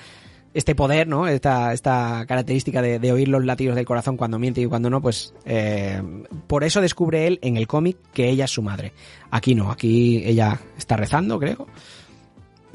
este 0.53 0.75
poder, 0.75 1.07
¿no? 1.07 1.27
Esta, 1.27 1.73
esta 1.73 2.25
característica 2.27 2.81
de, 2.81 2.99
de 2.99 3.11
oír 3.11 3.27
los 3.27 3.45
latidos 3.45 3.75
del 3.75 3.85
corazón 3.85 4.17
cuando 4.17 4.39
miente 4.39 4.61
y 4.61 4.65
cuando 4.65 4.89
no, 4.89 5.01
pues 5.01 5.33
eh, 5.45 6.01
por 6.47 6.63
eso 6.63 6.81
descubre 6.81 7.27
él 7.27 7.39
en 7.41 7.57
el 7.57 7.67
cómic 7.67 7.97
que 8.13 8.29
ella 8.29 8.45
es 8.45 8.51
su 8.51 8.61
madre. 8.61 8.93
Aquí 9.29 9.55
no, 9.55 9.71
aquí 9.71 10.21
ella 10.25 10.59
está 10.77 10.97
rezando, 10.97 11.39
creo. 11.39 11.67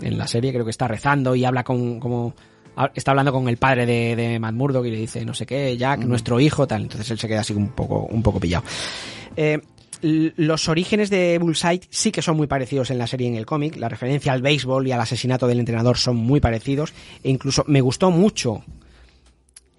En 0.00 0.18
la 0.18 0.26
serie 0.26 0.52
creo 0.52 0.64
que 0.64 0.70
está 0.70 0.88
rezando 0.88 1.34
y 1.34 1.44
habla 1.44 1.64
con 1.64 2.00
como 2.00 2.34
está 2.94 3.12
hablando 3.12 3.32
con 3.32 3.48
el 3.48 3.56
padre 3.56 3.86
de, 3.86 4.16
de 4.16 4.38
Matt 4.38 4.54
Murdock 4.54 4.84
y 4.86 4.90
le 4.90 4.98
dice 4.98 5.24
no 5.24 5.32
sé 5.32 5.46
qué, 5.46 5.76
Jack, 5.76 6.00
nuestro 6.00 6.40
hijo, 6.40 6.66
tal. 6.66 6.82
Entonces 6.82 7.10
él 7.10 7.18
se 7.18 7.28
queda 7.28 7.40
así 7.40 7.54
un 7.54 7.68
poco, 7.68 8.06
un 8.10 8.22
poco 8.22 8.40
pillado. 8.40 8.64
Eh, 9.36 9.60
los 10.06 10.68
orígenes 10.68 11.10
de 11.10 11.38
Bullseye 11.38 11.80
sí 11.90 12.12
que 12.12 12.22
son 12.22 12.36
muy 12.36 12.46
parecidos 12.46 12.90
en 12.90 12.98
la 12.98 13.06
serie 13.06 13.26
y 13.26 13.30
en 13.30 13.36
el 13.36 13.46
cómic. 13.46 13.76
La 13.76 13.88
referencia 13.88 14.32
al 14.32 14.42
béisbol 14.42 14.86
y 14.86 14.92
al 14.92 15.00
asesinato 15.00 15.46
del 15.46 15.58
entrenador 15.58 15.98
son 15.98 16.16
muy 16.16 16.40
parecidos. 16.40 16.92
E 17.24 17.30
incluso 17.30 17.64
me 17.66 17.80
gustó 17.80 18.10
mucho 18.10 18.62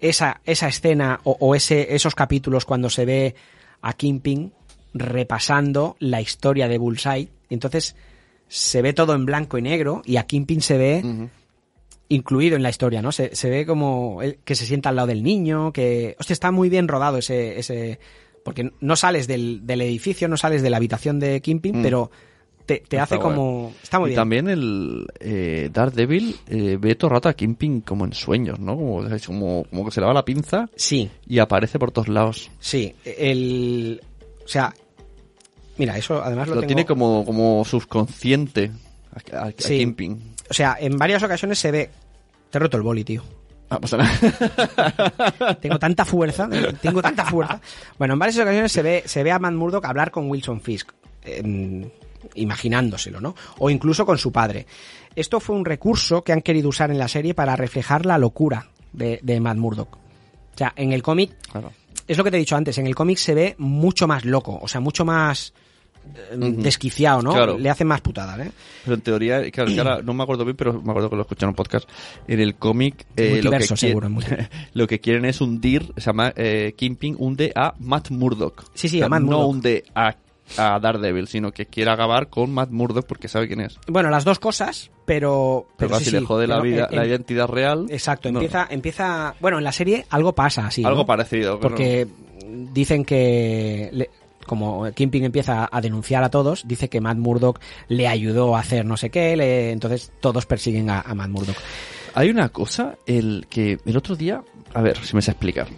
esa, 0.00 0.40
esa 0.44 0.68
escena 0.68 1.20
o, 1.24 1.36
o 1.40 1.54
ese, 1.54 1.94
esos 1.94 2.14
capítulos 2.14 2.64
cuando 2.64 2.90
se 2.90 3.04
ve 3.04 3.34
a 3.80 3.94
Kingpin 3.94 4.52
repasando 4.92 5.96
la 5.98 6.20
historia 6.20 6.68
de 6.68 6.78
Bullseye. 6.78 7.28
Y 7.48 7.54
entonces 7.54 7.96
se 8.48 8.82
ve 8.82 8.92
todo 8.92 9.14
en 9.14 9.24
blanco 9.24 9.56
y 9.56 9.62
negro 9.62 10.02
y 10.04 10.16
a 10.16 10.24
Kingpin 10.24 10.60
se 10.60 10.78
ve 10.78 11.28
incluido 12.10 12.56
en 12.56 12.62
la 12.62 12.70
historia, 12.70 13.02
¿no? 13.02 13.12
Se, 13.12 13.34
se 13.36 13.50
ve 13.50 13.66
como 13.66 14.20
que 14.44 14.54
se 14.54 14.66
sienta 14.66 14.88
al 14.88 14.96
lado 14.96 15.08
del 15.08 15.22
niño, 15.22 15.72
que... 15.72 16.16
Hostia, 16.18 16.32
está 16.32 16.50
muy 16.50 16.68
bien 16.68 16.88
rodado 16.88 17.18
ese... 17.18 17.58
ese 17.58 17.98
porque 18.48 18.70
no 18.80 18.96
sales 18.96 19.26
del, 19.26 19.66
del 19.66 19.80
edificio, 19.82 20.28
no 20.28 20.36
sales 20.36 20.62
de 20.62 20.70
la 20.70 20.76
habitación 20.78 21.18
de 21.20 21.40
Kingpin, 21.40 21.80
Mm. 21.80 21.82
pero 21.82 22.10
te, 22.66 22.82
te 22.86 22.98
hace 23.00 23.18
como... 23.18 23.72
Está 23.82 23.98
muy 23.98 24.08
y 24.08 24.10
bien. 24.10 24.16
también 24.20 24.48
el 24.48 25.06
eh, 25.20 25.70
Daredevil 25.72 26.36
eh, 26.48 26.76
ve 26.78 26.94
todo 26.96 27.08
el 27.10 27.14
rato 27.14 27.28
a 27.30 27.32
Kingpin 27.34 27.80
como 27.80 28.04
en 28.04 28.12
sueños, 28.12 28.58
¿no? 28.58 28.76
Como, 28.76 29.02
como, 29.26 29.64
como 29.64 29.84
que 29.86 29.90
se 29.90 30.00
le 30.00 30.06
va 30.06 30.12
la 30.12 30.24
pinza 30.24 30.68
Sí, 30.76 31.08
y 31.26 31.38
aparece 31.38 31.78
por 31.78 31.92
todos 31.92 32.08
lados. 32.08 32.50
sí. 32.60 32.94
El... 33.04 34.00
O 34.44 34.48
sea... 34.48 34.74
Mira, 35.78 35.96
eso 35.96 36.22
además 36.22 36.48
lo, 36.48 36.56
Lo 36.56 36.60
tengo- 36.62 36.66
tiene 36.68 36.84
como, 36.84 37.24
como 37.24 37.64
subconsciente 37.64 38.70
a, 39.32 39.36
a- 39.36 39.42
a 39.46 39.52
Sí. 39.56 39.78
Kingpin. 39.78 40.18
O 40.50 40.54
sea, 40.54 40.76
en 40.80 40.98
varias 40.98 41.22
ocasiones 41.22 41.58
se 41.58 41.70
ve... 41.70 41.90
Te 42.50 42.58
he 42.58 42.60
roto 42.60 42.76
el 42.78 42.82
boli, 42.82 43.04
tío. 43.04 43.22
Ah, 43.70 43.78
pasa 43.80 43.96
nada. 43.98 45.54
Tengo 45.60 45.78
tanta 45.78 46.04
fuerza, 46.04 46.48
tengo 46.80 47.02
tanta 47.02 47.24
fuerza. 47.26 47.60
Bueno, 47.98 48.14
en 48.14 48.18
varias 48.18 48.38
ocasiones 48.38 48.72
se 48.72 48.82
ve, 48.82 49.02
se 49.04 49.22
ve 49.22 49.30
a 49.30 49.38
Matt 49.38 49.52
Murdock 49.54 49.84
hablar 49.84 50.10
con 50.10 50.30
Wilson 50.30 50.60
Fisk, 50.62 50.90
em, 51.22 51.88
imaginándoselo, 52.34 53.20
¿no? 53.20 53.34
O 53.58 53.68
incluso 53.70 54.06
con 54.06 54.16
su 54.18 54.32
padre. 54.32 54.66
Esto 55.14 55.38
fue 55.40 55.54
un 55.56 55.64
recurso 55.64 56.22
que 56.24 56.32
han 56.32 56.40
querido 56.42 56.68
usar 56.70 56.90
en 56.90 56.98
la 56.98 57.08
serie 57.08 57.34
para 57.34 57.56
reflejar 57.56 58.06
la 58.06 58.16
locura 58.18 58.68
de, 58.92 59.20
de 59.22 59.40
Matt 59.40 59.56
Murdock. 59.58 59.96
O 59.96 60.56
sea, 60.58 60.72
en 60.76 60.92
el 60.92 61.02
cómic, 61.02 61.32
Claro. 61.52 61.72
es 62.06 62.16
lo 62.16 62.24
que 62.24 62.30
te 62.30 62.36
he 62.36 62.40
dicho 62.40 62.56
antes, 62.56 62.78
en 62.78 62.86
el 62.86 62.94
cómic 62.94 63.18
se 63.18 63.34
ve 63.34 63.54
mucho 63.58 64.06
más 64.08 64.24
loco, 64.24 64.58
o 64.60 64.66
sea, 64.68 64.80
mucho 64.80 65.04
más 65.04 65.52
desquiciado, 66.36 67.22
¿no? 67.22 67.32
Claro. 67.32 67.58
Le 67.58 67.70
hacen 67.70 67.86
más 67.86 68.00
putadas, 68.00 68.38
¿eh? 68.46 68.50
Pero 68.84 68.94
en 68.94 69.00
teoría, 69.00 69.50
claro, 69.50 69.70
ahora 69.78 70.02
no 70.02 70.14
me 70.14 70.22
acuerdo 70.22 70.44
bien, 70.44 70.56
pero 70.56 70.74
me 70.74 70.90
acuerdo 70.90 71.10
que 71.10 71.16
lo 71.16 71.22
escuché 71.22 71.44
en 71.44 71.50
un 71.50 71.54
podcast. 71.54 71.88
En 72.26 72.40
el 72.40 72.54
cómic, 72.56 73.06
eh, 73.16 73.40
lo, 73.42 73.50
que 73.50 73.62
seguro, 73.76 74.08
lo 74.74 74.86
quieren 74.86 75.24
es 75.24 75.40
hundir, 75.40 75.92
se 75.96 76.02
llama 76.06 76.32
eh, 76.36 76.74
Kingpin, 76.76 77.16
hunde 77.18 77.52
a 77.54 77.74
Matt 77.78 78.10
Murdock. 78.10 78.64
Sí, 78.74 78.88
sí, 78.88 78.96
O 78.96 79.00
sea, 79.00 79.06
a 79.06 79.08
Matt 79.10 79.20
No 79.22 79.26
Murdock. 79.26 79.48
hunde 79.50 79.84
a, 79.94 80.14
a 80.56 80.78
Daredevil, 80.80 81.28
sino 81.28 81.52
que 81.52 81.66
quiere 81.66 81.90
acabar 81.90 82.28
con 82.28 82.52
Matt 82.52 82.70
Murdock 82.70 83.06
porque 83.06 83.28
sabe 83.28 83.46
quién 83.48 83.60
es. 83.60 83.78
Bueno, 83.86 84.10
las 84.10 84.24
dos 84.24 84.38
cosas, 84.38 84.90
pero... 85.04 85.66
Pero, 85.76 85.98
sí, 85.98 86.06
si 86.06 86.10
le 86.12 86.20
jode 86.22 86.46
la, 86.46 86.56
pero 86.60 86.64
vida, 86.64 86.88
en- 86.90 86.96
la 86.96 87.02
en- 87.04 87.10
identidad 87.10 87.48
real. 87.48 87.86
Exacto, 87.90 88.30
no. 88.32 88.40
empieza, 88.40 88.66
empieza. 88.70 89.34
Bueno, 89.40 89.58
en 89.58 89.64
la 89.64 89.72
serie 89.72 90.06
algo 90.10 90.34
pasa 90.34 90.66
así. 90.66 90.84
Algo 90.84 91.00
¿no? 91.00 91.06
parecido. 91.06 91.58
pero- 91.58 91.68
Porque 91.70 92.06
dicen 92.72 93.04
que. 93.04 93.90
le- 93.92 94.10
como 94.48 94.90
Kingpin 94.92 95.22
empieza 95.24 95.68
a 95.70 95.80
denunciar 95.80 96.24
a 96.24 96.30
todos, 96.30 96.66
dice 96.66 96.88
que 96.88 97.00
Matt 97.00 97.18
Murdock 97.18 97.60
le 97.86 98.08
ayudó 98.08 98.56
a 98.56 98.60
hacer 98.60 98.84
no 98.84 98.96
sé 98.96 99.10
qué, 99.10 99.36
le- 99.36 99.70
entonces 99.70 100.10
todos 100.20 100.44
persiguen 100.46 100.90
a, 100.90 101.00
a 101.00 101.14
Matt 101.14 101.28
Murdock. 101.30 101.56
Hay 102.14 102.30
una 102.30 102.48
cosa, 102.48 102.96
el 103.06 103.46
que 103.48 103.78
el 103.86 103.96
otro 103.96 104.16
día, 104.16 104.42
a 104.74 104.82
ver 104.82 104.96
si 105.04 105.14
me 105.14 105.22
sé 105.22 105.30
explicar. 105.30 105.68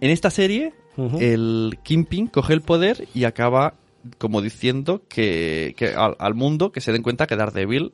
En 0.00 0.10
esta 0.10 0.30
serie, 0.30 0.72
Ujú. 0.96 1.18
el 1.20 1.78
Kingpin 1.82 2.28
coge 2.28 2.54
el 2.54 2.62
poder 2.62 3.06
y 3.14 3.24
acaba 3.24 3.74
como 4.18 4.40
diciendo 4.40 5.02
que, 5.08 5.74
que 5.76 5.88
al, 5.94 6.16
al 6.18 6.34
mundo 6.34 6.72
que 6.72 6.80
se 6.80 6.90
den 6.92 7.02
cuenta 7.02 7.26
que 7.26 7.36
Daredevil 7.36 7.92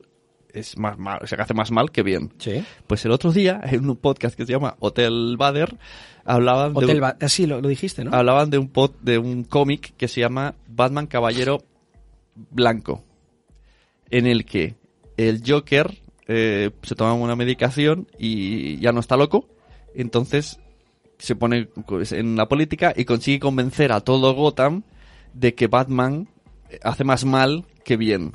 es 0.53 0.77
más 0.77 0.97
mal, 0.97 1.19
o 1.21 1.27
sea, 1.27 1.35
que 1.37 1.41
hace 1.43 1.53
más 1.53 1.71
mal 1.71 1.91
que 1.91 2.03
bien. 2.03 2.31
Sí. 2.39 2.63
Pues 2.87 3.03
el 3.05 3.11
otro 3.11 3.31
día, 3.31 3.61
en 3.63 3.89
un 3.89 3.95
podcast 3.97 4.35
que 4.35 4.45
se 4.45 4.51
llama 4.53 4.75
Hotel 4.79 5.35
Bader, 5.37 5.77
hablaban 6.25 6.73
de 6.73 6.79
Hotel 6.85 6.95
un- 6.95 7.01
Ba- 7.01 7.17
ah, 7.21 7.29
sí, 7.29 7.45
lo, 7.45 7.61
lo 7.61 7.67
dijiste, 7.67 8.03
¿no? 8.03 8.13
hablaban 8.15 8.49
de 8.49 8.57
un 8.57 8.67
pod, 8.69 8.91
de 9.01 9.17
un 9.17 9.43
cómic 9.43 9.93
que 9.97 10.07
se 10.07 10.21
llama 10.21 10.55
Batman 10.67 11.07
Caballero 11.07 11.63
Blanco, 12.35 13.03
en 14.09 14.25
el 14.27 14.45
que 14.45 14.75
el 15.17 15.43
Joker 15.45 15.97
eh, 16.27 16.71
se 16.83 16.95
toma 16.95 17.13
una 17.13 17.35
medicación 17.35 18.07
y 18.17 18.77
ya 18.79 18.91
no 18.91 18.99
está 18.99 19.17
loco, 19.17 19.47
entonces 19.95 20.59
se 21.17 21.35
pone 21.35 21.65
pues, 21.87 22.11
en 22.13 22.35
la 22.37 22.47
política 22.47 22.93
y 22.95 23.03
consigue 23.05 23.39
convencer 23.39 23.91
a 23.91 23.99
todo 24.01 24.33
Gotham 24.33 24.83
de 25.33 25.53
que 25.53 25.67
Batman 25.67 26.29
hace 26.83 27.03
más 27.03 27.25
mal 27.25 27.65
que 27.83 27.97
bien. 27.97 28.33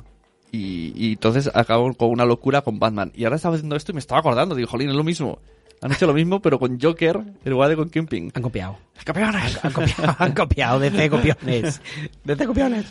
Y, 0.55 0.93
y 0.95 1.13
entonces 1.13 1.49
acabó 1.53 1.93
con 1.93 2.09
una 2.09 2.25
locura 2.25 2.61
con 2.61 2.79
Batman. 2.79 3.11
Y 3.15 3.23
ahora 3.23 3.35
estaba 3.35 3.55
haciendo 3.55 3.75
esto 3.75 3.91
y 3.91 3.95
me 3.95 3.99
estaba 3.99 4.19
acordando, 4.19 4.55
digo, 4.55 4.69
jolín, 4.69 4.89
es 4.89 4.95
lo 4.95 5.03
mismo. 5.03 5.39
Han 5.81 5.91
hecho 5.91 6.07
lo 6.07 6.13
mismo, 6.13 6.41
pero 6.41 6.57
con 6.57 6.79
Joker 6.79 7.17
en 7.43 7.51
lugar 7.51 7.69
de 7.69 7.75
con 7.75 7.89
Kingpin. 7.89 8.31
Han 8.33 8.41
copiado. 8.41 8.77
¡Campeones! 9.03 9.59
Han 9.63 9.71
copiado, 9.71 10.15
han 10.17 10.31
copiado 10.33 10.79
DC 10.79 11.09
copiones. 11.09 11.81
DC 12.23 12.47
copiones. 12.47 12.85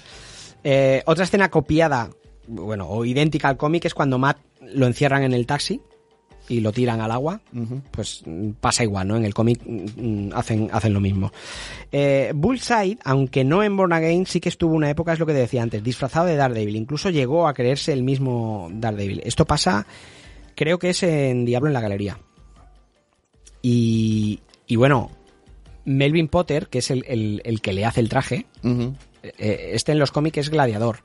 Eh, 0.63 1.03
otra 1.07 1.25
escena 1.25 1.51
copiada, 1.51 2.11
bueno, 2.47 2.89
o 2.89 3.05
idéntica 3.05 3.49
al 3.49 3.57
cómic 3.57 3.85
es 3.85 3.95
cuando 3.95 4.19
Matt 4.19 4.39
lo 4.61 4.87
encierran 4.87 5.23
en 5.23 5.33
el 5.33 5.47
taxi 5.47 5.81
y 6.49 6.61
lo 6.61 6.73
tiran 6.73 7.01
al 7.01 7.11
agua. 7.11 7.41
Pues 7.91 8.23
mm, 8.27 8.51
pasa 8.61 8.83
igual, 8.85 9.09
¿no? 9.09 9.17
En 9.17 9.25
el 9.25 9.33
cómic 9.35 9.61
mm, 9.65 10.31
hacen, 10.35 10.69
hacen 10.73 10.93
lo 10.93 11.01
mismo. 11.01 11.33
Eh, 11.91 12.33
Bullseye, 12.35 12.99
aunque 13.05 13.45
no 13.45 13.63
en 13.63 13.77
Born 13.77 13.93
Again, 13.93 14.27
sí 14.27 14.41
que 14.41 14.49
estuvo 14.51 14.75
una 14.75 14.91
época, 14.91 15.13
es 15.15 15.19
lo 15.19 15.27
que 15.27 15.33
decía 15.33 15.63
antes, 15.63 15.83
disfrazado 15.83 16.27
de 16.27 16.37
Daredevil. 16.37 16.77
Incluso 16.77 17.11
llegó 17.11 17.49
a 17.49 17.55
creerse 17.55 17.93
el 17.93 18.03
mismo 18.03 18.69
Daredevil. 18.73 19.23
Esto 19.25 19.45
pasa, 19.47 19.87
creo 20.55 20.79
que 20.79 20.91
es 20.91 21.03
en 21.03 21.45
Diablo 21.45 21.69
en 21.69 21.75
la 21.75 21.81
Galería. 21.81 22.19
Y, 23.63 24.41
y 24.67 24.77
bueno, 24.77 25.11
Melvin 25.85 26.29
Potter, 26.29 26.69
que 26.69 26.79
es 26.79 26.91
el, 26.91 27.05
el- 27.09 27.43
el 27.45 27.61
que 27.61 27.73
le 27.73 27.85
hace 27.85 28.01
el 28.01 28.09
traje, 28.09 28.47
eh, 29.23 29.71
este 29.73 29.93
en 29.93 29.99
los 29.99 30.11
cómics 30.13 30.39
es 30.39 30.51
Gladiador, 30.51 30.99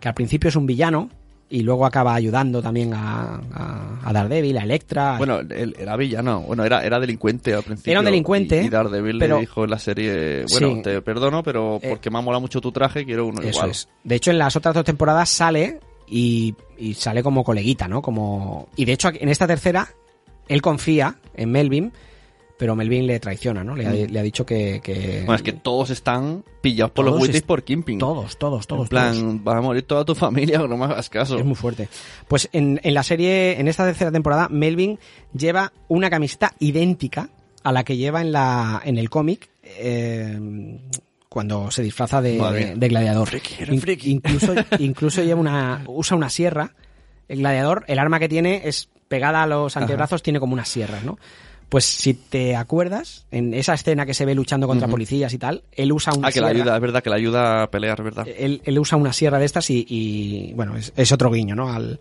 que 0.00 0.08
al 0.08 0.14
principio 0.14 0.48
es 0.48 0.56
un 0.56 0.66
villano 0.66 1.08
y 1.54 1.62
luego 1.62 1.84
acaba 1.84 2.14
ayudando 2.14 2.62
también 2.62 2.94
a, 2.94 3.40
a, 3.52 4.00
a 4.04 4.12
Daredevil, 4.12 4.56
a 4.56 4.62
Electra. 4.62 5.14
a- 5.16 5.18
Bueno, 5.18 5.40
él 5.40 5.76
era 5.78 5.96
villano, 5.96 6.40
bueno, 6.40 6.64
era, 6.64 6.82
era 6.84 6.98
delincuente 6.98 7.52
al 7.54 7.62
principio. 7.62 7.90
Era 7.90 8.00
un 8.00 8.06
delincuente, 8.06 8.62
Y, 8.62 8.66
y 8.66 8.68
Daredevil 8.70 9.18
pero- 9.18 9.34
le 9.36 9.40
dijo 9.42 9.64
en 9.64 9.70
la 9.70 9.78
serie, 9.78 10.44
bueno, 10.50 10.76
Sí. 10.76 10.82
te 10.82 11.02
perdono, 11.02 11.42
pero 11.42 11.78
Eh, 11.82 11.88
porque 11.90 12.10
me 12.10 12.18
ha 12.18 12.22
molado 12.22 12.40
mucho 12.40 12.60
tu 12.60 12.72
traje, 12.72 13.04
quiero 13.04 13.26
uno 13.26 13.40
Eso 13.42 13.50
igual. 13.50 13.70
es. 13.70 13.88
De 14.02 14.14
hecho, 14.14 14.30
en 14.30 14.38
las 14.38 14.56
otras 14.56 14.74
dos 14.74 14.84
temporadas 14.84 15.28
sale 15.28 15.78
y, 16.08 16.54
y 16.78 16.94
sale 16.94 17.22
como 17.22 17.44
coleguita, 17.44 17.86
¿no? 17.86 18.00
Como 18.02 18.68
y 18.76 18.84
de 18.86 18.92
hecho 18.94 19.10
en 19.12 19.28
esta 19.28 19.46
tercera 19.46 19.88
él 20.48 20.62
confía 20.62 21.16
en 21.34 21.50
Melvin, 21.52 21.92
pero 22.62 22.76
Melvin 22.76 23.08
le 23.08 23.18
traiciona, 23.18 23.64
¿no? 23.64 23.74
Le, 23.74 23.84
ha, 23.88 23.90
le 23.92 24.20
ha 24.20 24.22
dicho 24.22 24.46
que, 24.46 24.80
que- 24.84 25.22
Bueno, 25.26 25.34
es 25.34 25.42
que 25.42 25.52
todos 25.52 25.90
están 25.90 26.44
pillados 26.60 26.92
por 26.92 27.04
los 27.04 27.28
est- 27.28 27.44
por 27.44 27.64
Kimping. 27.64 27.98
todos, 27.98 28.38
todos, 28.38 28.68
todos, 28.68 28.82
En 28.84 28.88
plan, 28.88 29.14
todos. 29.20 29.34
va 29.48 29.58
a 29.58 29.60
morir 29.60 29.82
toda 29.82 30.04
tu 30.04 30.14
familia 30.24 30.62
o 30.62 30.68
no 30.68 30.76
me 30.76 30.84
hagas 30.84 31.10
caso. 31.10 31.36
Es 31.36 31.44
muy 31.44 31.56
fuerte. 31.56 31.88
Pues 32.28 32.48
en, 32.52 32.80
en 32.84 32.94
la 32.94 33.02
serie, 33.02 33.58
en 33.58 33.66
esta 33.66 33.84
tercera 33.84 34.12
temporada, 34.12 34.48
Melvin 34.48 35.00
lleva 35.36 35.72
una 35.88 36.08
camiseta 36.08 36.52
idéntica 36.60 37.30
a 37.64 37.72
la 37.72 37.82
que 37.82 37.96
lleva 37.96 38.20
en 38.20 38.30
la 38.30 38.80
en 38.84 38.96
el 38.96 39.10
cómic 39.10 39.50
eh, 39.64 40.78
cuando 41.28 41.68
se 41.72 41.82
disfraza 41.82 42.22
de, 42.22 42.36
gladiador. 42.78 43.26
Friki, 43.26 43.54
eres 43.62 43.74
In- 43.74 43.80
friki. 43.80 44.10
incluso, 44.12 44.54
incluso 44.78 45.22
lleva 45.24 45.40
una, 45.40 45.82
usa 45.88 46.16
una 46.16 46.30
sierra. 46.30 46.76
El 47.28 47.38
gladiador, 47.40 47.84
el 47.88 47.98
arma 47.98 48.20
que 48.20 48.28
tiene 48.28 48.62
es 48.68 48.88
pegada 49.08 49.42
a 49.42 49.46
los 49.48 49.76
antebrazos, 49.76 50.22
tiene 50.22 50.38
como 50.38 50.52
unas 50.52 50.68
sierras, 50.68 51.02
¿no? 51.02 51.18
Pues 51.72 51.86
si 51.86 52.12
te 52.12 52.54
acuerdas, 52.54 53.24
en 53.30 53.54
esa 53.54 53.72
escena 53.72 54.04
que 54.04 54.12
se 54.12 54.26
ve 54.26 54.34
luchando 54.34 54.66
contra 54.68 54.88
policías 54.88 55.32
y 55.32 55.38
tal, 55.38 55.62
él 55.72 55.90
usa 55.90 56.12
una 56.12 56.28
Ah, 56.28 56.30
que 56.30 56.40
la 56.42 56.48
sierra. 56.48 56.60
ayuda, 56.62 56.74
es 56.76 56.80
verdad 56.82 57.02
que 57.02 57.08
la 57.08 57.16
ayuda 57.16 57.62
a 57.62 57.70
pelear, 57.70 57.98
es 57.98 58.04
verdad. 58.04 58.26
Él, 58.28 58.60
él 58.64 58.78
usa 58.78 58.98
una 58.98 59.14
sierra 59.14 59.38
de 59.38 59.46
estas 59.46 59.70
y, 59.70 59.86
y, 59.88 60.52
bueno, 60.52 60.76
es, 60.76 60.92
es 60.94 61.10
otro 61.12 61.30
guiño, 61.30 61.54
¿no? 61.54 61.72
Al, 61.72 61.98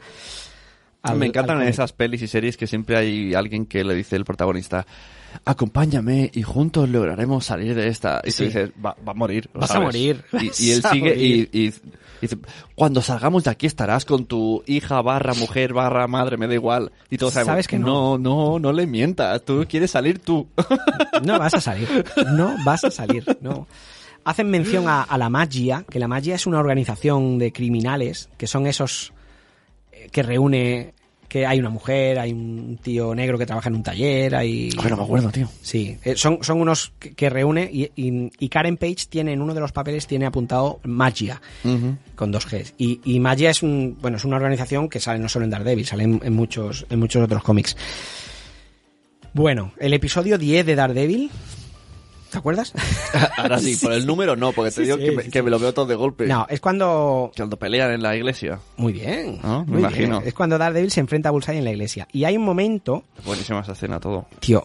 al- 1.04 1.18
me 1.18 1.26
encantan 1.28 1.62
al 1.62 1.68
esas 1.70 1.94
pelis 1.94 2.22
y 2.22 2.28
series 2.28 2.58
que 2.58 2.68
siempre 2.68 2.98
hay 2.98 3.34
alguien 3.34 3.66
que 3.66 3.86
le 3.86 3.96
dice 3.96 4.18
el 4.18 4.26
protagonista, 4.26 4.86
acompáñame 5.46 6.30
y 6.34 6.42
juntos 6.44 6.90
lograremos 6.90 7.46
salir 7.46 7.76
de 7.76 7.88
esta. 7.88 8.22
Y 8.24 8.32
Sí. 8.32 8.38
tú 8.38 8.44
dices, 8.46 8.72
va, 8.84 8.96
va 9.08 9.12
a 9.12 9.16
morir. 9.16 9.50
Vas 9.54 9.72
a 9.72 9.74
sabes". 9.76 9.88
morir, 9.88 10.24
Y, 10.60 10.72
él 10.72 10.84
sigue 10.84 10.98
y, 10.98 11.02
morir. 11.02 11.50
y- 11.52 11.60
y 11.68 11.74
dice, 12.28 12.38
cuando 12.76 13.02
salgamos 13.02 13.44
de 13.46 13.50
aquí 13.52 13.66
estarás 13.66 14.06
con 14.06 14.26
tu 14.26 14.64
hija 14.68 15.02
barra 15.02 15.34
mujer 15.34 15.74
barra 15.74 16.08
madre, 16.08 16.38
me 16.38 16.48
da 16.48 16.54
igual. 16.54 16.92
Y 17.10 17.18
todos 17.18 17.34
sabemos, 17.34 17.52
Sabes 17.52 17.68
que 17.68 17.80
no, 17.80 18.18
no, 18.18 18.60
no 18.60 18.72
le 18.72 18.86
mientas, 18.86 19.44
tú 19.44 19.66
quieres 19.68 19.92
salir 19.92 20.20
tú. 20.20 20.48
No 21.24 21.38
vas 21.40 21.54
a 21.54 21.62
salir. 21.62 21.88
No 22.34 22.56
vas 22.66 22.84
a 22.84 22.92
salir. 22.92 23.24
No. 23.42 23.68
Hacen 24.24 24.50
mención 24.52 24.88
a, 24.88 25.02
a 25.02 25.18
la 25.18 25.30
magia, 25.30 25.84
que 25.90 25.98
la 26.00 26.08
magia 26.08 26.36
es 26.36 26.46
una 26.46 26.60
organización 26.60 27.40
de 27.40 27.52
criminales, 27.52 28.30
que 28.38 28.46
son 28.48 28.68
esos 28.68 29.14
eh, 29.92 30.10
que 30.12 30.22
reúne 30.24 30.94
que 31.32 31.46
hay 31.46 31.60
una 31.60 31.70
mujer, 31.70 32.20
hay 32.20 32.34
un 32.34 32.78
tío 32.84 33.16
negro 33.16 33.38
que 33.38 33.46
trabaja 33.46 33.70
en 33.70 33.76
un 33.76 33.84
taller, 33.84 34.36
hay... 34.36 34.70
Bueno, 34.76 34.98
me 34.98 35.04
acuerdo, 35.04 35.30
tío. 35.32 35.48
Sí, 35.62 35.98
eh, 36.04 36.18
son, 36.18 36.40
son 36.42 36.60
unos 36.60 36.92
que, 37.00 37.14
que 37.14 37.30
reúne 37.30 37.70
y, 37.72 37.90
y- 37.96 38.30
y 38.38 38.50
Karen 38.50 38.76
Page 38.76 39.06
tiene 39.10 39.32
en 39.32 39.42
uno 39.42 39.54
de 39.54 39.62
los 39.62 39.72
papeles 39.72 40.08
tiene 40.08 40.26
apuntado 40.26 40.82
magia 40.84 41.42
con 42.16 42.34
dos 42.34 42.46
Gs. 42.52 42.74
Y, 42.78 43.00
y 43.06 43.22
magia 43.22 43.50
es 43.50 43.64
un 43.64 43.98
bueno 44.02 44.18
es 44.18 44.26
una 44.26 44.36
organización 44.36 44.90
que 44.90 45.00
sale 45.00 45.20
no 45.20 45.30
solo 45.30 45.46
en 45.46 45.52
Daredevil 45.52 45.86
sale 45.86 46.04
en, 46.04 46.20
en 46.22 46.34
muchos 46.34 46.86
en 46.90 47.00
muchos 47.00 47.24
otros 47.24 47.42
cómics. 47.44 47.78
Bueno 49.34 49.72
el 49.80 49.94
episodio 49.94 50.38
10 50.38 50.66
de 50.66 50.76
Daredevil 50.76 51.32
¿te 52.32 52.38
acuerdas? 52.40 52.74
Ahora 53.38 53.60
sí, 53.60 53.76
por 53.76 53.94
el 53.94 54.06
número 54.08 54.36
no, 54.36 54.52
porque 54.54 54.72
te 54.72 54.78
Sí, 54.78 54.82
digo 54.84 54.98
sí, 54.98 55.04
que, 55.04 55.12
me, 55.12 55.24
sí, 55.24 55.30
que 55.30 55.40
sí. 55.40 55.44
me 55.46 55.52
lo 55.52 55.60
veo 55.60 55.74
todo 55.74 55.86
de 55.86 55.96
golpe. 55.96 56.26
no 56.26 56.48
es 56.50 56.60
cuando 56.60 57.32
Cuando 57.36 57.58
pelean 57.58 57.92
en 57.92 58.02
la 58.02 58.16
iglesia. 58.16 58.60
muy 58.78 58.94
bien 58.94 59.40
Ah, 59.44 59.64
me 59.68 59.74
muy 59.74 59.80
imagino. 59.82 60.18
bien. 60.20 60.28
es 60.30 60.34
cuando 60.34 60.58
Daredevil 60.58 60.92
se 60.92 61.00
enfrenta 61.02 61.30
a 61.30 61.32
Bullseye 61.32 61.58
en 61.60 61.66
la 61.66 61.72
iglesia 61.72 62.08
y 62.12 62.24
hay 62.24 62.38
un 62.38 62.44
momento 62.44 63.04
Buenísima 63.26 63.60
esa 63.60 63.74
escena, 63.74 64.00
todo. 64.00 64.26
tío 64.40 64.64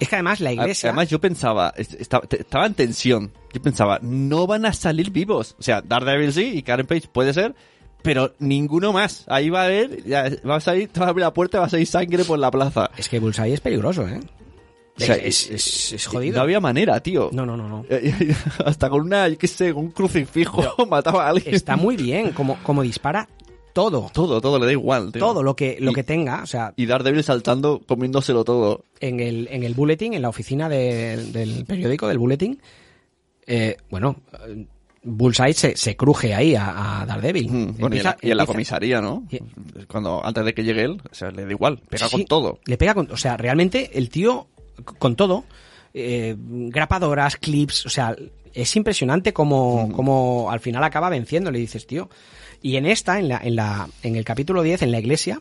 es 0.00 0.08
que 0.08 0.14
además 0.14 0.38
la 0.40 0.52
iglesia 0.52 0.90
Además, 0.90 1.08
yo 1.08 1.20
pensaba, 1.20 1.74
est- 1.76 1.94
estaba, 2.00 2.66
en 2.66 2.74
tensión. 2.74 3.32
Yo 3.52 3.60
pensaba, 3.60 3.98
no 4.00 4.46
van 4.46 4.64
a 4.64 4.72
salir 4.72 5.10
vivos. 5.10 5.56
O 5.58 5.62
sea, 5.64 5.80
Daredevil 5.82 6.32
sí 6.32 6.52
y 6.54 6.62
Karen 6.62 6.86
Page 6.86 7.08
puede 7.12 7.34
ser, 7.34 7.56
pero 8.00 8.32
ninguno 8.38 8.92
más. 8.92 9.24
Ahí 9.26 9.50
va 9.50 9.62
a 9.62 9.64
haber, 9.64 10.04
ya, 10.04 10.28
va 10.48 10.54
a 10.54 10.60
salir, 10.60 10.88
te 10.88 11.00
va 11.00 11.06
a 11.06 11.08
abrir 11.08 11.24
la 11.24 11.34
puerta 11.34 11.56
y 11.56 11.60
va 11.62 11.66
a 11.66 11.70
salir 11.70 11.86
sangre 11.88 12.22
por 12.24 12.38
la 12.38 12.48
plaza. 12.52 12.90
es 12.96 13.08
que 13.08 13.18
Bullseye 13.18 13.54
es 13.54 13.60
peligroso 13.60 14.06
¿eh? 14.06 14.20
O 14.98 15.04
sea, 15.04 15.14
es, 15.16 15.50
es, 15.50 15.92
es 15.92 16.06
jodido 16.06 16.36
No 16.36 16.42
había 16.42 16.60
manera, 16.60 17.00
tío. 17.00 17.30
no 17.32 17.46
no 17.46 17.56
no 17.56 17.68
no 17.68 17.84
Hasta 18.66 18.90
con 18.90 19.02
una, 19.02 19.28
yo 19.28 19.38
qué 19.38 19.46
sé, 19.46 19.72
con 19.72 19.84
un 19.86 19.90
crucifijo 19.92 20.62
mataba 20.88 21.26
a 21.26 21.30
alguien. 21.30 21.54
está 21.54 21.76
muy 21.76 21.96
bien 21.96 22.32
como, 22.32 22.56
como 22.62 22.82
dispara 22.82 23.28
todo. 23.72 24.10
Todo, 24.12 24.40
todo 24.40 24.58
le 24.58 24.66
da 24.66 24.72
igual, 24.72 25.12
tío. 25.12 25.20
Todo 25.20 25.42
lo 25.42 25.54
que, 25.54 25.76
lo 25.80 25.92
Y- 25.92 25.94
que 25.94 26.02
tenga, 26.02 26.42
o 26.42 26.46
sea, 26.46 26.72
Y 26.76 26.86
Daredevil 26.86 27.22
saltando, 27.22 27.80
comiéndoselo 27.86 28.42
todo. 28.44 28.82
en 28.98 29.20
el, 29.20 29.46
en 29.52 29.62
el 29.62 29.74
bulletin, 29.74 30.14
en 30.14 30.22
la 30.22 30.28
oficina 30.30 30.68
de- 30.68 31.16
del 31.32 31.64
periódico, 31.64 32.08
del 32.08 32.18
bulletin, 32.18 32.60
eh, 33.46 33.76
bueno, 33.90 34.16
eh, 34.46 34.66
Bullseye 35.04 35.54
se, 35.54 35.76
se 35.76 35.96
cruje 35.96 36.34
ahí 36.34 36.56
a, 36.56 37.02
a 37.02 37.06
Daredevil. 37.06 37.50
Mm, 37.50 37.76
Bueno, 37.78 37.94
y 37.94 37.98
en, 38.00 38.04
la, 38.04 38.16
y 38.20 38.30
en 38.30 38.36
la 38.36 38.42
empieza- 38.42 38.46
comisaría, 38.46 39.00
¿no? 39.00 39.22
Y- 39.30 39.38
Cuando, 39.86 40.24
antes 40.26 40.44
de 40.44 40.54
que 40.54 40.64
llegue 40.64 40.82
él, 40.82 41.00
o 41.10 41.14
sea, 41.14 41.30
le 41.30 41.44
da 41.44 41.50
igual, 41.52 41.78
pega 41.88 42.08
Sí, 42.08 42.16
con 42.16 42.24
todo. 42.24 42.58
Le 42.64 42.76
pega 42.76 42.94
con, 42.94 43.08
o 43.12 43.16
sea, 43.16 43.36
realmente 43.36 43.96
el 43.96 44.10
tío, 44.10 44.48
con 44.84 45.16
todo, 45.16 45.44
eh, 45.94 46.34
grapadoras, 46.38 47.36
clips, 47.36 47.86
o 47.86 47.88
sea, 47.88 48.14
es 48.54 48.76
impresionante 48.76 49.32
como, 49.32 49.88
como 49.92 50.50
al 50.50 50.60
final 50.60 50.82
acaba 50.84 51.08
venciendo, 51.10 51.50
le 51.50 51.58
dices, 51.58 51.86
tío. 51.86 52.08
Y 52.62 52.76
en 52.76 52.86
esta, 52.86 53.18
en 53.18 53.28
la, 53.28 53.38
en 53.42 53.56
la, 53.56 53.88
en 54.02 54.16
el 54.16 54.24
capítulo 54.24 54.62
10, 54.62 54.82
en 54.82 54.90
la 54.92 54.98
iglesia, 54.98 55.40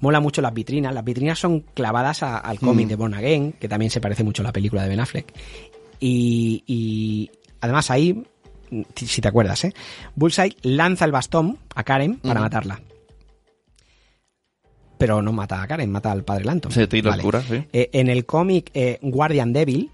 mola 0.00 0.18
mucho 0.20 0.40
las 0.40 0.54
vitrinas. 0.54 0.94
Las 0.94 1.04
vitrinas 1.04 1.38
son 1.38 1.60
clavadas 1.74 2.22
a- 2.22 2.38
al 2.38 2.58
cómic 2.58 2.88
de 2.88 2.96
Born 2.96 3.14
Again, 3.14 3.52
que 3.52 3.68
también 3.68 3.90
se 3.90 4.00
parece 4.00 4.24
mucho 4.24 4.42
a 4.42 4.44
la 4.44 4.52
película 4.52 4.82
de 4.82 4.88
Ben 4.88 5.00
Affleck. 5.00 5.32
Y, 6.00 6.64
y 6.66 7.30
además 7.60 7.90
ahí, 7.90 8.22
si 8.96 9.06
si 9.06 9.20
te 9.20 9.28
acuerdas, 9.28 9.64
¿eh? 9.64 9.74
Bullseye 10.16 10.56
lanza 10.62 11.04
el 11.04 11.12
bastón 11.12 11.58
a 11.74 11.84
Karen 11.84 12.16
para 12.16 12.40
matarla. 12.40 12.80
Pero 15.02 15.20
no 15.20 15.32
mata 15.32 15.60
a 15.60 15.66
Karen, 15.66 15.90
mata 15.90 16.12
al 16.12 16.22
padre 16.22 16.44
Lanton. 16.44 16.70
Se 16.70 16.86
tira 16.86 17.12
el 17.12 17.20
cura, 17.20 17.42
sí. 17.42 17.66
Eh, 17.72 17.90
en 17.92 18.08
el 18.08 18.24
cómic 18.24 18.70
eh, 18.72 19.00
Guardian 19.02 19.52
Devil, 19.52 19.90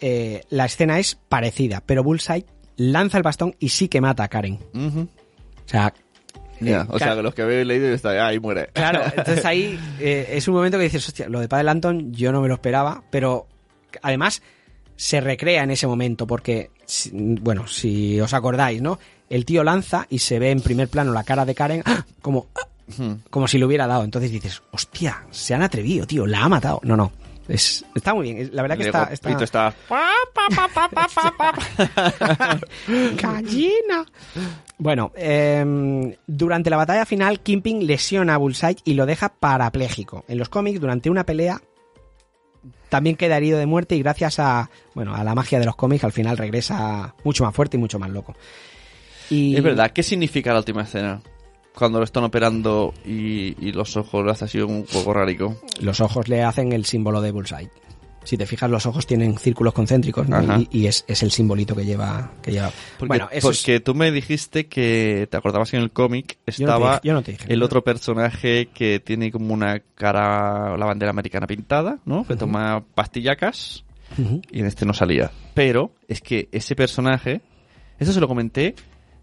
eh, 0.00 0.42
la 0.50 0.64
escena 0.64 0.98
es 0.98 1.14
parecida, 1.14 1.84
pero 1.86 2.02
Bullseye 2.02 2.44
lanza 2.76 3.16
el 3.16 3.22
bastón 3.22 3.54
y 3.60 3.68
sí 3.68 3.86
que 3.86 4.00
mata 4.00 4.24
a 4.24 4.28
Karen. 4.28 4.58
O 4.74 5.06
sea, 5.66 5.94
o 6.88 6.98
sea, 6.98 7.14
que 7.14 7.22
los 7.22 7.32
que 7.32 7.42
habéis 7.42 7.64
leído 7.64 7.86
está 7.94 8.26
ahí 8.26 8.40
muere. 8.40 8.70
Claro, 8.72 9.02
entonces 9.04 9.44
ahí 9.44 9.78
eh, 10.00 10.26
es 10.32 10.48
un 10.48 10.54
momento 10.54 10.78
que 10.78 10.84
dices, 10.84 11.06
hostia, 11.06 11.28
lo 11.28 11.38
de 11.38 11.46
Padre 11.46 11.66
Lanton 11.66 12.12
yo 12.12 12.32
no 12.32 12.40
me 12.40 12.48
lo 12.48 12.54
esperaba, 12.54 13.04
pero 13.12 13.46
además 14.02 14.42
se 14.96 15.20
recrea 15.20 15.62
en 15.62 15.70
ese 15.70 15.86
momento 15.86 16.26
porque, 16.26 16.72
bueno, 17.12 17.68
si 17.68 18.20
os 18.20 18.34
acordáis, 18.34 18.82
¿no? 18.82 18.98
El 19.30 19.44
tío 19.44 19.62
lanza 19.62 20.08
y 20.10 20.18
se 20.18 20.40
ve 20.40 20.50
en 20.50 20.60
primer 20.60 20.88
plano 20.88 21.12
la 21.12 21.22
cara 21.22 21.44
de 21.44 21.54
Karen 21.54 21.82
¡ah! 21.86 22.04
como, 22.20 22.48
¡ah! 22.56 22.73
Como 23.30 23.48
si 23.48 23.58
le 23.58 23.64
hubiera 23.64 23.86
dado. 23.86 24.04
Entonces 24.04 24.30
dices, 24.30 24.62
hostia, 24.70 25.24
se 25.30 25.54
han 25.54 25.62
atrevido, 25.62 26.06
tío, 26.06 26.26
la 26.26 26.44
ha 26.44 26.48
matado. 26.48 26.80
No, 26.82 26.96
no. 26.96 27.12
Es, 27.48 27.84
está 27.94 28.14
muy 28.14 28.32
bien. 28.32 28.50
La 28.54 28.62
verdad 28.62 28.78
que 28.78 28.84
está, 28.84 29.04
está... 29.12 29.42
está... 29.44 29.74
¡Gallina! 33.20 34.06
Bueno, 34.78 35.12
em, 35.14 36.14
durante 36.26 36.70
la 36.70 36.76
batalla 36.76 37.04
final, 37.04 37.40
Kimping 37.40 37.86
lesiona 37.86 38.34
a 38.34 38.38
Bullseye 38.38 38.78
y 38.84 38.94
lo 38.94 39.04
deja 39.06 39.28
parapléjico. 39.28 40.24
En 40.26 40.38
los 40.38 40.48
cómics, 40.48 40.80
durante 40.80 41.10
una 41.10 41.24
pelea, 41.24 41.60
también 42.88 43.16
queda 43.16 43.36
herido 43.36 43.58
de 43.58 43.66
muerte 43.66 43.94
y 43.96 44.02
gracias 44.02 44.38
a, 44.38 44.70
bueno, 44.94 45.14
a 45.14 45.22
la 45.22 45.34
magia 45.34 45.58
de 45.58 45.66
los 45.66 45.76
cómics, 45.76 46.04
al 46.04 46.12
final 46.12 46.38
regresa 46.38 47.14
mucho 47.24 47.44
más 47.44 47.54
fuerte 47.54 47.76
y 47.76 47.80
mucho 47.80 47.98
más 47.98 48.10
loco. 48.10 48.34
Y 49.30 49.56
Es 49.56 49.62
verdad, 49.62 49.90
¿qué 49.90 50.02
significa 50.02 50.52
la 50.52 50.60
última 50.60 50.82
escena? 50.82 51.20
Cuando 51.74 51.98
lo 51.98 52.04
están 52.04 52.24
operando 52.24 52.94
y, 53.04 53.54
y 53.66 53.72
los 53.72 53.96
ojos 53.96 54.24
lo 54.24 54.30
hace 54.30 54.44
así 54.44 54.60
un 54.60 54.84
poco 54.84 55.12
rarico. 55.12 55.58
Los 55.80 56.00
ojos 56.00 56.28
le 56.28 56.42
hacen 56.42 56.72
el 56.72 56.84
símbolo 56.84 57.20
de 57.20 57.30
Bullseye. 57.32 57.68
Si 58.22 58.38
te 58.38 58.46
fijas, 58.46 58.70
los 58.70 58.86
ojos 58.86 59.06
tienen 59.06 59.36
círculos 59.36 59.74
concéntricos 59.74 60.26
¿no? 60.26 60.40
Y, 60.58 60.66
y 60.70 60.86
es, 60.86 61.04
es 61.06 61.22
el 61.22 61.30
simbolito 61.30 61.76
que 61.76 61.84
lleva. 61.84 62.30
Que 62.40 62.52
lleva. 62.52 62.70
Porque, 62.98 63.08
bueno, 63.08 63.28
eso 63.30 63.50
es- 63.50 63.58
porque 63.58 63.80
tú 63.80 63.94
me 63.94 64.10
dijiste 64.12 64.66
que 64.66 65.28
te 65.30 65.36
acordabas 65.36 65.70
que 65.70 65.76
en 65.76 65.82
el 65.82 65.90
cómic 65.90 66.38
Yo 66.38 66.38
no 66.38 66.44
te 66.46 66.62
estaba 66.62 66.90
dije- 66.92 67.00
yo 67.04 67.12
no 67.12 67.22
te 67.22 67.32
dije. 67.32 67.52
el 67.52 67.62
otro 67.62 67.84
personaje 67.84 68.70
que 68.72 68.98
tiene 69.00 69.30
como 69.30 69.52
una 69.52 69.78
cara, 69.94 70.74
la 70.78 70.86
bandera 70.86 71.10
americana 71.10 71.46
pintada, 71.46 71.98
¿no? 72.06 72.24
Que 72.26 72.34
toma 72.36 72.82
pastillacas 72.94 73.84
Ujú. 74.16 74.40
y 74.50 74.60
en 74.60 74.66
este 74.66 74.86
no 74.86 74.94
salía. 74.94 75.30
Pero 75.52 75.92
es 76.08 76.22
que 76.22 76.48
ese 76.50 76.74
personaje, 76.74 77.42
eso 77.98 78.12
se 78.14 78.20
lo 78.20 78.28
comenté, 78.28 78.74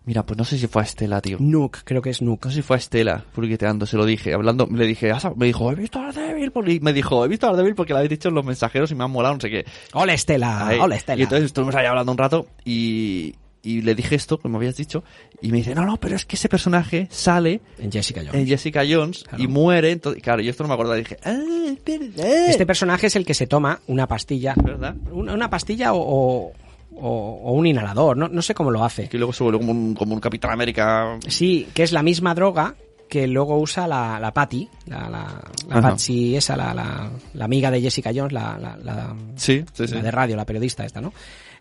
mira, 0.05 0.23
pues 0.25 0.37
no 0.37 0.43
sé 0.45 0.57
si 0.57 0.67
fue 0.67 0.81
a 0.81 0.85
Estela, 0.85 1.21
tío. 1.21 1.37
Nook, 1.39 1.79
creo 1.83 2.01
que 2.01 2.09
es 2.09 2.21
Nook. 2.21 2.45
No 2.45 2.51
sé 2.51 2.57
si 2.57 2.61
fue 2.61 2.75
a 2.75 2.79
Estela, 2.79 3.23
publiqueteando, 3.33 3.85
se 3.85 3.97
lo 3.97 4.05
dije, 4.05 4.33
hablando, 4.33 4.67
le 4.71 4.85
dije, 4.85 5.11
"Ah, 5.11 5.33
me 5.35 5.45
dijo, 5.47 5.71
he 5.71 5.75
visto 5.75 5.99
a 5.99 6.11
Daredevil, 6.11 6.51
por-". 6.51 6.69
y 6.69 6.79
me 6.79 6.93
dijo, 6.93 7.23
he 7.23 7.27
visto 7.27 7.47
a 7.47 7.51
Daredevil 7.51 7.75
porque 7.75 7.93
lo 7.93 7.97
habéis 7.97 8.09
dicho 8.11 8.29
en 8.29 8.35
los 8.35 8.45
mensajeros 8.45 8.91
y 8.91 8.95
me 8.95 9.03
han 9.03 9.11
molado, 9.11 9.35
no 9.35 9.41
sé 9.41 9.49
qué. 9.49 9.65
¡Hola, 9.93 10.13
Estela! 10.13 10.67
Ahí. 10.67 10.79
¡Hola, 10.79 10.95
Estela! 10.95 11.19
Y 11.19 11.23
entonces 11.23 11.45
estuvimos 11.45 11.75
ahí 11.75 11.85
hablando 11.85 12.11
un 12.11 12.17
rato 12.17 12.47
y, 12.65 13.35
y 13.63 13.81
le 13.83 13.93
dije 13.93 14.15
esto, 14.15 14.39
como 14.39 14.53
me 14.53 14.57
habías 14.65 14.75
dicho, 14.77 15.03
y 15.41 15.51
me 15.51 15.57
dice, 15.57 15.75
no, 15.75 15.85
no, 15.85 15.97
pero 15.97 16.15
es 16.15 16.25
que 16.25 16.35
ese 16.35 16.49
personaje 16.49 17.07
sale 17.11 17.61
En 17.77 17.91
Jessica 17.91 18.21
Jones. 18.21 18.33
en 18.41 18.47
Jessica 18.47 18.81
Jones 18.89 19.23
Claro. 19.23 19.43
y 19.43 19.47
muere, 19.47 19.91
entonces, 19.91 20.21
claro, 20.23 20.41
yo 20.41 20.49
esto 20.49 20.63
no 20.63 20.67
me 20.69 20.73
acordaba, 20.73 20.95
dije, 20.97 21.17
ah, 21.23 21.37
es 21.67 21.83
verdad. 21.85 22.49
Este 22.49 22.65
personaje 22.65 23.07
es 23.07 23.15
el 23.15 23.25
que 23.25 23.33
se 23.35 23.45
toma 23.47 23.79
una 23.87 24.07
pastilla. 24.07 24.55
¿Verdad? 24.61 24.95
Una, 25.11 25.33
una 25.35 25.49
pastilla 25.49 25.93
o, 25.93 25.99
o, 26.01 26.53
o- 27.01 27.41
o 27.43 27.51
un 27.53 27.65
inhalador, 27.67 28.15
no, 28.17 28.27
no 28.27 28.41
sé 28.41 28.53
cómo 28.53 28.71
lo 28.71 28.83
hace. 28.83 29.09
Que 29.09 29.17
luego 29.17 29.33
se 29.33 29.43
vuelve 29.43 29.59
como 29.59 29.71
un, 29.71 29.93
como 29.95 30.13
un 30.13 30.19
Capitán 30.21 30.51
América. 30.51 31.17
Sí, 31.27 31.67
que 31.73 31.83
es 31.83 31.91
la 31.91 32.03
misma 32.03 32.33
droga 32.33 32.75
que 33.09 33.27
luego 33.27 33.57
usa 33.59 33.87
la, 33.87 34.19
la 34.21 34.33
Patty, 34.33 34.69
la, 34.85 35.09
la, 35.09 35.41
la. 35.67 35.81
Patsy 35.81 36.35
esa, 36.37 36.55
la, 36.55 36.73
la, 36.73 37.11
la 37.33 37.45
amiga 37.45 37.69
de 37.69 37.81
Jessica 37.81 38.11
Jones, 38.15 38.31
la, 38.31 38.57
la, 38.57 38.77
la- 38.77 39.15
Sí, 39.35 39.65
sí, 39.73 39.87
sí. 39.87 39.95
la 39.95 40.01
de 40.01 40.11
radio, 40.11 40.35
la 40.37 40.45
periodista 40.45 40.85
esta, 40.85 41.01
¿no? 41.01 41.11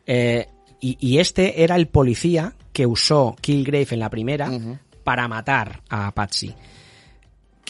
Eh, 0.06 0.46
y, 0.80 0.96
y 1.00 1.18
este 1.18 1.62
era 1.64 1.74
el 1.76 1.88
policía 1.88 2.52
que 2.72 2.86
usó 2.86 3.34
Killgrave 3.40 3.88
en 3.90 3.98
la 3.98 4.08
primera 4.10 4.48
para 5.02 5.26
matar 5.26 5.80
a 5.90 6.12
Patsy. 6.12 6.54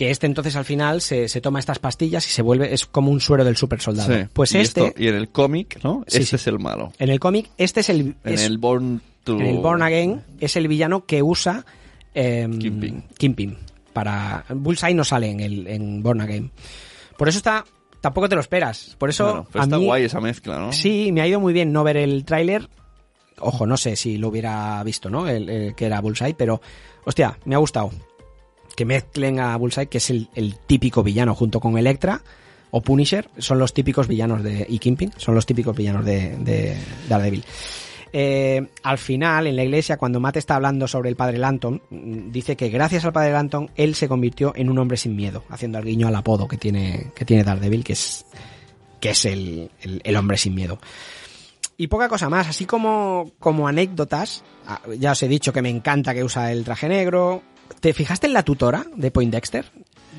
Que 0.00 0.10
este 0.10 0.26
entonces 0.26 0.56
al 0.56 0.64
final 0.64 1.02
se, 1.02 1.28
se 1.28 1.42
toma 1.42 1.58
estas 1.58 1.78
pastillas 1.78 2.26
y 2.26 2.30
se 2.30 2.40
vuelve, 2.40 2.72
es 2.72 2.86
como 2.86 3.10
un 3.10 3.20
suero 3.20 3.44
del 3.44 3.58
super 3.58 3.82
soldado. 3.82 4.14
Sí. 4.14 4.26
Pues 4.32 4.54
y 4.54 4.58
este, 4.58 4.86
esto- 4.86 4.98
y 5.02 5.08
en 5.08 5.14
el 5.14 5.28
cómic, 5.28 5.78
¿no? 5.84 6.04
Sí, 6.06 6.16
este 6.22 6.24
sí. 6.30 6.36
es 6.36 6.46
el 6.46 6.58
malo. 6.58 6.90
en 6.98 7.10
el 7.10 7.20
cómic, 7.20 7.50
este 7.58 7.80
es 7.80 7.90
el, 7.90 8.16
En 8.24 8.32
es- 8.32 8.44
el 8.44 8.56
Born 8.56 9.02
to... 9.24 9.34
en 9.34 9.42
el 9.46 9.58
Born 9.58 9.82
Again 9.82 10.22
es 10.40 10.56
el 10.56 10.68
villano 10.68 11.04
que 11.04 11.22
usa 11.22 11.66
em, 12.14 12.58
Kingpin. 12.58 13.04
Kingpin. 13.18 13.58
Para 13.92 14.46
Bullseye 14.48 14.94
no 14.94 15.04
sale 15.04 15.28
en 15.30 15.40
el 15.40 15.66
en 15.66 16.02
Born 16.02 16.22
Again. 16.22 16.50
Por 17.18 17.28
eso 17.28 17.36
está 17.36 17.66
tampoco 18.00 18.26
te 18.26 18.36
lo 18.36 18.40
esperas. 18.40 18.96
Por 18.98 19.10
eso 19.10 19.24
Bueno, 19.26 19.46
pero 19.52 19.60
a 19.62 19.64
está 19.66 19.78
mí- 19.78 19.84
guay 19.84 20.04
esa 20.04 20.20
mezcla, 20.22 20.58
¿no? 20.58 20.72
Sí, 20.72 21.12
me 21.12 21.20
ha 21.20 21.26
ido 21.28 21.40
muy 21.40 21.52
bien 21.52 21.72
no 21.72 21.84
ver 21.84 21.98
el 21.98 22.24
tráiler. 22.24 22.70
Ojo, 23.38 23.66
no 23.66 23.76
sé 23.76 23.96
si 23.96 24.16
lo 24.16 24.28
hubiera 24.28 24.82
visto, 24.82 25.10
¿no? 25.10 25.28
El, 25.28 25.48
el 25.50 25.74
que 25.74 25.84
era 25.84 26.00
Bullseye, 26.00 26.32
pero 26.34 26.62
hostia, 27.04 27.38
me 27.44 27.54
ha 27.54 27.58
gustado 27.58 27.90
que 28.76 28.84
mezclen 28.84 29.40
a 29.40 29.56
Bullseye, 29.56 29.86
que 29.88 29.98
es 29.98 30.10
el, 30.10 30.28
el 30.34 30.56
típico 30.56 31.02
villano 31.02 31.34
junto 31.34 31.60
con 31.60 31.76
Electra 31.78 32.22
o 32.70 32.80
Punisher, 32.80 33.28
son 33.38 33.58
los 33.58 33.74
típicos 33.74 34.06
villanos 34.08 34.42
de 34.42 34.64
y 34.68 34.78
Kingpin, 34.78 35.12
son 35.16 35.34
los 35.34 35.44
típicos 35.46 35.76
villanos 35.76 36.04
de, 36.04 36.36
de 36.38 36.76
Daredevil. 37.08 37.44
Eh, 38.12 38.66
al 38.82 38.98
final, 38.98 39.46
en 39.46 39.54
la 39.54 39.62
iglesia, 39.62 39.96
cuando 39.96 40.18
Matt 40.18 40.36
está 40.38 40.56
hablando 40.56 40.88
sobre 40.88 41.08
el 41.08 41.16
padre 41.16 41.38
Lanton, 41.38 41.80
mm, 41.90 42.30
dice 42.32 42.56
que 42.56 42.68
gracias 42.68 43.04
al 43.04 43.12
padre 43.12 43.32
Lanton, 43.32 43.70
él 43.76 43.94
se 43.94 44.08
convirtió 44.08 44.52
en 44.56 44.68
un 44.68 44.78
hombre 44.78 44.96
sin 44.96 45.14
miedo, 45.14 45.44
haciendo 45.48 45.78
al 45.78 45.84
guiño 45.84 46.08
al 46.08 46.16
apodo 46.16 46.48
que 46.48 46.56
tiene, 46.56 47.12
que 47.14 47.24
tiene 47.24 47.44
Daredevil, 47.44 47.84
que 47.84 47.92
es, 47.92 48.24
que 49.00 49.10
es 49.10 49.24
el, 49.26 49.70
el- 49.82 50.00
el 50.04 50.16
hombre 50.16 50.36
sin 50.38 50.54
miedo. 50.56 50.78
Y 51.76 51.86
poca 51.86 52.08
cosa 52.08 52.28
más, 52.28 52.48
así 52.48 52.66
como, 52.66 53.30
como 53.38 53.66
anécdotas, 53.68 54.42
ah, 54.66 54.80
ya 54.98 55.12
os 55.12 55.22
he 55.22 55.28
dicho 55.28 55.52
que 55.52 55.62
me 55.62 55.70
encanta 55.70 56.12
que 56.12 56.24
usa 56.24 56.50
el 56.52 56.64
traje 56.64 56.88
negro. 56.88 57.42
¿Te 57.80 57.92
fijaste 57.92 58.26
en 58.26 58.32
la 58.32 58.42
tutora 58.42 58.84
de 58.96 59.10
Poindexter? 59.10 59.66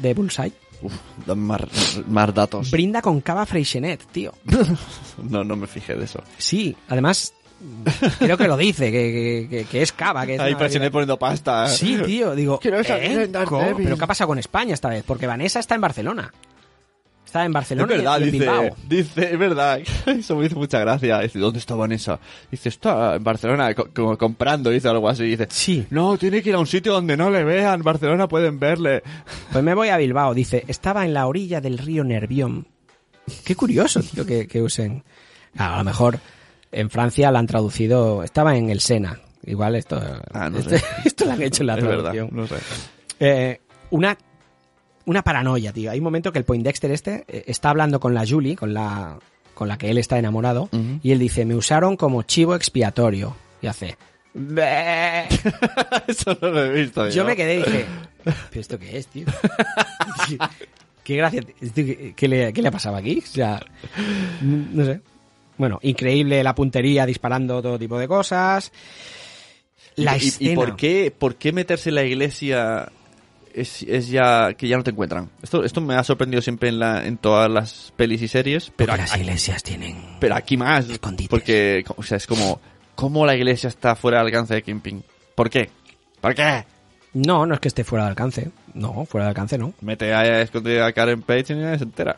De 0.02 0.14
Bullseye. 0.14 0.54
Uf, 0.82 0.94
dame 1.28 1.42
más, 1.44 1.62
más 2.08 2.34
datos. 2.34 2.72
Brinda 2.72 3.02
con 3.02 3.22
cava 3.22 3.46
Freixenet, 3.46 4.04
tío. 4.12 4.34
No, 5.24 5.44
no 5.44 5.56
me 5.56 5.68
fijé 5.68 5.96
de 5.96 6.06
eso. 6.06 6.24
Sí, 6.38 6.76
además, 6.90 7.34
creo 8.18 8.38
que 8.38 8.48
lo 8.48 8.58
dice, 8.58 8.92
que, 8.92 9.48
que- 9.50 9.66
que- 9.66 9.82
es 9.84 9.92
cava. 9.92 10.26
Que 10.26 10.36
es 10.36 10.40
Ahí 10.40 10.56
bebida- 10.56 10.90
poniendo 10.92 11.20
pasta. 11.20 11.68
Sí, 11.68 12.00
tío, 12.04 12.34
digo. 12.34 12.60
¿eh? 12.64 13.74
¿Pero 13.78 13.98
qué 13.98 14.04
ha 14.04 14.08
pasado 14.08 14.30
con 14.30 14.40
España 14.40 14.74
esta 14.74 14.90
vez? 14.90 15.04
Porque 15.06 15.28
Vanessa 15.28 15.60
está 15.60 15.76
en 15.76 15.82
Barcelona. 15.82 16.34
Está 17.32 17.46
en 17.46 17.52
Es 17.52 17.54
Barcelona 17.54 17.94
y- 17.94 17.98
verdad, 17.98 18.20
y 18.20 18.24
en 18.24 18.32
dice, 18.32 18.40
Bilbao. 18.46 18.76
dice, 18.90 19.34
es 19.34 19.40
verdad, 19.40 19.80
eso 20.06 20.36
me 20.36 20.46
hizo 20.48 20.56
mucha 20.58 20.80
gracia. 20.80 21.20
Dice, 21.20 21.40
¿dónde 21.40 21.60
está 21.60 21.76
Vanessa? 21.76 22.20
Dice, 22.52 22.68
está 22.68 23.16
en 23.16 23.24
Barcelona 23.24 23.74
co- 23.74 23.88
comprando, 24.18 24.70
dice 24.70 24.90
algo 24.90 25.08
así. 25.08 25.24
Dice, 25.24 25.48
Sí. 25.50 25.88
no, 25.92 26.18
tiene 26.18 26.42
que 26.44 26.50
ir 26.50 26.56
a 26.56 26.60
un 26.60 26.68
sitio 26.68 26.92
donde 26.92 27.16
no 27.16 27.30
le 27.30 27.46
vean, 27.46 27.84
Barcelona 27.84 28.28
pueden 28.28 28.60
verle. 28.60 29.02
Pues 29.50 29.64
me 29.64 29.74
voy 29.74 29.88
a 29.88 29.96
Bilbao, 29.98 30.34
dice, 30.34 30.66
estaba 30.68 31.06
en 31.06 31.14
la 31.14 31.26
orilla 31.28 31.62
del 31.62 31.78
río 31.78 32.04
Nervión. 32.04 32.68
Qué 33.46 33.56
curioso, 33.56 34.02
tío, 34.02 34.26
que, 34.26 34.46
que 34.46 34.62
usen. 34.62 35.04
Claro, 35.56 35.76
a 35.76 35.78
lo 35.78 35.84
mejor 35.86 36.20
en 36.74 36.90
Francia 36.90 37.32
la 37.32 37.40
han 37.40 37.48
traducido, 37.48 38.24
estaba 38.24 38.58
en 38.58 38.70
el 38.70 38.82
Sena. 38.82 39.18
Igual 39.46 39.76
esto, 39.76 40.02
Ah, 40.34 40.50
no 40.50 40.58
esto, 40.58 40.72
sé. 40.72 40.84
esto 41.06 41.24
lo 41.26 41.32
han 41.32 41.42
hecho 41.42 41.64
en 41.64 41.68
la 41.68 41.78
es 41.78 41.84
verdad, 41.86 42.12
traducción. 42.12 42.30
no 42.34 42.46
sé. 42.48 42.56
Eh, 43.22 43.62
una, 43.92 44.18
una 45.12 45.22
paranoia, 45.24 45.72
tío. 45.72 45.92
Hay 45.92 46.00
un 46.00 46.04
momento 46.04 46.32
que 46.32 46.40
el 46.40 46.46
Poindexter 46.46 46.90
este 46.92 47.24
eh, 47.28 47.44
está 47.48 47.70
hablando 47.70 48.00
con 48.00 48.14
la 48.14 48.26
Julie, 48.28 48.56
con 48.56 48.74
la, 48.74 49.20
con 49.54 49.68
la 49.68 49.78
que 49.78 49.90
él 49.92 49.98
está 49.98 50.18
enamorado, 50.18 50.70
y 51.04 51.12
él 51.12 51.20
dice, 51.20 51.46
me 51.46 51.56
usaron 51.56 51.96
como 51.98 52.24
chivo 52.24 52.56
expiatorio. 52.56 53.36
Y 53.62 53.68
hace... 53.68 53.98
Eso 56.08 56.38
no 56.42 56.48
lo 56.50 56.64
he 56.66 56.70
visto 56.82 57.10
Yo 57.10 57.26
me 57.26 57.36
quedé 57.36 57.56
y 57.56 57.58
dije, 57.58 57.86
¿pero 58.24 58.62
esto 58.62 58.80
qué 58.80 58.98
es, 58.98 59.08
tío? 59.08 59.26
qué 61.04 61.16
gracia. 61.18 61.42
¿Qué, 62.16 62.28
le, 62.28 62.54
qué 62.54 62.62
le 62.62 62.68
ha 62.68 62.72
pasado 62.72 62.96
aquí? 62.96 63.20
O 63.24 63.28
sea, 63.28 63.60
no 64.42 64.86
sé. 64.86 65.02
Bueno, 65.58 65.80
increíble 65.84 66.44
la 66.44 66.56
puntería 66.56 67.06
disparando 67.06 67.62
todo 67.62 67.78
tipo 67.78 68.00
de 68.00 68.08
cosas. 68.08 68.72
La 69.96 70.18
¿Y, 70.18 70.24
y- 70.24 70.28
escena. 70.30 70.52
y 70.52 70.56
por 70.56 70.76
qué, 70.76 71.14
por 71.18 71.36
qué 71.36 71.52
meterse 71.52 71.90
en 71.90 71.96
la 71.96 72.04
iglesia 72.04 72.92
es, 73.56 73.84
es 73.84 74.10
ya 74.10 74.54
que 74.54 74.68
ya 74.68 74.78
no 74.78 74.84
te 74.84 74.92
encuentran? 74.92 75.30
Esto, 75.42 75.64
esto 75.64 75.82
me 75.82 75.96
ha 75.96 76.04
sorprendido 76.04 76.42
siempre 76.42 76.70
en, 76.70 76.80
la, 76.80 77.06
en 77.06 77.18
todas 77.18 77.50
las 77.50 77.94
pelis 77.96 78.22
y 78.22 78.28
series, 78.28 78.72
pero 78.76 78.96
las 78.96 79.16
iglesias 79.16 79.64
tienen... 79.64 79.98
pero 80.20 80.36
aquí 80.36 80.58
más. 80.58 80.90
Escondites. 80.90 81.30
Porque, 81.30 81.84
o 81.96 82.04
sea, 82.04 82.18
es 82.18 82.28
como, 82.28 82.60
¿cómo 82.96 83.26
la 83.26 83.36
iglesia 83.36 83.68
está 83.68 83.96
fuera 83.96 84.20
del 84.20 84.28
alcance 84.28 84.54
de 84.56 84.64
Kingpin? 84.64 85.04
¿Por 85.36 85.50
qué? 85.50 85.70
¿Por 86.20 86.36
qué? 86.36 86.66
No, 87.14 87.46
no 87.46 87.54
es 87.54 87.60
que 87.60 87.68
esté 87.68 87.84
fuera 87.84 88.06
de 88.06 88.12
alcance. 88.12 88.52
No, 88.74 89.06
fuera 89.06 89.26
de 89.26 89.30
alcance 89.30 89.58
no. 89.58 89.74
Mete 89.82 90.14
a 90.14 90.42
escondida 90.42 90.86
a 90.88 90.94
Karen 90.94 91.22
Page 91.22 91.54
y 91.54 91.56
nadie 91.58 91.78
se 91.78 91.84
entera. 91.84 92.16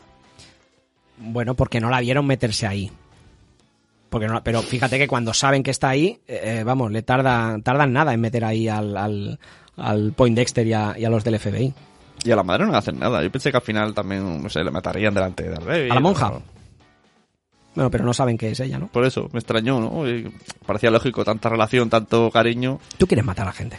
Bueno, 1.16 1.54
porque 1.54 1.80
no 1.80 1.90
la 1.90 2.00
vieron 2.00 2.26
meterse 2.26 2.66
ahí. 2.66 2.90
Porque 4.10 4.28
no, 4.28 4.44
pero 4.44 4.62
fíjate 4.62 4.98
que 4.98 5.08
cuando 5.08 5.34
saben 5.34 5.64
que 5.64 5.72
está 5.72 5.88
ahí, 5.88 6.20
eh, 6.28 6.62
vamos, 6.64 6.92
le 6.92 7.02
tarda, 7.02 7.58
tardan 7.64 7.92
nada 7.92 8.14
en 8.14 8.20
meter 8.20 8.44
ahí 8.44 8.68
al, 8.68 8.96
al, 8.96 9.40
al 9.76 10.12
Poindexter 10.12 10.66
y 10.66 10.72
a, 10.72 10.94
y 10.98 11.04
a 11.04 11.10
los 11.10 11.24
del 11.24 11.38
FBI. 11.38 11.72
Y 12.24 12.30
a 12.30 12.36
la 12.36 12.42
madre 12.42 12.64
no 12.64 12.72
le 12.72 12.78
hacen 12.78 12.98
nada. 12.98 13.22
Yo 13.22 13.30
pensé 13.30 13.50
que 13.50 13.56
al 13.58 13.62
final 13.62 13.92
también, 13.94 14.42
no 14.42 14.48
sé, 14.48 14.62
le 14.64 14.70
matarían 14.70 15.12
delante 15.14 15.42
de 15.44 15.50
Daredevil. 15.50 15.92
¿A 15.92 15.94
la 15.94 16.00
monja? 16.00 16.28
o- 16.32 16.42
Bueno, 17.74 17.90
pero 17.90 18.04
no 18.04 18.14
saben 18.14 18.38
que 18.38 18.50
es 18.50 18.60
ella, 18.60 18.78
¿no? 18.78 18.88
Por 18.88 19.04
eso, 19.04 19.28
me 19.32 19.40
extrañó, 19.40 19.80
¿no? 19.80 20.08
Y 20.08 20.32
parecía 20.64 20.90
lógico, 20.90 21.24
tanta 21.24 21.48
relación, 21.48 21.90
tanto 21.90 22.30
cariño. 22.30 22.78
Tú 22.98 23.06
quieres 23.06 23.24
matar 23.26 23.44
a 23.44 23.50
la 23.50 23.52
gente. 23.52 23.76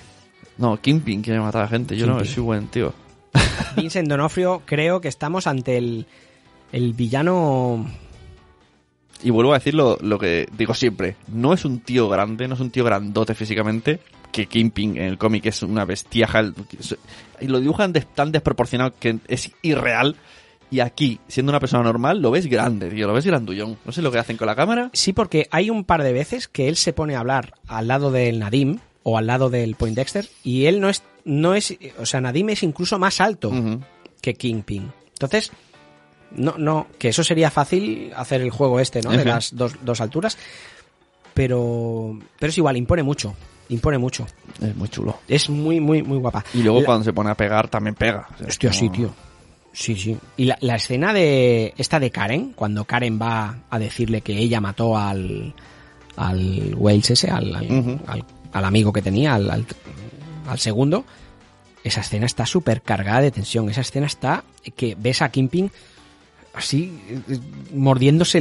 No, 0.58 0.78
Kingpin 0.80 1.22
quiere 1.22 1.40
matar 1.40 1.62
a 1.62 1.66
la 1.66 1.70
gente. 1.70 1.96
Yo 1.98 2.06
no, 2.06 2.18
Kingpin. 2.18 2.34
soy 2.36 2.44
buen 2.44 2.68
tío. 2.68 2.94
Vincent 3.76 4.08
Donofrio, 4.08 4.62
creo 4.66 5.02
que 5.02 5.08
estamos 5.08 5.48
ante 5.48 5.78
el, 5.78 6.06
el 6.72 6.94
villano... 6.94 7.86
Y 9.24 9.30
vuelvo 9.32 9.54
a 9.54 9.58
decir 9.58 9.74
lo, 9.74 9.98
lo 10.02 10.20
que 10.20 10.48
digo 10.58 10.74
siempre. 10.74 11.16
No 11.30 11.54
es 11.54 11.66
un 11.66 11.80
tío 11.80 12.08
grande, 12.10 12.48
no 12.48 12.54
es 12.54 12.60
un 12.60 12.70
tío 12.70 12.84
grandote 12.84 13.34
físicamente, 13.34 14.00
que 14.36 14.48
Kingpin 14.48 14.98
en 14.98 15.04
el 15.04 15.18
cómic 15.18 15.46
es 15.46 15.64
una 15.64 15.86
bestiaja. 15.86 16.44
Y 17.40 17.48
lo 17.48 17.62
dibujan 17.62 17.94
des- 17.94 18.06
tan 18.14 18.34
desproporcionado 18.34 18.94
que 19.00 19.18
es 19.30 19.50
irreal. 19.62 20.18
Y 20.70 20.82
aquí, 20.82 21.20
siendo 21.30 21.52
una 21.52 21.60
persona 21.62 21.84
normal, 21.84 22.22
lo 22.22 22.32
ves 22.32 22.48
grande, 22.48 22.90
tío. 22.90 23.08
Lo 23.08 23.14
ves 23.14 23.26
grandullón. 23.26 23.78
No 23.86 23.92
sé 23.94 24.02
lo 24.02 24.12
que 24.12 24.20
hacen 24.20 24.36
con 24.36 24.48
la 24.48 24.56
cámara. 24.56 24.90
Sí, 24.92 25.14
porque 25.14 25.48
hay 25.52 25.70
un 25.70 25.86
par 25.86 26.04
de 26.04 26.12
veces 26.12 26.50
que 26.50 26.68
él 26.68 26.76
se 26.76 26.92
pone 26.92 27.16
a 27.16 27.20
hablar 27.20 27.54
al 27.68 27.88
lado 27.88 28.12
del 28.12 28.40
Nadim 28.40 28.80
o 29.04 29.18
al 29.18 29.28
lado 29.28 29.50
del 29.50 29.76
Poindexter 29.76 30.28
y 30.44 30.66
él 30.66 30.82
no 30.82 30.90
es, 30.90 31.02
no 31.24 31.54
es, 31.56 31.78
o 31.98 32.06
sea, 32.06 32.20
Nadim 32.20 32.50
es 32.50 32.62
incluso 32.64 33.00
más 33.00 33.22
alto 33.22 33.50
Ujú. 33.50 33.80
que 34.22 34.34
Kingpin. 34.34 34.92
Entonces, 35.14 35.52
no, 36.36 36.56
no, 36.58 36.88
que 37.00 37.08
eso 37.10 37.24
sería 37.24 37.52
fácil 37.52 38.12
hacer 38.16 38.42
el 38.42 38.50
juego 38.50 38.82
este, 38.82 39.02
¿no? 39.02 39.12
De 39.12 39.24
las 39.24 39.56
dos, 39.56 39.76
dos 39.84 40.02
alturas. 40.02 40.38
Pero, 41.34 42.18
pero 42.40 42.50
es 42.50 42.58
igual, 42.58 42.78
impone 42.78 43.04
mucho. 43.04 43.36
Impone 43.70 43.98
mucho. 43.98 44.26
Es 44.62 44.76
muy 44.76 44.88
chulo. 44.90 45.20
Es 45.28 45.50
muy, 45.50 45.80
muy, 45.80 46.04
muy 46.04 46.18
guapa. 46.18 46.44
Y 46.54 46.62
luego 46.64 46.80
La- 46.82 46.86
cuando 46.86 47.04
se 47.04 47.14
pone 47.14 47.30
a 47.32 47.36
pegar 47.36 47.68
también 47.68 47.96
pega. 47.96 48.28
O 48.34 48.38
sea, 48.38 48.48
Hostia, 48.48 48.74
sí, 48.74 48.90
tío. 48.90 49.14
Sí, 49.74 49.96
sí. 49.96 50.18
Y 50.38 50.46
la, 50.46 50.58
la 50.62 50.76
escena 50.78 51.12
de 51.12 51.74
esta 51.78 52.00
de 52.00 52.10
Karen, 52.10 52.54
cuando 52.56 52.86
Karen 52.86 53.20
va 53.22 53.58
a 53.70 53.78
decirle 53.80 54.22
que 54.22 54.38
ella 54.38 54.62
mató 54.62 54.98
al 54.98 55.54
al 56.18 56.74
Wales 56.78 57.10
ese, 57.12 57.30
al, 57.30 57.54
al, 57.54 57.72
Ujú. 57.72 58.00
al- 58.08 58.24
al 58.54 58.64
amigo 58.66 58.94
que 58.94 59.02
tenía, 59.02 59.36
al, 59.36 59.66
segundo, 60.58 61.04
esa 61.84 62.00
escena 62.00 62.26
está 62.26 62.46
súper 62.46 62.82
cargada 62.82 63.20
de 63.20 63.32
tensión. 63.32 63.70
Esa 63.70 63.82
escena 63.82 64.06
está 64.08 64.46
que 64.78 64.96
ves 64.98 65.22
a 65.22 65.28
Kimping 65.30 65.70
así 66.54 66.98
eh, 67.10 67.38
mordiéndose 67.74 68.40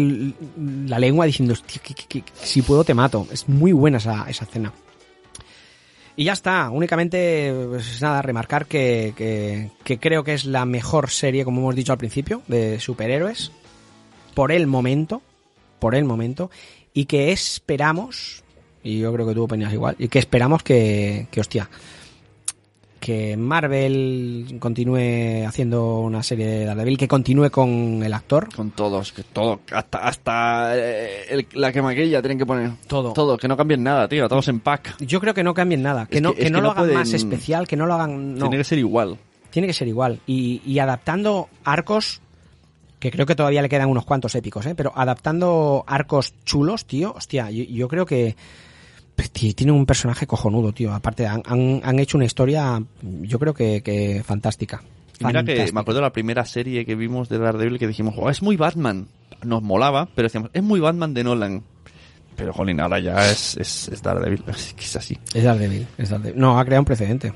la 0.87 1.01
lengua 1.01 1.27
diciendo, 1.27 1.53
"Hostia, 1.55 1.83
que- 1.83 1.95
que- 1.95 2.21
que- 2.23 2.33
si 2.41 2.63
puedo 2.63 2.85
te 2.85 2.95
mato. 2.95 3.27
Es 3.33 3.49
muy 3.49 3.73
buena 3.73 3.99
esa, 3.99 4.25
esa 4.31 4.45
escena. 4.45 4.73
Y 6.17 6.25
ya 6.25 6.33
está, 6.33 6.71
únicamente, 6.71 7.53
pues 7.71 8.01
nada, 8.01 8.23
remarcar 8.23 8.67
que, 8.67 9.13
que, 9.17 9.71
que 9.83 9.99
creo 9.99 10.23
que 10.23 10.35
es 10.35 10.45
la 10.45 10.65
mejor 10.65 11.11
serie, 11.11 11.45
como 11.45 11.61
hemos 11.61 11.75
dicho 11.75 11.93
al 11.93 11.99
principio, 11.99 12.43
de 12.47 12.79
superhéroes, 12.79 13.51
por 14.35 14.53
el 14.53 14.69
momento, 14.69 15.23
por 15.81 15.97
el 15.97 16.05
momento, 16.05 16.51
y 16.93 17.07
que 17.07 17.33
esperamos, 17.33 18.45
y 18.85 19.01
yo 19.01 19.13
creo 19.13 19.27
que 19.27 19.35
tú 19.35 19.43
opinas 19.43 19.73
igual, 19.73 19.97
y 19.99 20.07
que 20.07 20.21
esperamos 20.21 20.63
que, 20.63 21.27
que 21.33 21.41
hostia, 21.41 21.69
que 23.05 23.37
Marvel 23.37 24.57
continúe 24.59 25.47
haciendo 25.47 26.01
una 26.01 26.23
serie 26.23 26.47
de 26.47 26.65
Daredevil, 26.65 26.97
que 26.97 27.07
continúe 27.07 27.51
con 27.51 28.03
el 28.03 28.15
actor, 28.15 28.49
Con 28.55 28.71
todos, 28.71 29.13
que 29.13 29.23
todo, 29.25 29.61
hasta, 29.73 29.99
hasta 29.99 30.75
eh, 30.75 31.25
el- 31.29 31.47
la 31.53 31.71
que 31.71 31.83
maquilla 31.83 32.23
tienen 32.23 32.39
que 32.39 32.47
poner. 32.47 32.71
Todo. 32.87 33.13
Todo, 33.13 33.37
que 33.37 33.47
no 33.47 33.59
cambien 33.59 33.83
nada, 33.83 34.09
tío, 34.09 34.27
todos 34.27 34.49
en 34.49 34.61
pack. 34.61 34.97
yo 35.01 35.21
creo 35.21 35.35
que 35.35 35.45
no 35.45 35.53
cambien 35.53 35.83
nada, 35.83 36.07
que 36.07 36.17
Es 36.17 36.23
no, 36.23 36.35
que- 36.35 36.49
no 36.49 36.63
lo 36.63 36.71
hagan 36.71 36.85
pueden- 36.85 36.95
más 36.99 37.13
especial, 37.13 37.69
que 37.69 37.77
no 37.77 37.85
lo 37.85 37.93
hagan... 37.95 38.37
No. 38.37 38.49
Tiene 38.49 38.57
que 38.57 38.65
ser 38.65 38.79
igual. 38.79 39.19
tiene 39.51 39.69
que 39.69 39.75
ser 39.75 39.87
igual. 39.87 40.21
Y, 40.27 40.63
y 40.65 40.79
adaptando 40.79 41.49
arcos, 41.63 42.23
que 42.99 43.11
creo 43.11 43.27
que 43.27 43.35
todavía 43.35 43.61
le 43.61 43.69
quedan 43.69 43.91
unos 43.91 44.07
cuantos 44.07 44.35
épicos, 44.35 44.65
¿eh? 44.65 44.75
pero 44.75 44.93
adaptando 44.97 45.85
arcos 45.87 46.33
chulos, 46.47 46.87
tío, 46.87 47.13
hostia, 47.15 47.51
yo, 47.51 47.65
yo 47.65 47.87
creo 47.87 48.07
que 48.07 48.35
tiene 49.55 49.73
un 49.73 49.87
personaje 49.87 50.27
cojonudo, 50.27 50.73
tío. 50.73 50.93
Aparte, 50.93 51.27
han, 51.27 51.43
han, 51.47 51.81
han 51.85 51.99
hecho 51.99 52.17
una 52.19 52.27
historia, 52.27 52.83
yo 53.03 53.39
creo 53.39 53.55
que, 53.55 53.83
que 53.83 54.23
fantástica. 54.25 54.83
Y 55.21 55.27
Mira 55.27 55.45
que 55.45 55.71
me 55.73 55.81
acuerdo 55.81 56.01
de 56.01 56.03
la 56.07 56.13
primera 56.13 56.45
serie 56.45 56.85
que 56.85 56.95
vimos 56.97 57.29
de 57.29 57.39
Daredevil 57.39 57.79
que 57.79 57.87
dijimos, 57.87 58.15
"Oh, 58.19 58.31
es 58.31 58.43
muy 58.43 58.57
Batman. 58.57 59.07
Nos 59.45 59.63
molaba, 59.63 60.09
pero 60.15 60.27
decíamos, 60.27 60.51
es 60.53 60.63
muy 60.63 60.81
Batman 60.81 61.15
de 61.15 61.25
Nolan. 61.25 61.63
Pero, 62.37 62.53
jolín, 62.53 62.81
ahora 62.81 62.99
ya 62.99 63.31
es, 63.31 63.57
es, 63.57 63.89
es 63.89 64.03
Daredevil. 64.03 64.43
Es 64.79 64.97
así. 64.97 65.17
Es 65.33 65.45
Daredevil, 65.45 65.87
es 65.99 66.09
Daredevil. 66.11 66.41
No, 66.41 66.59
ha 66.59 66.65
creado 66.65 66.81
un 66.81 66.87
precedente. 66.87 67.33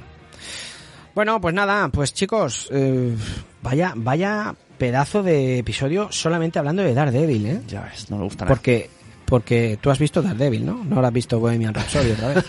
Bueno, 1.15 1.41
pues 1.41 1.55
nada, 1.55 1.89
pues 1.89 2.15
chicos, 2.15 2.69
eh, 2.73 3.15
vaya, 3.63 3.93
vaya 3.97 4.55
pedazo 4.79 5.23
de 5.23 5.59
episodio 5.59 6.09
solamente 6.11 6.59
hablando 6.59 6.83
de 6.83 6.95
Daredevil, 6.95 7.47
¿eh? 7.47 7.61
Ya 7.67 7.83
ves, 7.83 8.11
no 8.11 8.19
me 8.19 8.25
gusta 8.25 8.45
nada. 8.45 8.55
Porque, 8.55 8.89
porque 9.29 9.79
tú 9.81 9.91
has 9.91 9.99
visto 9.99 10.23
Daredevil, 10.23 10.65
¿no? 10.65 10.83
No 10.85 11.01
lo 11.01 11.07
has 11.07 11.13
visto 11.13 11.39
Bohemian 11.39 11.75
Rhapsody 11.75 12.11
otra 12.13 12.29
vez. 12.35 12.45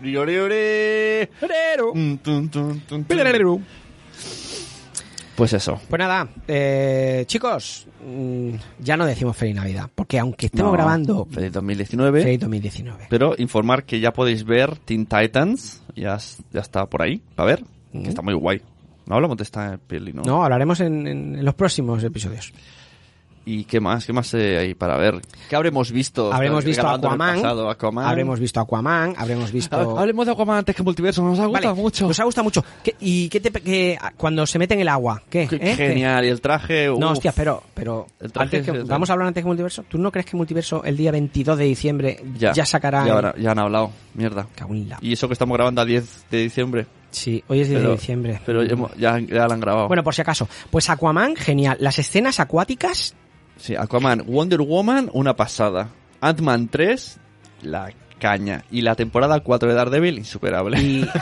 Ore, 0.18 0.40
ore. 0.40 1.30
Pues 5.36 5.52
eso. 5.54 5.80
Pues 5.88 5.98
nada, 5.98 6.28
eh, 6.46 7.24
chicos, 7.26 7.86
mm, 8.06 8.50
ya 8.80 8.96
no 8.98 9.06
decimos 9.06 9.34
Feliz 9.36 9.54
Navidad, 9.56 9.88
porque 9.94 10.18
aunque 10.18 10.46
estemos 10.46 10.70
No, 10.70 10.72
grabando 10.76 11.26
Feliz 11.30 11.50
2019. 11.52 12.22
Feliz 12.22 12.40
2019, 12.40 13.06
Pero 13.08 13.34
informar 13.38 13.84
que 13.84 14.00
ya 14.00 14.12
podéis 14.12 14.44
ver 14.44 14.76
Teen 14.78 15.06
Titans. 15.06 15.82
Ya, 15.96 16.16
es- 16.16 16.38
ya 16.52 16.60
está 16.60 16.84
por 16.86 17.00
ahí. 17.02 17.22
A 17.36 17.44
ver, 17.44 17.64
que 17.92 18.08
está 18.08 18.20
muy 18.22 18.34
guay. 18.34 18.60
No 19.06 19.14
hablamos 19.16 19.38
de 19.38 19.44
esta 19.44 19.78
peli, 19.86 20.12
¿no? 20.12 20.22
no, 20.22 20.44
hablaremos 20.44 20.78
en, 20.80 21.06
en- 21.06 21.34
en 21.38 21.44
los 21.44 21.54
próximos 21.54 22.04
episodios. 22.04 22.52
¿Y 23.46 23.64
qué 23.64 23.80
más? 23.80 24.04
¿Qué 24.04 24.12
más 24.12 24.32
eh, 24.34 24.58
hay 24.58 24.74
para 24.74 24.96
ver? 24.98 25.20
¿Qué 25.48 25.56
habremos 25.56 25.90
visto? 25.90 26.32
Habremos 26.32 26.62
visto 26.64 26.86
Aquaman, 26.86 27.36
pasado, 27.36 27.70
Aquaman. 27.70 28.06
habremos 28.06 28.38
visto 28.38 28.60
Aquaman, 28.60 29.14
habremos 29.16 29.50
visto... 29.50 29.76
Ha- 29.76 30.00
Hablemos 30.02 30.26
de 30.26 30.32
Aquaman 30.32 30.58
antes 30.58 30.76
que 30.76 30.82
Multiverso. 30.82 31.22
Nos 31.22 31.40
ha 31.40 31.46
gustado 31.46 31.68
Vale, 31.70 31.82
mucho. 31.82 32.06
Nos 32.06 32.20
ha 32.20 32.24
gustado 32.24 32.44
mucho. 32.44 32.64
¿Qué- 32.84 32.94
¿Y 33.00 33.28
qué 33.30 33.40
te, 33.40 33.50
qué- 33.50 33.98
cuando 34.16 34.46
se 34.46 34.58
mete 34.58 34.74
en 34.74 34.80
el 34.80 34.88
agua? 34.88 35.22
¿Qué? 35.30 35.48
Qué 35.48 35.56
¿Eh? 35.56 35.58
¿Qué? 35.58 35.74
Genial. 35.74 36.24
Y 36.26 36.28
el 36.28 36.40
traje... 36.40 36.86
No, 36.88 37.06
uf. 37.06 37.12
hostia, 37.12 37.32
pero, 37.32 37.62
pero 37.74 38.06
antes 38.36 38.64
que- 38.64 38.72
vamos 38.82 39.08
a 39.08 39.14
hablar 39.14 39.28
antes 39.28 39.42
que 39.42 39.46
Multiverso. 39.48 39.84
¿Tú 39.88 39.96
no 39.98 40.12
crees 40.12 40.26
que 40.26 40.36
Multiverso 40.36 40.84
el 40.84 40.96
día 40.96 41.10
22 41.10 41.56
de 41.58 41.64
diciembre 41.64 42.20
ya, 42.38 42.54
sacará... 42.66 43.00
Ya, 43.00 43.06
el- 43.06 43.12
ahora- 43.12 43.34
ya 43.38 43.50
han 43.52 43.58
hablado. 43.58 43.90
Mierda. 44.14 44.46
La- 44.86 44.98
Y 45.00 45.12
eso 45.14 45.28
que 45.28 45.32
estamos 45.32 45.56
grabando 45.56 45.80
a 45.80 45.84
10 45.86 46.26
de 46.30 46.38
diciembre. 46.42 46.86
Sí, 47.10 47.42
hoy 47.48 47.60
es 47.60 47.68
10 47.68 47.82
de 47.82 47.92
diciembre. 47.92 48.40
Pero 48.46 48.62
ya, 48.62 49.18
ya 49.18 49.46
lo 49.46 49.52
han 49.54 49.60
grabado. 49.60 49.88
Bueno, 49.88 50.04
por 50.04 50.14
si 50.14 50.20
acaso. 50.20 50.48
Pues 50.70 50.88
Aquaman, 50.90 51.34
genial. 51.36 51.76
Las 51.80 51.98
escenas 51.98 52.38
acuáticas, 52.38 53.14
Sí, 53.60 53.76
Aquaman, 53.76 54.24
Wonder 54.26 54.60
Woman, 54.62 55.10
una 55.12 55.36
pasada. 55.36 55.90
Ant-Man 56.20 56.68
3, 56.68 57.18
la 57.62 57.92
caña. 58.18 58.64
Y 58.70 58.80
la 58.80 58.94
temporada 58.94 59.40
4 59.40 59.68
de 59.68 59.74
Daredevil, 59.74 60.18
insuperable. 60.18 60.80
y 60.80 61.06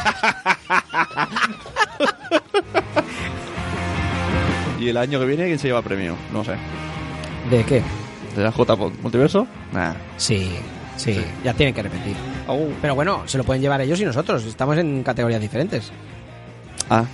Y 4.80 4.88
el 4.88 4.96
año 4.96 5.18
que 5.18 5.26
viene, 5.26 5.46
¿quién 5.46 5.58
se 5.58 5.66
lleva 5.68 5.82
premio? 5.82 6.16
No 6.32 6.44
sé. 6.44 6.54
¿De 7.50 7.64
qué? 7.64 7.82
¿De 8.36 8.44
la 8.44 8.52
J 8.52 8.76
Multiverso? 9.02 9.46
Nah. 9.72 9.94
Sí, 10.16 10.52
sí, 10.96 11.20
ya 11.42 11.52
tienen 11.54 11.74
que 11.74 11.82
repetir. 11.82 12.14
Pero 12.80 12.94
bueno, 12.94 13.22
se 13.26 13.38
lo 13.38 13.44
pueden 13.44 13.60
llevar 13.60 13.80
ellos 13.80 14.00
y 14.00 14.04
nosotros. 14.04 14.44
Estamos 14.44 14.78
en 14.78 15.02
categorías 15.02 15.40
diferentes. 15.40 15.90
Ah. 16.88 17.04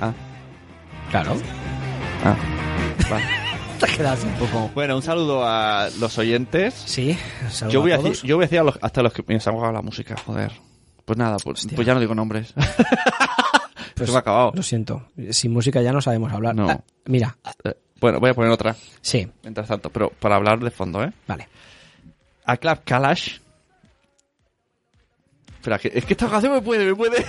Ah. 0.00 0.12
Claro. 1.10 1.36
Ah. 2.24 2.34
Vale. 3.08 3.47
Te 3.80 3.86
quedas 3.86 4.24
un 4.24 4.32
poco... 4.34 4.70
Bueno, 4.74 4.96
un 4.96 5.02
saludo 5.02 5.44
a 5.46 5.88
los 6.00 6.18
oyentes. 6.18 6.74
Sí, 6.86 7.16
Yo 7.70 7.80
voy 7.80 7.92
a, 7.92 7.94
a 7.94 7.98
decir, 7.98 8.12
todos. 8.12 8.22
yo 8.24 8.36
voy 8.36 8.42
a 8.44 8.46
decir 8.46 8.58
a 8.58 8.64
los- 8.64 8.78
hasta 8.82 9.02
los 9.02 9.12
que... 9.12 9.22
Mira, 9.26 9.40
se 9.40 9.48
ha 9.48 9.52
apagado 9.52 9.72
la 9.74 9.82
música, 9.82 10.16
joder. 10.26 10.50
Pues 11.04 11.16
nada, 11.16 11.36
pues, 11.42 11.66
pues 11.74 11.86
ya 11.86 11.94
no 11.94 12.00
digo 12.00 12.14
nombres. 12.14 12.52
Pues, 12.54 12.66
se 14.06 14.10
me 14.10 14.16
ha 14.16 14.20
acabado. 14.20 14.52
Lo 14.54 14.62
siento. 14.62 15.06
Sin 15.30 15.52
música 15.52 15.80
ya 15.80 15.92
no 15.92 16.00
sabemos 16.00 16.32
hablar. 16.32 16.54
No. 16.56 16.68
Ah, 16.68 16.80
mira, 17.06 17.36
Eh, 17.64 17.74
Bueno, 18.00 18.18
voy 18.20 18.30
a 18.30 18.34
poner 18.34 18.50
otra, 18.50 18.74
sí, 19.00 19.28
mientras 19.42 19.68
tanto, 19.68 19.90
pero 19.90 20.10
para 20.10 20.36
hablar 20.36 20.58
de 20.60 20.70
fondo, 20.70 21.02
¿eh? 21.04 21.12
vale. 21.26 21.48
A 22.44 22.56
Club 22.56 22.80
Kalash. 22.84 23.38
Espera, 25.54 25.76
es 25.82 26.04
que 26.04 26.12
esta 26.14 26.28
canción 26.28 26.52
me 26.52 26.62
puede, 26.62 26.84
me 26.86 26.94
puede. 26.94 27.24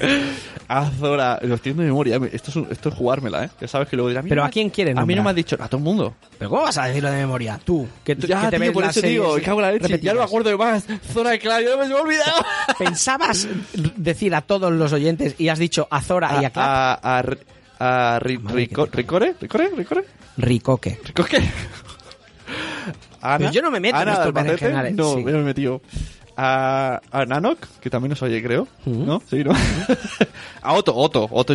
A 0.72 0.88
Zora, 0.88 1.40
lo 1.42 1.56
estoy 1.56 1.72
de 1.72 1.82
memoria. 1.82 2.20
Esto 2.32 2.50
es, 2.52 2.56
un- 2.56 2.68
esto 2.70 2.90
es 2.90 2.94
jugármela, 2.94 3.44
¿eh? 3.44 3.50
Ya 3.60 3.66
sabes 3.66 3.88
que 3.88 3.96
luego 3.96 4.08
dirá. 4.08 4.22
Pero 4.22 4.44
¿a 4.44 4.48
quién 4.50 4.70
quieres 4.70 4.96
A 4.96 5.04
mí 5.04 5.16
no 5.16 5.24
me 5.24 5.30
has 5.30 5.34
dicho, 5.34 5.56
a 5.58 5.66
todo 5.66 5.78
el 5.78 5.82
mundo. 5.82 6.14
¿Pero 6.38 6.48
cómo 6.48 6.62
vas 6.62 6.78
a 6.78 6.84
decirlo 6.84 7.10
de 7.10 7.16
memoria? 7.18 7.58
Tú, 7.64 7.88
que, 8.04 8.14
tú- 8.14 8.28
Ya, 8.28 8.42
que 8.42 8.50
te 8.50 8.56
tío, 8.56 8.60
ves 8.60 8.70
por 8.72 8.84
eso 8.84 9.00
digo, 9.00 9.24
series 9.24 9.38
me 9.40 9.42
cago 9.46 9.58
en 9.60 9.66
la 9.66 9.72
leche. 9.72 10.00
Ya 10.00 10.12
no 10.12 10.20
me 10.20 10.24
acuerdo 10.26 10.50
de 10.50 10.56
más. 10.56 10.84
Zora 11.12 11.36
Club, 11.38 11.52
ya 11.60 11.76
me 11.76 11.92
ha 11.92 12.00
olvidado. 12.00 12.44
¿Pensabas 12.78 13.48
decir 13.96 14.32
a 14.34 14.42
todos 14.42 14.70
los 14.72 14.92
oyentes 14.92 15.34
y 15.38 15.48
has 15.48 15.58
dicho 15.58 15.88
a 15.90 16.00
Zora 16.02 16.38
y 16.40 16.44
a 16.44 16.50
Clap? 16.50 16.64
a, 16.68 16.92
a, 16.94 17.18
a, 17.18 18.16
a 18.16 18.20
Ri- 18.20 18.40
Rico- 18.48 18.86
¿Ricore? 18.92 19.34
¿Ricore? 19.40 19.70
¿Ricore? 19.76 20.04
Ricoque. 20.36 21.00
¿Ricoque? 21.04 21.38
Ana, 23.22 23.38
Pero 23.38 23.50
yo 23.52 23.62
no 23.62 23.70
me 23.70 23.80
meto 23.80 24.00
en 24.00 24.08
estos 24.08 24.32
No, 24.94 25.14
sí. 25.14 25.18
yo 25.20 25.24
me 25.24 25.32
he 25.32 25.42
metido. 25.42 25.82
A, 26.42 27.02
a 27.10 27.26
Nanok, 27.26 27.66
que 27.82 27.90
también 27.90 28.08
nos 28.10 28.22
oye, 28.22 28.42
creo. 28.42 28.66
¿No? 28.86 29.20
Sí, 29.28 29.44
¿no? 29.44 29.52
a 30.62 30.72
Otto, 30.72 30.96
Otto, 30.96 31.28
Otto. 31.30 31.54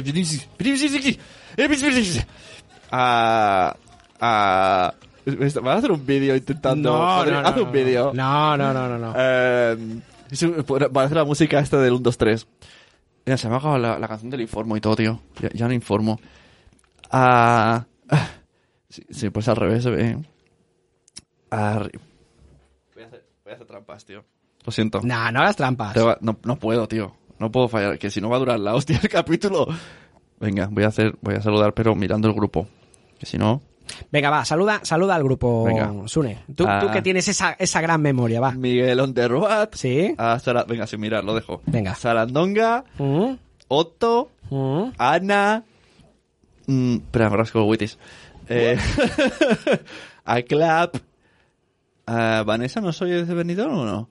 A... 2.92 3.76
A... 4.20 4.94
¿Vas 5.26 5.56
a 5.58 5.74
hacer 5.74 5.92
un 5.92 6.06
vídeo 6.06 6.36
intentando? 6.36 6.92
No, 6.92 7.26
no, 7.26 7.42
no, 7.42 7.48
Haz 7.48 7.58
un 7.58 7.64
no, 7.64 7.72
vídeo. 7.72 8.12
No, 8.14 8.56
no, 8.56 8.72
no, 8.74 8.88
no. 8.88 9.00
no. 9.00 9.14
Eh, 9.18 9.76
es 10.30 10.44
un- 10.44 10.54
va 10.64 11.02
a 11.02 11.06
hacer 11.06 11.18
la 11.18 11.26
música 11.26 11.60
esta 11.60 11.82
del 11.82 11.94
1, 11.94 12.02
2, 12.04 12.18
3. 12.20 12.48
Mira, 13.26 13.38
se 13.38 13.48
me 13.50 13.56
ha 13.56 13.58
acabado 13.58 13.80
la, 13.80 13.98
la 13.98 14.08
canción 14.08 14.30
del 14.30 14.42
informo 14.42 14.78
y 14.78 14.82
todo, 14.82 14.96
tío. 14.98 15.20
Ya, 15.42 15.50
ya 15.52 15.68
no 15.68 15.74
informo. 15.74 16.20
Ah, 17.10 17.86
ah, 18.10 18.28
sí, 18.88 19.04
sí, 19.10 19.32
pues 19.32 19.48
al 19.48 19.56
revés 19.56 19.82
se 19.82 19.90
ve. 19.90 20.16
Voy, 22.94 23.04
a 23.04 23.08
hacer, 23.08 23.26
voy 23.44 23.52
a 23.52 23.56
hacer 23.56 23.66
trampas, 23.66 24.06
tío. 24.06 24.24
Lo 24.66 24.72
siento. 24.72 25.02
Nah, 25.04 25.32
no 25.32 25.40
hagas 25.42 25.56
trampas. 25.56 25.96
Va- 25.98 26.18
no, 26.22 26.38
no 26.44 26.56
puedo, 26.58 26.88
tío. 26.88 27.16
No 27.40 27.52
puedo 27.52 27.68
fallar. 27.68 27.98
Que 28.00 28.10
si 28.10 28.20
no 28.22 28.30
va 28.30 28.38
a 28.38 28.40
durar 28.40 28.60
la 28.60 28.74
hostia 28.76 29.00
el 29.02 29.10
capítulo. 29.10 29.68
Venga, 30.40 30.68
voy 30.72 30.84
a 30.84 30.88
hacer, 30.88 31.16
voy 31.22 31.36
a 31.36 31.42
saludar, 31.42 31.74
pero 31.74 31.96
mirando 31.96 32.28
el 32.28 32.34
grupo. 32.34 32.68
Que 33.20 33.26
si 33.26 33.38
no. 33.38 33.62
Venga, 34.12 34.32
va, 34.32 34.44
saluda, 34.46 34.80
saluda 34.84 35.14
al 35.16 35.24
grupo 35.24 35.64
Venga. 35.66 35.94
Sune. 36.08 36.40
Tú, 36.56 36.66
Ah. 36.68 36.80
tú 36.82 36.90
que 36.92 37.04
tienes 37.04 37.28
esa, 37.28 37.52
esa 37.60 37.82
gran 37.82 38.02
memoria, 38.02 38.42
va. 38.42 38.52
Miguel 38.52 39.00
on 39.00 39.14
the 39.14 39.28
road. 39.28 39.70
¿Sí? 39.74 40.16
A 40.18 40.40
Sara- 40.40 40.64
venga, 40.64 40.88
sin 40.88 41.00
mirar, 41.00 41.24
lo 41.24 41.36
dejo. 41.36 41.62
Venga. 41.68 41.94
Sarandonga. 41.94 42.84
Mm, 42.98 43.34
Otto. 43.68 44.32
mm. 44.50 44.94
Ana. 44.98 45.64
Mm, 46.68 46.96
espera, 46.96 47.30
me 47.30 47.38
rasco. 47.38 47.72
Eh, 48.50 48.78
a 50.26 50.42
Clap. 50.42 50.96
Eh, 52.08 52.44
Vanessa, 52.46 52.82
¿no 52.82 52.92
soy 52.92 53.12
de 53.12 53.34
Benidorm 53.34 53.78
o 53.80 53.86
no? 53.86 54.10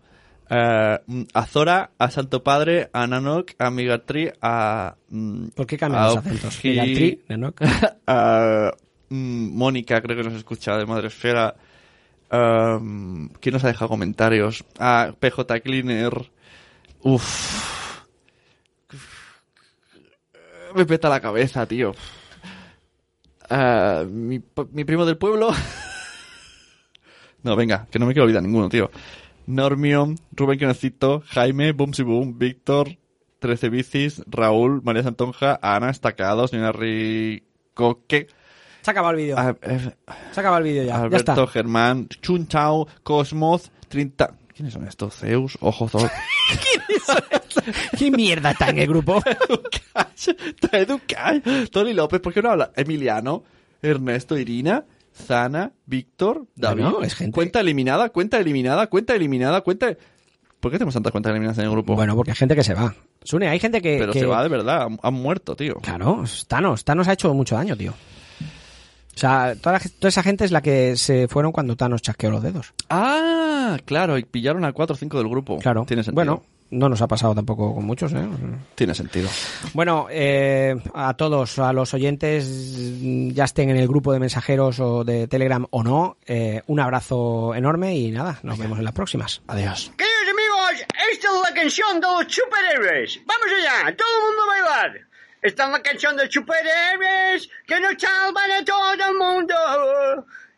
Eh, 0.51 0.99
a 1.33 1.47
Zora, 1.47 1.91
a 1.99 2.11
Santo 2.11 2.43
Padre, 2.43 2.91
a 2.93 3.07
Nanok, 3.07 3.53
a 3.59 3.71
Migatri, 3.71 4.31
a... 4.43 4.95
mm, 5.09 5.49
¿Por 5.49 5.67
qué 5.67 5.79
cambian 5.79 6.05
los 6.05 6.17
acentos? 6.19 6.65
Migatri, 6.65 7.23
Nanok. 7.29 7.63
a 8.07 8.71
mm, 9.09 9.57
Mónica, 9.57 10.01
creo 10.03 10.17
que 10.17 10.25
nos 10.25 10.35
escucha 10.35 10.77
de 10.77 10.87
Madresfera. 10.87 11.55
Um, 12.31 13.29
¿Quién 13.41 13.53
nos 13.53 13.65
ha 13.65 13.69
dejado 13.69 13.89
comentarios? 13.89 14.65
A 14.79 15.13
PJ 15.19 15.61
Cleaner. 15.61 16.31
Uf. 17.03 18.03
Me 20.75 20.85
peta 20.85 21.09
la 21.09 21.21
cabeza, 21.21 21.67
tío. 21.67 21.95
Ah, 23.49 24.05
mi, 24.09 24.43
mi 24.73 24.85
primo 24.85 25.05
del 25.07 25.17
pueblo. 25.17 25.53
no, 27.43 27.55
venga, 27.55 27.87
que 27.91 27.99
no 27.99 28.07
me 28.07 28.13
quiero 28.13 28.25
olvidar 28.25 28.43
ninguno, 28.43 28.69
tío. 28.69 28.91
Normion, 29.47 30.17
Rubén 30.33 30.59
Quinocito, 30.59 31.23
Jaime, 31.29 31.73
Bumsy 31.73 32.03
Boom, 32.03 32.39
Víctor, 32.39 32.97
Trece 33.39 33.69
Bicis, 33.69 34.23
Raúl, 34.27 34.81
María 34.83 35.03
Santonja, 35.03 35.59
Ana, 35.63 35.91
Estacados, 35.91 36.51
Señora 36.51 36.73
Ricoque, 36.73 38.29
Se 38.83 38.91
ha 38.91 38.93
acabado 38.93 39.13
el 39.13 39.17
vídeo. 39.19 39.37
eh, 39.63 39.81
Se 40.33 40.41
ha 40.41 40.41
acabado 40.41 40.59
el 40.59 40.65
vídeo 40.65 40.83
ya. 40.85 40.89
Ya 40.97 41.03
Alberto, 41.03 41.33
está. 41.33 41.47
Germán, 41.47 42.09
Chun 42.09 42.49
Chao, 42.49 42.87
Cosmoz, 43.03 43.71
30... 43.89 44.35
¿Quiénes 44.55 44.73
son 44.73 44.87
estos? 44.87 45.17
Zeus, 45.17 45.59
Ojo, 45.61 45.89
Zod... 45.89 46.09
¿Qué 47.99 48.11
mierda 48.11 48.53
está 48.53 48.69
en 48.71 48.79
el 48.79 48.87
grupo? 48.87 49.21
Educay, 50.73 51.43
Tony 51.71 51.93
López, 51.93 52.21
¿por 52.21 52.33
qué 52.33 52.41
no 52.43 52.51
habla? 52.51 52.71
Emiliano, 52.77 53.43
Ernesto, 53.83 54.37
Irina, 54.39 54.85
Zana, 55.15 55.73
Víctor, 55.87 56.47
David. 56.57 56.83
Bueno, 56.85 57.03
es 57.03 57.15
gente- 57.15 57.33
Cuenta 57.35 57.61
eliminada, 57.61 58.09
cuenta 58.11 58.39
eliminada, 58.39 58.87
cuenta 58.89 59.15
eliminada, 59.15 59.61
cuenta... 59.63 59.97
¿Por 60.61 60.71
qué 60.73 60.79
tenemos 60.79 60.95
tantas 60.95 61.13
cuentas 61.13 61.31
eliminadas 61.31 61.59
en 61.59 61.65
el 61.65 61.71
grupo? 61.71 61.95
Bueno, 61.95 62.17
porque 62.17 62.31
hay 62.33 62.37
gente 62.37 62.57
que 62.57 62.65
se 62.65 62.73
va. 62.75 62.95
Sune, 63.23 63.49
hay 63.49 63.59
gente 63.61 63.83
que. 63.83 63.99
Pero 63.99 64.13
que- 64.15 64.21
se 64.21 64.27
va 64.27 64.43
de 64.43 64.49
verdad, 64.49 64.83
han, 64.85 64.99
han 65.03 65.13
muerto, 65.15 65.55
tío. 65.57 65.75
Claro, 65.75 66.25
Thanos. 66.49 66.85
Thanos 66.85 67.07
ha 67.09 67.13
hecho 67.13 67.33
mucho 67.35 67.55
daño, 67.55 67.77
tío. 67.77 67.93
O 67.93 69.19
sea, 69.19 69.55
toda, 69.61 69.75
la- 69.75 69.81
toda 69.99 70.09
esa 70.09 70.23
gente 70.23 70.45
es 70.47 70.51
la 70.53 70.63
que 70.63 70.97
se 70.97 71.29
fueron 71.29 71.53
cuando 71.53 71.77
Thanos 71.77 72.01
chasqueó 72.01 72.31
los 72.31 72.43
dedos. 72.43 72.73
Ah, 72.89 73.77
claro, 73.85 74.17
y 74.17 74.25
pillaron 74.25 74.65
a 74.65 74.73
4 74.73 74.95
o 74.95 74.97
5 74.97 75.19
del 75.19 75.29
grupo. 75.29 75.59
Claro. 75.59 75.85
Tiene 75.87 76.03
sentido. 76.03 76.15
Bueno, 76.15 76.43
no 76.75 76.89
nos 76.89 77.01
ha 77.01 77.07
pasado 77.07 77.35
tampoco 77.35 77.75
con 77.75 77.85
muchos, 77.85 78.13
¿eh? 78.13 78.27
Tiene 78.75 78.95
sentido. 78.95 79.29
Bueno, 79.73 80.07
eh, 80.11 80.77
a 80.93 81.15
todos, 81.15 81.59
a 81.59 81.73
los 81.73 81.95
oyentes, 81.95 82.47
ya 83.35 83.45
estén 83.45 83.71
en 83.71 83.77
el 83.77 83.89
grupo 83.89 84.13
de 84.13 84.21
mensajeros 84.21 84.81
o 84.81 85.05
de 85.05 85.29
Telegram 85.29 85.67
o 85.71 85.83
no, 85.83 86.17
eh, 86.27 86.63
un 86.67 86.81
abrazo 86.81 87.55
enorme 87.55 87.97
y 87.97 88.11
nada, 88.11 88.39
nos 88.43 88.59
vemos 88.59 88.79
en 88.79 88.85
las 88.85 88.95
próximas. 88.95 89.43
Adiós. 89.47 89.93
Queridos 89.97 90.29
amigos, 90.31 90.87
esta 91.13 91.29
es 91.29 91.43
la 91.43 91.55
canción 91.55 92.01
de 92.01 92.07
los 92.07 92.35
superhéroes. 92.35 93.21
Vamos 93.25 93.47
allá, 93.59 93.97
todo 93.97 94.09
el 94.19 94.27
mundo 94.27 94.43
a 94.43 94.47
bailar. 94.47 95.01
Esta 95.43 95.65
es 95.65 95.71
la 95.71 95.83
canción 95.83 96.17
de 96.17 96.31
superhéroes 96.31 97.49
que 97.67 97.79
nos 97.79 97.95
salvan 97.99 98.51
a 98.51 98.65
todo 98.65 98.93
el 98.95 99.19
mundo. 99.19 99.55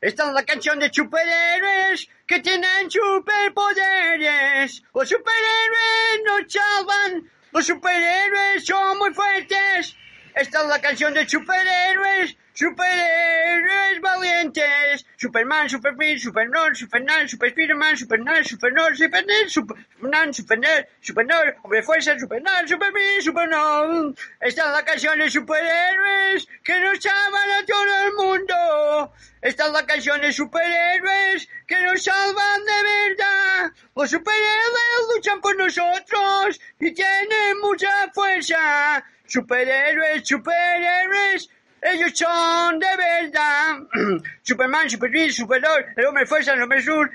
Esta 0.07 0.29
es 0.29 0.35
la 0.35 0.45
canción 0.45 0.79
de 0.79 0.89
superhéroes 0.93 2.09
que 2.29 2.39
tienen 2.39 2.89
superpoderes. 2.89 4.85
Los 4.95 5.09
superhéroes 5.09 6.21
nos 6.25 6.43
salvan. 6.53 7.29
Los 7.51 7.67
superhéroes 7.67 8.65
son 8.65 8.99
muy 8.99 9.13
fuertes. 9.13 9.97
Esta 10.33 10.63
es 10.63 10.69
la 10.69 10.81
canción 10.81 11.13
de 11.13 11.29
superhéroes, 11.29 12.37
superhéroes 12.57 14.01
valientes. 14.01 15.05
Superman, 15.19 15.69
Superman, 15.69 16.19
Supernor, 16.19 16.75
Superman, 16.75 17.29
Super 17.29 17.51
Spiderman, 17.51 17.97
Supernor, 17.97 18.45
Supernor, 18.45 18.97
Supernor, 18.97 19.49
Superman, 19.49 20.33
Supernor, 20.33 20.87
Supernor, 21.01 21.57
Hombre 21.63 21.83
Fuerza, 21.83 22.19
Superman, 22.19 22.67
Superman, 22.67 23.21
Supernor. 23.21 24.15
Esta 24.41 24.67
es 24.67 24.73
la 24.73 24.85
canción 24.85 25.19
de 25.19 25.31
superhéroes 25.31 26.49
que 26.65 26.81
nos 26.81 26.99
salvan 26.99 27.51
a 27.51 27.67
todo 27.67 28.07
el 28.07 28.13
mundo. 28.15 29.13
Esta 29.43 29.67
es 29.67 29.73
la 29.73 29.87
canción 29.87 30.21
de 30.21 30.33
superhéroes 30.33 31.49
que 31.67 31.81
nos 31.83 32.03
salvan 32.03 32.65
de 32.65 32.83
verdad. 32.83 33.73
Los 33.95 34.11
superhéroes 34.11 35.15
luchan 35.15 35.41
por 35.41 35.57
nosotros 35.57 36.61
y 36.81 36.93
tienen 36.93 37.61
mucha 37.61 38.11
fuerza. 38.13 39.05
Superhéroes, 39.27 40.27
superhéroes, 40.27 41.51
ellos 41.83 42.13
son 42.15 42.79
de 42.79 42.97
verdad. 42.97 43.79
Superman, 44.43 44.89
Superman, 44.89 45.31
Superdor, 45.31 45.87
el 45.97 46.07
hombre 46.07 46.27
fuerza, 46.27 46.55
el 46.55 46.63
hombre 46.63 46.83
sur, 46.83 47.11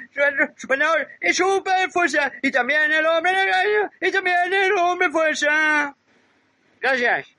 Superdor 0.55 1.07
y 1.21 1.33
super 1.33 1.89
fuerza. 1.91 2.31
Y 2.41 2.51
también 2.51 2.91
el 2.91 3.05
hombre 3.05 3.33
y 3.99 4.11
también 4.11 4.53
el 4.53 4.73
hombre 4.73 5.09
fuerza. 5.09 5.95
Gracias. 6.79 7.30